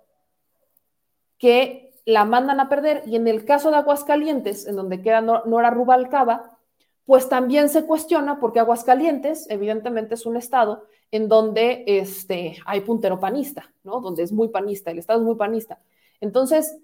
Que 1.37 1.93
la 2.05 2.25
mandan 2.25 2.59
a 2.59 2.69
perder 2.69 3.03
y 3.05 3.15
en 3.15 3.27
el 3.27 3.45
caso 3.45 3.71
de 3.71 3.77
Aguascalientes, 3.77 4.67
en 4.67 4.75
donde 4.75 5.01
queda 5.01 5.21
Nora 5.21 5.71
Rubalcaba, 5.71 6.57
pues 7.05 7.29
también 7.29 7.69
se 7.69 7.85
cuestiona 7.85 8.39
porque 8.39 8.59
Aguascalientes, 8.59 9.47
evidentemente, 9.49 10.15
es 10.15 10.25
un 10.25 10.37
estado 10.37 10.85
en 11.11 11.27
donde 11.27 11.83
este, 11.87 12.57
hay 12.65 12.81
puntero 12.81 13.19
panista, 13.19 13.71
¿no? 13.83 14.01
Donde 14.01 14.23
es 14.23 14.31
muy 14.31 14.49
panista, 14.49 14.91
el 14.91 14.99
estado 14.99 15.19
es 15.19 15.25
muy 15.25 15.35
panista. 15.35 15.79
Entonces, 16.19 16.77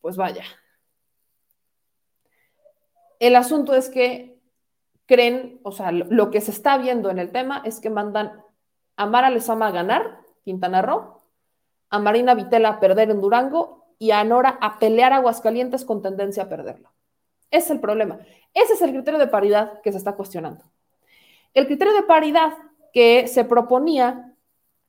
pues 0.00 0.16
vaya. 0.16 0.44
El 3.18 3.36
asunto 3.36 3.74
es 3.74 3.88
que 3.88 4.36
creen, 5.06 5.60
o 5.62 5.72
sea, 5.72 5.92
lo, 5.92 6.30
que 6.30 6.40
se 6.40 6.50
está 6.50 6.76
viendo 6.78 7.10
en 7.10 7.18
el 7.18 7.30
tema 7.30 7.62
es 7.64 7.80
que 7.80 7.90
mandan 7.90 8.42
a 8.96 9.06
Mara 9.06 9.30
Lezama 9.30 9.68
a 9.68 9.70
ganar, 9.70 10.18
Quintana 10.44 10.82
Roo, 10.82 11.22
a 11.88 11.98
Marina 11.98 12.34
Vitela 12.34 12.70
a 12.70 12.80
perder 12.80 13.10
en 13.10 13.20
Durango 13.20 13.81
y 14.02 14.10
a 14.10 14.24
Nora 14.24 14.58
a 14.60 14.80
pelear 14.80 15.12
Aguascalientes 15.12 15.84
con 15.84 16.02
tendencia 16.02 16.42
a 16.42 16.48
perderlo. 16.48 16.90
Ese 17.52 17.66
es 17.66 17.70
el 17.70 17.78
problema. 17.78 18.18
Ese 18.52 18.72
es 18.72 18.82
el 18.82 18.90
criterio 18.90 19.20
de 19.20 19.28
paridad 19.28 19.80
que 19.80 19.92
se 19.92 19.98
está 19.98 20.16
cuestionando. 20.16 20.64
El 21.54 21.68
criterio 21.68 21.94
de 21.94 22.02
paridad 22.02 22.52
que 22.92 23.28
se 23.28 23.44
proponía, 23.44 24.34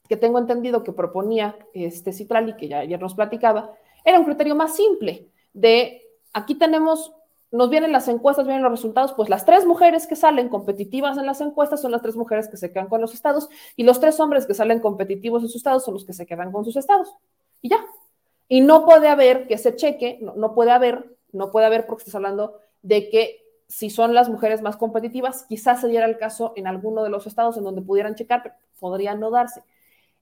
que 0.09 0.17
tengo 0.17 0.39
entendido 0.39 0.83
que 0.83 0.93
proponía 0.93 1.55
este 1.75 2.11
Citrali, 2.11 2.55
que 2.55 2.67
ya 2.67 2.79
ayer 2.79 2.99
nos 2.99 3.13
platicaba, 3.13 3.75
era 4.03 4.17
un 4.17 4.25
criterio 4.25 4.55
más 4.55 4.75
simple 4.75 5.29
de 5.53 6.01
aquí 6.33 6.55
tenemos, 6.55 7.13
nos 7.51 7.69
vienen 7.69 7.91
las 7.91 8.07
encuestas, 8.07 8.47
vienen 8.47 8.63
los 8.63 8.71
resultados, 8.71 9.13
pues 9.13 9.29
las 9.29 9.45
tres 9.45 9.67
mujeres 9.67 10.07
que 10.07 10.15
salen 10.15 10.49
competitivas 10.49 11.19
en 11.19 11.27
las 11.27 11.39
encuestas 11.39 11.83
son 11.83 11.91
las 11.91 12.01
tres 12.01 12.15
mujeres 12.15 12.47
que 12.47 12.57
se 12.57 12.71
quedan 12.71 12.87
con 12.87 12.99
los 12.99 13.13
estados 13.13 13.47
y 13.75 13.83
los 13.83 13.99
tres 13.99 14.19
hombres 14.19 14.47
que 14.47 14.55
salen 14.55 14.79
competitivos 14.79 15.43
en 15.43 15.49
sus 15.49 15.57
estados 15.57 15.85
son 15.85 15.93
los 15.93 16.03
que 16.03 16.13
se 16.13 16.25
quedan 16.25 16.51
con 16.51 16.65
sus 16.65 16.77
estados. 16.77 17.13
Y 17.61 17.69
ya. 17.69 17.77
Y 18.47 18.61
no 18.61 18.85
puede 18.85 19.07
haber 19.07 19.47
que 19.47 19.57
se 19.57 19.75
cheque, 19.75 20.19
no, 20.21 20.35
no 20.35 20.53
puede 20.53 20.71
haber, 20.71 21.17
no 21.31 21.51
puede 21.51 21.65
haber 21.65 21.85
porque 21.85 22.01
estás 22.01 22.15
hablando 22.15 22.59
de 22.81 23.09
que 23.09 23.43
si 23.67 23.89
son 23.89 24.13
las 24.13 24.29
mujeres 24.29 24.61
más 24.61 24.77
competitivas, 24.77 25.45
quizás 25.49 25.81
se 25.81 25.87
diera 25.87 26.05
el 26.05 26.17
caso 26.17 26.53
en 26.55 26.67
alguno 26.67 27.03
de 27.03 27.09
los 27.09 27.25
estados 27.25 27.57
en 27.57 27.63
donde 27.63 27.81
pudieran 27.81 28.15
checar, 28.15 28.43
pero 28.43 28.55
podría 28.79 29.15
no 29.15 29.31
darse. 29.31 29.63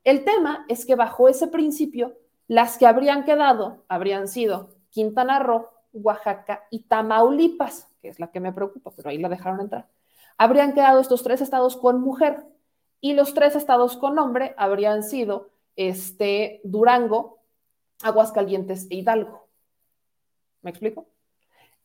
El 0.03 0.24
tema 0.24 0.65
es 0.69 0.86
que 0.86 0.95
bajo 0.95 1.28
ese 1.28 1.47
principio, 1.47 2.15
las 2.47 2.78
que 2.78 2.86
habrían 2.86 3.24
quedado 3.24 3.84
habrían 3.88 4.28
sido 4.28 4.69
Quintana 4.89 5.39
Roo, 5.39 5.67
Oaxaca 5.93 6.63
y 6.69 6.84
Tamaulipas, 6.84 7.89
que 8.01 8.07
es 8.07 8.19
la 8.19 8.32
que 8.32 8.39
me 8.39 8.53
preocupa, 8.53 8.91
pero 8.95 9.09
ahí 9.09 9.17
la 9.17 9.30
dejaron 9.30 9.59
entrar. 9.59 9.88
Habrían 10.38 10.74
quedado 10.74 10.99
estos 10.99 11.24
tres 11.24 11.41
estados 11.41 11.78
con 11.78 12.01
mujer 12.01 12.45
y 12.99 13.13
los 13.13 13.34
tres 13.34 13.55
estados 13.55 13.97
con 13.97 14.17
hombre 14.17 14.55
habrían 14.57 15.03
sido 15.03 15.49
este, 15.76 16.61
Durango, 16.63 17.40
Aguascalientes 18.04 18.88
e 18.89 18.95
Hidalgo. 18.95 19.47
¿Me 20.62 20.70
explico? 20.70 21.08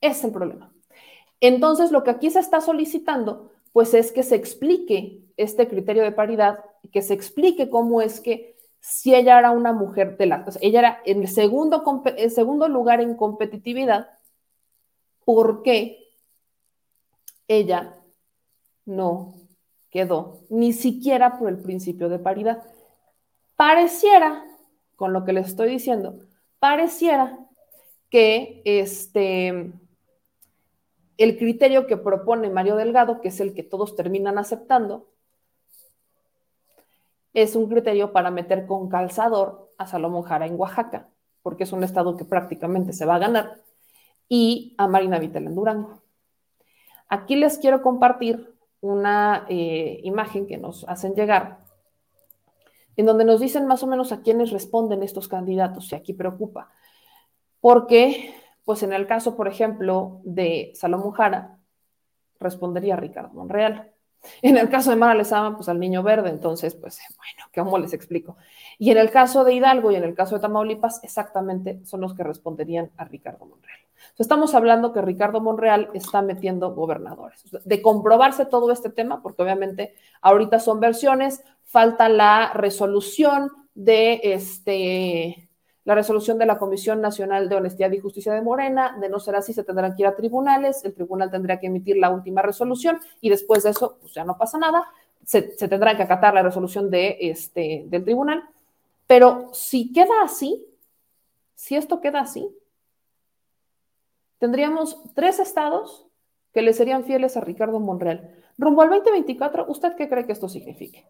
Es 0.01 0.23
el 0.25 0.33
problema. 0.33 0.73
Entonces, 1.41 1.91
lo 1.91 2.05
que 2.05 2.11
aquí 2.11 2.31
se 2.31 2.41
está 2.41 2.61
solicitando, 2.61 3.51
pues 3.73 3.95
es 3.95 4.12
que 4.12 4.23
se 4.23 4.37
explique 4.37 5.23
este 5.37 5.69
criterio 5.69 6.03
de 6.03 6.12
paridad, 6.12 6.64
que 6.93 7.03
se 7.03 7.14
explique 7.14 7.69
cómo 7.69 8.01
es 8.01 8.21
que 8.21 8.57
si 8.81 9.14
ella 9.14 9.39
era 9.39 9.51
una 9.51 9.73
mujer 9.73 10.17
de 10.17 10.27
la, 10.27 10.45
ella 10.61 10.79
era 10.79 11.03
en 11.05 11.23
el 11.23 11.29
segundo, 11.29 11.83
el 12.17 12.31
segundo 12.31 12.69
lugar 12.69 13.01
en 13.01 13.17
competitividad, 13.17 14.11
¿por 15.25 15.62
qué 15.62 16.09
ella 17.49 18.01
no 18.85 19.35
quedó 19.91 20.41
ni 20.49 20.73
siquiera 20.73 21.39
por 21.39 21.49
el 21.49 21.59
principio 21.59 22.09
de 22.09 22.19
paridad? 22.19 22.62
Pareciera, 23.57 24.45
con 24.97 25.12
lo 25.12 25.24
que 25.24 25.32
les 25.32 25.49
estoy 25.49 25.70
diciendo, 25.70 26.18
pareciera 26.59 27.38
que 28.11 28.62
este 28.64 29.72
el 31.18 31.38
criterio 31.38 31.86
que 31.86 31.97
propone 31.97 32.51
Mario 32.51 32.76
Delgado, 32.76 33.20
que 33.20 33.28
es 33.28 33.40
el 33.40 33.55
que 33.55 33.62
todos 33.62 33.97
terminan 33.97 34.38
aceptando, 34.38 35.07
es 37.32 37.57
un 37.57 37.68
criterio 37.68 38.12
para 38.12 38.30
meter 38.30 38.66
con 38.66 38.88
calzador 38.88 39.70
a 39.78 39.86
Salomón 39.86 40.22
Jara 40.22 40.47
en 40.47 40.59
Oaxaca, 40.59 41.09
porque 41.42 41.64
es 41.64 41.72
un 41.72 41.84
estado 41.84 42.16
que 42.16 42.24
prácticamente 42.24 42.92
se 42.92 43.07
va 43.07 43.16
a 43.16 43.20
ganar, 43.20 43.61
y 44.28 44.74
a 44.78 44.88
Marina 44.88 45.18
Vitel 45.18 45.47
en 45.47 45.55
Durango. 45.55 46.03
Aquí 47.09 47.36
les 47.36 47.59
quiero 47.59 47.82
compartir 47.82 48.53
una 48.80 49.47
eh, 49.49 50.01
imagen 50.03 50.47
que 50.47 50.59
nos 50.59 50.84
hacen 50.88 51.14
llegar, 51.14 51.66
en 52.97 53.07
donde 53.07 53.24
nos 53.24 53.40
dicen 53.40 53.66
más 53.66 53.82
o 53.82 53.86
menos 53.86 54.12
a 54.12 54.22
quiénes 54.22 54.51
responden 54.51 55.03
estos 55.03 55.28
candidatos, 55.28 55.92
y 55.92 55.94
aquí 55.94 56.12
preocupa, 56.12 56.70
porque 57.61 58.34
pues 58.64 58.82
en 58.82 58.92
el 58.92 59.07
caso, 59.07 59.36
por 59.36 59.47
ejemplo, 59.47 60.20
de 60.24 60.72
Salomón 60.74 61.12
Jara, 61.12 61.59
respondería 62.40 62.97
Ricardo 62.97 63.32
Monreal. 63.32 63.92
En 64.42 64.57
el 64.57 64.68
caso 64.68 64.90
de 64.90 64.97
Mara 64.97 65.14
Lezama, 65.14 65.55
pues 65.55 65.68
al 65.68 65.78
niño 65.78 66.03
verde, 66.03 66.30
entonces, 66.30 66.74
pues 66.74 66.99
bueno, 67.16 67.49
¿cómo 67.55 67.78
les 67.78 67.92
explico? 67.92 68.36
Y 68.76 68.90
en 68.90 68.99
el 68.99 69.12
caso 69.12 69.44
de 69.44 69.55
Hidalgo 69.55 69.92
y 69.92 69.94
en 69.94 70.03
el 70.03 70.14
caso 70.14 70.34
de 70.34 70.40
Tamaulipas, 70.40 71.03
exactamente 71.05 71.80
son 71.84 72.01
los 72.01 72.14
que 72.14 72.24
responderían 72.24 72.90
a 72.97 73.05
Ricardo 73.05 73.47
Monreal. 73.47 73.86
Estamos 74.18 74.55
hablando 74.55 74.92
que 74.92 75.03
Ricardo 75.03 75.40
Monreal 75.40 75.90
está 75.94 76.22
metiendo 76.22 76.74
gobernadores. 76.74 77.42
De 77.64 77.82
comprobarse 77.82 78.47
todo 78.47 78.70
este 78.70 78.90
tema, 78.90 79.22
porque 79.22 79.42
obviamente 79.42 79.94
ahorita 80.20 80.59
son 80.59 80.80
versiones, 80.80 81.42
falta 81.64 82.09
la 82.09 82.53
resolución 82.55 83.51
de 83.74 84.20
este 84.22 85.47
la 85.84 85.94
resolución 85.94 86.36
de 86.36 86.47
la 86.47 86.59
Comisión 86.59 87.01
Nacional 87.01 87.49
de 87.49 87.55
Honestidad 87.55 87.92
y 87.92 88.01
Justicia 88.01 88.32
de 88.32 88.42
Morena, 88.42 88.97
de 89.01 89.09
no 89.09 89.20
ser 89.20 89.36
así, 89.36 89.53
se 89.53 89.62
tendrán 89.62 89.94
que 89.94 90.03
ir 90.03 90.09
a 90.09 90.16
tribunales, 90.16 90.84
el 90.84 90.92
tribunal 90.92 91.30
tendría 91.30 91.61
que 91.61 91.68
emitir 91.68 91.97
la 91.97 92.11
última 92.11 92.42
resolución 92.42 92.99
y 93.20 93.30
después 93.30 93.62
de 93.62 93.70
eso, 93.70 93.97
pues 94.01 94.12
ya 94.12 94.24
no 94.24 94.36
pasa 94.36 94.59
nada, 94.59 94.84
se, 95.24 95.57
se 95.57 95.68
tendrá 95.68 95.97
que 95.97 96.03
acatar 96.03 96.34
la 96.34 96.42
resolución 96.42 96.90
de, 96.90 97.16
este, 97.20 97.84
del 97.86 98.03
tribunal. 98.03 98.42
Pero 99.07 99.51
si 99.53 99.92
queda 99.92 100.22
así, 100.24 100.66
si 101.55 101.76
esto 101.76 102.01
queda 102.01 102.20
así, 102.20 102.49
tendríamos 104.47 104.97
tres 105.16 105.40
estados 105.40 106.07
que 106.53 106.62
le 106.62 106.72
serían 106.72 107.03
fieles 107.03 107.36
a 107.36 107.40
Ricardo 107.40 107.80
Monreal. 107.80 108.44
Rumbo 108.57 108.82
al 108.82 108.90
2024, 108.90 109.66
¿usted 109.68 109.97
qué 109.97 110.09
cree 110.09 110.24
que 110.24 110.30
esto 110.30 110.49
signifique? 110.49 111.05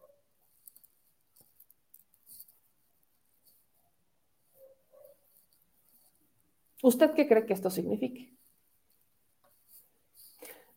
¿Usted 6.82 7.11
qué 7.11 7.28
cree 7.28 7.45
que 7.45 7.53
esto 7.53 7.68
signifique? 7.68 8.32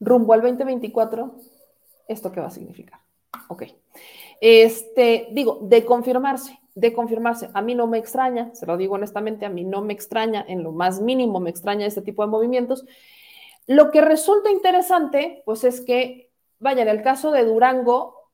Rumbo 0.02 0.34
al 0.34 0.42
2024, 0.42 1.40
¿esto 2.10 2.30
qué 2.30 2.42
va 2.42 2.48
a 2.48 2.52
significar? 2.52 3.00
Ok. 3.48 3.64
Este, 4.42 5.30
digo, 5.32 5.60
de 5.62 5.86
confirmarse, 5.86 6.59
de 6.76 6.94
confirmarse. 6.94 7.50
A 7.54 7.62
mí 7.62 7.76
no 7.76 7.88
me 7.88 7.98
extraña, 7.98 8.54
se 8.54 8.66
lo 8.66 8.78
digo 8.78 8.96
honestamente, 8.96 9.46
a 9.46 9.50
mí 9.50 9.64
no 9.64 9.82
me 9.82 9.94
extraña, 9.94 10.46
en 10.48 10.64
lo 10.64 10.72
más 10.72 11.02
mínimo 11.02 11.40
me 11.40 11.50
extraña 11.50 11.86
este 11.86 12.02
tipo 12.02 12.24
de 12.24 12.30
movimientos. 12.30 12.86
Lo 13.68 13.92
que 13.92 14.02
resulta 14.02 14.50
interesante, 14.50 15.44
pues 15.46 15.64
es 15.64 15.82
que, 15.82 16.32
vaya, 16.60 16.82
en 16.82 16.88
el 16.88 17.02
caso 17.02 17.32
de 17.32 17.46
Durango, 17.46 18.32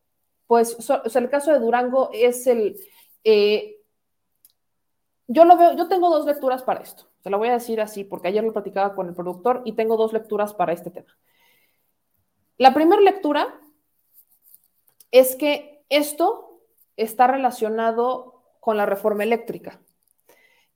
pues, 0.48 0.76
o 0.78 0.82
sea, 0.82 1.22
el 1.22 1.30
caso 1.30 1.52
de 1.52 1.60
Durango 1.60 2.10
es 2.14 2.48
el, 2.48 2.78
eh, 3.24 3.76
yo 5.28 5.46
lo 5.46 5.58
veo, 5.58 5.76
yo 5.76 5.88
tengo 5.88 6.10
dos 6.10 6.26
lecturas 6.26 6.64
para 6.64 6.82
esto. 6.82 7.10
Se 7.22 7.30
lo 7.30 7.40
voy 7.40 7.50
a 7.50 7.54
decir 7.54 7.82
así 7.82 8.04
porque 8.04 8.28
ayer 8.28 8.44
lo 8.44 8.54
platicaba 8.54 8.94
con 8.94 9.08
el 9.08 9.16
productor 9.16 9.62
y 9.66 9.74
tengo 9.74 9.98
dos 9.98 10.14
lecturas 10.14 10.54
para 10.54 10.74
este 10.74 10.92
tema. 10.92 11.18
La 12.58 12.74
primera 12.74 13.02
lectura 13.02 13.60
es 15.12 15.36
que 15.36 15.84
esto 15.90 16.45
está 16.98 17.28
relacionado 17.28 18.44
con 18.60 18.78
la 18.78 18.86
reforma 18.86 19.24
eléctrica, 19.24 19.80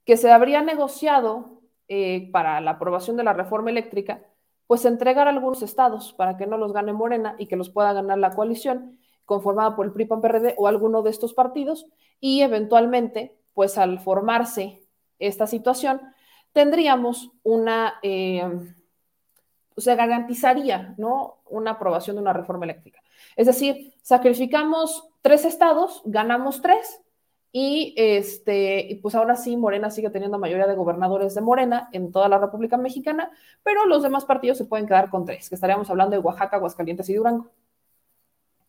que 0.04 0.16
se 0.16 0.30
habría 0.30 0.62
negociado 0.62 1.60
eh, 1.88 2.30
para 2.32 2.60
la 2.60 2.72
aprobación 2.72 3.16
de 3.16 3.24
la 3.24 3.32
reforma 3.32 3.70
eléctrica, 3.70 4.24
pues 4.66 4.84
entregar 4.84 5.26
a 5.26 5.30
algunos 5.30 5.62
estados 5.62 6.12
para 6.12 6.36
que 6.36 6.46
no 6.46 6.56
los 6.56 6.72
gane 6.72 6.92
Morena 6.92 7.34
y 7.38 7.46
que 7.46 7.56
los 7.56 7.70
pueda 7.70 7.92
ganar 7.92 8.18
la 8.18 8.30
coalición 8.30 8.98
conformada 9.24 9.74
por 9.74 9.86
el 9.86 9.92
PRI, 9.92 10.06
PAN, 10.06 10.20
PRD 10.20 10.54
o 10.56 10.68
alguno 10.68 11.02
de 11.02 11.10
estos 11.10 11.34
partidos 11.34 11.86
y 12.20 12.42
eventualmente, 12.42 13.36
pues 13.54 13.78
al 13.78 13.98
formarse 13.98 14.84
esta 15.18 15.46
situación, 15.46 16.00
tendríamos 16.52 17.32
una, 17.42 17.94
eh, 18.02 18.48
se 19.80 19.96
garantizaría, 19.96 20.94
¿no? 20.98 21.38
Una 21.48 21.72
aprobación 21.72 22.16
de 22.16 22.22
una 22.22 22.32
reforma 22.32 22.64
eléctrica. 22.64 23.02
Es 23.36 23.46
decir, 23.46 23.94
sacrificamos 24.02 25.08
tres 25.22 25.44
estados, 25.44 26.02
ganamos 26.04 26.60
tres, 26.62 27.00
Y 27.52 27.94
este, 27.96 29.00
pues 29.02 29.14
ahora 29.16 29.34
sí, 29.34 29.56
Morena 29.56 29.90
sigue 29.90 30.10
teniendo 30.10 30.38
mayoría 30.38 30.68
de 30.68 30.76
gobernadores 30.76 31.34
de 31.34 31.40
Morena 31.40 31.88
en 31.92 32.12
toda 32.12 32.28
la 32.28 32.38
República 32.38 32.76
Mexicana, 32.76 33.30
pero 33.64 33.86
los 33.86 34.02
demás 34.04 34.24
partidos 34.24 34.58
se 34.58 34.66
pueden 34.66 34.86
quedar 34.86 35.10
con 35.10 35.24
tres, 35.24 35.48
que 35.48 35.56
estaríamos 35.56 35.90
hablando 35.90 36.12
de 36.12 36.22
Oaxaca, 36.22 36.56
Aguascalientes 36.56 37.08
y 37.08 37.14
Durango. 37.14 37.50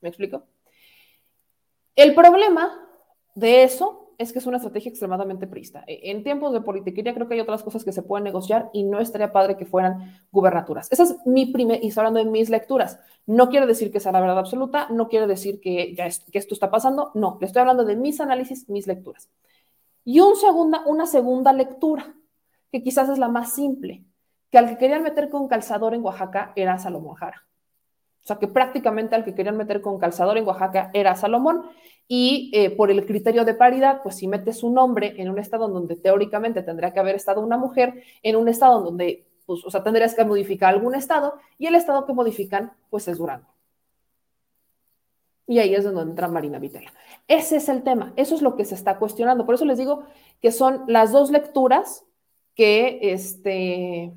¿Me 0.02 0.10
explico? 0.10 0.44
El 1.96 2.16
problema 2.16 2.88
de 3.36 3.64
eso 3.64 4.01
es 4.22 4.32
que 4.32 4.40
es 4.40 4.46
una 4.46 4.58
estrategia 4.58 4.90
extremadamente 4.90 5.48
prista. 5.48 5.84
E, 5.88 6.12
en 6.12 6.24
tiempos 6.24 6.54
de 6.54 6.62
politiquería 6.62 7.14
creo 7.14 7.28
que 7.28 7.34
hay 7.34 7.40
otras 7.40 7.64
cosas 7.64 7.84
que 7.84 7.92
se 7.92 8.04
pueden 8.04 8.24
negociar 8.24 8.70
y 8.74 8.84
no 8.84 9.00
estaría 9.00 9.32
padre 9.32 9.58
que 9.58 9.66
fueran 9.66 10.22
gubernaturas. 10.32 10.92
Esa 10.92 11.04
es 11.04 11.16
mi 11.26 11.48
primer, 11.48 11.84
y 11.84 11.88
estoy 11.88 12.02
hablando 12.02 12.24
de 12.24 12.32
mis 12.32 12.50
lecturas. 12.50 13.00
No 13.26 13.50
quiere 13.50 13.66
decir 13.66 13.92
que 13.92 14.00
sea 14.00 14.12
la 14.12 14.22
verdad 14.22 14.40
absoluta, 14.40 14.88
no 14.90 15.08
quiere 15.08 15.28
decir 15.28 15.60
que, 15.60 15.96
ya 15.96 16.08
que 16.32 16.38
esto 16.38 16.54
está 16.54 16.70
pasando, 16.72 17.12
no, 17.16 17.38
le 17.40 17.48
estoy 17.48 17.62
hablando 17.62 17.84
de 17.84 17.96
mis 17.96 18.22
análisis, 18.22 18.70
mis 18.70 18.88
lecturas. 18.88 19.30
Y 20.04 20.20
un 20.20 20.36
segunda, 20.36 20.84
una 20.86 21.06
segunda 21.06 21.54
lectura, 21.54 22.16
que 22.72 22.84
quizás 22.84 23.10
es 23.10 23.18
la 23.18 23.28
más 23.28 23.54
simple, 23.54 24.06
que 24.50 24.58
al 24.58 24.70
que 24.70 24.78
querían 24.78 25.04
meter 25.04 25.30
con 25.30 25.48
calzador 25.48 25.94
en 25.94 26.04
Oaxaca 26.04 26.54
era 26.56 26.78
Salomón 26.78 27.16
Jara. 27.16 27.46
O 28.24 28.28
sea, 28.28 28.38
que 28.38 28.48
prácticamente 28.48 29.16
al 29.16 29.26
que 29.26 29.34
querían 29.34 29.58
meter 29.58 29.82
con 29.82 29.98
calzador 29.98 30.38
en 30.38 30.46
Oaxaca 30.46 30.92
era 30.94 31.16
Salomón 31.16 31.64
y 32.08 32.52
eh, 32.54 32.70
por 32.70 32.92
el 32.92 33.06
criterio 33.06 33.46
de 33.46 33.54
paridad, 33.54 34.02
pues 34.04 34.16
si 34.16 34.28
metes 34.28 34.64
un 34.64 34.78
hombre 34.78 35.16
en 35.18 35.30
un 35.30 35.40
estado 35.40 35.68
donde 35.68 35.96
teóricamente 35.96 36.62
tendría 36.62 36.94
que 36.94 37.00
haber 37.00 37.16
estado 37.16 37.42
una 37.42 37.58
mujer, 37.58 38.04
en 38.22 38.36
un 38.36 38.48
estado 38.48 38.82
donde, 38.82 39.26
pues, 39.46 39.66
o 39.66 39.72
sea, 39.72 39.84
tendrías 39.84 40.14
que 40.14 40.26
modificar 40.26 40.74
algún 40.74 40.94
estado 40.94 41.36
y 41.58 41.68
el 41.68 41.76
estado 41.76 42.06
que 42.06 42.14
modifican, 42.14 42.74
pues 42.90 43.08
es 43.08 43.18
Durango. 43.18 43.48
Y 45.48 45.60
ahí 45.60 45.74
es 45.74 45.84
donde 45.84 46.02
entra 46.02 46.28
Marina 46.28 46.60
Vitela. 46.60 46.94
Ese 47.28 47.58
es 47.58 47.70
el 47.70 47.82
tema, 47.84 48.14
eso 48.16 48.36
es 48.36 48.42
lo 48.42 48.56
que 48.56 48.66
se 48.66 48.76
está 48.76 48.98
cuestionando. 48.98 49.46
Por 49.46 49.56
eso 49.56 49.66
les 49.66 49.78
digo 49.78 50.04
que 50.42 50.52
son 50.52 50.84
las 50.88 51.12
dos 51.12 51.32
lecturas 51.32 52.06
que, 52.56 53.00
este, 53.02 54.14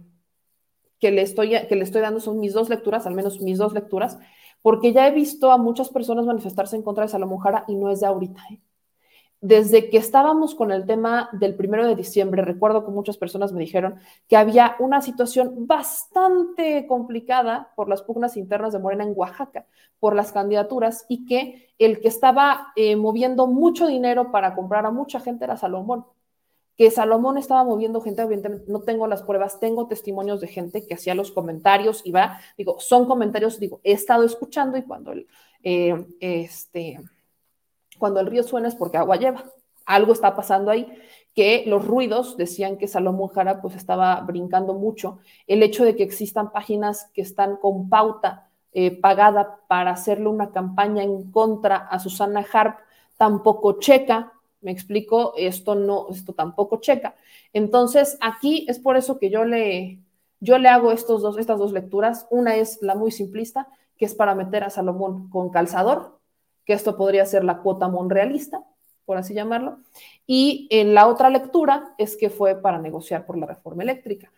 que, 1.00 1.10
le, 1.10 1.22
estoy, 1.22 1.54
que 1.68 1.76
le 1.76 1.84
estoy 1.84 2.00
dando, 2.00 2.20
son 2.20 2.40
mis 2.40 2.52
dos 2.52 2.68
lecturas, 2.68 3.06
al 3.06 3.14
menos 3.14 3.40
mis 3.40 3.58
dos 3.58 3.72
lecturas, 3.72 4.18
porque 4.62 4.92
ya 4.92 5.06
he 5.06 5.10
visto 5.10 5.52
a 5.52 5.58
muchas 5.58 5.90
personas 5.90 6.26
manifestarse 6.26 6.76
en 6.76 6.82
contra 6.82 7.04
de 7.04 7.10
Salomón 7.10 7.38
Jara 7.38 7.64
y 7.68 7.76
no 7.76 7.90
es 7.90 8.00
de 8.00 8.06
ahorita. 8.06 8.40
¿eh? 8.50 8.60
Desde 9.46 9.90
que 9.90 9.98
estábamos 9.98 10.54
con 10.54 10.72
el 10.72 10.86
tema 10.86 11.28
del 11.32 11.54
primero 11.54 11.86
de 11.86 11.94
diciembre, 11.94 12.40
recuerdo 12.40 12.82
que 12.82 12.90
muchas 12.90 13.18
personas 13.18 13.52
me 13.52 13.60
dijeron 13.60 13.96
que 14.26 14.38
había 14.38 14.74
una 14.78 15.02
situación 15.02 15.66
bastante 15.66 16.86
complicada 16.86 17.70
por 17.76 17.90
las 17.90 18.00
pugnas 18.00 18.38
internas 18.38 18.72
de 18.72 18.78
Morena 18.78 19.04
en 19.04 19.12
Oaxaca, 19.14 19.66
por 20.00 20.16
las 20.16 20.32
candidaturas, 20.32 21.04
y 21.10 21.26
que 21.26 21.68
el 21.78 22.00
que 22.00 22.08
estaba 22.08 22.72
eh, 22.74 22.96
moviendo 22.96 23.46
mucho 23.46 23.86
dinero 23.86 24.32
para 24.32 24.54
comprar 24.54 24.86
a 24.86 24.90
mucha 24.90 25.20
gente 25.20 25.44
era 25.44 25.58
Salomón 25.58 26.06
que 26.76 26.90
Salomón 26.90 27.38
estaba 27.38 27.62
moviendo 27.64 28.00
gente, 28.00 28.22
evidentemente 28.22 28.70
no 28.70 28.80
tengo 28.80 29.06
las 29.06 29.22
pruebas, 29.22 29.60
tengo 29.60 29.86
testimonios 29.86 30.40
de 30.40 30.48
gente 30.48 30.86
que 30.86 30.94
hacía 30.94 31.14
los 31.14 31.30
comentarios 31.30 32.02
y 32.04 32.10
va, 32.10 32.40
digo, 32.58 32.80
son 32.80 33.06
comentarios, 33.06 33.60
digo, 33.60 33.80
he 33.84 33.92
estado 33.92 34.24
escuchando 34.24 34.76
y 34.76 34.82
cuando 34.82 35.12
el, 35.12 35.28
eh, 35.62 36.04
este, 36.20 37.00
cuando 37.98 38.20
el 38.20 38.26
río 38.26 38.42
suena 38.42 38.68
es 38.68 38.74
porque 38.74 38.98
agua 38.98 39.16
lleva, 39.16 39.44
algo 39.86 40.12
está 40.12 40.34
pasando 40.34 40.70
ahí, 40.70 40.86
que 41.34 41.64
los 41.66 41.84
ruidos 41.84 42.36
decían 42.36 42.76
que 42.76 42.88
Salomón 42.88 43.28
Jara 43.28 43.60
pues 43.60 43.74
estaba 43.74 44.20
brincando 44.20 44.74
mucho, 44.74 45.18
el 45.46 45.62
hecho 45.62 45.84
de 45.84 45.96
que 45.96 46.02
existan 46.02 46.52
páginas 46.52 47.10
que 47.12 47.22
están 47.22 47.56
con 47.56 47.88
pauta 47.88 48.48
eh, 48.72 48.90
pagada 48.90 49.60
para 49.68 49.92
hacerle 49.92 50.28
una 50.28 50.50
campaña 50.50 51.02
en 51.02 51.30
contra 51.30 51.76
a 51.76 51.98
Susana 51.98 52.44
Harp, 52.52 52.78
tampoco 53.16 53.78
checa, 53.78 54.32
me 54.64 54.72
explico, 54.72 55.34
esto 55.36 55.74
no, 55.74 56.08
esto 56.10 56.32
tampoco 56.32 56.80
checa. 56.80 57.14
Entonces, 57.52 58.16
aquí 58.20 58.64
es 58.68 58.78
por 58.78 58.96
eso 58.96 59.18
que 59.18 59.28
yo 59.28 59.44
le, 59.44 59.98
yo 60.40 60.58
le 60.58 60.68
hago 60.68 60.90
estos 60.90 61.20
dos, 61.20 61.36
estas 61.38 61.58
dos 61.58 61.72
lecturas. 61.72 62.26
Una 62.30 62.56
es 62.56 62.78
la 62.80 62.94
muy 62.94 63.12
simplista, 63.12 63.68
que 63.98 64.06
es 64.06 64.14
para 64.14 64.34
meter 64.34 64.64
a 64.64 64.70
Salomón 64.70 65.28
con 65.28 65.50
calzador, 65.50 66.18
que 66.64 66.72
esto 66.72 66.96
podría 66.96 67.26
ser 67.26 67.44
la 67.44 67.58
cuota 67.58 67.88
monrealista, 67.88 68.64
por 69.04 69.18
así 69.18 69.34
llamarlo. 69.34 69.80
Y 70.26 70.66
en 70.70 70.94
la 70.94 71.08
otra 71.08 71.28
lectura 71.28 71.94
es 71.98 72.16
que 72.16 72.30
fue 72.30 72.60
para 72.60 72.78
negociar 72.78 73.26
por 73.26 73.36
la 73.36 73.46
reforma 73.46 73.82
eléctrica, 73.82 74.32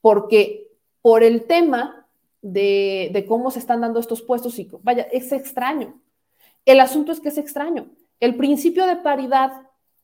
porque 0.00 0.68
por 1.02 1.24
el 1.24 1.42
tema 1.44 2.06
de, 2.40 3.10
de 3.12 3.26
cómo 3.26 3.50
se 3.50 3.58
están 3.58 3.80
dando 3.80 3.98
estos 3.98 4.22
puestos, 4.22 4.60
y 4.60 4.70
vaya, 4.82 5.08
es 5.10 5.32
extraño. 5.32 6.00
El 6.64 6.78
asunto 6.78 7.10
es 7.10 7.18
que 7.18 7.30
es 7.30 7.38
extraño. 7.38 7.90
El 8.20 8.36
principio 8.36 8.86
de 8.86 8.94
paridad 8.94 9.50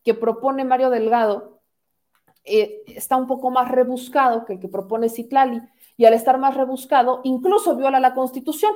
que 0.09 0.15
propone 0.15 0.65
Mario 0.65 0.89
Delgado 0.89 1.61
eh, 2.43 2.83
está 2.87 3.19
un 3.19 3.27
poco 3.27 3.51
más 3.51 3.71
rebuscado 3.71 4.47
que 4.47 4.55
el 4.55 4.59
que 4.59 4.67
propone 4.67 5.11
Citlali, 5.11 5.61
y 5.99 6.07
al 6.07 6.15
estar 6.15 6.39
más 6.39 6.57
rebuscado, 6.57 7.21
incluso 7.25 7.77
viola 7.77 8.01
la 8.01 8.15
Constitución. 8.15 8.73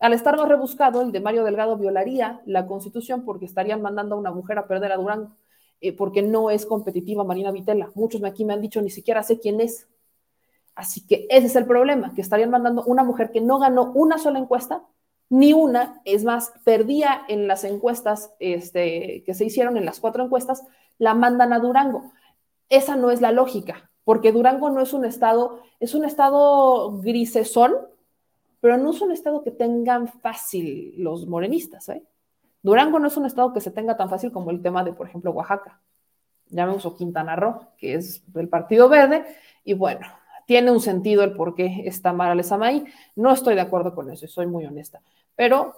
Al 0.00 0.12
estar 0.12 0.36
más 0.36 0.48
rebuscado, 0.48 1.02
el 1.02 1.12
de 1.12 1.20
Mario 1.20 1.44
Delgado 1.44 1.76
violaría 1.76 2.42
la 2.46 2.66
Constitución 2.66 3.24
porque 3.24 3.44
estarían 3.44 3.80
mandando 3.80 4.16
a 4.16 4.18
una 4.18 4.32
mujer 4.32 4.58
a 4.58 4.66
perder 4.66 4.90
a 4.90 4.96
Durango, 4.96 5.36
eh, 5.80 5.96
porque 5.96 6.22
no 6.22 6.50
es 6.50 6.66
competitiva 6.66 7.22
Marina 7.22 7.52
Vitela. 7.52 7.92
Muchos 7.94 8.24
aquí 8.24 8.44
me 8.44 8.54
han 8.54 8.60
dicho, 8.60 8.82
ni 8.82 8.90
siquiera 8.90 9.22
sé 9.22 9.38
quién 9.38 9.60
es. 9.60 9.86
Así 10.74 11.06
que 11.06 11.28
ese 11.30 11.46
es 11.46 11.54
el 11.54 11.66
problema, 11.66 12.12
que 12.12 12.22
estarían 12.22 12.50
mandando 12.50 12.82
una 12.86 13.04
mujer 13.04 13.30
que 13.30 13.40
no 13.40 13.60
ganó 13.60 13.92
una 13.92 14.18
sola 14.18 14.40
encuesta 14.40 14.82
ni 15.30 15.52
una, 15.52 16.00
es 16.04 16.24
más, 16.24 16.52
perdía 16.64 17.22
en 17.28 17.48
las 17.48 17.64
encuestas 17.64 18.32
este, 18.38 19.22
que 19.24 19.34
se 19.34 19.44
hicieron, 19.44 19.76
en 19.76 19.84
las 19.84 20.00
cuatro 20.00 20.24
encuestas, 20.24 20.62
la 20.98 21.14
mandan 21.14 21.52
a 21.52 21.58
Durango. 21.58 22.12
Esa 22.68 22.96
no 22.96 23.10
es 23.10 23.20
la 23.20 23.32
lógica, 23.32 23.90
porque 24.04 24.32
Durango 24.32 24.70
no 24.70 24.80
es 24.80 24.92
un 24.92 25.04
estado, 25.04 25.60
es 25.80 25.94
un 25.94 26.04
estado 26.04 26.98
grisesón, 27.00 27.74
pero 28.60 28.76
no 28.76 28.90
es 28.90 29.00
un 29.00 29.12
estado 29.12 29.42
que 29.42 29.50
tengan 29.50 30.08
fácil 30.08 30.94
los 30.96 31.26
morenistas. 31.26 31.88
¿eh? 31.90 32.02
Durango 32.62 32.98
no 32.98 33.08
es 33.08 33.16
un 33.16 33.26
estado 33.26 33.52
que 33.52 33.60
se 33.60 33.70
tenga 33.70 33.96
tan 33.96 34.10
fácil 34.10 34.32
como 34.32 34.50
el 34.50 34.62
tema 34.62 34.82
de, 34.82 34.92
por 34.92 35.08
ejemplo, 35.08 35.30
Oaxaca. 35.30 35.80
Llamemos 36.48 36.86
o 36.86 36.96
Quintana 36.96 37.36
Roo, 37.36 37.60
que 37.76 37.94
es 37.94 38.22
del 38.32 38.48
Partido 38.48 38.88
Verde, 38.88 39.24
y 39.64 39.74
bueno, 39.74 40.06
tiene 40.48 40.70
un 40.70 40.80
sentido 40.80 41.22
el 41.24 41.34
por 41.34 41.54
qué 41.54 41.82
está 41.84 42.14
Mara 42.14 42.34
ahí. 42.62 42.82
No 43.14 43.30
estoy 43.30 43.54
de 43.54 43.60
acuerdo 43.60 43.94
con 43.94 44.10
eso, 44.10 44.26
soy 44.26 44.46
muy 44.46 44.64
honesta. 44.64 45.02
Pero 45.36 45.74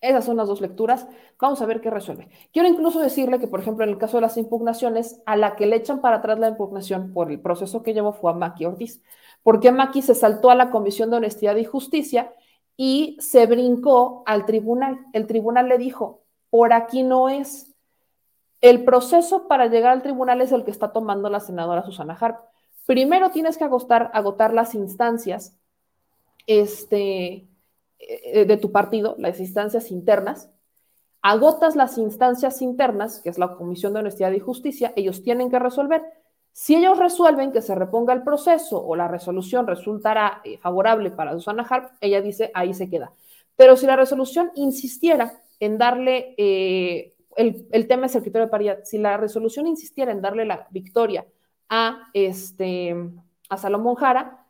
esas 0.00 0.24
son 0.24 0.36
las 0.36 0.46
dos 0.46 0.60
lecturas. 0.60 1.08
Vamos 1.40 1.60
a 1.60 1.66
ver 1.66 1.80
qué 1.80 1.90
resuelve. 1.90 2.28
Quiero 2.52 2.68
incluso 2.68 3.00
decirle 3.00 3.40
que, 3.40 3.48
por 3.48 3.58
ejemplo, 3.58 3.82
en 3.82 3.90
el 3.90 3.98
caso 3.98 4.18
de 4.18 4.20
las 4.20 4.36
impugnaciones, 4.36 5.20
a 5.26 5.34
la 5.34 5.56
que 5.56 5.66
le 5.66 5.74
echan 5.74 6.00
para 6.00 6.18
atrás 6.18 6.38
la 6.38 6.50
impugnación 6.50 7.12
por 7.12 7.32
el 7.32 7.40
proceso 7.40 7.82
que 7.82 7.94
llevó 7.94 8.12
fue 8.12 8.30
a 8.30 8.34
Maki 8.34 8.64
Ortiz, 8.64 9.02
porque 9.42 9.72
Maki 9.72 10.02
se 10.02 10.14
saltó 10.14 10.52
a 10.52 10.54
la 10.54 10.70
Comisión 10.70 11.10
de 11.10 11.16
Honestidad 11.16 11.56
y 11.56 11.64
Justicia 11.64 12.32
y 12.76 13.16
se 13.18 13.44
brincó 13.46 14.22
al 14.24 14.46
tribunal. 14.46 15.00
El 15.12 15.26
tribunal 15.26 15.68
le 15.68 15.78
dijo, 15.78 16.22
por 16.48 16.72
aquí 16.72 17.02
no 17.02 17.28
es. 17.28 17.74
El 18.60 18.84
proceso 18.84 19.48
para 19.48 19.66
llegar 19.66 19.90
al 19.90 20.02
tribunal 20.02 20.42
es 20.42 20.52
el 20.52 20.62
que 20.62 20.70
está 20.70 20.92
tomando 20.92 21.28
la 21.28 21.40
senadora 21.40 21.82
Susana 21.82 22.16
Harp. 22.20 22.38
Primero 22.86 23.30
tienes 23.30 23.56
que 23.56 23.64
agotar, 23.64 24.10
agotar 24.14 24.52
las 24.52 24.74
instancias 24.74 25.56
este, 26.46 27.46
eh, 27.98 28.44
de 28.46 28.56
tu 28.56 28.72
partido, 28.72 29.14
las 29.18 29.40
instancias 29.40 29.90
internas. 29.90 30.50
Agotas 31.22 31.76
las 31.76 31.98
instancias 31.98 32.62
internas, 32.62 33.20
que 33.20 33.28
es 33.28 33.38
la 33.38 33.54
Comisión 33.54 33.92
de 33.92 34.00
Honestidad 34.00 34.32
y 34.32 34.40
Justicia, 34.40 34.92
ellos 34.96 35.22
tienen 35.22 35.50
que 35.50 35.58
resolver. 35.58 36.02
Si 36.52 36.74
ellos 36.74 36.98
resuelven 36.98 37.52
que 37.52 37.62
se 37.62 37.74
reponga 37.74 38.12
el 38.14 38.22
proceso 38.22 38.84
o 38.84 38.96
la 38.96 39.06
resolución 39.06 39.66
resultará 39.66 40.40
eh, 40.44 40.58
favorable 40.58 41.10
para 41.10 41.32
Susana 41.32 41.66
Harp, 41.68 41.92
ella 42.00 42.20
dice 42.22 42.50
ahí 42.54 42.74
se 42.74 42.88
queda. 42.88 43.12
Pero 43.56 43.76
si 43.76 43.86
la 43.86 43.96
resolución 43.96 44.50
insistiera 44.54 45.42
en 45.60 45.76
darle, 45.76 46.34
eh, 46.38 47.14
el, 47.36 47.68
el, 47.70 47.86
tema 47.86 48.06
es 48.06 48.14
el 48.14 48.22
criterio 48.22 48.46
de 48.46 48.50
paridad, 48.50 48.78
si 48.84 48.98
la 48.98 49.18
resolución 49.18 49.66
insistiera 49.66 50.10
en 50.10 50.22
darle 50.22 50.46
la 50.46 50.66
victoria 50.70 51.26
a, 51.70 52.10
este, 52.12 52.94
a 53.48 53.56
Salomón 53.56 53.94
Jara, 53.94 54.44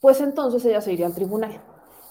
pues 0.00 0.20
entonces 0.20 0.64
ella 0.64 0.80
se 0.80 0.92
iría 0.92 1.06
al 1.06 1.14
tribunal. 1.14 1.60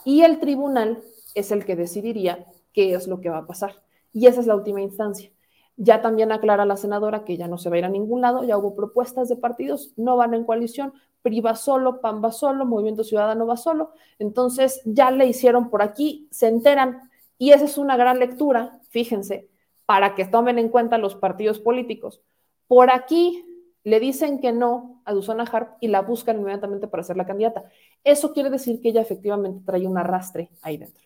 Y 0.05 0.21
el 0.21 0.39
tribunal 0.39 1.03
es 1.35 1.51
el 1.51 1.65
que 1.65 1.75
decidiría 1.75 2.45
qué 2.71 2.93
es 2.93 3.07
lo 3.07 3.19
que 3.19 3.29
va 3.29 3.39
a 3.39 3.47
pasar. 3.47 3.83
Y 4.13 4.27
esa 4.27 4.41
es 4.41 4.47
la 4.47 4.55
última 4.55 4.81
instancia. 4.81 5.31
Ya 5.75 6.01
también 6.01 6.31
aclara 6.31 6.65
la 6.65 6.77
senadora 6.77 7.25
que 7.25 7.35
ya 7.35 7.47
no 7.47 7.57
se 7.57 7.69
va 7.69 7.75
a 7.75 7.79
ir 7.79 7.85
a 7.85 7.89
ningún 7.89 8.21
lado, 8.21 8.43
ya 8.43 8.57
hubo 8.57 8.75
propuestas 8.75 9.27
de 9.27 9.37
partidos, 9.37 9.91
no 9.97 10.15
van 10.17 10.35
en 10.35 10.45
coalición, 10.45 10.93
PRI 11.23 11.41
va 11.41 11.55
solo, 11.55 11.99
PAN 11.99 12.23
va 12.23 12.31
solo, 12.31 12.65
Movimiento 12.65 13.03
Ciudadano 13.03 13.47
va 13.47 13.57
solo. 13.57 13.91
Entonces 14.19 14.81
ya 14.85 15.09
le 15.09 15.25
hicieron 15.25 15.71
por 15.71 15.81
aquí, 15.81 16.27
se 16.31 16.47
enteran. 16.47 17.09
Y 17.39 17.51
esa 17.51 17.65
es 17.65 17.79
una 17.79 17.97
gran 17.97 18.19
lectura, 18.19 18.79
fíjense, 18.89 19.49
para 19.87 20.13
que 20.13 20.25
tomen 20.25 20.59
en 20.59 20.69
cuenta 20.69 20.99
los 20.99 21.15
partidos 21.15 21.59
políticos. 21.59 22.21
Por 22.67 22.91
aquí 22.91 23.43
le 23.83 23.99
dicen 23.99 24.39
que 24.39 24.51
no 24.51 25.01
a 25.05 25.13
Susana 25.13 25.43
Harp 25.43 25.77
y 25.81 25.87
la 25.87 26.01
buscan 26.01 26.39
inmediatamente 26.39 26.87
para 26.87 27.03
ser 27.03 27.17
la 27.17 27.25
candidata. 27.25 27.65
Eso 28.03 28.33
quiere 28.33 28.49
decir 28.49 28.81
que 28.81 28.89
ella 28.89 29.01
efectivamente 29.01 29.63
trae 29.65 29.85
un 29.87 29.97
arrastre 29.97 30.49
ahí 30.61 30.77
dentro. 30.77 31.03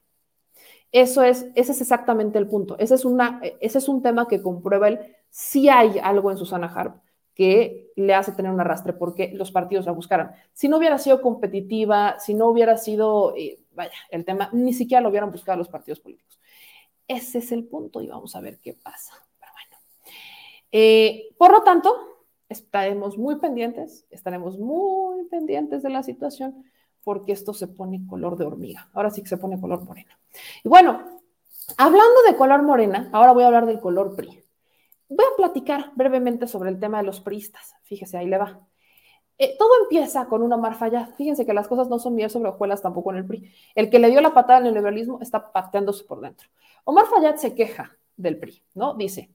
Eso 0.91 1.23
es, 1.23 1.47
ese 1.55 1.71
es 1.71 1.81
exactamente 1.81 2.37
el 2.37 2.47
punto. 2.47 2.77
Ese 2.79 2.95
es, 2.95 3.05
ese 3.59 3.77
es 3.77 3.89
un 3.89 4.01
tema 4.01 4.27
que 4.27 4.41
comprueba 4.41 4.87
el 4.87 5.15
si 5.29 5.69
hay 5.69 5.99
algo 6.01 6.31
en 6.31 6.37
Susana 6.37 6.67
Harp 6.67 7.01
que 7.33 7.91
le 7.95 8.15
hace 8.15 8.31
tener 8.31 8.51
un 8.51 8.59
arrastre 8.59 8.93
porque 8.93 9.31
los 9.33 9.51
partidos 9.51 9.85
la 9.85 9.91
buscaran. 9.91 10.31
Si 10.53 10.67
no 10.67 10.77
hubiera 10.77 10.97
sido 10.97 11.21
competitiva, 11.21 12.19
si 12.19 12.33
no 12.33 12.47
hubiera 12.47 12.77
sido, 12.77 13.35
eh, 13.35 13.59
vaya, 13.73 13.91
el 14.09 14.25
tema, 14.25 14.49
ni 14.53 14.73
siquiera 14.73 15.01
lo 15.01 15.09
hubieran 15.09 15.31
buscado 15.31 15.57
los 15.57 15.69
partidos 15.69 15.99
políticos. 15.99 16.39
Ese 17.07 17.37
es 17.39 17.51
el 17.51 17.65
punto 17.65 18.01
y 18.01 18.07
vamos 18.07 18.35
a 18.35 18.41
ver 18.41 18.59
qué 18.59 18.73
pasa. 18.73 19.13
Eh, 20.71 21.29
por 21.37 21.51
lo 21.51 21.61
tanto, 21.61 22.16
estaremos 22.49 23.17
muy 23.17 23.35
pendientes, 23.37 24.05
estaremos 24.09 24.57
muy 24.57 25.25
pendientes 25.25 25.83
de 25.83 25.89
la 25.89 26.03
situación 26.03 26.63
porque 27.03 27.31
esto 27.31 27.53
se 27.53 27.67
pone 27.67 28.05
color 28.05 28.37
de 28.37 28.45
hormiga. 28.45 28.89
Ahora 28.93 29.09
sí 29.11 29.21
que 29.21 29.29
se 29.29 29.37
pone 29.37 29.59
color 29.59 29.83
morena. 29.85 30.19
Y 30.63 30.67
bueno, 30.67 31.21
hablando 31.77 32.21
de 32.27 32.35
color 32.35 32.63
morena, 32.63 33.09
ahora 33.13 33.31
voy 33.31 33.43
a 33.43 33.47
hablar 33.47 33.65
del 33.65 33.79
color 33.79 34.15
PRI. 34.15 34.43
Voy 35.09 35.25
a 35.25 35.37
platicar 35.37 35.93
brevemente 35.95 36.47
sobre 36.47 36.69
el 36.69 36.79
tema 36.79 36.97
de 36.97 37.05
los 37.05 37.21
priistas. 37.21 37.75
Fíjese, 37.83 38.17
ahí 38.17 38.27
le 38.27 38.37
va. 38.37 38.59
Eh, 39.37 39.55
todo 39.57 39.69
empieza 39.83 40.25
con 40.25 40.41
un 40.41 40.51
Omar 40.51 40.75
Fayad. 40.75 41.11
Fíjense 41.15 41.45
que 41.45 41.53
las 41.53 41.67
cosas 41.67 41.87
no 41.87 41.97
son 41.97 42.13
miel 42.15 42.29
sobre 42.29 42.49
hojuelas 42.49 42.81
tampoco 42.81 43.11
en 43.11 43.19
el 43.19 43.25
PRI. 43.25 43.53
El 43.73 43.89
que 43.89 43.99
le 43.99 44.09
dio 44.09 44.19
la 44.19 44.33
patada 44.33 44.57
al 44.57 44.63
neoliberalismo 44.63 45.19
está 45.21 45.53
pateándose 45.53 46.03
por 46.03 46.19
dentro. 46.19 46.49
Omar 46.83 47.05
Fayad 47.05 47.35
se 47.35 47.55
queja 47.55 47.95
del 48.17 48.37
PRI, 48.37 48.61
¿no? 48.73 48.95
Dice, 48.95 49.29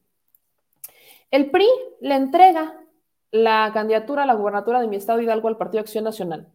el 1.30 1.50
PRI 1.50 1.68
le 2.00 2.16
entrega 2.16 2.81
la 3.32 3.70
candidatura 3.72 4.22
a 4.22 4.26
la 4.26 4.34
gubernatura 4.34 4.80
de 4.80 4.86
mi 4.86 4.96
estado 4.96 5.20
Hidalgo 5.20 5.48
al 5.48 5.56
Partido 5.56 5.80
Acción 5.80 6.04
Nacional, 6.04 6.52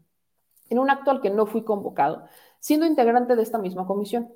en 0.70 0.80
un 0.80 0.90
acto 0.90 1.12
al 1.12 1.22
que 1.22 1.32
no 1.32 1.46
fui 1.48 1.64
convocado, 1.64 2.26
siendo 2.60 2.86
integrante 2.86 3.36
de 3.36 3.44
esta 3.44 3.58
misma 3.58 3.86
comisión. 3.86 4.32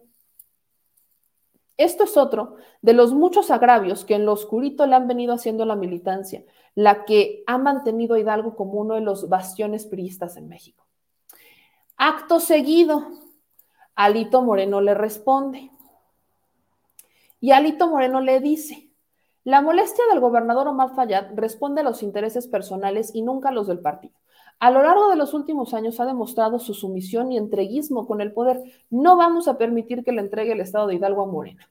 Esto 1.78 2.04
es 2.04 2.18
otro 2.18 2.58
de 2.82 2.94
los 2.94 3.14
muchos 3.14 3.50
agravios 3.50 4.06
que 4.06 4.16
en 4.16 4.26
lo 4.26 4.34
oscurito 4.34 4.86
le 4.86 4.96
han 4.96 5.08
venido 5.08 5.34
haciendo 5.34 5.66
la 5.66 5.76
militancia, 5.76 6.44
la 6.76 7.06
que 7.06 7.44
ha 7.48 7.58
mantenido 7.58 8.16
a 8.16 8.20
Hidalgo 8.20 8.56
como 8.56 8.74
uno 8.74 8.96
de 8.96 9.02
los 9.02 9.30
bastiones 9.30 9.86
priistas 9.86 10.36
en 10.36 10.48
México. 10.48 10.86
Acto 11.96 12.40
seguido, 12.40 13.08
Alito 13.96 14.42
Moreno 14.42 14.82
le 14.82 14.94
responde. 14.94 15.72
Y 17.40 17.52
Alito 17.52 17.88
Moreno 17.88 18.22
le 18.22 18.40
dice, 18.40 18.91
la 19.44 19.62
molestia 19.62 20.04
del 20.12 20.20
gobernador 20.20 20.68
Omar 20.68 20.94
Fayad 20.94 21.30
responde 21.36 21.82
a 21.82 21.84
los 21.84 22.04
intereses 22.04 22.48
personales 22.48 23.10
y 23.16 23.24
nunca 23.24 23.50
a 23.50 23.52
los 23.52 23.68
del 23.68 23.80
partido. 23.80 24.14
A 24.60 24.70
lo 24.70 24.84
largo 24.84 25.10
de 25.10 25.16
los 25.16 25.34
últimos 25.34 25.74
años 25.74 26.00
ha 26.00 26.06
demostrado 26.06 26.60
su 26.60 26.76
sumisión 26.76 27.32
y 27.32 27.38
entreguismo 27.38 28.06
con 28.06 28.22
el 28.22 28.34
poder. 28.34 28.62
No 28.92 29.18
vamos 29.18 29.48
a 29.48 29.58
permitir 29.58 30.04
que 30.04 30.12
le 30.12 30.22
entregue 30.22 30.52
el 30.52 30.62
Estado 30.62 30.86
de 30.86 30.94
Hidalgo 30.94 31.24
a 31.24 31.26
Morena. 31.26 31.68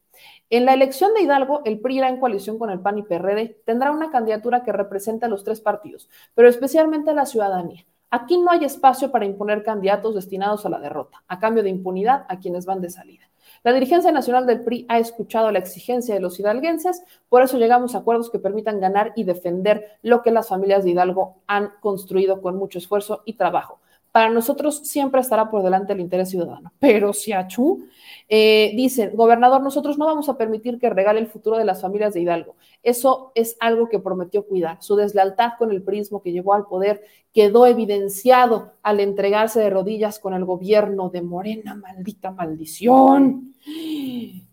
En 0.51 0.65
la 0.65 0.75
elección 0.75 1.15
de 1.15 1.23
Hidalgo, 1.23 1.63
el 1.65 1.79
PRI 1.79 1.99
irá 1.99 2.09
en 2.09 2.19
coalición 2.19 2.59
con 2.59 2.71
el 2.71 2.81
PAN 2.81 2.99
y 2.99 3.03
PRD. 3.05 3.63
Tendrá 3.65 3.93
una 3.93 4.11
candidatura 4.11 4.65
que 4.65 4.73
represente 4.73 5.27
a 5.27 5.29
los 5.29 5.45
tres 5.45 5.61
partidos, 5.61 6.09
pero 6.35 6.49
especialmente 6.49 7.11
a 7.11 7.15
la 7.15 7.27
ciudadanía. 7.27 7.87
Aquí 8.11 8.39
no 8.39 8.51
hay 8.51 8.65
espacio 8.65 9.13
para 9.13 9.27
imponer 9.27 9.63
candidatos 9.63 10.17
destinados 10.17 10.67
a 10.67 10.71
la 10.71 10.81
derrota, 10.81 11.23
a 11.29 11.39
cambio 11.39 11.63
de 11.63 11.71
impunidad 11.71 12.27
a 12.29 12.41
quienes 12.41 12.67
van 12.67 12.81
de 12.81 12.91
salida. 12.91 13.31
La 13.63 13.75
dirigencia 13.75 14.11
nacional 14.11 14.47
del 14.47 14.63
PRI 14.63 14.87
ha 14.89 14.99
escuchado 14.99 15.51
la 15.51 15.59
exigencia 15.59 16.15
de 16.15 16.21
los 16.21 16.41
hidalguenses, 16.41 17.03
por 17.29 17.43
eso 17.43 17.59
llegamos 17.59 17.95
a 17.95 17.99
acuerdos 17.99 18.31
que 18.31 18.39
permitan 18.39 18.81
ganar 18.81 19.13
y 19.17 19.25
defender 19.25 19.99
lo 20.01 20.23
que 20.23 20.31
las 20.31 20.49
familias 20.49 20.83
de 20.83 20.91
Hidalgo 20.91 21.43
han 21.47 21.73
construido 21.81 22.41
con 22.41 22.57
mucho 22.57 22.79
esfuerzo 22.79 23.21
y 23.27 23.35
trabajo. 23.35 23.79
Para 24.13 24.29
nosotros 24.29 24.79
siempre 24.85 25.21
estará 25.21 25.51
por 25.51 25.63
delante 25.63 25.93
el 25.93 26.01
interés 26.01 26.31
ciudadano. 26.31 26.73
Pero 26.81 27.13
si 27.13 27.33
Achú 27.33 27.85
eh, 28.29 28.73
dice, 28.77 29.09
gobernador, 29.09 29.63
nosotros 29.63 29.99
no 29.99 30.07
vamos 30.07 30.29
a 30.29 30.37
permitir 30.37 30.79
que 30.79 30.91
regale 30.91 31.21
el 31.21 31.29
futuro 31.29 31.59
de 31.59 31.65
las 31.65 31.81
familias 31.81 32.15
de 32.15 32.21
Hidalgo. 32.21 32.57
Eso 32.83 33.33
es 33.35 33.57
algo 33.61 33.89
que 33.89 33.99
prometió 33.99 34.47
cuidar. 34.47 34.79
Su 34.81 34.97
deslealtad 34.97 35.53
con 35.59 35.71
el 35.71 35.83
prismo 35.83 36.23
que 36.23 36.33
llegó 36.33 36.55
al 36.55 36.67
poder 36.67 37.03
quedó 37.33 37.67
evidenciado 37.67 38.73
al 38.83 39.01
entregarse 39.01 39.61
de 39.61 39.71
rodillas 39.71 40.19
con 40.19 40.35
el 40.35 40.45
gobierno 40.45 41.09
de 41.11 41.23
Morena, 41.23 41.75
maldita 41.75 42.31
maldición. 42.31 43.55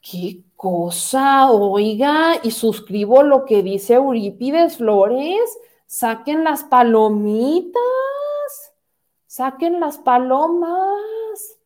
¿Qué 0.00 0.40
cosa? 0.56 1.50
Oiga, 1.50 2.36
y 2.42 2.50
suscribo 2.50 3.22
lo 3.22 3.44
que 3.44 3.62
dice 3.62 3.94
Eurípides 3.94 4.78
Flores. 4.78 5.58
Saquen 5.86 6.44
las 6.44 6.64
palomitas. 6.64 7.82
Saquen 9.30 9.78
las 9.78 9.96
palomas. 9.96 11.60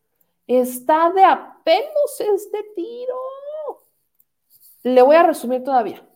Está 0.45 1.11
de 1.11 1.23
apelos 1.23 2.19
este 2.19 2.63
tiro. 2.75 3.17
Le 4.83 5.01
voy 5.01 5.15
a 5.15 5.23
resumir 5.23 5.63
todavía. 5.63 6.07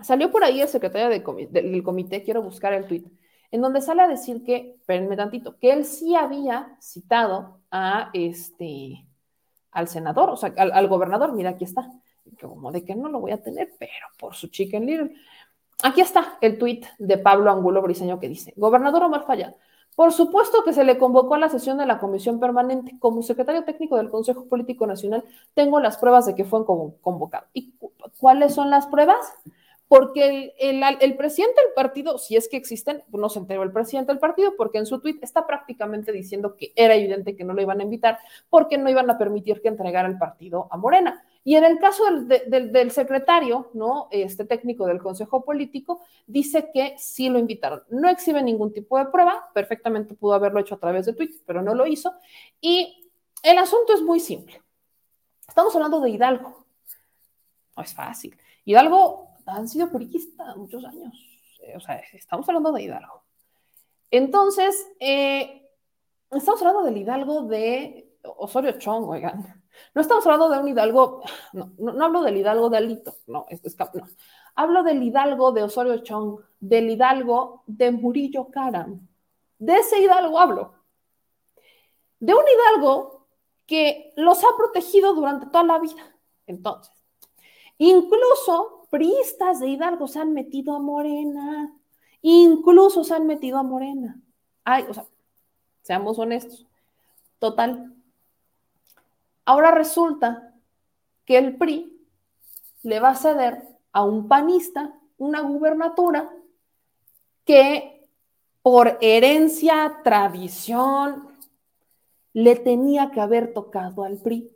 Salió 0.00 0.30
por 0.30 0.42
ahí 0.42 0.62
el 0.62 0.68
secretario 0.68 1.10
del 1.10 1.82
comité, 1.82 2.22
quiero 2.22 2.40
buscar 2.40 2.72
el 2.72 2.86
tuit, 2.86 3.06
en 3.50 3.60
donde 3.60 3.82
sale 3.82 4.00
a 4.00 4.08
decir 4.08 4.42
que, 4.42 4.76
espérenme 4.78 5.18
tantito, 5.18 5.58
que 5.58 5.70
él 5.70 5.84
sí 5.84 6.16
había 6.16 6.78
citado 6.80 7.60
a 7.70 8.08
este, 8.14 9.04
al 9.72 9.86
senador, 9.86 10.30
o 10.30 10.36
sea, 10.38 10.54
al, 10.56 10.88
gobernador, 10.88 11.34
mira, 11.34 11.50
aquí 11.50 11.64
está, 11.64 11.90
como 12.40 12.72
de 12.72 12.86
que 12.86 12.94
no 12.94 13.10
lo 13.10 13.20
voy 13.20 13.32
a 13.32 13.42
tener, 13.42 13.74
pero 13.78 14.06
por 14.18 14.34
su 14.34 14.48
chicken 14.48 14.86
little. 14.86 15.14
Aquí 15.82 16.00
está 16.00 16.38
el 16.40 16.56
tuit 16.56 16.86
de 16.98 17.18
Pablo 17.18 17.50
Angulo 17.50 17.82
Briseño 17.82 18.18
que 18.18 18.28
dice, 18.30 18.54
gobernador 18.56 19.02
Omar 19.02 19.26
Falla, 19.26 19.54
por 19.96 20.12
supuesto 20.12 20.64
que 20.64 20.72
se 20.72 20.84
le 20.84 20.98
convocó 20.98 21.34
a 21.34 21.38
la 21.38 21.48
sesión 21.48 21.78
de 21.78 21.86
la 21.86 21.98
comisión 21.98 22.40
permanente. 22.40 22.96
Como 22.98 23.22
secretario 23.22 23.64
técnico 23.64 23.96
del 23.96 24.10
Consejo 24.10 24.46
Político 24.46 24.86
Nacional, 24.86 25.24
tengo 25.54 25.80
las 25.80 25.98
pruebas 25.98 26.26
de 26.26 26.34
que 26.34 26.44
fue 26.44 26.64
convocado. 26.64 27.46
¿Y 27.52 27.74
cuáles 28.18 28.54
son 28.54 28.70
las 28.70 28.86
pruebas? 28.86 29.34
Porque 29.88 30.54
el, 30.60 31.16
presidente 31.16 31.60
del 31.60 31.74
partido, 31.74 32.16
si 32.16 32.36
es 32.36 32.48
que 32.48 32.56
existen, 32.56 33.02
no 33.10 33.28
se 33.28 33.40
enteró 33.40 33.64
el 33.64 33.72
presidente 33.72 34.12
del 34.12 34.20
partido, 34.20 34.54
porque 34.56 34.78
en 34.78 34.86
su 34.86 35.00
tuit 35.00 35.20
está 35.22 35.48
prácticamente 35.48 36.12
diciendo 36.12 36.54
que 36.54 36.72
era 36.76 36.94
evidente 36.94 37.34
que 37.34 37.42
no 37.42 37.54
lo 37.54 37.60
iban 37.60 37.80
a 37.80 37.82
invitar, 37.82 38.20
porque 38.48 38.78
no 38.78 38.88
iban 38.88 39.10
a 39.10 39.18
permitir 39.18 39.60
que 39.60 39.66
entregara 39.66 40.08
el 40.08 40.16
partido 40.16 40.68
a 40.70 40.76
Morena. 40.76 41.24
Y 41.42 41.56
en 41.56 41.64
el 41.64 41.78
caso 41.78 42.04
del, 42.10 42.90
secretario, 42.90 43.70
¿no? 43.72 44.08
Este 44.10 44.44
técnico 44.44 44.86
del 44.86 44.98
Consejo 44.98 45.44
Político, 45.44 46.02
dice 46.26 46.70
que 46.72 46.94
sí 46.98 47.30
lo 47.30 47.38
invitaron. 47.38 47.82
No 47.88 48.08
exhibe 48.08 48.42
ningún 48.42 48.72
tipo 48.72 48.98
de 48.98 49.06
prueba, 49.06 49.50
perfectamente 49.54 50.14
pudo 50.14 50.34
haberlo 50.34 50.60
hecho 50.60 50.74
a 50.74 50.78
través 50.78 51.06
de 51.06 51.14
Twitter, 51.14 51.40
pero 51.46 51.62
no 51.62 51.74
lo 51.74 51.86
hizo. 51.86 52.12
Y 52.60 53.10
el 53.42 53.56
asunto 53.58 53.94
es 53.94 54.02
muy 54.02 54.20
simple. 54.20 54.60
Estamos 55.48 55.74
hablando 55.74 56.00
de 56.00 56.10
Hidalgo. 56.10 56.66
No 57.76 57.82
es 57.82 57.94
fácil. 57.94 58.36
Hidalgo 58.64 59.30
han 59.46 59.66
sido 59.66 59.90
periquistas 59.90 60.56
muchos 60.56 60.84
años. 60.84 61.12
Eh, 61.62 61.74
o 61.76 61.80
sea, 61.80 62.02
estamos 62.12 62.46
hablando 62.48 62.72
de 62.72 62.82
Hidalgo. 62.82 63.24
Entonces, 64.10 64.86
eh, 64.98 65.68
estamos 66.30 66.60
hablando 66.60 66.84
del 66.84 66.98
Hidalgo 66.98 67.42
de 67.44 68.09
Osorio 68.22 68.72
Chong, 68.78 69.08
oigan. 69.08 69.62
No 69.94 70.02
estamos 70.02 70.24
hablando 70.26 70.50
de 70.50 70.58
un 70.58 70.68
hidalgo, 70.68 71.22
no, 71.52 71.72
no, 71.78 72.04
hablo 72.04 72.22
del 72.22 72.36
hidalgo 72.36 72.68
de 72.68 72.76
Alito, 72.76 73.14
no, 73.26 73.46
es, 73.48 73.62
no. 73.94 74.06
Hablo 74.54 74.82
del 74.82 75.02
hidalgo 75.02 75.52
de 75.52 75.62
Osorio 75.62 75.98
Chong, 75.98 76.40
del 76.58 76.90
hidalgo 76.90 77.62
de 77.66 77.90
Murillo 77.90 78.50
Karam. 78.50 79.08
De 79.58 79.76
ese 79.76 80.00
hidalgo 80.00 80.38
hablo. 80.38 80.74
De 82.18 82.34
un 82.34 82.42
hidalgo 82.42 83.26
que 83.66 84.12
los 84.16 84.42
ha 84.42 84.56
protegido 84.56 85.14
durante 85.14 85.46
toda 85.46 85.62
la 85.62 85.78
vida. 85.78 86.16
Entonces, 86.46 86.92
incluso 87.78 88.88
priistas 88.90 89.60
de 89.60 89.68
Hidalgo 89.68 90.08
se 90.08 90.18
han 90.18 90.32
metido 90.32 90.74
a 90.74 90.80
Morena. 90.80 91.72
Incluso 92.20 93.04
se 93.04 93.14
han 93.14 93.26
metido 93.26 93.58
a 93.58 93.62
Morena. 93.62 94.20
Ay, 94.64 94.84
o 94.88 94.92
sea, 94.92 95.06
seamos 95.82 96.18
honestos. 96.18 96.66
Total, 97.38 97.94
Ahora 99.50 99.72
resulta 99.72 100.54
que 101.24 101.36
el 101.36 101.56
PRI 101.56 102.06
le 102.84 103.00
va 103.00 103.08
a 103.08 103.16
ceder 103.16 103.64
a 103.90 104.04
un 104.04 104.28
panista 104.28 104.94
una 105.18 105.40
gubernatura 105.40 106.30
que 107.44 108.08
por 108.62 108.96
herencia, 109.00 110.02
tradición, 110.04 111.36
le 112.32 112.54
tenía 112.54 113.10
que 113.10 113.20
haber 113.20 113.52
tocado 113.52 114.04
al 114.04 114.18
PRI 114.18 114.54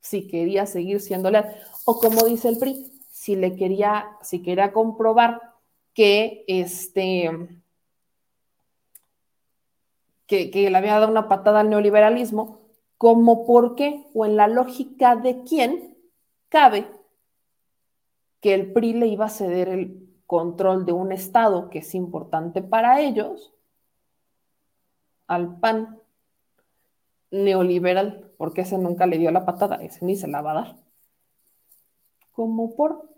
si 0.00 0.26
quería 0.26 0.66
seguir 0.66 1.00
siendo 1.00 1.30
leal. 1.30 1.62
O 1.84 2.00
como 2.00 2.24
dice 2.24 2.48
el 2.48 2.58
PRI, 2.58 3.00
si 3.08 3.36
le 3.36 3.54
quería, 3.54 4.08
si 4.22 4.42
quería 4.42 4.72
comprobar 4.72 5.40
que 5.94 6.44
este 6.48 7.30
que, 10.26 10.50
que 10.50 10.68
le 10.68 10.76
había 10.76 10.94
dado 10.94 11.12
una 11.12 11.28
patada 11.28 11.60
al 11.60 11.70
neoliberalismo, 11.70 12.65
como 12.98 13.46
por 13.46 13.74
qué 13.74 14.06
o 14.14 14.24
en 14.24 14.36
la 14.36 14.48
lógica 14.48 15.16
de 15.16 15.42
quién 15.42 15.96
cabe 16.48 16.90
que 18.40 18.54
el 18.54 18.72
PRI 18.72 18.94
le 18.94 19.06
iba 19.08 19.26
a 19.26 19.30
ceder 19.30 19.68
el 19.68 20.08
control 20.26 20.86
de 20.86 20.92
un 20.92 21.12
Estado 21.12 21.70
que 21.70 21.80
es 21.80 21.94
importante 21.94 22.62
para 22.62 23.00
ellos 23.00 23.52
al 25.26 25.58
PAN 25.58 26.00
neoliberal. 27.30 28.32
porque 28.38 28.62
ese 28.62 28.78
nunca 28.78 29.06
le 29.06 29.18
dio 29.18 29.30
la 29.30 29.46
patada, 29.46 29.76
ese 29.76 30.04
ni 30.04 30.14
se 30.16 30.28
la 30.28 30.42
va 30.42 30.50
a 30.52 30.54
dar. 30.54 30.76
Como 32.32 32.76
por... 32.76 33.08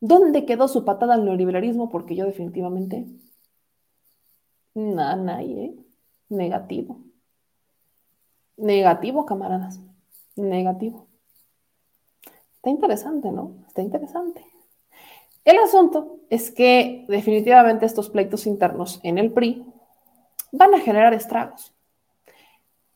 ¿Dónde 0.00 0.44
quedó 0.44 0.68
su 0.68 0.84
patada 0.84 1.14
al 1.14 1.24
neoliberalismo? 1.24 1.88
Porque 1.90 2.16
yo 2.16 2.24
definitivamente... 2.24 3.06
Nada, 4.74 5.42
¿eh? 5.42 5.76
Negativo. 6.28 7.07
Negativo, 8.58 9.24
camaradas. 9.24 9.80
Negativo. 10.36 11.06
Está 12.56 12.70
interesante, 12.70 13.30
¿no? 13.30 13.54
Está 13.68 13.82
interesante. 13.82 14.44
El 15.44 15.58
asunto 15.58 16.18
es 16.28 16.50
que 16.50 17.06
definitivamente 17.08 17.86
estos 17.86 18.10
pleitos 18.10 18.46
internos 18.46 19.00
en 19.02 19.16
el 19.16 19.32
PRI 19.32 19.64
van 20.52 20.74
a 20.74 20.80
generar 20.80 21.14
estragos. 21.14 21.72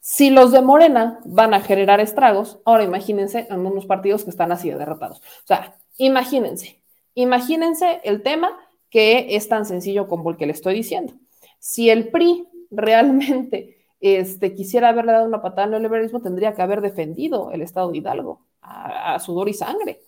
Si 0.00 0.30
los 0.30 0.50
de 0.50 0.62
Morena 0.62 1.20
van 1.24 1.54
a 1.54 1.60
generar 1.60 2.00
estragos, 2.00 2.58
ahora 2.64 2.82
imagínense 2.82 3.46
en 3.48 3.64
unos 3.64 3.86
partidos 3.86 4.24
que 4.24 4.30
están 4.30 4.50
así 4.50 4.68
de 4.68 4.76
derrotados. 4.76 5.18
O 5.20 5.46
sea, 5.46 5.76
imagínense, 5.96 6.82
imagínense 7.14 8.00
el 8.02 8.22
tema 8.22 8.58
que 8.90 9.36
es 9.36 9.48
tan 9.48 9.64
sencillo 9.64 10.08
como 10.08 10.28
el 10.28 10.36
que 10.36 10.46
le 10.46 10.52
estoy 10.52 10.74
diciendo. 10.74 11.14
Si 11.60 11.88
el 11.88 12.08
PRI 12.08 12.48
realmente 12.72 13.81
este, 14.02 14.52
quisiera 14.54 14.88
haberle 14.88 15.12
dado 15.12 15.26
una 15.26 15.40
patada 15.40 15.64
al 15.64 15.70
neoliberalismo, 15.70 16.20
tendría 16.20 16.54
que 16.54 16.60
haber 16.60 16.80
defendido 16.80 17.52
el 17.52 17.62
Estado 17.62 17.90
de 17.90 17.98
Hidalgo 17.98 18.44
a, 18.60 19.18
sudor 19.20 19.48
y 19.48 19.54
sangre. 19.54 20.02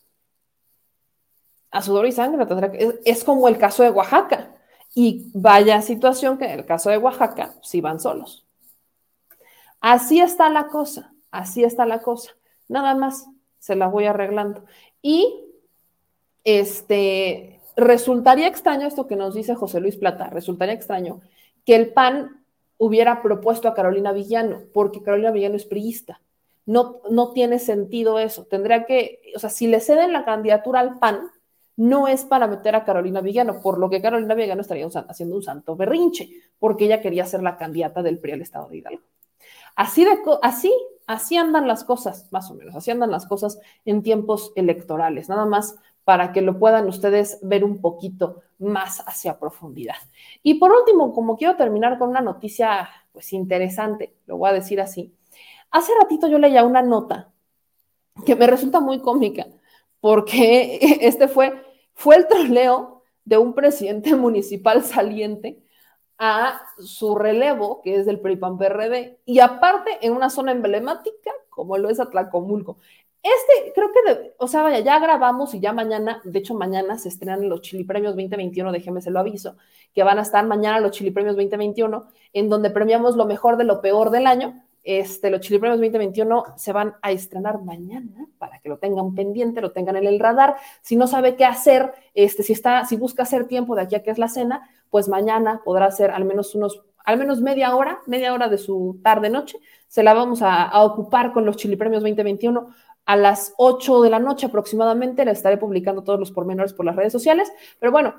A 1.70 1.80
sudor 1.80 2.06
y 2.06 2.12
sangre. 2.12 2.44
Es, 2.74 2.94
es 3.04 3.24
como 3.24 3.48
el 3.48 3.56
caso 3.56 3.84
de 3.84 3.90
Oaxaca. 3.90 4.50
Y 4.96 5.30
vaya 5.32 5.80
situación 5.80 6.38
que 6.38 6.44
en 6.44 6.58
el 6.58 6.66
caso 6.66 6.90
de 6.90 6.98
Oaxaca 6.98 7.54
sí 7.62 7.80
van 7.80 8.00
solos. 8.00 8.44
Así 9.80 10.20
está 10.20 10.48
la 10.48 10.66
cosa, 10.66 11.12
así 11.30 11.62
está 11.62 11.86
la 11.86 12.02
cosa. 12.02 12.32
Nada 12.68 12.94
más 12.94 13.28
se 13.58 13.76
la 13.76 13.86
voy 13.86 14.06
arreglando. 14.06 14.64
Y 15.02 15.44
este 16.42 17.60
resultaría 17.76 18.48
extraño 18.48 18.86
esto 18.86 19.06
que 19.06 19.16
nos 19.16 19.34
dice 19.34 19.54
José 19.54 19.80
Luis 19.80 19.96
Plata, 19.96 20.30
resultaría 20.30 20.74
extraño 20.74 21.20
que 21.64 21.76
el 21.76 21.92
PAN 21.92 22.43
hubiera 22.84 23.22
propuesto 23.22 23.66
a 23.66 23.74
Carolina 23.74 24.12
Villano, 24.12 24.64
porque 24.72 25.02
Carolina 25.02 25.30
Villano 25.30 25.56
es 25.56 25.64
priista. 25.64 26.20
No, 26.66 27.00
no 27.10 27.32
tiene 27.32 27.58
sentido 27.58 28.18
eso. 28.18 28.44
Tendría 28.44 28.84
que, 28.84 29.20
o 29.34 29.38
sea, 29.38 29.50
si 29.50 29.66
le 29.66 29.80
ceden 29.80 30.12
la 30.12 30.24
candidatura 30.24 30.80
al 30.80 30.98
PAN, 30.98 31.30
no 31.76 32.08
es 32.08 32.24
para 32.24 32.46
meter 32.46 32.76
a 32.76 32.84
Carolina 32.84 33.20
Villano, 33.20 33.60
por 33.60 33.78
lo 33.78 33.88
que 33.88 34.02
Carolina 34.02 34.34
Villano 34.34 34.60
estaría 34.60 34.86
haciendo 35.08 35.36
un 35.36 35.42
santo 35.42 35.76
berrinche, 35.76 36.30
porque 36.58 36.84
ella 36.84 37.00
quería 37.00 37.24
ser 37.24 37.42
la 37.42 37.56
candidata 37.56 38.02
del 38.02 38.18
PRI 38.18 38.32
al 38.32 38.42
Estado 38.42 38.68
de 38.68 38.78
Hidalgo. 38.78 39.02
Así, 39.74 40.04
de, 40.04 40.18
así, 40.42 40.72
así 41.06 41.36
andan 41.36 41.66
las 41.66 41.84
cosas, 41.84 42.28
más 42.30 42.50
o 42.50 42.54
menos, 42.54 42.76
así 42.76 42.90
andan 42.90 43.10
las 43.10 43.26
cosas 43.26 43.58
en 43.84 44.02
tiempos 44.02 44.52
electorales, 44.54 45.28
nada 45.28 45.46
más 45.46 45.76
para 46.04 46.32
que 46.32 46.42
lo 46.42 46.58
puedan 46.58 46.86
ustedes 46.86 47.38
ver 47.42 47.64
un 47.64 47.80
poquito 47.80 48.42
más 48.58 49.00
hacia 49.06 49.38
profundidad. 49.38 49.96
Y 50.42 50.54
por 50.54 50.72
último, 50.72 51.12
como 51.12 51.36
quiero 51.36 51.56
terminar 51.56 51.98
con 51.98 52.10
una 52.10 52.20
noticia 52.20 52.88
pues 53.12 53.32
interesante, 53.32 54.14
lo 54.26 54.36
voy 54.36 54.50
a 54.50 54.54
decir 54.54 54.80
así. 54.80 55.14
Hace 55.70 55.92
ratito 56.00 56.28
yo 56.28 56.38
leía 56.38 56.64
una 56.64 56.82
nota 56.82 57.32
que 58.26 58.36
me 58.36 58.46
resulta 58.46 58.80
muy 58.80 59.00
cómica, 59.00 59.46
porque 60.00 60.78
este 61.00 61.28
fue, 61.28 61.62
fue 61.94 62.16
el 62.16 62.26
troleo 62.26 63.02
de 63.24 63.38
un 63.38 63.54
presidente 63.54 64.14
municipal 64.16 64.84
saliente 64.84 65.62
a 66.18 66.62
su 66.78 67.16
relevo, 67.16 67.80
que 67.82 67.96
es 67.96 68.06
del 68.06 68.20
PRI-PAN-PRD, 68.20 69.18
y 69.24 69.40
aparte 69.40 69.98
en 70.00 70.12
una 70.12 70.30
zona 70.30 70.52
emblemática 70.52 71.32
como 71.54 71.78
lo 71.78 71.88
es 71.88 72.00
Atlacomulco. 72.00 72.78
Este, 73.24 73.72
creo 73.72 73.90
que, 73.90 74.34
o 74.36 74.46
sea, 74.46 74.60
vaya, 74.60 74.80
ya 74.80 74.98
grabamos 74.98 75.54
y 75.54 75.60
ya 75.60 75.72
mañana, 75.72 76.20
de 76.24 76.38
hecho 76.38 76.54
mañana 76.54 76.98
se 76.98 77.08
estrenan 77.08 77.48
los 77.48 77.62
Chili 77.62 77.82
Premios 77.82 78.12
2021, 78.12 78.70
déjeme 78.70 79.00
se 79.00 79.10
lo 79.10 79.18
aviso, 79.18 79.56
que 79.94 80.02
van 80.02 80.18
a 80.18 80.22
estar 80.22 80.46
mañana 80.46 80.78
los 80.78 80.90
Chili 80.90 81.10
Premios 81.10 81.34
2021, 81.36 82.06
en 82.34 82.50
donde 82.50 82.68
premiamos 82.68 83.16
lo 83.16 83.24
mejor 83.24 83.56
de 83.56 83.64
lo 83.64 83.80
peor 83.80 84.10
del 84.10 84.26
año. 84.26 84.62
Este, 84.82 85.30
los 85.30 85.40
Chili 85.40 85.58
Premios 85.58 85.78
2021 85.78 86.44
se 86.58 86.74
van 86.74 86.96
a 87.00 87.12
estrenar 87.12 87.62
mañana 87.62 88.26
para 88.36 88.58
que 88.58 88.68
lo 88.68 88.76
tengan 88.76 89.14
pendiente, 89.14 89.62
lo 89.62 89.72
tengan 89.72 89.96
en 89.96 90.06
el 90.06 90.20
radar. 90.20 90.56
Si 90.82 90.94
no 90.94 91.06
sabe 91.06 91.34
qué 91.34 91.46
hacer, 91.46 91.94
este, 92.12 92.42
si 92.42 92.52
está, 92.52 92.84
si 92.84 92.96
busca 92.96 93.22
hacer 93.22 93.46
tiempo 93.46 93.74
de 93.74 93.80
aquí 93.80 93.94
a 93.94 94.02
que 94.02 94.10
es 94.10 94.18
la 94.18 94.28
cena, 94.28 94.68
pues 94.90 95.08
mañana 95.08 95.62
podrá 95.64 95.86
hacer 95.86 96.10
al 96.10 96.26
menos 96.26 96.54
unos, 96.54 96.82
al 96.98 97.16
menos 97.16 97.40
media 97.40 97.74
hora, 97.74 98.00
media 98.06 98.34
hora 98.34 98.48
de 98.48 98.58
su 98.58 99.00
tarde 99.02 99.30
noche. 99.30 99.56
Se 99.88 100.02
la 100.02 100.12
vamos 100.12 100.42
a, 100.42 100.64
a 100.64 100.84
ocupar 100.84 101.32
con 101.32 101.46
los 101.46 101.56
Chili 101.56 101.76
Premios 101.76 102.02
2021 102.02 102.68
a 103.06 103.16
las 103.16 103.54
8 103.58 104.02
de 104.02 104.10
la 104.10 104.18
noche 104.18 104.46
aproximadamente. 104.46 105.24
Le 105.24 105.32
estaré 105.32 105.56
publicando 105.56 106.02
todos 106.02 106.18
los 106.18 106.30
pormenores 106.30 106.72
por 106.72 106.86
las 106.86 106.96
redes 106.96 107.12
sociales. 107.12 107.52
Pero 107.78 107.92
bueno, 107.92 108.14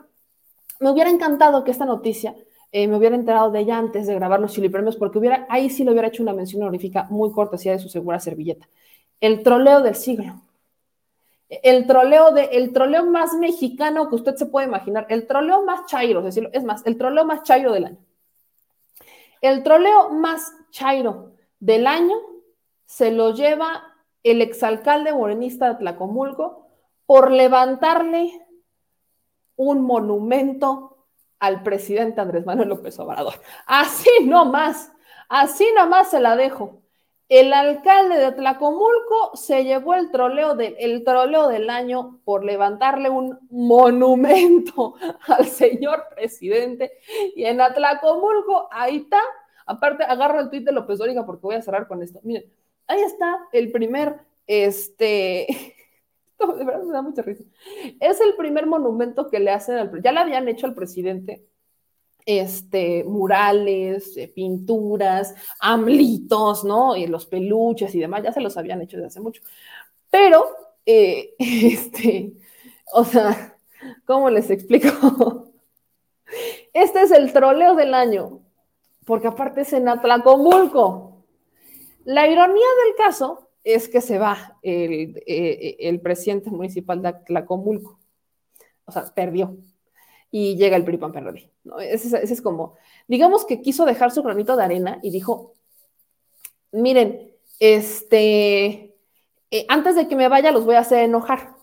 me 0.79 0.89
hubiera 0.89 1.09
encantado 1.09 1.63
que 1.63 1.71
esta 1.71 1.85
noticia 1.85 2.35
eh, 2.71 2.87
me 2.87 2.97
hubiera 2.97 3.15
enterado 3.15 3.51
de 3.51 3.61
ella 3.61 3.77
antes 3.77 4.05
de 4.05 4.15
grabar 4.15 4.39
los 4.39 4.51
Chili 4.51 4.69
Premios, 4.69 4.97
porque 4.97 5.17
hubiera, 5.17 5.47
ahí 5.49 5.69
sí 5.69 5.83
le 5.83 5.91
hubiera 5.91 6.09
hecho 6.09 6.23
una 6.23 6.33
mención 6.33 6.61
honorífica 6.61 7.07
muy 7.09 7.31
cortesía 7.31 7.71
de 7.71 7.79
su 7.79 7.87
segura 7.87 8.19
servilleta. 8.19 8.67
El 9.21 9.43
troleo 9.43 9.81
del 9.81 9.95
siglo. 9.95 10.41
El 11.47 11.87
troleo, 11.87 12.31
de, 12.31 12.45
el 12.51 12.73
troleo 12.73 13.05
más 13.05 13.33
mexicano 13.35 14.09
que 14.09 14.15
usted 14.15 14.35
se 14.35 14.47
puede 14.47 14.67
imaginar. 14.67 15.05
El 15.09 15.25
troleo 15.25 15.63
más 15.63 15.85
chairo, 15.85 16.19
es 16.19 16.25
decir, 16.25 16.49
es 16.51 16.63
más, 16.63 16.85
el 16.85 16.97
troleo 16.97 17.23
más 17.23 17.43
chairo 17.43 17.71
del 17.71 17.85
año. 17.85 17.97
El 19.41 19.63
troleo 19.63 20.09
más 20.09 20.51
chairo 20.71 21.31
del 21.59 21.87
año 21.87 22.15
se 22.85 23.11
lo 23.11 23.33
lleva 23.33 23.94
el 24.25 24.41
exalcalde 24.41 25.13
morenista 25.13 25.69
de 25.69 25.75
Tlacomulco 25.75 26.67
por 27.05 27.31
levantarle 27.31 28.31
un 29.55 29.81
monumento 29.81 31.05
al 31.39 31.61
presidente 31.61 32.21
Andrés 32.21 32.43
Manuel 32.43 32.69
López 32.69 32.97
Obrador. 32.99 33.35
Así 33.67 34.09
nomás, 34.23 34.91
así 35.29 35.67
nomás 35.75 36.09
se 36.09 36.19
la 36.19 36.35
dejo. 36.35 36.81
El 37.29 37.53
alcalde 37.53 38.17
de 38.17 38.31
Tlacomulco 38.31 39.35
se 39.35 39.63
llevó 39.63 39.93
el 39.93 40.09
troleo, 40.09 40.57
el 40.59 41.03
troleo 41.03 41.47
del 41.47 41.69
año 41.69 42.19
por 42.23 42.43
levantarle 42.43 43.11
un 43.11 43.37
monumento 43.51 44.95
al 45.27 45.45
señor 45.45 46.05
presidente. 46.15 46.93
Y 47.35 47.45
en 47.45 47.61
Atlacomulco, 47.61 48.69
ahí 48.71 48.97
está. 48.97 49.21
Aparte, 49.67 50.03
agarro 50.03 50.39
el 50.39 50.49
tuit 50.49 50.65
de 50.65 50.71
López 50.71 50.97
Dóriga 50.97 51.25
porque 51.27 51.41
voy 51.43 51.55
a 51.55 51.61
cerrar 51.61 51.87
con 51.87 52.01
esto. 52.01 52.19
Miren, 52.23 52.51
ahí 52.87 53.01
está 53.01 53.47
el 53.51 53.71
primer, 53.71 54.19
este, 54.47 55.47
de 56.39 56.65
verdad 56.65 56.83
me 56.83 56.93
da 56.93 57.01
mucha 57.01 57.21
risa. 57.21 57.43
Es 57.99 58.21
el 58.21 58.35
primer 58.35 58.65
monumento 58.65 59.29
que 59.29 59.39
le 59.39 59.51
hacen 59.51 59.77
al 59.77 60.01
ya 60.01 60.11
le 60.11 60.19
habían 60.19 60.47
hecho 60.47 60.67
al 60.67 60.75
presidente 60.75 61.45
este, 62.25 63.03
murales, 63.03 64.17
eh, 64.17 64.27
pinturas, 64.27 65.35
amlitos, 65.59 66.63
¿no? 66.63 66.95
Y 66.95 67.07
los 67.07 67.25
peluches 67.25 67.93
y 67.93 67.99
demás, 67.99 68.23
ya 68.23 68.33
se 68.33 68.41
los 68.41 68.57
habían 68.57 68.81
hecho 68.81 68.97
desde 68.97 69.07
hace 69.07 69.21
mucho. 69.21 69.41
Pero, 70.09 70.43
eh, 70.85 71.35
este, 71.39 72.33
o 72.93 73.03
sea, 73.03 73.57
¿cómo 74.05 74.29
les 74.29 74.49
explico? 74.49 74.89
Este 76.73 77.03
es 77.03 77.11
el 77.11 77.31
troleo 77.31 77.75
del 77.75 77.93
año, 77.93 78.41
porque 79.05 79.27
aparte 79.27 79.61
es 79.61 79.71
en 79.71 79.87
Atlacomulco. 79.87 81.14
La 82.05 82.27
ironía 82.27 82.67
del 82.85 82.95
caso 82.95 83.49
es 83.63 83.89
que 83.89 83.99
se 83.99 84.19
va 84.19 84.57
el, 84.61 85.21
eh, 85.25 85.75
el 85.79 85.99
presidente 85.99 86.51
municipal 86.51 87.01
de 87.01 87.13
Tlacomulco. 87.25 87.99
O 88.85 88.91
sea, 88.91 89.05
perdió. 89.13 89.57
Y 90.31 90.55
llega 90.55 90.77
el 90.77 90.85
PRI. 90.85 90.99
Ese, 91.81 92.23
es 92.23 92.41
como, 92.41 92.75
digamos 93.07 93.45
que 93.45 93.61
quiso 93.61 93.85
dejar 93.85 94.11
su 94.11 94.21
granito 94.21 94.55
de 94.55 94.63
arena 94.63 94.99
y 95.01 95.09
dijo, 95.09 95.53
miren, 96.71 97.31
este, 97.59 98.95
eh, 99.49 99.65
antes 99.69 99.95
de 99.95 100.07
que 100.07 100.15
me 100.15 100.27
vaya 100.27 100.51
los 100.51 100.65
voy 100.65 100.75
a 100.75 100.79
hacer 100.81 100.99
enojar. 100.99 101.54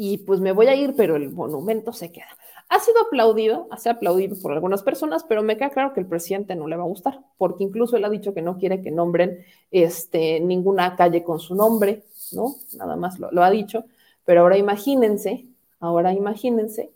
Y 0.00 0.18
pues 0.18 0.38
me 0.38 0.52
voy 0.52 0.68
a 0.68 0.76
ir, 0.76 0.94
pero 0.96 1.16
el 1.16 1.32
monumento 1.32 1.92
se 1.92 2.12
queda. 2.12 2.28
Ha 2.68 2.78
sido 2.78 3.00
aplaudido, 3.00 3.66
ha 3.72 3.78
sido 3.78 3.96
aplaudido 3.96 4.36
por 4.40 4.52
algunas 4.52 4.84
personas, 4.84 5.24
pero 5.24 5.42
me 5.42 5.56
queda 5.56 5.70
claro 5.70 5.92
que 5.92 5.98
el 5.98 6.06
presidente 6.06 6.54
no 6.54 6.68
le 6.68 6.76
va 6.76 6.84
a 6.84 6.86
gustar, 6.86 7.24
porque 7.36 7.64
incluso 7.64 7.96
él 7.96 8.04
ha 8.04 8.08
dicho 8.08 8.32
que 8.32 8.40
no 8.40 8.58
quiere 8.58 8.80
que 8.80 8.92
nombren 8.92 9.44
este, 9.72 10.38
ninguna 10.38 10.94
calle 10.94 11.24
con 11.24 11.40
su 11.40 11.56
nombre, 11.56 12.04
¿no? 12.30 12.54
Nada 12.76 12.94
más 12.94 13.18
lo, 13.18 13.42
ha 13.42 13.50
dicho. 13.50 13.86
Pero 14.24 14.42
ahora 14.42 14.56
imagínense, 14.56 15.46
ahora 15.80 16.12
imagínense 16.12 16.92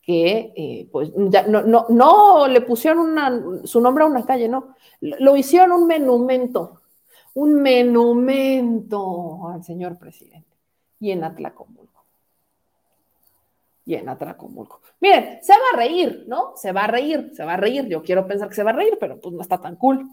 que 0.00 0.52
eh, 0.54 0.88
pues 0.92 1.10
ya 1.16 1.48
no, 1.48 1.62
no, 1.62 1.86
no 1.88 2.46
le 2.46 2.60
pusieron 2.60 3.66
su 3.66 3.80
nombre 3.80 4.04
a 4.04 4.06
una 4.06 4.24
calle, 4.24 4.48
no, 4.48 4.76
lo 5.00 5.36
hicieron 5.36 5.72
un 5.72 5.88
monumento, 5.88 6.82
un 7.34 7.60
monumento 7.60 9.48
al 9.48 9.64
señor 9.64 9.98
presidente 9.98 10.56
y 11.00 11.10
en 11.10 11.24
Atlacomulco 11.24 11.95
y 13.86 13.94
en 13.94 14.08
Atracomulco. 14.08 14.82
Miren, 15.00 15.38
se 15.40 15.52
va 15.52 15.64
a 15.72 15.76
reír, 15.76 16.24
¿no? 16.26 16.52
Se 16.56 16.72
va 16.72 16.84
a 16.84 16.86
reír, 16.88 17.30
se 17.32 17.44
va 17.44 17.54
a 17.54 17.56
reír. 17.56 17.86
Yo 17.86 18.02
quiero 18.02 18.26
pensar 18.26 18.48
que 18.48 18.56
se 18.56 18.64
va 18.64 18.70
a 18.70 18.74
reír, 18.74 18.98
pero 19.00 19.18
pues 19.20 19.32
no 19.32 19.40
está 19.40 19.58
tan 19.58 19.76
cool. 19.76 20.10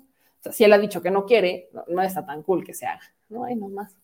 si 0.52 0.64
él 0.64 0.74
ha 0.74 0.78
dicho 0.78 1.02
que 1.02 1.10
no 1.10 1.26
quiere, 1.26 1.70
no, 1.88 2.02
está 2.04 2.24
tan 2.24 2.44
cool 2.44 2.64
que 2.64 2.76
se 2.76 2.86
haga. 2.86 3.02
No 3.30 3.46
hay 3.46 3.56
nomás. 3.56 3.98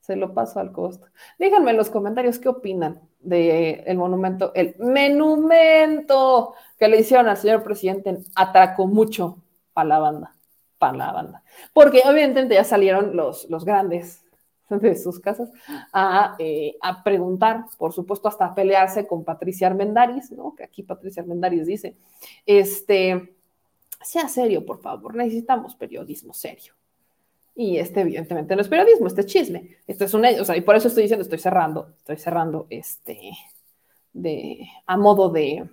Se 0.00 0.14
lo 0.14 0.32
paso 0.32 0.60
al 0.60 0.70
costo. 0.70 1.08
Díganme 1.40 1.72
en 1.72 1.76
los 1.76 1.90
comentarios 1.90 2.38
qué 2.38 2.48
opinan 2.48 3.00
del 3.18 3.82
el 3.84 3.98
monumento, 3.98 4.52
el 4.54 4.76
monumento 4.78 6.54
que 6.78 6.86
le 6.86 7.00
hicieron 7.00 7.26
al 7.28 7.36
señor 7.36 7.64
presidente. 7.64 8.18
Atracó 8.36 8.86
mucho 8.86 9.42
para 9.72 9.88
la 9.88 9.98
banda, 9.98 10.36
para 10.78 10.96
la 10.96 11.12
banda. 11.12 11.42
Porque 11.72 12.02
obviamente 12.08 12.54
ya 12.54 12.62
salieron 12.62 13.16
los, 13.16 13.50
los 13.50 13.64
grandes 13.64 14.22
de 14.80 14.96
sus 14.96 15.20
casas 15.20 15.50
a, 15.92 16.36
eh, 16.38 16.76
a, 16.80 17.02
preguntar, 17.02 17.66
por 17.78 17.92
supuesto, 17.92 18.28
hasta 18.28 18.54
pelearse 18.54 19.06
con 19.06 19.24
Patricia 19.24 19.68
Armendaris, 19.68 20.32
¿no? 20.32 20.54
Que 20.54 20.64
aquí 20.64 20.82
Patricia 20.82 21.22
Armendaris 21.22 21.66
dice, 21.66 21.96
este, 22.44 23.34
sea 24.02 24.28
serio, 24.28 24.64
por 24.64 24.80
favor, 24.80 25.14
necesitamos 25.14 25.74
periodismo 25.76 26.32
serio. 26.32 26.74
Y 27.54 27.78
este, 27.78 28.02
evidentemente, 28.02 28.54
no 28.54 28.60
es 28.60 28.68
periodismo, 28.68 29.06
este 29.06 29.22
es 29.22 29.26
chisme. 29.28 29.76
Esto 29.86 30.04
es 30.04 30.12
un, 30.12 30.24
o 30.24 30.44
sea, 30.44 30.56
y 30.56 30.60
por 30.60 30.76
eso 30.76 30.88
estoy 30.88 31.04
diciendo, 31.04 31.22
estoy 31.22 31.38
cerrando, 31.38 31.94
estoy 31.96 32.18
cerrando 32.18 32.66
este, 32.68 33.32
de, 34.12 34.68
a 34.86 34.96
modo 34.98 35.30
de, 35.30 35.68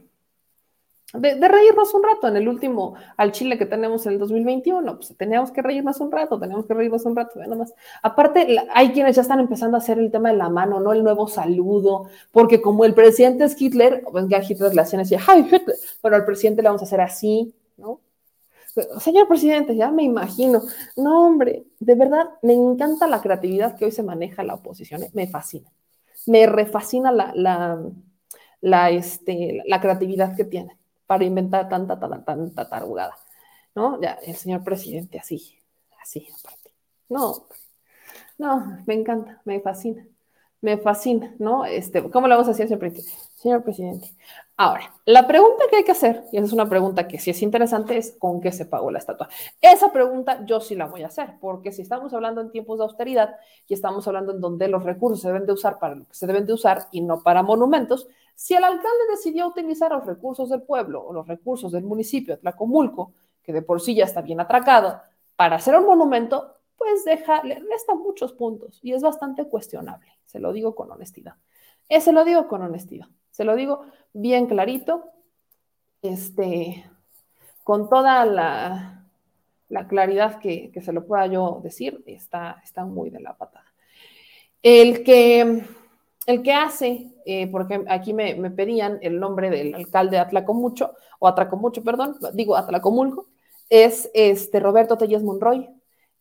de, 1.13 1.47
reírnos 1.47 1.93
un 1.93 2.03
rato 2.03 2.27
en 2.27 2.37
el 2.37 2.47
último 2.47 2.95
al 3.17 3.31
Chile 3.31 3.57
que 3.57 3.67
tenemos 3.67 4.05
en 4.05 4.13
el 4.13 4.19
2021. 4.19 4.95
Pues 4.95 5.15
teníamos 5.15 5.51
que 5.51 5.61
reírnos 5.61 5.99
un 5.99 6.11
rato, 6.11 6.39
teníamos 6.39 6.65
que 6.65 6.73
reírnos 6.73 7.05
un 7.05 7.15
rato, 7.15 7.39
nada 7.39 7.55
más. 7.55 7.73
Aparte, 8.01 8.57
hay 8.73 8.91
quienes 8.91 9.15
ya 9.15 9.21
están 9.21 9.39
empezando 9.39 9.77
a 9.77 9.79
hacer 9.79 9.99
el 9.99 10.11
tema 10.11 10.31
de 10.31 10.37
la 10.37 10.49
mano, 10.49 10.79
¿no? 10.79 10.91
El 10.91 11.03
nuevo 11.03 11.27
saludo, 11.27 12.07
porque 12.31 12.61
como 12.61 12.83
el 12.83 12.95
presidente 12.95 13.43
es 13.43 13.59
Hitler, 13.61 14.03
pues 14.11 14.25
ya 14.27 14.41
Hitler 14.41 14.73
le 14.73 14.81
hacían 14.81 15.01
así, 15.01 15.15
¡ay, 15.27 15.41
Hitler! 15.41 15.77
Bueno, 16.01 16.17
al 16.17 16.25
presidente 16.25 16.63
le 16.63 16.69
vamos 16.69 16.81
a 16.81 16.85
hacer 16.85 17.01
así, 17.01 17.53
¿no? 17.77 17.99
Señor 18.99 19.27
presidente, 19.27 19.75
ya 19.75 19.91
me 19.91 20.01
imagino. 20.01 20.63
No, 20.97 21.27
hombre, 21.27 21.65
de 21.79 21.93
verdad, 21.93 22.29
me 22.41 22.53
encanta 22.53 23.05
la 23.05 23.21
creatividad 23.21 23.75
que 23.75 23.85
hoy 23.85 23.91
se 23.91 24.01
maneja 24.01 24.43
la 24.43 24.55
oposición. 24.55 25.03
¿eh? 25.03 25.11
Me 25.13 25.27
fascina. 25.27 25.69
Me 26.25 26.47
refascina 26.47 27.11
la, 27.11 27.31
la, 28.61 28.89
este, 28.89 29.61
la 29.67 29.79
creatividad 29.79 30.35
que 30.35 30.45
tiene 30.45 30.75
para 31.13 31.25
inventar 31.25 31.69
tanta, 31.69 31.99
tanta, 31.99 32.25
tanta 32.25 32.67
tarugada. 32.67 33.15
¿No? 33.75 34.01
Ya, 34.01 34.13
el 34.25 34.35
señor 34.35 34.63
presidente, 34.63 35.19
así, 35.19 35.59
así, 36.01 36.27
aparte. 36.39 36.71
No, 37.07 37.47
no, 38.39 38.79
me 38.87 38.95
encanta, 38.95 39.39
me 39.45 39.59
fascina 39.59 40.03
me 40.63 40.77
fascina, 40.77 41.35
¿no? 41.39 41.65
Este, 41.65 42.01
¿Cómo 42.09 42.25
le 42.25 42.35
vamos 42.35 42.47
a 42.47 42.51
decir, 42.51 42.67
señor 42.67 42.79
presidente? 42.79 43.11
Señor 43.35 43.63
presidente. 43.63 44.15
Ahora, 44.55 44.93
la 45.05 45.27
pregunta 45.27 45.65
que 45.69 45.75
hay 45.75 45.83
que 45.83 45.91
hacer, 45.91 46.23
y 46.31 46.37
esa 46.37 46.45
es 46.45 46.53
una 46.53 46.69
pregunta 46.69 47.05
que 47.05 47.19
sí 47.19 47.31
es 47.31 47.41
interesante, 47.41 47.97
es 47.97 48.15
¿con 48.17 48.39
qué 48.39 48.53
se 48.53 48.65
pagó 48.65 48.89
la 48.89 48.99
estatua? 48.99 49.27
Esa 49.59 49.91
pregunta 49.91 50.45
yo 50.45 50.61
sí 50.61 50.75
la 50.75 50.85
voy 50.85 51.03
a 51.03 51.07
hacer, 51.07 51.33
porque 51.41 51.73
si 51.73 51.81
estamos 51.81 52.13
hablando 52.13 52.39
en 52.39 52.49
tiempos 52.49 52.77
de 52.77 52.85
austeridad 52.85 53.35
y 53.67 53.73
estamos 53.73 54.07
hablando 54.07 54.31
en 54.31 54.39
donde 54.39 54.69
los 54.69 54.83
recursos 54.83 55.19
se 55.19 55.27
deben 55.27 55.45
de 55.45 55.51
usar 55.51 55.79
para 55.79 55.95
lo 55.95 56.05
que 56.07 56.13
se 56.13 56.27
deben 56.27 56.45
de 56.45 56.53
usar 56.53 56.87
y 56.93 57.01
no 57.01 57.21
para 57.21 57.43
monumentos, 57.43 58.07
si 58.35 58.55
el 58.55 58.63
alcalde 58.63 59.07
decidió 59.11 59.47
utilizar 59.47 59.91
los 59.91 60.05
recursos 60.05 60.49
del 60.49 60.63
pueblo 60.63 61.03
o 61.03 61.13
los 61.13 61.27
recursos 61.27 61.71
del 61.71 61.83
municipio 61.83 62.35
de 62.35 62.41
Tlacomulco, 62.41 63.13
que 63.41 63.53
de 63.53 63.61
por 63.61 63.81
sí 63.81 63.95
ya 63.95 64.05
está 64.05 64.21
bien 64.21 64.39
atracado, 64.39 64.99
para 65.35 65.57
hacer 65.57 65.75
un 65.75 65.85
monumento, 65.85 66.53
pues 66.77 67.05
deja, 67.05 67.43
le 67.43 67.59
resta 67.59 67.95
muchos 67.95 68.33
puntos 68.33 68.79
y 68.81 68.93
es 68.93 69.01
bastante 69.01 69.47
cuestionable 69.47 70.13
se 70.33 70.39
lo 70.39 70.51
digo 70.51 70.73
con 70.73 70.91
honestidad. 70.91 71.35
Ese 71.87 72.11
lo 72.11 72.25
digo 72.25 72.47
con 72.47 72.63
honestidad, 72.63 73.05
se 73.29 73.43
lo 73.43 73.55
digo 73.55 73.85
bien 74.13 74.47
clarito, 74.47 75.11
este, 76.01 76.89
con 77.63 77.87
toda 77.87 78.25
la, 78.25 79.05
la 79.69 79.87
claridad 79.87 80.39
que, 80.39 80.71
que, 80.71 80.81
se 80.81 80.91
lo 80.91 81.05
pueda 81.05 81.27
yo 81.27 81.59
decir, 81.61 82.03
está, 82.07 82.59
está 82.63 82.83
muy 82.83 83.11
de 83.11 83.19
la 83.19 83.37
patada. 83.37 83.71
El 84.63 85.03
que, 85.03 85.65
el 86.25 86.41
que 86.41 86.53
hace, 86.53 87.12
eh, 87.25 87.47
porque 87.51 87.83
aquí 87.87 88.13
me, 88.13 88.35
me, 88.35 88.51
pedían 88.51 88.99
el 89.01 89.19
nombre 89.19 89.49
del 89.49 89.73
alcalde 89.75 90.17
de 90.17 90.21
Atlacomucho, 90.21 90.93
o 91.19 91.27
Atracomucho, 91.27 91.83
perdón, 91.83 92.17
digo 92.33 92.55
Atlacomulco, 92.55 93.27
es 93.69 94.09
este 94.13 94.59
Roberto 94.59 94.97
Telles 94.97 95.23
Monroy, 95.23 95.69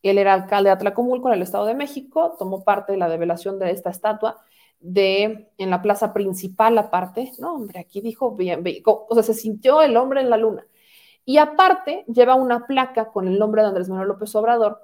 él 0.02 0.18
era 0.18 0.34
alcalde 0.34 0.68
de 0.68 0.74
Atlacomulco 0.74 1.28
en 1.28 1.34
el 1.34 1.42
Estado 1.42 1.66
de 1.66 1.74
México, 1.74 2.36
tomó 2.38 2.64
parte 2.64 2.92
de 2.92 2.98
la 2.98 3.08
develación 3.08 3.58
de 3.58 3.70
esta 3.70 3.90
estatua 3.90 4.40
de 4.80 5.48
en 5.58 5.70
la 5.70 5.80
plaza 5.80 6.12
principal 6.12 6.76
aparte, 6.76 7.32
no, 7.38 7.54
hombre, 7.54 7.78
aquí 7.78 8.00
dijo 8.00 8.32
bien, 8.32 8.64
o 8.84 9.14
sea, 9.14 9.22
se 9.22 9.34
sintió 9.34 9.80
el 9.80 9.96
hombre 9.96 10.20
en 10.20 10.30
la 10.30 10.36
luna. 10.36 10.66
Y 11.24 11.38
aparte 11.38 12.04
lleva 12.08 12.34
una 12.34 12.66
placa 12.66 13.12
con 13.12 13.28
el 13.28 13.38
nombre 13.38 13.62
de 13.62 13.68
Andrés 13.68 13.88
Manuel 13.88 14.08
López 14.08 14.34
Obrador 14.34 14.80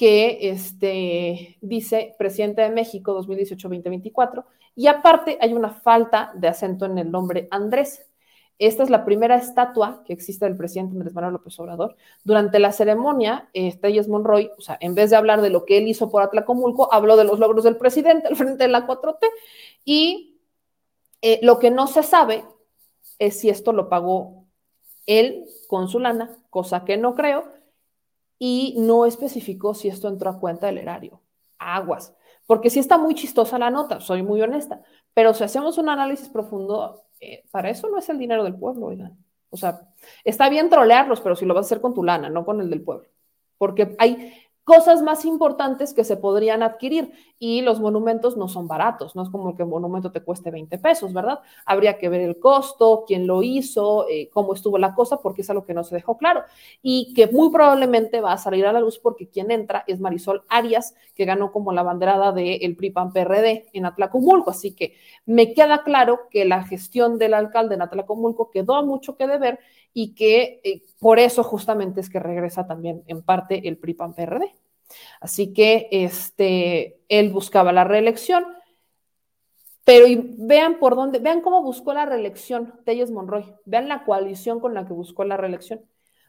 que 0.00 0.48
este, 0.48 1.58
dice 1.60 2.14
presidente 2.18 2.62
de 2.62 2.70
México 2.70 3.14
2018-2024 3.20 4.46
y 4.74 4.86
aparte 4.86 5.36
hay 5.42 5.52
una 5.52 5.68
falta 5.68 6.32
de 6.34 6.48
acento 6.48 6.86
en 6.86 6.96
el 6.96 7.10
nombre 7.10 7.48
Andrés. 7.50 8.06
Esta 8.58 8.82
es 8.82 8.88
la 8.88 9.04
primera 9.04 9.36
estatua 9.36 10.02
que 10.06 10.14
existe 10.14 10.46
del 10.46 10.56
presidente 10.56 10.94
Andrés 10.94 11.12
Manuel 11.12 11.34
López 11.34 11.60
Obrador. 11.60 11.96
Durante 12.24 12.58
la 12.58 12.72
ceremonia, 12.72 13.50
eh, 13.52 13.78
Monroy, 14.08 14.50
o 14.56 14.62
sea, 14.62 14.78
en 14.80 14.94
vez 14.94 15.10
de 15.10 15.16
hablar 15.16 15.42
de 15.42 15.50
lo 15.50 15.66
que 15.66 15.76
él 15.76 15.86
hizo 15.86 16.10
por 16.10 16.22
Atlacomulco, 16.22 16.90
habló 16.90 17.18
de 17.18 17.24
los 17.24 17.38
logros 17.38 17.64
del 17.64 17.76
presidente 17.76 18.28
al 18.28 18.36
frente 18.36 18.64
de 18.64 18.68
la 18.68 18.86
4T. 18.86 19.26
Y 19.84 20.40
eh, 21.20 21.40
lo 21.42 21.58
que 21.58 21.70
no 21.70 21.86
se 21.86 22.02
sabe 22.02 22.42
es 23.18 23.38
si 23.38 23.50
esto 23.50 23.74
lo 23.74 23.90
pagó 23.90 24.46
él 25.04 25.44
con 25.68 25.88
su 25.88 25.98
lana, 25.98 26.38
cosa 26.48 26.86
que 26.86 26.96
no 26.96 27.14
creo, 27.14 27.59
y 28.42 28.74
no 28.78 29.04
especificó 29.04 29.74
si 29.74 29.88
esto 29.88 30.08
entró 30.08 30.30
a 30.30 30.40
cuenta 30.40 30.66
del 30.66 30.78
erario. 30.78 31.20
Aguas. 31.58 32.16
Porque 32.46 32.70
sí 32.70 32.80
está 32.80 32.98
muy 32.98 33.14
chistosa 33.14 33.58
la 33.58 33.70
nota, 33.70 34.00
soy 34.00 34.24
muy 34.24 34.40
honesta, 34.42 34.82
pero 35.14 35.34
si 35.34 35.44
hacemos 35.44 35.78
un 35.78 35.90
análisis 35.90 36.28
profundo, 36.30 37.04
eh, 37.20 37.44
para 37.52 37.70
eso 37.70 37.88
no 37.90 37.98
es 37.98 38.08
el 38.08 38.18
dinero 38.18 38.42
del 38.42 38.56
pueblo, 38.56 38.86
oigan. 38.86 39.16
O 39.50 39.56
sea, 39.56 39.82
está 40.24 40.48
bien 40.48 40.70
trolearlos, 40.70 41.20
pero 41.20 41.36
si 41.36 41.44
lo 41.44 41.54
vas 41.54 41.66
a 41.66 41.68
hacer 41.68 41.80
con 41.80 41.94
tu 41.94 42.02
lana, 42.02 42.30
no 42.30 42.44
con 42.44 42.60
el 42.60 42.70
del 42.70 42.82
pueblo. 42.82 43.08
Porque 43.58 43.94
hay 43.98 44.32
cosas 44.64 45.02
más 45.02 45.24
importantes 45.24 45.92
que 45.92 46.04
se 46.04 46.16
podrían 46.16 46.62
adquirir 46.62 47.12
y 47.42 47.62
los 47.62 47.80
monumentos 47.80 48.36
no 48.36 48.48
son 48.48 48.68
baratos, 48.68 49.16
no 49.16 49.22
es 49.22 49.30
como 49.30 49.56
que 49.56 49.62
un 49.62 49.70
monumento 49.70 50.12
te 50.12 50.20
cueste 50.20 50.50
20 50.50 50.76
pesos, 50.76 51.14
¿verdad? 51.14 51.40
Habría 51.64 51.96
que 51.96 52.10
ver 52.10 52.20
el 52.20 52.38
costo, 52.38 53.04
quién 53.06 53.26
lo 53.26 53.42
hizo, 53.42 54.06
eh, 54.10 54.28
cómo 54.30 54.52
estuvo 54.52 54.76
la 54.76 54.94
cosa, 54.94 55.22
porque 55.22 55.40
es 55.40 55.48
algo 55.48 55.64
que 55.64 55.72
no 55.72 55.82
se 55.82 55.94
dejó 55.94 56.18
claro 56.18 56.42
y 56.82 57.14
que 57.14 57.28
muy 57.28 57.50
probablemente 57.50 58.20
va 58.20 58.34
a 58.34 58.38
salir 58.38 58.66
a 58.66 58.74
la 58.74 58.80
luz 58.80 58.98
porque 58.98 59.30
quien 59.30 59.50
entra 59.50 59.84
es 59.86 60.00
Marisol 60.00 60.42
Arias, 60.50 60.94
que 61.14 61.24
ganó 61.24 61.50
como 61.50 61.72
la 61.72 61.82
banderada 61.82 62.32
del 62.32 62.76
PRI 62.76 62.90
PAN 62.90 63.12
PRD 63.14 63.68
en 63.72 63.86
Atlacomulco, 63.86 64.50
así 64.50 64.72
que 64.72 64.94
me 65.24 65.54
queda 65.54 65.82
claro 65.82 66.28
que 66.30 66.44
la 66.44 66.62
gestión 66.64 67.16
del 67.16 67.32
alcalde 67.32 67.74
en 67.74 67.80
Atlacomulco 67.82 68.50
quedó 68.50 68.84
mucho 68.84 69.16
que 69.16 69.26
deber 69.26 69.60
y 69.94 70.14
que 70.14 70.60
eh, 70.62 70.82
por 70.98 71.18
eso 71.18 71.42
justamente 71.42 72.02
es 72.02 72.10
que 72.10 72.20
regresa 72.20 72.66
también 72.66 73.02
en 73.06 73.22
parte 73.22 73.66
el 73.66 73.78
PRI 73.78 73.94
PAN 73.94 74.14
PRD. 74.14 74.54
Así 75.20 75.52
que 75.52 75.88
este, 75.90 77.00
él 77.08 77.30
buscaba 77.30 77.72
la 77.72 77.84
reelección, 77.84 78.44
pero 79.84 80.06
vean 80.38 80.78
por 80.78 80.94
dónde, 80.94 81.18
vean 81.18 81.40
cómo 81.40 81.62
buscó 81.62 81.92
la 81.92 82.06
reelección 82.06 82.74
Telles 82.84 83.10
Monroy, 83.10 83.54
vean 83.64 83.88
la 83.88 84.04
coalición 84.04 84.60
con 84.60 84.74
la 84.74 84.86
que 84.86 84.92
buscó 84.92 85.24
la 85.24 85.36
reelección. 85.36 85.84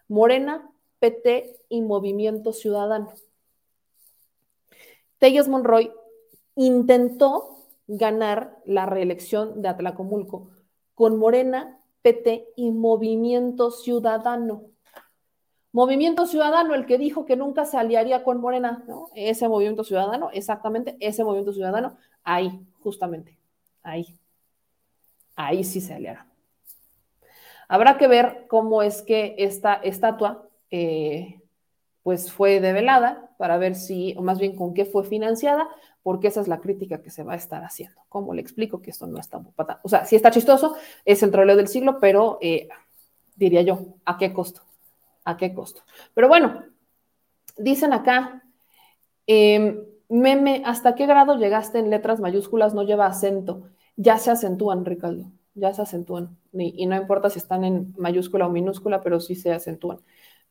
Morena, 0.07 0.69
PT 0.99 1.57
y 1.69 1.81
Movimiento 1.81 2.53
Ciudadano. 2.53 3.13
Telles 5.19 5.47
Monroy 5.47 5.91
intentó 6.55 7.67
ganar 7.87 8.57
la 8.65 8.85
reelección 8.85 9.61
de 9.61 9.69
Atlacomulco 9.69 10.49
con 10.95 11.17
Morena, 11.17 11.79
PT 12.01 12.53
y 12.55 12.71
Movimiento 12.71 13.71
Ciudadano. 13.71 14.70
Movimiento 15.73 16.25
Ciudadano, 16.25 16.75
el 16.75 16.85
que 16.85 16.97
dijo 16.97 17.25
que 17.25 17.37
nunca 17.37 17.65
se 17.65 17.77
aliaría 17.77 18.23
con 18.23 18.41
Morena, 18.41 18.83
¿no? 18.87 19.09
Ese 19.15 19.47
movimiento 19.47 19.83
ciudadano, 19.83 20.29
exactamente, 20.31 20.97
ese 20.99 21.23
movimiento 21.23 21.53
ciudadano, 21.53 21.97
ahí, 22.23 22.59
justamente, 22.81 23.37
ahí. 23.81 24.19
Ahí 25.35 25.63
sí 25.63 25.79
se 25.79 25.93
aliará. 25.93 26.27
Habrá 27.69 27.97
que 27.97 28.09
ver 28.09 28.47
cómo 28.49 28.83
es 28.83 29.01
que 29.01 29.35
esta 29.37 29.75
estatua, 29.75 30.45
eh, 30.71 31.39
pues 32.03 32.31
fue 32.31 32.59
develada 32.59 33.31
para 33.37 33.57
ver 33.57 33.75
si, 33.75 34.13
o 34.17 34.21
más 34.21 34.39
bien 34.39 34.57
con 34.57 34.73
qué 34.73 34.83
fue 34.83 35.05
financiada, 35.05 35.69
porque 36.03 36.27
esa 36.27 36.41
es 36.41 36.49
la 36.49 36.59
crítica 36.59 37.01
que 37.01 37.11
se 37.11 37.23
va 37.23 37.33
a 37.33 37.37
estar 37.37 37.63
haciendo. 37.63 38.01
¿Cómo 38.09 38.33
le 38.33 38.41
explico 38.41 38.81
que 38.81 38.89
esto 38.89 39.07
no 39.07 39.19
está 39.19 39.41
O 39.83 39.89
sea, 39.89 40.03
sí 40.05 40.17
está 40.17 40.31
chistoso, 40.31 40.75
es 41.05 41.23
el 41.23 41.31
troleo 41.31 41.55
del 41.55 41.69
siglo, 41.69 41.99
pero 42.01 42.39
eh, 42.41 42.67
diría 43.35 43.61
yo, 43.61 43.85
¿a 44.03 44.17
qué 44.17 44.33
costo? 44.33 44.63
¿A 45.25 45.37
qué 45.37 45.53
costo? 45.53 45.81
Pero 46.13 46.27
bueno, 46.27 46.63
dicen 47.57 47.93
acá, 47.93 48.43
em, 49.27 49.83
meme, 50.09 50.63
¿hasta 50.65 50.95
qué 50.95 51.05
grado 51.05 51.37
llegaste 51.37 51.79
en 51.79 51.89
letras 51.89 52.19
mayúsculas? 52.19 52.73
No 52.73 52.83
lleva 52.83 53.05
acento. 53.05 53.69
Ya 53.95 54.17
se 54.17 54.31
acentúan, 54.31 54.85
Ricardo, 54.85 55.31
ya 55.53 55.73
se 55.73 55.81
acentúan. 55.81 56.37
Y, 56.53 56.85
no 56.85 56.95
importa 56.95 57.29
si 57.29 57.39
están 57.39 57.63
en 57.63 57.93
mayúscula 57.97 58.47
o 58.47 58.49
minúscula, 58.49 59.01
pero 59.01 59.19
sí 59.19 59.35
se 59.35 59.51
acentúan. 59.51 59.99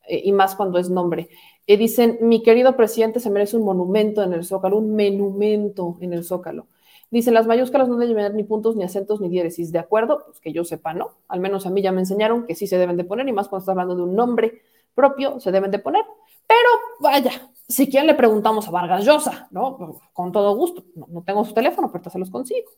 eh, 0.09 0.23
y 0.25 0.33
más 0.33 0.57
cuando 0.57 0.79
es 0.79 0.91
nombre. 0.91 1.29
Eh, 1.67 1.77
dicen, 1.77 2.19
mi 2.23 2.43
querido 2.43 2.77
presidente 2.77 3.21
se 3.21 3.31
merece 3.31 3.57
un 3.57 3.65
monumento 3.65 4.23
en 4.23 4.33
el 4.33 4.45
Zócalo, 4.45 4.79
un 4.79 4.95
menumento 4.95 5.99
en 6.01 6.15
el 6.15 6.25
Zócalo. 6.25 6.67
Dicen, 7.11 7.35
las 7.35 7.47
mayúsculas 7.47 7.89
no 7.89 7.97
deben 7.97 8.15
tener 8.15 8.35
ni 8.35 8.45
puntos, 8.45 8.77
ni 8.77 8.85
acentos, 8.85 9.21
ni 9.21 9.29
diéresis. 9.29 9.73
¿De 9.73 9.79
acuerdo? 9.79 10.23
Pues 10.27 10.41
que 10.41 10.53
yo 10.53 10.65
sepa, 10.65 10.95
¿no? 10.95 11.19
Al 11.29 11.41
menos 11.41 11.67
a 11.67 11.71
mí 11.71 11.83
ya 11.83 11.91
me 11.91 12.01
enseñaron 12.01 12.47
que 12.47 12.55
sí 12.55 12.67
se 12.67 12.79
deben 12.79 12.97
de 12.97 13.05
poner, 13.05 13.29
y 13.29 13.33
más 13.33 13.49
cuando 13.49 13.63
está 13.63 13.73
hablando 13.73 13.97
de 13.97 14.03
un 14.03 14.15
nombre 14.15 14.63
propio, 14.95 15.41
se 15.41 15.51
deben 15.51 15.71
de 15.71 15.81
poner. 15.81 16.05
Pero 16.47 16.69
vaya, 17.01 17.31
si 17.69 17.89
quieren 17.89 18.07
le 18.07 18.15
preguntamos 18.15 18.67
a 18.67 18.71
Vargas 18.71 19.05
Llosa, 19.05 19.49
¿no? 19.51 20.01
Con 20.13 20.33
todo 20.33 20.55
gusto. 20.57 20.85
No, 20.95 21.23
tengo 21.23 21.45
su 21.45 21.55
teléfono, 21.55 21.91
pero 21.93 22.11
se 22.11 22.19
los 22.19 22.31
consigo. 22.31 22.69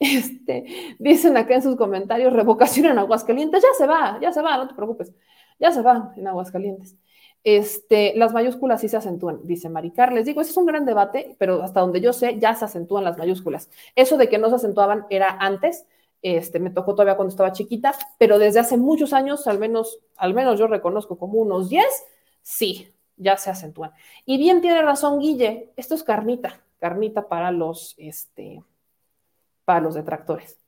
Este, 0.00 0.96
dicen 0.98 1.36
acá 1.36 1.54
en 1.54 1.62
sus 1.62 1.76
comentarios, 1.76 2.32
revocación 2.32 2.86
en 2.86 2.98
Aguascalientes, 2.98 3.62
ya 3.62 3.68
se 3.76 3.86
va, 3.86 4.18
ya 4.20 4.32
se 4.32 4.42
va, 4.42 4.56
no 4.56 4.66
te 4.66 4.74
preocupes, 4.74 5.12
ya 5.60 5.70
se 5.70 5.82
va 5.82 6.12
en 6.16 6.26
Aguascalientes. 6.26 6.96
Este, 7.44 8.12
las 8.16 8.32
mayúsculas 8.32 8.80
sí 8.80 8.88
se 8.88 8.96
acentúan, 8.96 9.40
dice 9.44 9.68
Maricar. 9.68 10.12
Les 10.12 10.26
digo, 10.26 10.40
ese 10.40 10.52
es 10.52 10.56
un 10.56 10.66
gran 10.66 10.84
debate, 10.84 11.36
pero 11.38 11.62
hasta 11.62 11.80
donde 11.80 12.00
yo 12.00 12.12
sé, 12.12 12.38
ya 12.38 12.54
se 12.54 12.64
acentúan 12.64 13.04
las 13.04 13.18
mayúsculas. 13.18 13.68
Eso 13.96 14.16
de 14.16 14.28
que 14.28 14.38
no 14.38 14.48
se 14.48 14.56
acentuaban 14.56 15.06
era 15.10 15.36
antes, 15.40 15.86
este, 16.22 16.60
me 16.60 16.70
tocó 16.70 16.94
todavía 16.94 17.16
cuando 17.16 17.30
estaba 17.30 17.52
chiquita, 17.52 17.94
pero 18.18 18.38
desde 18.38 18.60
hace 18.60 18.76
muchos 18.76 19.12
años, 19.12 19.46
al 19.48 19.58
menos, 19.58 19.98
al 20.16 20.34
menos 20.34 20.58
yo 20.58 20.68
reconozco 20.68 21.18
como 21.18 21.40
unos 21.40 21.68
10, 21.68 21.84
sí, 22.42 22.94
ya 23.16 23.36
se 23.36 23.50
acentúan. 23.50 23.92
Y 24.24 24.38
bien 24.38 24.60
tiene 24.60 24.82
razón 24.82 25.18
Guille, 25.18 25.72
esto 25.76 25.96
es 25.96 26.04
carnita, 26.04 26.62
carnita 26.78 27.28
para 27.28 27.50
los, 27.50 27.94
este, 27.98 28.62
para 29.64 29.80
los 29.80 29.94
detractores. 29.94 30.61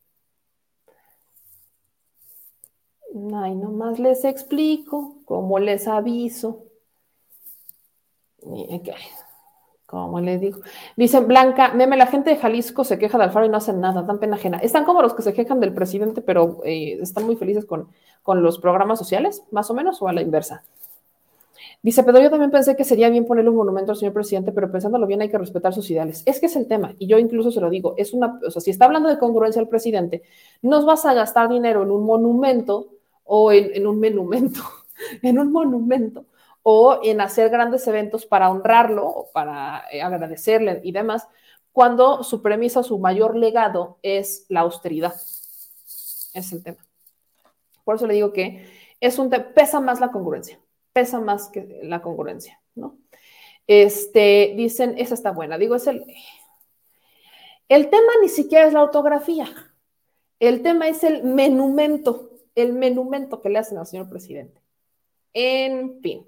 Ay, 3.15 3.55
nomás 3.55 4.01
les 4.01 4.24
explico, 4.24 5.19
como 5.24 5.61
les 5.61 5.86
aviso. 5.86 6.65
Como 9.86 10.19
les 10.20 10.41
digo. 10.41 10.59
Dice 10.97 11.20
Blanca, 11.20 11.73
meme, 11.74 11.97
la 11.97 12.09
gente 12.09 12.31
de 12.31 12.36
Jalisco 12.36 12.82
se 12.82 12.99
queja 12.99 13.16
de 13.16 13.24
Alfaro 13.24 13.47
y 13.47 13.49
no 13.49 13.59
hacen 13.59 13.81
nada, 13.81 14.03
dan 14.03 14.19
pena 14.19 14.35
ajena. 14.35 14.59
Están 14.59 14.85
como 14.85 15.01
los 15.01 15.15
que 15.15 15.23
se 15.23 15.32
quejan 15.32 15.61
del 15.61 15.73
presidente, 15.73 16.23
pero 16.23 16.61
eh, 16.65 16.99
están 17.01 17.24
muy 17.24 17.36
felices 17.36 17.65
con, 17.66 17.89
con 18.24 18.43
los 18.43 18.59
programas 18.59 18.99
sociales, 18.99 19.45
más 19.53 19.70
o 19.70 19.74
menos, 19.74 20.03
o 20.03 20.09
a 20.09 20.12
la 20.12 20.20
inversa. 20.20 20.65
Dice, 21.82 22.03
pero 22.03 22.19
yo 22.19 22.31
también 22.31 22.51
pensé 22.51 22.74
que 22.74 22.82
sería 22.82 23.11
bien 23.11 23.27
ponerle 23.27 23.51
un 23.51 23.57
monumento 23.57 23.93
al 23.93 23.99
señor 23.99 24.15
presidente, 24.15 24.51
pero 24.51 24.73
pensándolo 24.73 25.07
bien 25.07 25.20
hay 25.20 25.28
que 25.28 25.39
respetar 25.39 25.73
sus 25.73 25.89
ideales. 25.91 26.23
Es 26.27 26.41
que 26.41 26.47
es 26.47 26.57
el 26.57 26.66
tema, 26.66 26.95
y 26.99 27.07
yo 27.07 27.19
incluso 27.19 27.53
se 27.53 27.61
lo 27.61 27.70
digo, 27.70 27.95
es 27.97 28.12
una, 28.15 28.41
o 28.45 28.51
sea, 28.51 28.61
si 28.62 28.70
está 28.70 28.86
hablando 28.86 29.09
de 29.09 29.19
congruencia 29.19 29.61
al 29.61 29.69
presidente, 29.69 30.23
no 30.62 30.85
vas 30.85 31.05
a 31.05 31.15
gastar 31.15 31.49
dinero 31.51 31.82
en 31.82 31.91
un 31.91 32.05
monumento 32.05 32.94
o 33.25 33.53
en, 33.53 33.87
un 33.87 34.01
monumento, 34.01 34.61
en 35.23 35.39
un 35.39 35.53
monumento, 35.53 36.27
o 36.63 37.01
en 37.03 37.21
hacer 37.21 37.51
grandes 37.51 37.87
eventos 37.89 38.25
para 38.27 38.51
honrarlo 38.51 39.07
o 39.07 39.31
para 39.33 39.85
eh, 39.91 40.01
agradecerle 40.03 40.81
y 40.85 40.93
demás, 40.93 41.29
cuando 41.73 42.23
su 42.23 42.41
premisa, 42.41 42.83
su 42.83 42.99
mayor 42.99 43.37
legado 43.37 43.99
es 44.03 44.47
la 44.49 44.61
austeridad. 44.61 45.15
Es 46.33 46.53
el 46.53 46.63
tema. 46.63 46.87
Por 47.85 47.97
eso 47.97 48.07
le 48.07 48.15
digo 48.15 48.33
que 48.33 48.67
es 49.01 49.19
un 49.19 49.31
pesa 49.55 49.81
más 49.81 50.01
la 50.01 50.11
congruencia 50.11 50.59
pesa 50.95 51.21
más 51.21 51.49
que 51.49 51.81
la 51.83 52.01
congruencia, 52.01 52.63
¿no? 52.75 52.97
Este, 53.67 54.55
dicen, 54.57 54.95
esa 54.97 55.15
está 55.15 55.33
buena. 55.33 55.59
Digo, 55.59 55.75
es 55.75 55.87
el. 55.87 56.07
El 57.69 57.91
tema 57.91 58.13
ni 58.23 58.29
siquiera 58.29 58.67
es 58.67 58.73
la 58.73 58.83
ortografía. 58.83 59.49
El 60.39 60.63
tema 60.63 60.89
es 60.89 61.03
el 61.03 61.25
menumento, 61.25 62.31
el 62.55 62.72
menumento 62.72 63.40
que 63.40 63.48
le 63.48 63.59
hacen 63.59 63.78
al 63.78 63.86
señor 63.86 64.09
presidente. 64.09 64.60
En 65.32 66.01
fin. 66.01 66.26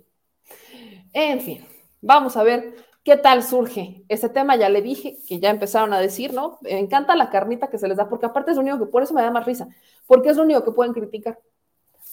En 1.12 1.40
fin. 1.40 1.66
Vamos 2.00 2.36
a 2.36 2.42
ver 2.42 2.74
qué 3.02 3.16
tal 3.16 3.42
surge 3.42 4.04
ese 4.08 4.28
tema. 4.28 4.56
Ya 4.56 4.68
le 4.68 4.82
dije 4.82 5.18
que 5.26 5.38
ya 5.38 5.50
empezaron 5.50 5.92
a 5.92 6.00
decir, 6.00 6.34
¿no? 6.34 6.58
Me 6.60 6.78
encanta 6.78 7.16
la 7.16 7.30
carnita 7.30 7.68
que 7.68 7.78
se 7.78 7.88
les 7.88 7.96
da, 7.96 8.08
porque 8.08 8.26
aparte 8.26 8.50
es 8.50 8.56
lo 8.56 8.62
único 8.62 8.78
que, 8.78 8.86
por 8.86 9.02
eso 9.02 9.14
me 9.14 9.22
da 9.22 9.30
más 9.30 9.46
risa, 9.46 9.68
porque 10.06 10.30
es 10.30 10.36
lo 10.36 10.42
único 10.42 10.64
que 10.64 10.72
pueden 10.72 10.92
criticar. 10.92 11.38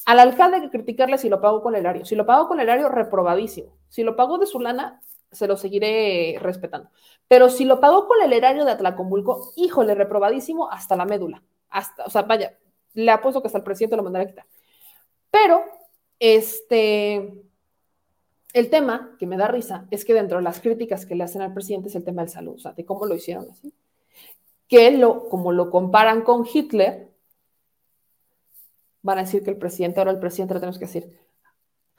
Al 0.06 0.20
alcalde 0.20 0.58
hay 0.58 0.64
que 0.64 0.70
criticarle 0.70 1.18
si 1.18 1.30
lo 1.30 1.42
pago 1.42 1.62
con 1.62 1.76
el 1.76 1.82
erario. 1.82 2.06
Si 2.06 2.16
lo 2.16 2.26
pago 2.26 2.48
con 2.48 2.60
el 2.60 2.68
erario, 2.68 2.90
reprobadísimo. 2.90 3.78
Si 3.90 4.04
lo 4.04 4.16
pago 4.16 4.38
de 4.38 4.46
su 4.46 4.60
lana, 4.60 5.02
se 5.32 5.48
lo 5.48 5.58
seguiré 5.58 6.38
respetando. 6.40 6.90
Pero 7.28 7.50
si 7.50 7.66
lo 7.66 7.80
pago 7.80 8.08
con 8.08 8.22
el 8.22 8.34
erario 8.34 8.66
de 8.66 8.72
Atlacomulco, 8.72 9.54
híjole, 9.56 9.96
reprobadísimo 9.96 10.70
hasta 10.70 10.96
la 10.96 11.06
médula. 11.06 11.42
Hasta, 11.70 12.04
o 12.04 12.10
sea, 12.10 12.24
vaya, 12.24 12.58
le 12.94 13.12
apuesto 13.12 13.42
que 13.42 13.48
hasta 13.48 13.60
el 13.60 13.64
presidente 13.64 13.96
lo 13.96 14.04
mandará 14.04 14.26
a 14.26 14.28
quitar. 14.28 14.46
Pero, 15.32 15.64
este, 16.20 17.44
el 18.54 18.70
tema 18.70 19.16
que 19.18 19.26
me 19.26 19.38
da 19.38 19.48
risa 19.48 19.88
es 19.92 20.06
que 20.06 20.14
dentro 20.14 20.38
de 20.38 20.44
las 20.44 20.60
críticas 20.60 21.06
que 21.06 21.16
le 21.16 21.24
hacen 21.24 21.42
al 21.42 21.54
presidente 21.54 21.90
es 21.90 21.96
el 21.96 22.04
tema 22.04 22.22
del 22.22 22.30
salud, 22.30 22.56
o 22.56 22.60
sea, 22.60 22.74
de 22.74 22.86
cómo 22.86 23.06
lo 23.06 23.16
hicieron 23.16 23.48
así. 23.50 23.74
Que 24.68 24.92
lo, 24.92 25.28
como 25.30 25.52
lo 25.52 25.70
comparan 25.70 26.22
con 26.22 26.46
Hitler, 26.52 27.12
van 29.02 29.18
a 29.18 29.22
decir 29.22 29.44
que 29.44 29.52
el 29.52 29.58
presidente, 29.58 30.00
ahora 30.00 30.12
el 30.12 30.20
presidente 30.20 30.54
le 30.54 30.60
tenemos 30.60 30.80
que 30.80 30.86
decir, 30.86 31.20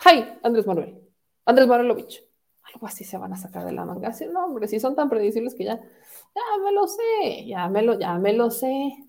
¡Hi! 0.04 0.38
Andrés 0.42 0.66
Manuel, 0.66 1.00
Andrés 1.44 1.66
Manuelovich. 1.66 2.24
Algo 2.72 2.86
así 2.86 3.04
se 3.04 3.18
van 3.18 3.32
a 3.32 3.36
sacar 3.36 3.64
de 3.64 3.72
la 3.72 3.84
manga. 3.84 4.08
Así, 4.08 4.26
no, 4.26 4.46
hombre, 4.46 4.66
si 4.68 4.80
son 4.80 4.96
tan 4.96 5.08
predecibles 5.08 5.54
que 5.54 5.64
ya, 5.64 5.76
ya 5.76 6.62
me 6.62 6.72
lo 6.72 6.86
sé, 6.88 7.46
ya 7.46 7.68
me 7.68 7.82
lo, 7.82 7.98
ya 7.98 8.18
me 8.18 8.32
lo 8.32 8.50
sé. 8.50 9.03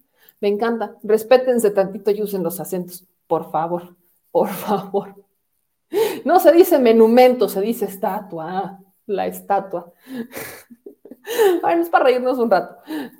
Me 0.45 0.49
encanta. 0.49 0.95
Respétense 1.01 1.71
tantito 1.71 2.11
y 2.11 2.21
usen 2.21 2.43
los 2.43 2.59
acentos, 2.59 3.03
por 3.25 3.49
favor, 3.49 3.95
por 4.29 4.49
favor. 4.49 5.15
No 6.23 6.39
se 6.39 6.51
dice 6.51 6.77
menumento, 6.77 7.49
se 7.49 7.61
dice 7.61 7.85
estatua, 7.85 8.79
la 9.07 9.25
estatua. 9.25 9.91
Bueno, 11.63 11.81
es 11.81 11.89
para 11.89 12.03
reírnos 12.03 12.37
un 12.37 12.51
rato. 12.51 12.77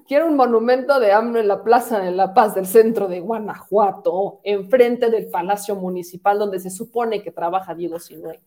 Quiero 0.08 0.28
un 0.28 0.36
monumento 0.36 1.00
de 1.00 1.14
hambre 1.14 1.42
en 1.42 1.48
la 1.48 1.64
Plaza 1.64 1.98
de 1.98 2.12
la 2.12 2.36
Paz 2.36 2.54
del 2.54 2.68
centro 2.68 3.08
de 3.08 3.22
Guanajuato, 3.22 4.42
enfrente 4.44 5.10
del 5.10 5.28
Palacio 5.28 5.76
Municipal 5.76 6.38
donde 6.38 6.60
se 6.60 6.70
supone 6.70 7.24
que 7.24 7.32
trabaja 7.32 7.74
Diego 7.74 7.98
Sinue. 7.98 8.40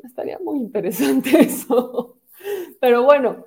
Estaría 0.00 0.38
muy 0.38 0.58
interesante 0.58 1.30
eso. 1.40 2.18
Pero 2.80 3.02
bueno, 3.02 3.46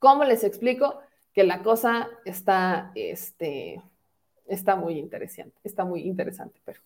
¿cómo 0.00 0.24
les 0.24 0.42
explico 0.42 0.98
que 1.38 1.44
la 1.44 1.62
cosa 1.62 2.10
está, 2.24 2.90
este, 2.96 3.80
está 4.48 4.74
muy 4.74 4.98
interesante? 4.98 5.54
Está 5.62 5.84
muy 5.84 6.00
interesante, 6.00 6.60
pero 6.64 6.80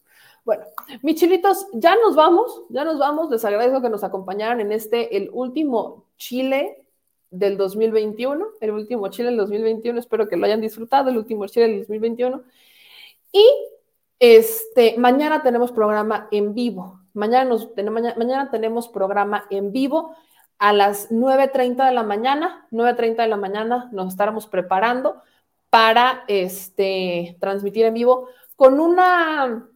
bueno, 0.44 0.64
mis 1.00 1.18
chilitos, 1.18 1.68
ya 1.72 1.96
nos 1.96 2.14
vamos, 2.14 2.64
ya 2.68 2.84
nos 2.84 2.98
vamos. 2.98 3.30
Les 3.30 3.42
agradezco 3.46 3.80
que 3.80 3.88
nos 3.88 4.04
acompañaran 4.04 4.60
en 4.60 4.70
este, 4.72 5.16
el 5.16 5.30
último 5.32 6.04
Chile 6.18 6.84
del 7.30 7.56
2021, 7.56 8.46
el 8.60 8.70
último 8.72 9.08
Chile 9.08 9.28
del 9.28 9.38
2021, 9.38 9.98
espero 9.98 10.28
que 10.28 10.36
lo 10.36 10.44
hayan 10.44 10.60
disfrutado, 10.60 11.08
el 11.08 11.16
último 11.16 11.46
Chile 11.46 11.68
del 11.68 11.78
2021. 11.78 12.42
Y 13.32 13.46
este, 14.18 14.98
mañana 14.98 15.42
tenemos 15.42 15.72
programa 15.72 16.28
en 16.30 16.52
vivo, 16.52 17.00
mañana, 17.14 17.48
nos, 17.48 17.70
mañana, 17.74 18.50
tenemos 18.50 18.90
programa 18.90 19.46
en 19.48 19.72
vivo 19.72 20.14
a 20.62 20.72
las 20.72 21.10
9.30 21.10 21.88
de 21.88 21.92
la 21.92 22.04
mañana, 22.04 22.68
9.30 22.70 23.16
de 23.16 23.26
la 23.26 23.36
mañana 23.36 23.88
nos 23.90 24.12
estaremos 24.12 24.46
preparando 24.46 25.20
para 25.70 26.22
este, 26.28 27.36
transmitir 27.40 27.84
en 27.84 27.94
vivo 27.94 28.28
con 28.54 28.78
una, 28.78 29.68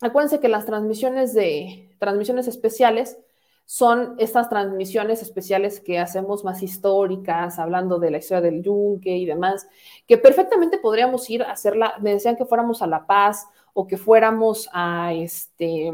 acuérdense 0.00 0.40
que 0.40 0.48
las 0.48 0.66
transmisiones 0.66 1.32
de 1.32 1.94
transmisiones 2.00 2.48
especiales 2.48 3.18
son 3.66 4.16
estas 4.18 4.48
transmisiones 4.48 5.22
especiales 5.22 5.78
que 5.78 6.00
hacemos 6.00 6.42
más 6.42 6.60
históricas, 6.60 7.60
hablando 7.60 8.00
de 8.00 8.10
la 8.10 8.18
historia 8.18 8.40
del 8.40 8.64
yunque 8.64 9.16
y 9.16 9.26
demás, 9.26 9.68
que 10.08 10.18
perfectamente 10.18 10.78
podríamos 10.78 11.30
ir 11.30 11.44
a 11.44 11.52
hacerla, 11.52 11.94
me 12.00 12.14
decían 12.14 12.34
que 12.34 12.46
fuéramos 12.46 12.82
a 12.82 12.88
La 12.88 13.06
Paz 13.06 13.46
o 13.74 13.86
que 13.86 13.96
fuéramos 13.96 14.68
a 14.72 15.12
este 15.14 15.92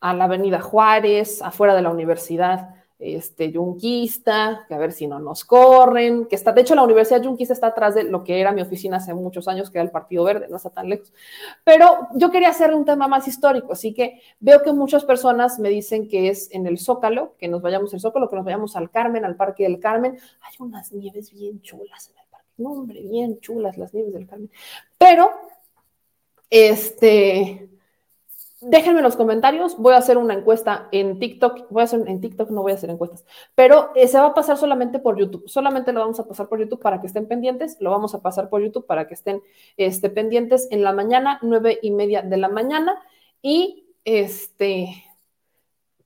a 0.00 0.14
la 0.14 0.24
Avenida 0.24 0.60
Juárez, 0.60 1.42
afuera 1.42 1.74
de 1.74 1.82
la 1.82 1.90
universidad, 1.90 2.76
este, 2.98 3.52
yunquista, 3.52 4.64
que 4.66 4.74
a 4.74 4.78
ver 4.78 4.92
si 4.92 5.06
no 5.06 5.18
nos 5.18 5.44
corren, 5.44 6.26
que 6.26 6.34
está, 6.34 6.52
de 6.52 6.62
hecho 6.62 6.74
la 6.74 6.82
Universidad 6.82 7.20
Yunquista 7.20 7.52
está 7.52 7.68
atrás 7.68 7.94
de 7.94 8.04
lo 8.04 8.24
que 8.24 8.40
era 8.40 8.52
mi 8.52 8.62
oficina 8.62 8.96
hace 8.96 9.12
muchos 9.12 9.48
años, 9.48 9.70
que 9.70 9.78
era 9.78 9.84
el 9.84 9.90
Partido 9.90 10.24
Verde, 10.24 10.46
no 10.48 10.56
está 10.56 10.70
tan 10.70 10.88
lejos, 10.88 11.12
pero 11.62 12.08
yo 12.14 12.30
quería 12.30 12.48
hacer 12.48 12.74
un 12.74 12.86
tema 12.86 13.06
más 13.06 13.28
histórico, 13.28 13.72
así 13.72 13.92
que 13.92 14.22
veo 14.40 14.62
que 14.62 14.72
muchas 14.72 15.04
personas 15.04 15.58
me 15.58 15.68
dicen 15.68 16.08
que 16.08 16.30
es 16.30 16.48
en 16.52 16.66
el 16.66 16.78
Zócalo, 16.78 17.34
que 17.38 17.48
nos 17.48 17.60
vayamos 17.60 17.92
al 17.92 18.00
Zócalo, 18.00 18.30
que 18.30 18.36
nos 18.36 18.46
vayamos 18.46 18.76
al 18.76 18.90
Carmen, 18.90 19.26
al 19.26 19.36
Parque 19.36 19.64
del 19.64 19.78
Carmen, 19.78 20.18
hay 20.40 20.54
unas 20.58 20.90
nieves 20.92 21.32
bien 21.32 21.60
chulas 21.60 22.08
en 22.08 22.18
el 22.18 22.26
parque, 22.30 22.48
no 22.56 22.72
hombre, 22.72 23.02
bien 23.02 23.38
chulas 23.40 23.76
las 23.76 23.92
nieves 23.92 24.14
del 24.14 24.26
Carmen, 24.26 24.50
pero, 24.96 25.32
este, 26.48 27.68
Déjenme 28.62 29.00
en 29.00 29.04
los 29.04 29.16
comentarios, 29.16 29.76
voy 29.76 29.92
a 29.92 29.98
hacer 29.98 30.16
una 30.16 30.32
encuesta 30.32 30.88
en 30.90 31.18
TikTok, 31.18 31.66
voy 31.68 31.82
a 31.82 31.84
hacer 31.84 32.08
en 32.08 32.22
TikTok, 32.22 32.48
no 32.48 32.62
voy 32.62 32.72
a 32.72 32.76
hacer 32.76 32.88
encuestas, 32.88 33.26
pero 33.54 33.90
eh, 33.94 34.08
se 34.08 34.18
va 34.18 34.28
a 34.28 34.34
pasar 34.34 34.56
solamente 34.56 34.98
por 34.98 35.18
YouTube, 35.18 35.46
solamente 35.46 35.92
lo 35.92 36.00
vamos 36.00 36.18
a 36.20 36.24
pasar 36.26 36.48
por 36.48 36.58
YouTube 36.58 36.80
para 36.80 37.02
que 37.02 37.06
estén 37.06 37.28
pendientes, 37.28 37.76
lo 37.80 37.90
vamos 37.90 38.14
a 38.14 38.22
pasar 38.22 38.48
por 38.48 38.62
YouTube 38.62 38.86
para 38.86 39.06
que 39.08 39.12
estén 39.12 39.42
este, 39.76 40.08
pendientes 40.08 40.68
en 40.70 40.82
la 40.82 40.94
mañana, 40.94 41.38
nueve 41.42 41.78
y 41.82 41.90
media 41.90 42.22
de 42.22 42.38
la 42.38 42.48
mañana, 42.48 42.98
y 43.42 43.84
este, 44.06 45.04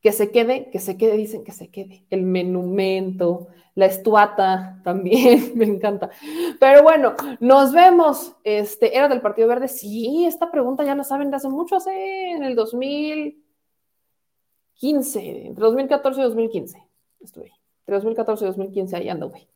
que 0.01 0.13
se 0.13 0.31
quede, 0.31 0.71
que 0.71 0.79
se 0.79 0.97
quede, 0.97 1.17
dicen 1.17 1.43
que 1.45 1.51
se 1.53 1.71
quede. 1.71 2.07
El 2.11 2.23
monumento, 2.23 3.49
la 3.75 3.87
estuata 3.87 4.81
también, 4.83 5.53
me 5.57 5.67
encanta. 5.67 6.11
Pero 6.59 6.83
bueno, 6.83 7.15
nos 7.41 7.73
vemos. 7.73 8.35
Este, 8.45 8.97
¿Era 8.97 9.09
del 9.09 9.21
Partido 9.21 9.49
Verde? 9.49 9.69
Sí, 9.69 10.25
esta 10.27 10.51
pregunta 10.51 10.85
ya 10.85 10.95
la 10.95 11.05
saben 11.05 11.31
de 11.31 11.37
hace 11.37 11.49
mucho, 11.49 11.77
hace 11.77 12.31
en 12.31 12.45
el 12.45 12.55
2015, 12.55 15.47
entre 15.47 15.65
2014 15.65 16.21
y 16.21 16.25
2015. 16.25 16.83
Estuve. 17.21 17.53
Entre 17.81 17.95
2014 17.95 18.45
y 18.45 18.49
2015 18.49 18.97
ahí 18.97 19.09
anduve. 19.09 19.39
Eh, 19.39 19.49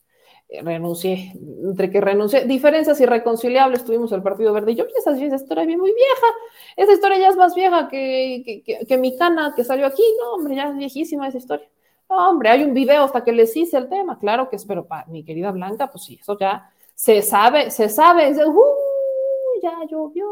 renuncié, 0.63 1.33
entre 1.65 1.91
que 1.91 2.01
renuncié, 2.01 2.45
diferencias 2.45 3.01
irreconciliables 3.01 3.85
tuvimos 3.85 4.13
el 4.13 4.23
Partido 4.23 4.53
Verde. 4.53 4.73
Y 4.73 4.77
yo, 4.77 4.85
esa, 4.97 5.13
esa 5.13 5.37
historia 5.37 5.65
bien 5.65 5.81
muy 5.81 5.93
vieja, 5.93 6.27
esa 6.77 6.93
historia 6.93 7.19
ya 7.19 7.29
es 7.29 7.37
más 7.37 7.55
vieja 7.55 7.89
que, 7.89 8.63
que, 8.65 8.87
que, 8.87 8.99
mi 8.99 9.17
cana 9.17 9.53
que 9.57 9.65
salió 9.65 9.87
aquí, 9.87 10.03
no, 10.21 10.35
hombre, 10.35 10.55
ya 10.57 10.69
es 10.69 10.77
viejísima 10.77 11.29
esa 11.29 11.39
historia. 11.39 11.69
No, 12.09 12.31
hombre, 12.31 12.51
hay 12.51 12.63
un 12.63 12.75
video 12.75 13.05
hasta 13.05 13.25
que 13.25 13.33
les 13.33 13.57
hice 13.57 13.77
el 13.77 13.89
tema, 13.89 14.19
claro 14.19 14.49
que 14.49 14.57
es, 14.57 14.65
pero 14.65 14.87
para 14.87 15.07
mi 15.07 15.25
querida 15.25 15.51
Blanca, 15.51 15.91
pues 15.91 16.05
sí, 16.05 16.19
eso 16.21 16.39
ya 16.39 16.71
se 16.95 17.23
sabe, 17.23 17.71
se 17.71 17.89
sabe, 17.89 18.31
uh, 18.45 18.65
ya 19.63 19.79
llovió, 19.91 20.27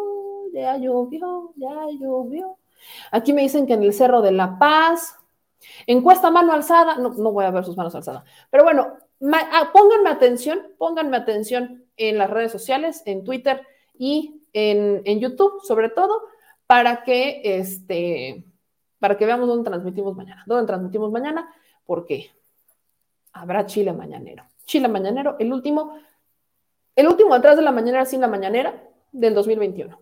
ya 0.52 0.76
llovió, 0.76 1.52
ya 1.56 1.86
llovió. 1.98 2.58
Aquí 3.10 3.32
me 3.32 3.42
dicen 3.42 3.66
que 3.66 3.74
en 3.74 3.82
el 3.82 3.92
Cerro 3.92 4.20
de 4.20 4.32
la 4.32 4.58
Paz, 4.58 5.16
encuesta 5.86 6.30
mano 6.30 6.52
alzada, 6.52 6.96
no, 6.96 7.10
no 7.10 7.32
voy 7.32 7.44
a 7.44 7.50
ver 7.50 7.64
sus 7.64 7.76
manos 7.76 7.94
alzadas, 7.94 8.24
pero 8.50 8.64
bueno, 8.64 8.98
Ah, 9.30 9.70
pónganme 9.72 10.10
atención, 10.10 10.66
pónganme 10.78 11.16
atención 11.16 11.84
en 11.96 12.18
las 12.18 12.28
redes 12.28 12.50
sociales, 12.50 13.02
en 13.06 13.22
Twitter 13.22 13.64
y 13.96 14.42
en, 14.52 15.20
YouTube, 15.20 15.62
sobre 15.62 15.90
todo, 15.90 16.22
para 16.66 17.04
que 17.04 17.40
este, 17.44 18.44
para 18.98 19.16
que 19.16 19.26
veamos 19.26 19.48
dónde 19.48 19.68
transmitimos 19.70 20.16
mañana. 20.16 20.42
¿Dónde 20.46 20.66
transmitimos 20.66 21.12
mañana? 21.12 21.48
Porque 21.86 22.30
habrá 23.32 23.64
Chile 23.66 23.92
mañanero. 23.92 24.44
Chile 24.64 24.88
mañanero, 24.88 25.36
el 25.38 25.52
último, 25.52 25.98
el 26.96 27.06
último 27.06 27.34
atrás 27.34 27.56
de 27.56 27.62
la 27.62 27.72
mañanera 27.72 28.04
sin 28.04 28.20
la 28.20 28.28
mañanera 28.28 28.82
del 29.12 29.34
2021. 29.34 30.00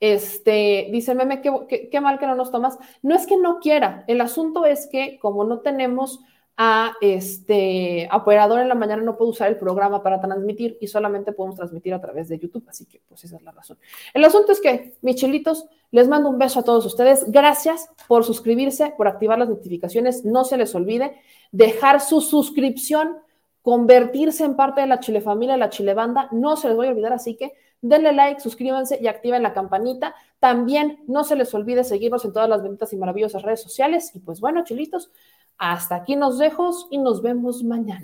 Este, 0.00 0.88
dice 0.90 1.14
Meme, 1.14 1.40
qué, 1.40 1.88
qué 1.90 2.00
mal 2.00 2.18
que 2.18 2.26
no 2.26 2.34
nos 2.34 2.50
tomas. 2.50 2.78
No 3.02 3.14
es 3.14 3.26
que 3.26 3.36
no 3.36 3.60
quiera, 3.60 4.04
el 4.08 4.20
asunto 4.20 4.66
es 4.66 4.88
que 4.88 5.18
como 5.20 5.44
no 5.44 5.60
tenemos 5.60 6.20
a 6.56 6.94
este 7.02 8.08
operador 8.12 8.60
en 8.60 8.68
la 8.68 8.74
mañana 8.74 9.02
no 9.02 9.16
puedo 9.16 9.30
usar 9.30 9.48
el 9.48 9.58
programa 9.58 10.02
para 10.02 10.20
transmitir 10.20 10.78
y 10.80 10.86
solamente 10.86 11.32
podemos 11.32 11.56
transmitir 11.56 11.92
a 11.92 12.00
través 12.00 12.28
de 12.28 12.38
YouTube, 12.38 12.64
así 12.68 12.86
que 12.86 13.02
pues 13.06 13.24
esa 13.24 13.36
es 13.36 13.42
la 13.42 13.52
razón. 13.52 13.78
El 14.14 14.24
asunto 14.24 14.52
es 14.52 14.60
que, 14.60 14.94
michelitos, 15.02 15.66
les 15.90 16.08
mando 16.08 16.30
un 16.30 16.38
beso 16.38 16.60
a 16.60 16.62
todos 16.64 16.86
ustedes. 16.86 17.30
Gracias 17.30 17.90
por 18.08 18.24
suscribirse, 18.24 18.94
por 18.96 19.06
activar 19.06 19.38
las 19.38 19.48
notificaciones. 19.48 20.24
No 20.24 20.44
se 20.44 20.56
les 20.56 20.74
olvide 20.74 21.20
dejar 21.52 22.00
su 22.00 22.20
suscripción, 22.22 23.18
convertirse 23.62 24.44
en 24.44 24.56
parte 24.56 24.80
de 24.80 24.86
la 24.86 25.00
Chile 25.00 25.20
Familia, 25.20 25.56
la 25.56 25.70
Chile 25.70 25.92
Banda. 25.92 26.28
No 26.32 26.56
se 26.56 26.68
les 26.68 26.76
voy 26.76 26.86
a 26.86 26.90
olvidar, 26.90 27.12
así 27.12 27.36
que 27.36 27.52
denle 27.82 28.12
like, 28.12 28.40
suscríbanse 28.40 28.98
y 29.00 29.06
activen 29.06 29.42
la 29.42 29.52
campanita. 29.52 30.14
También 30.38 31.00
no 31.06 31.22
se 31.24 31.36
les 31.36 31.52
olvide 31.54 31.84
seguirnos 31.84 32.24
en 32.24 32.32
todas 32.32 32.48
las 32.48 32.62
benditas 32.62 32.92
y 32.92 32.96
maravillosas 32.96 33.42
redes 33.42 33.62
sociales. 33.62 34.10
Y 34.14 34.20
pues 34.20 34.40
bueno, 34.40 34.64
chilitos, 34.64 35.10
hasta 35.58 35.96
aquí 35.96 36.16
nos 36.16 36.38
dejo 36.38 36.70
y 36.90 36.98
nos 36.98 37.22
vemos 37.22 37.62
mañana. 37.64 38.00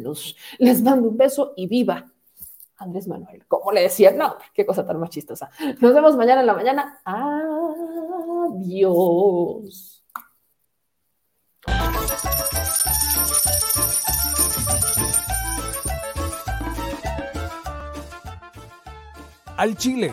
Les 0.59 0.83
mando 0.83 1.09
un 1.09 1.17
beso 1.17 1.53
y 1.57 1.67
viva 1.67 2.13
Andrés 2.77 3.07
Manuel. 3.09 3.47
Como 3.47 3.73
le 3.73 3.83
decía, 3.83 4.11
no, 4.13 4.37
qué 4.55 4.67
cosa 4.67 4.87
tan 4.87 4.99
más. 4.99 5.11
Nos 5.81 5.95
vemos 5.95 6.17
mañana 6.17 6.41
en 6.41 6.47
la 6.47 6.55
mañana. 6.55 7.01
Adiós. 8.55 9.99
Al 19.57 19.77
Chile 19.77 20.13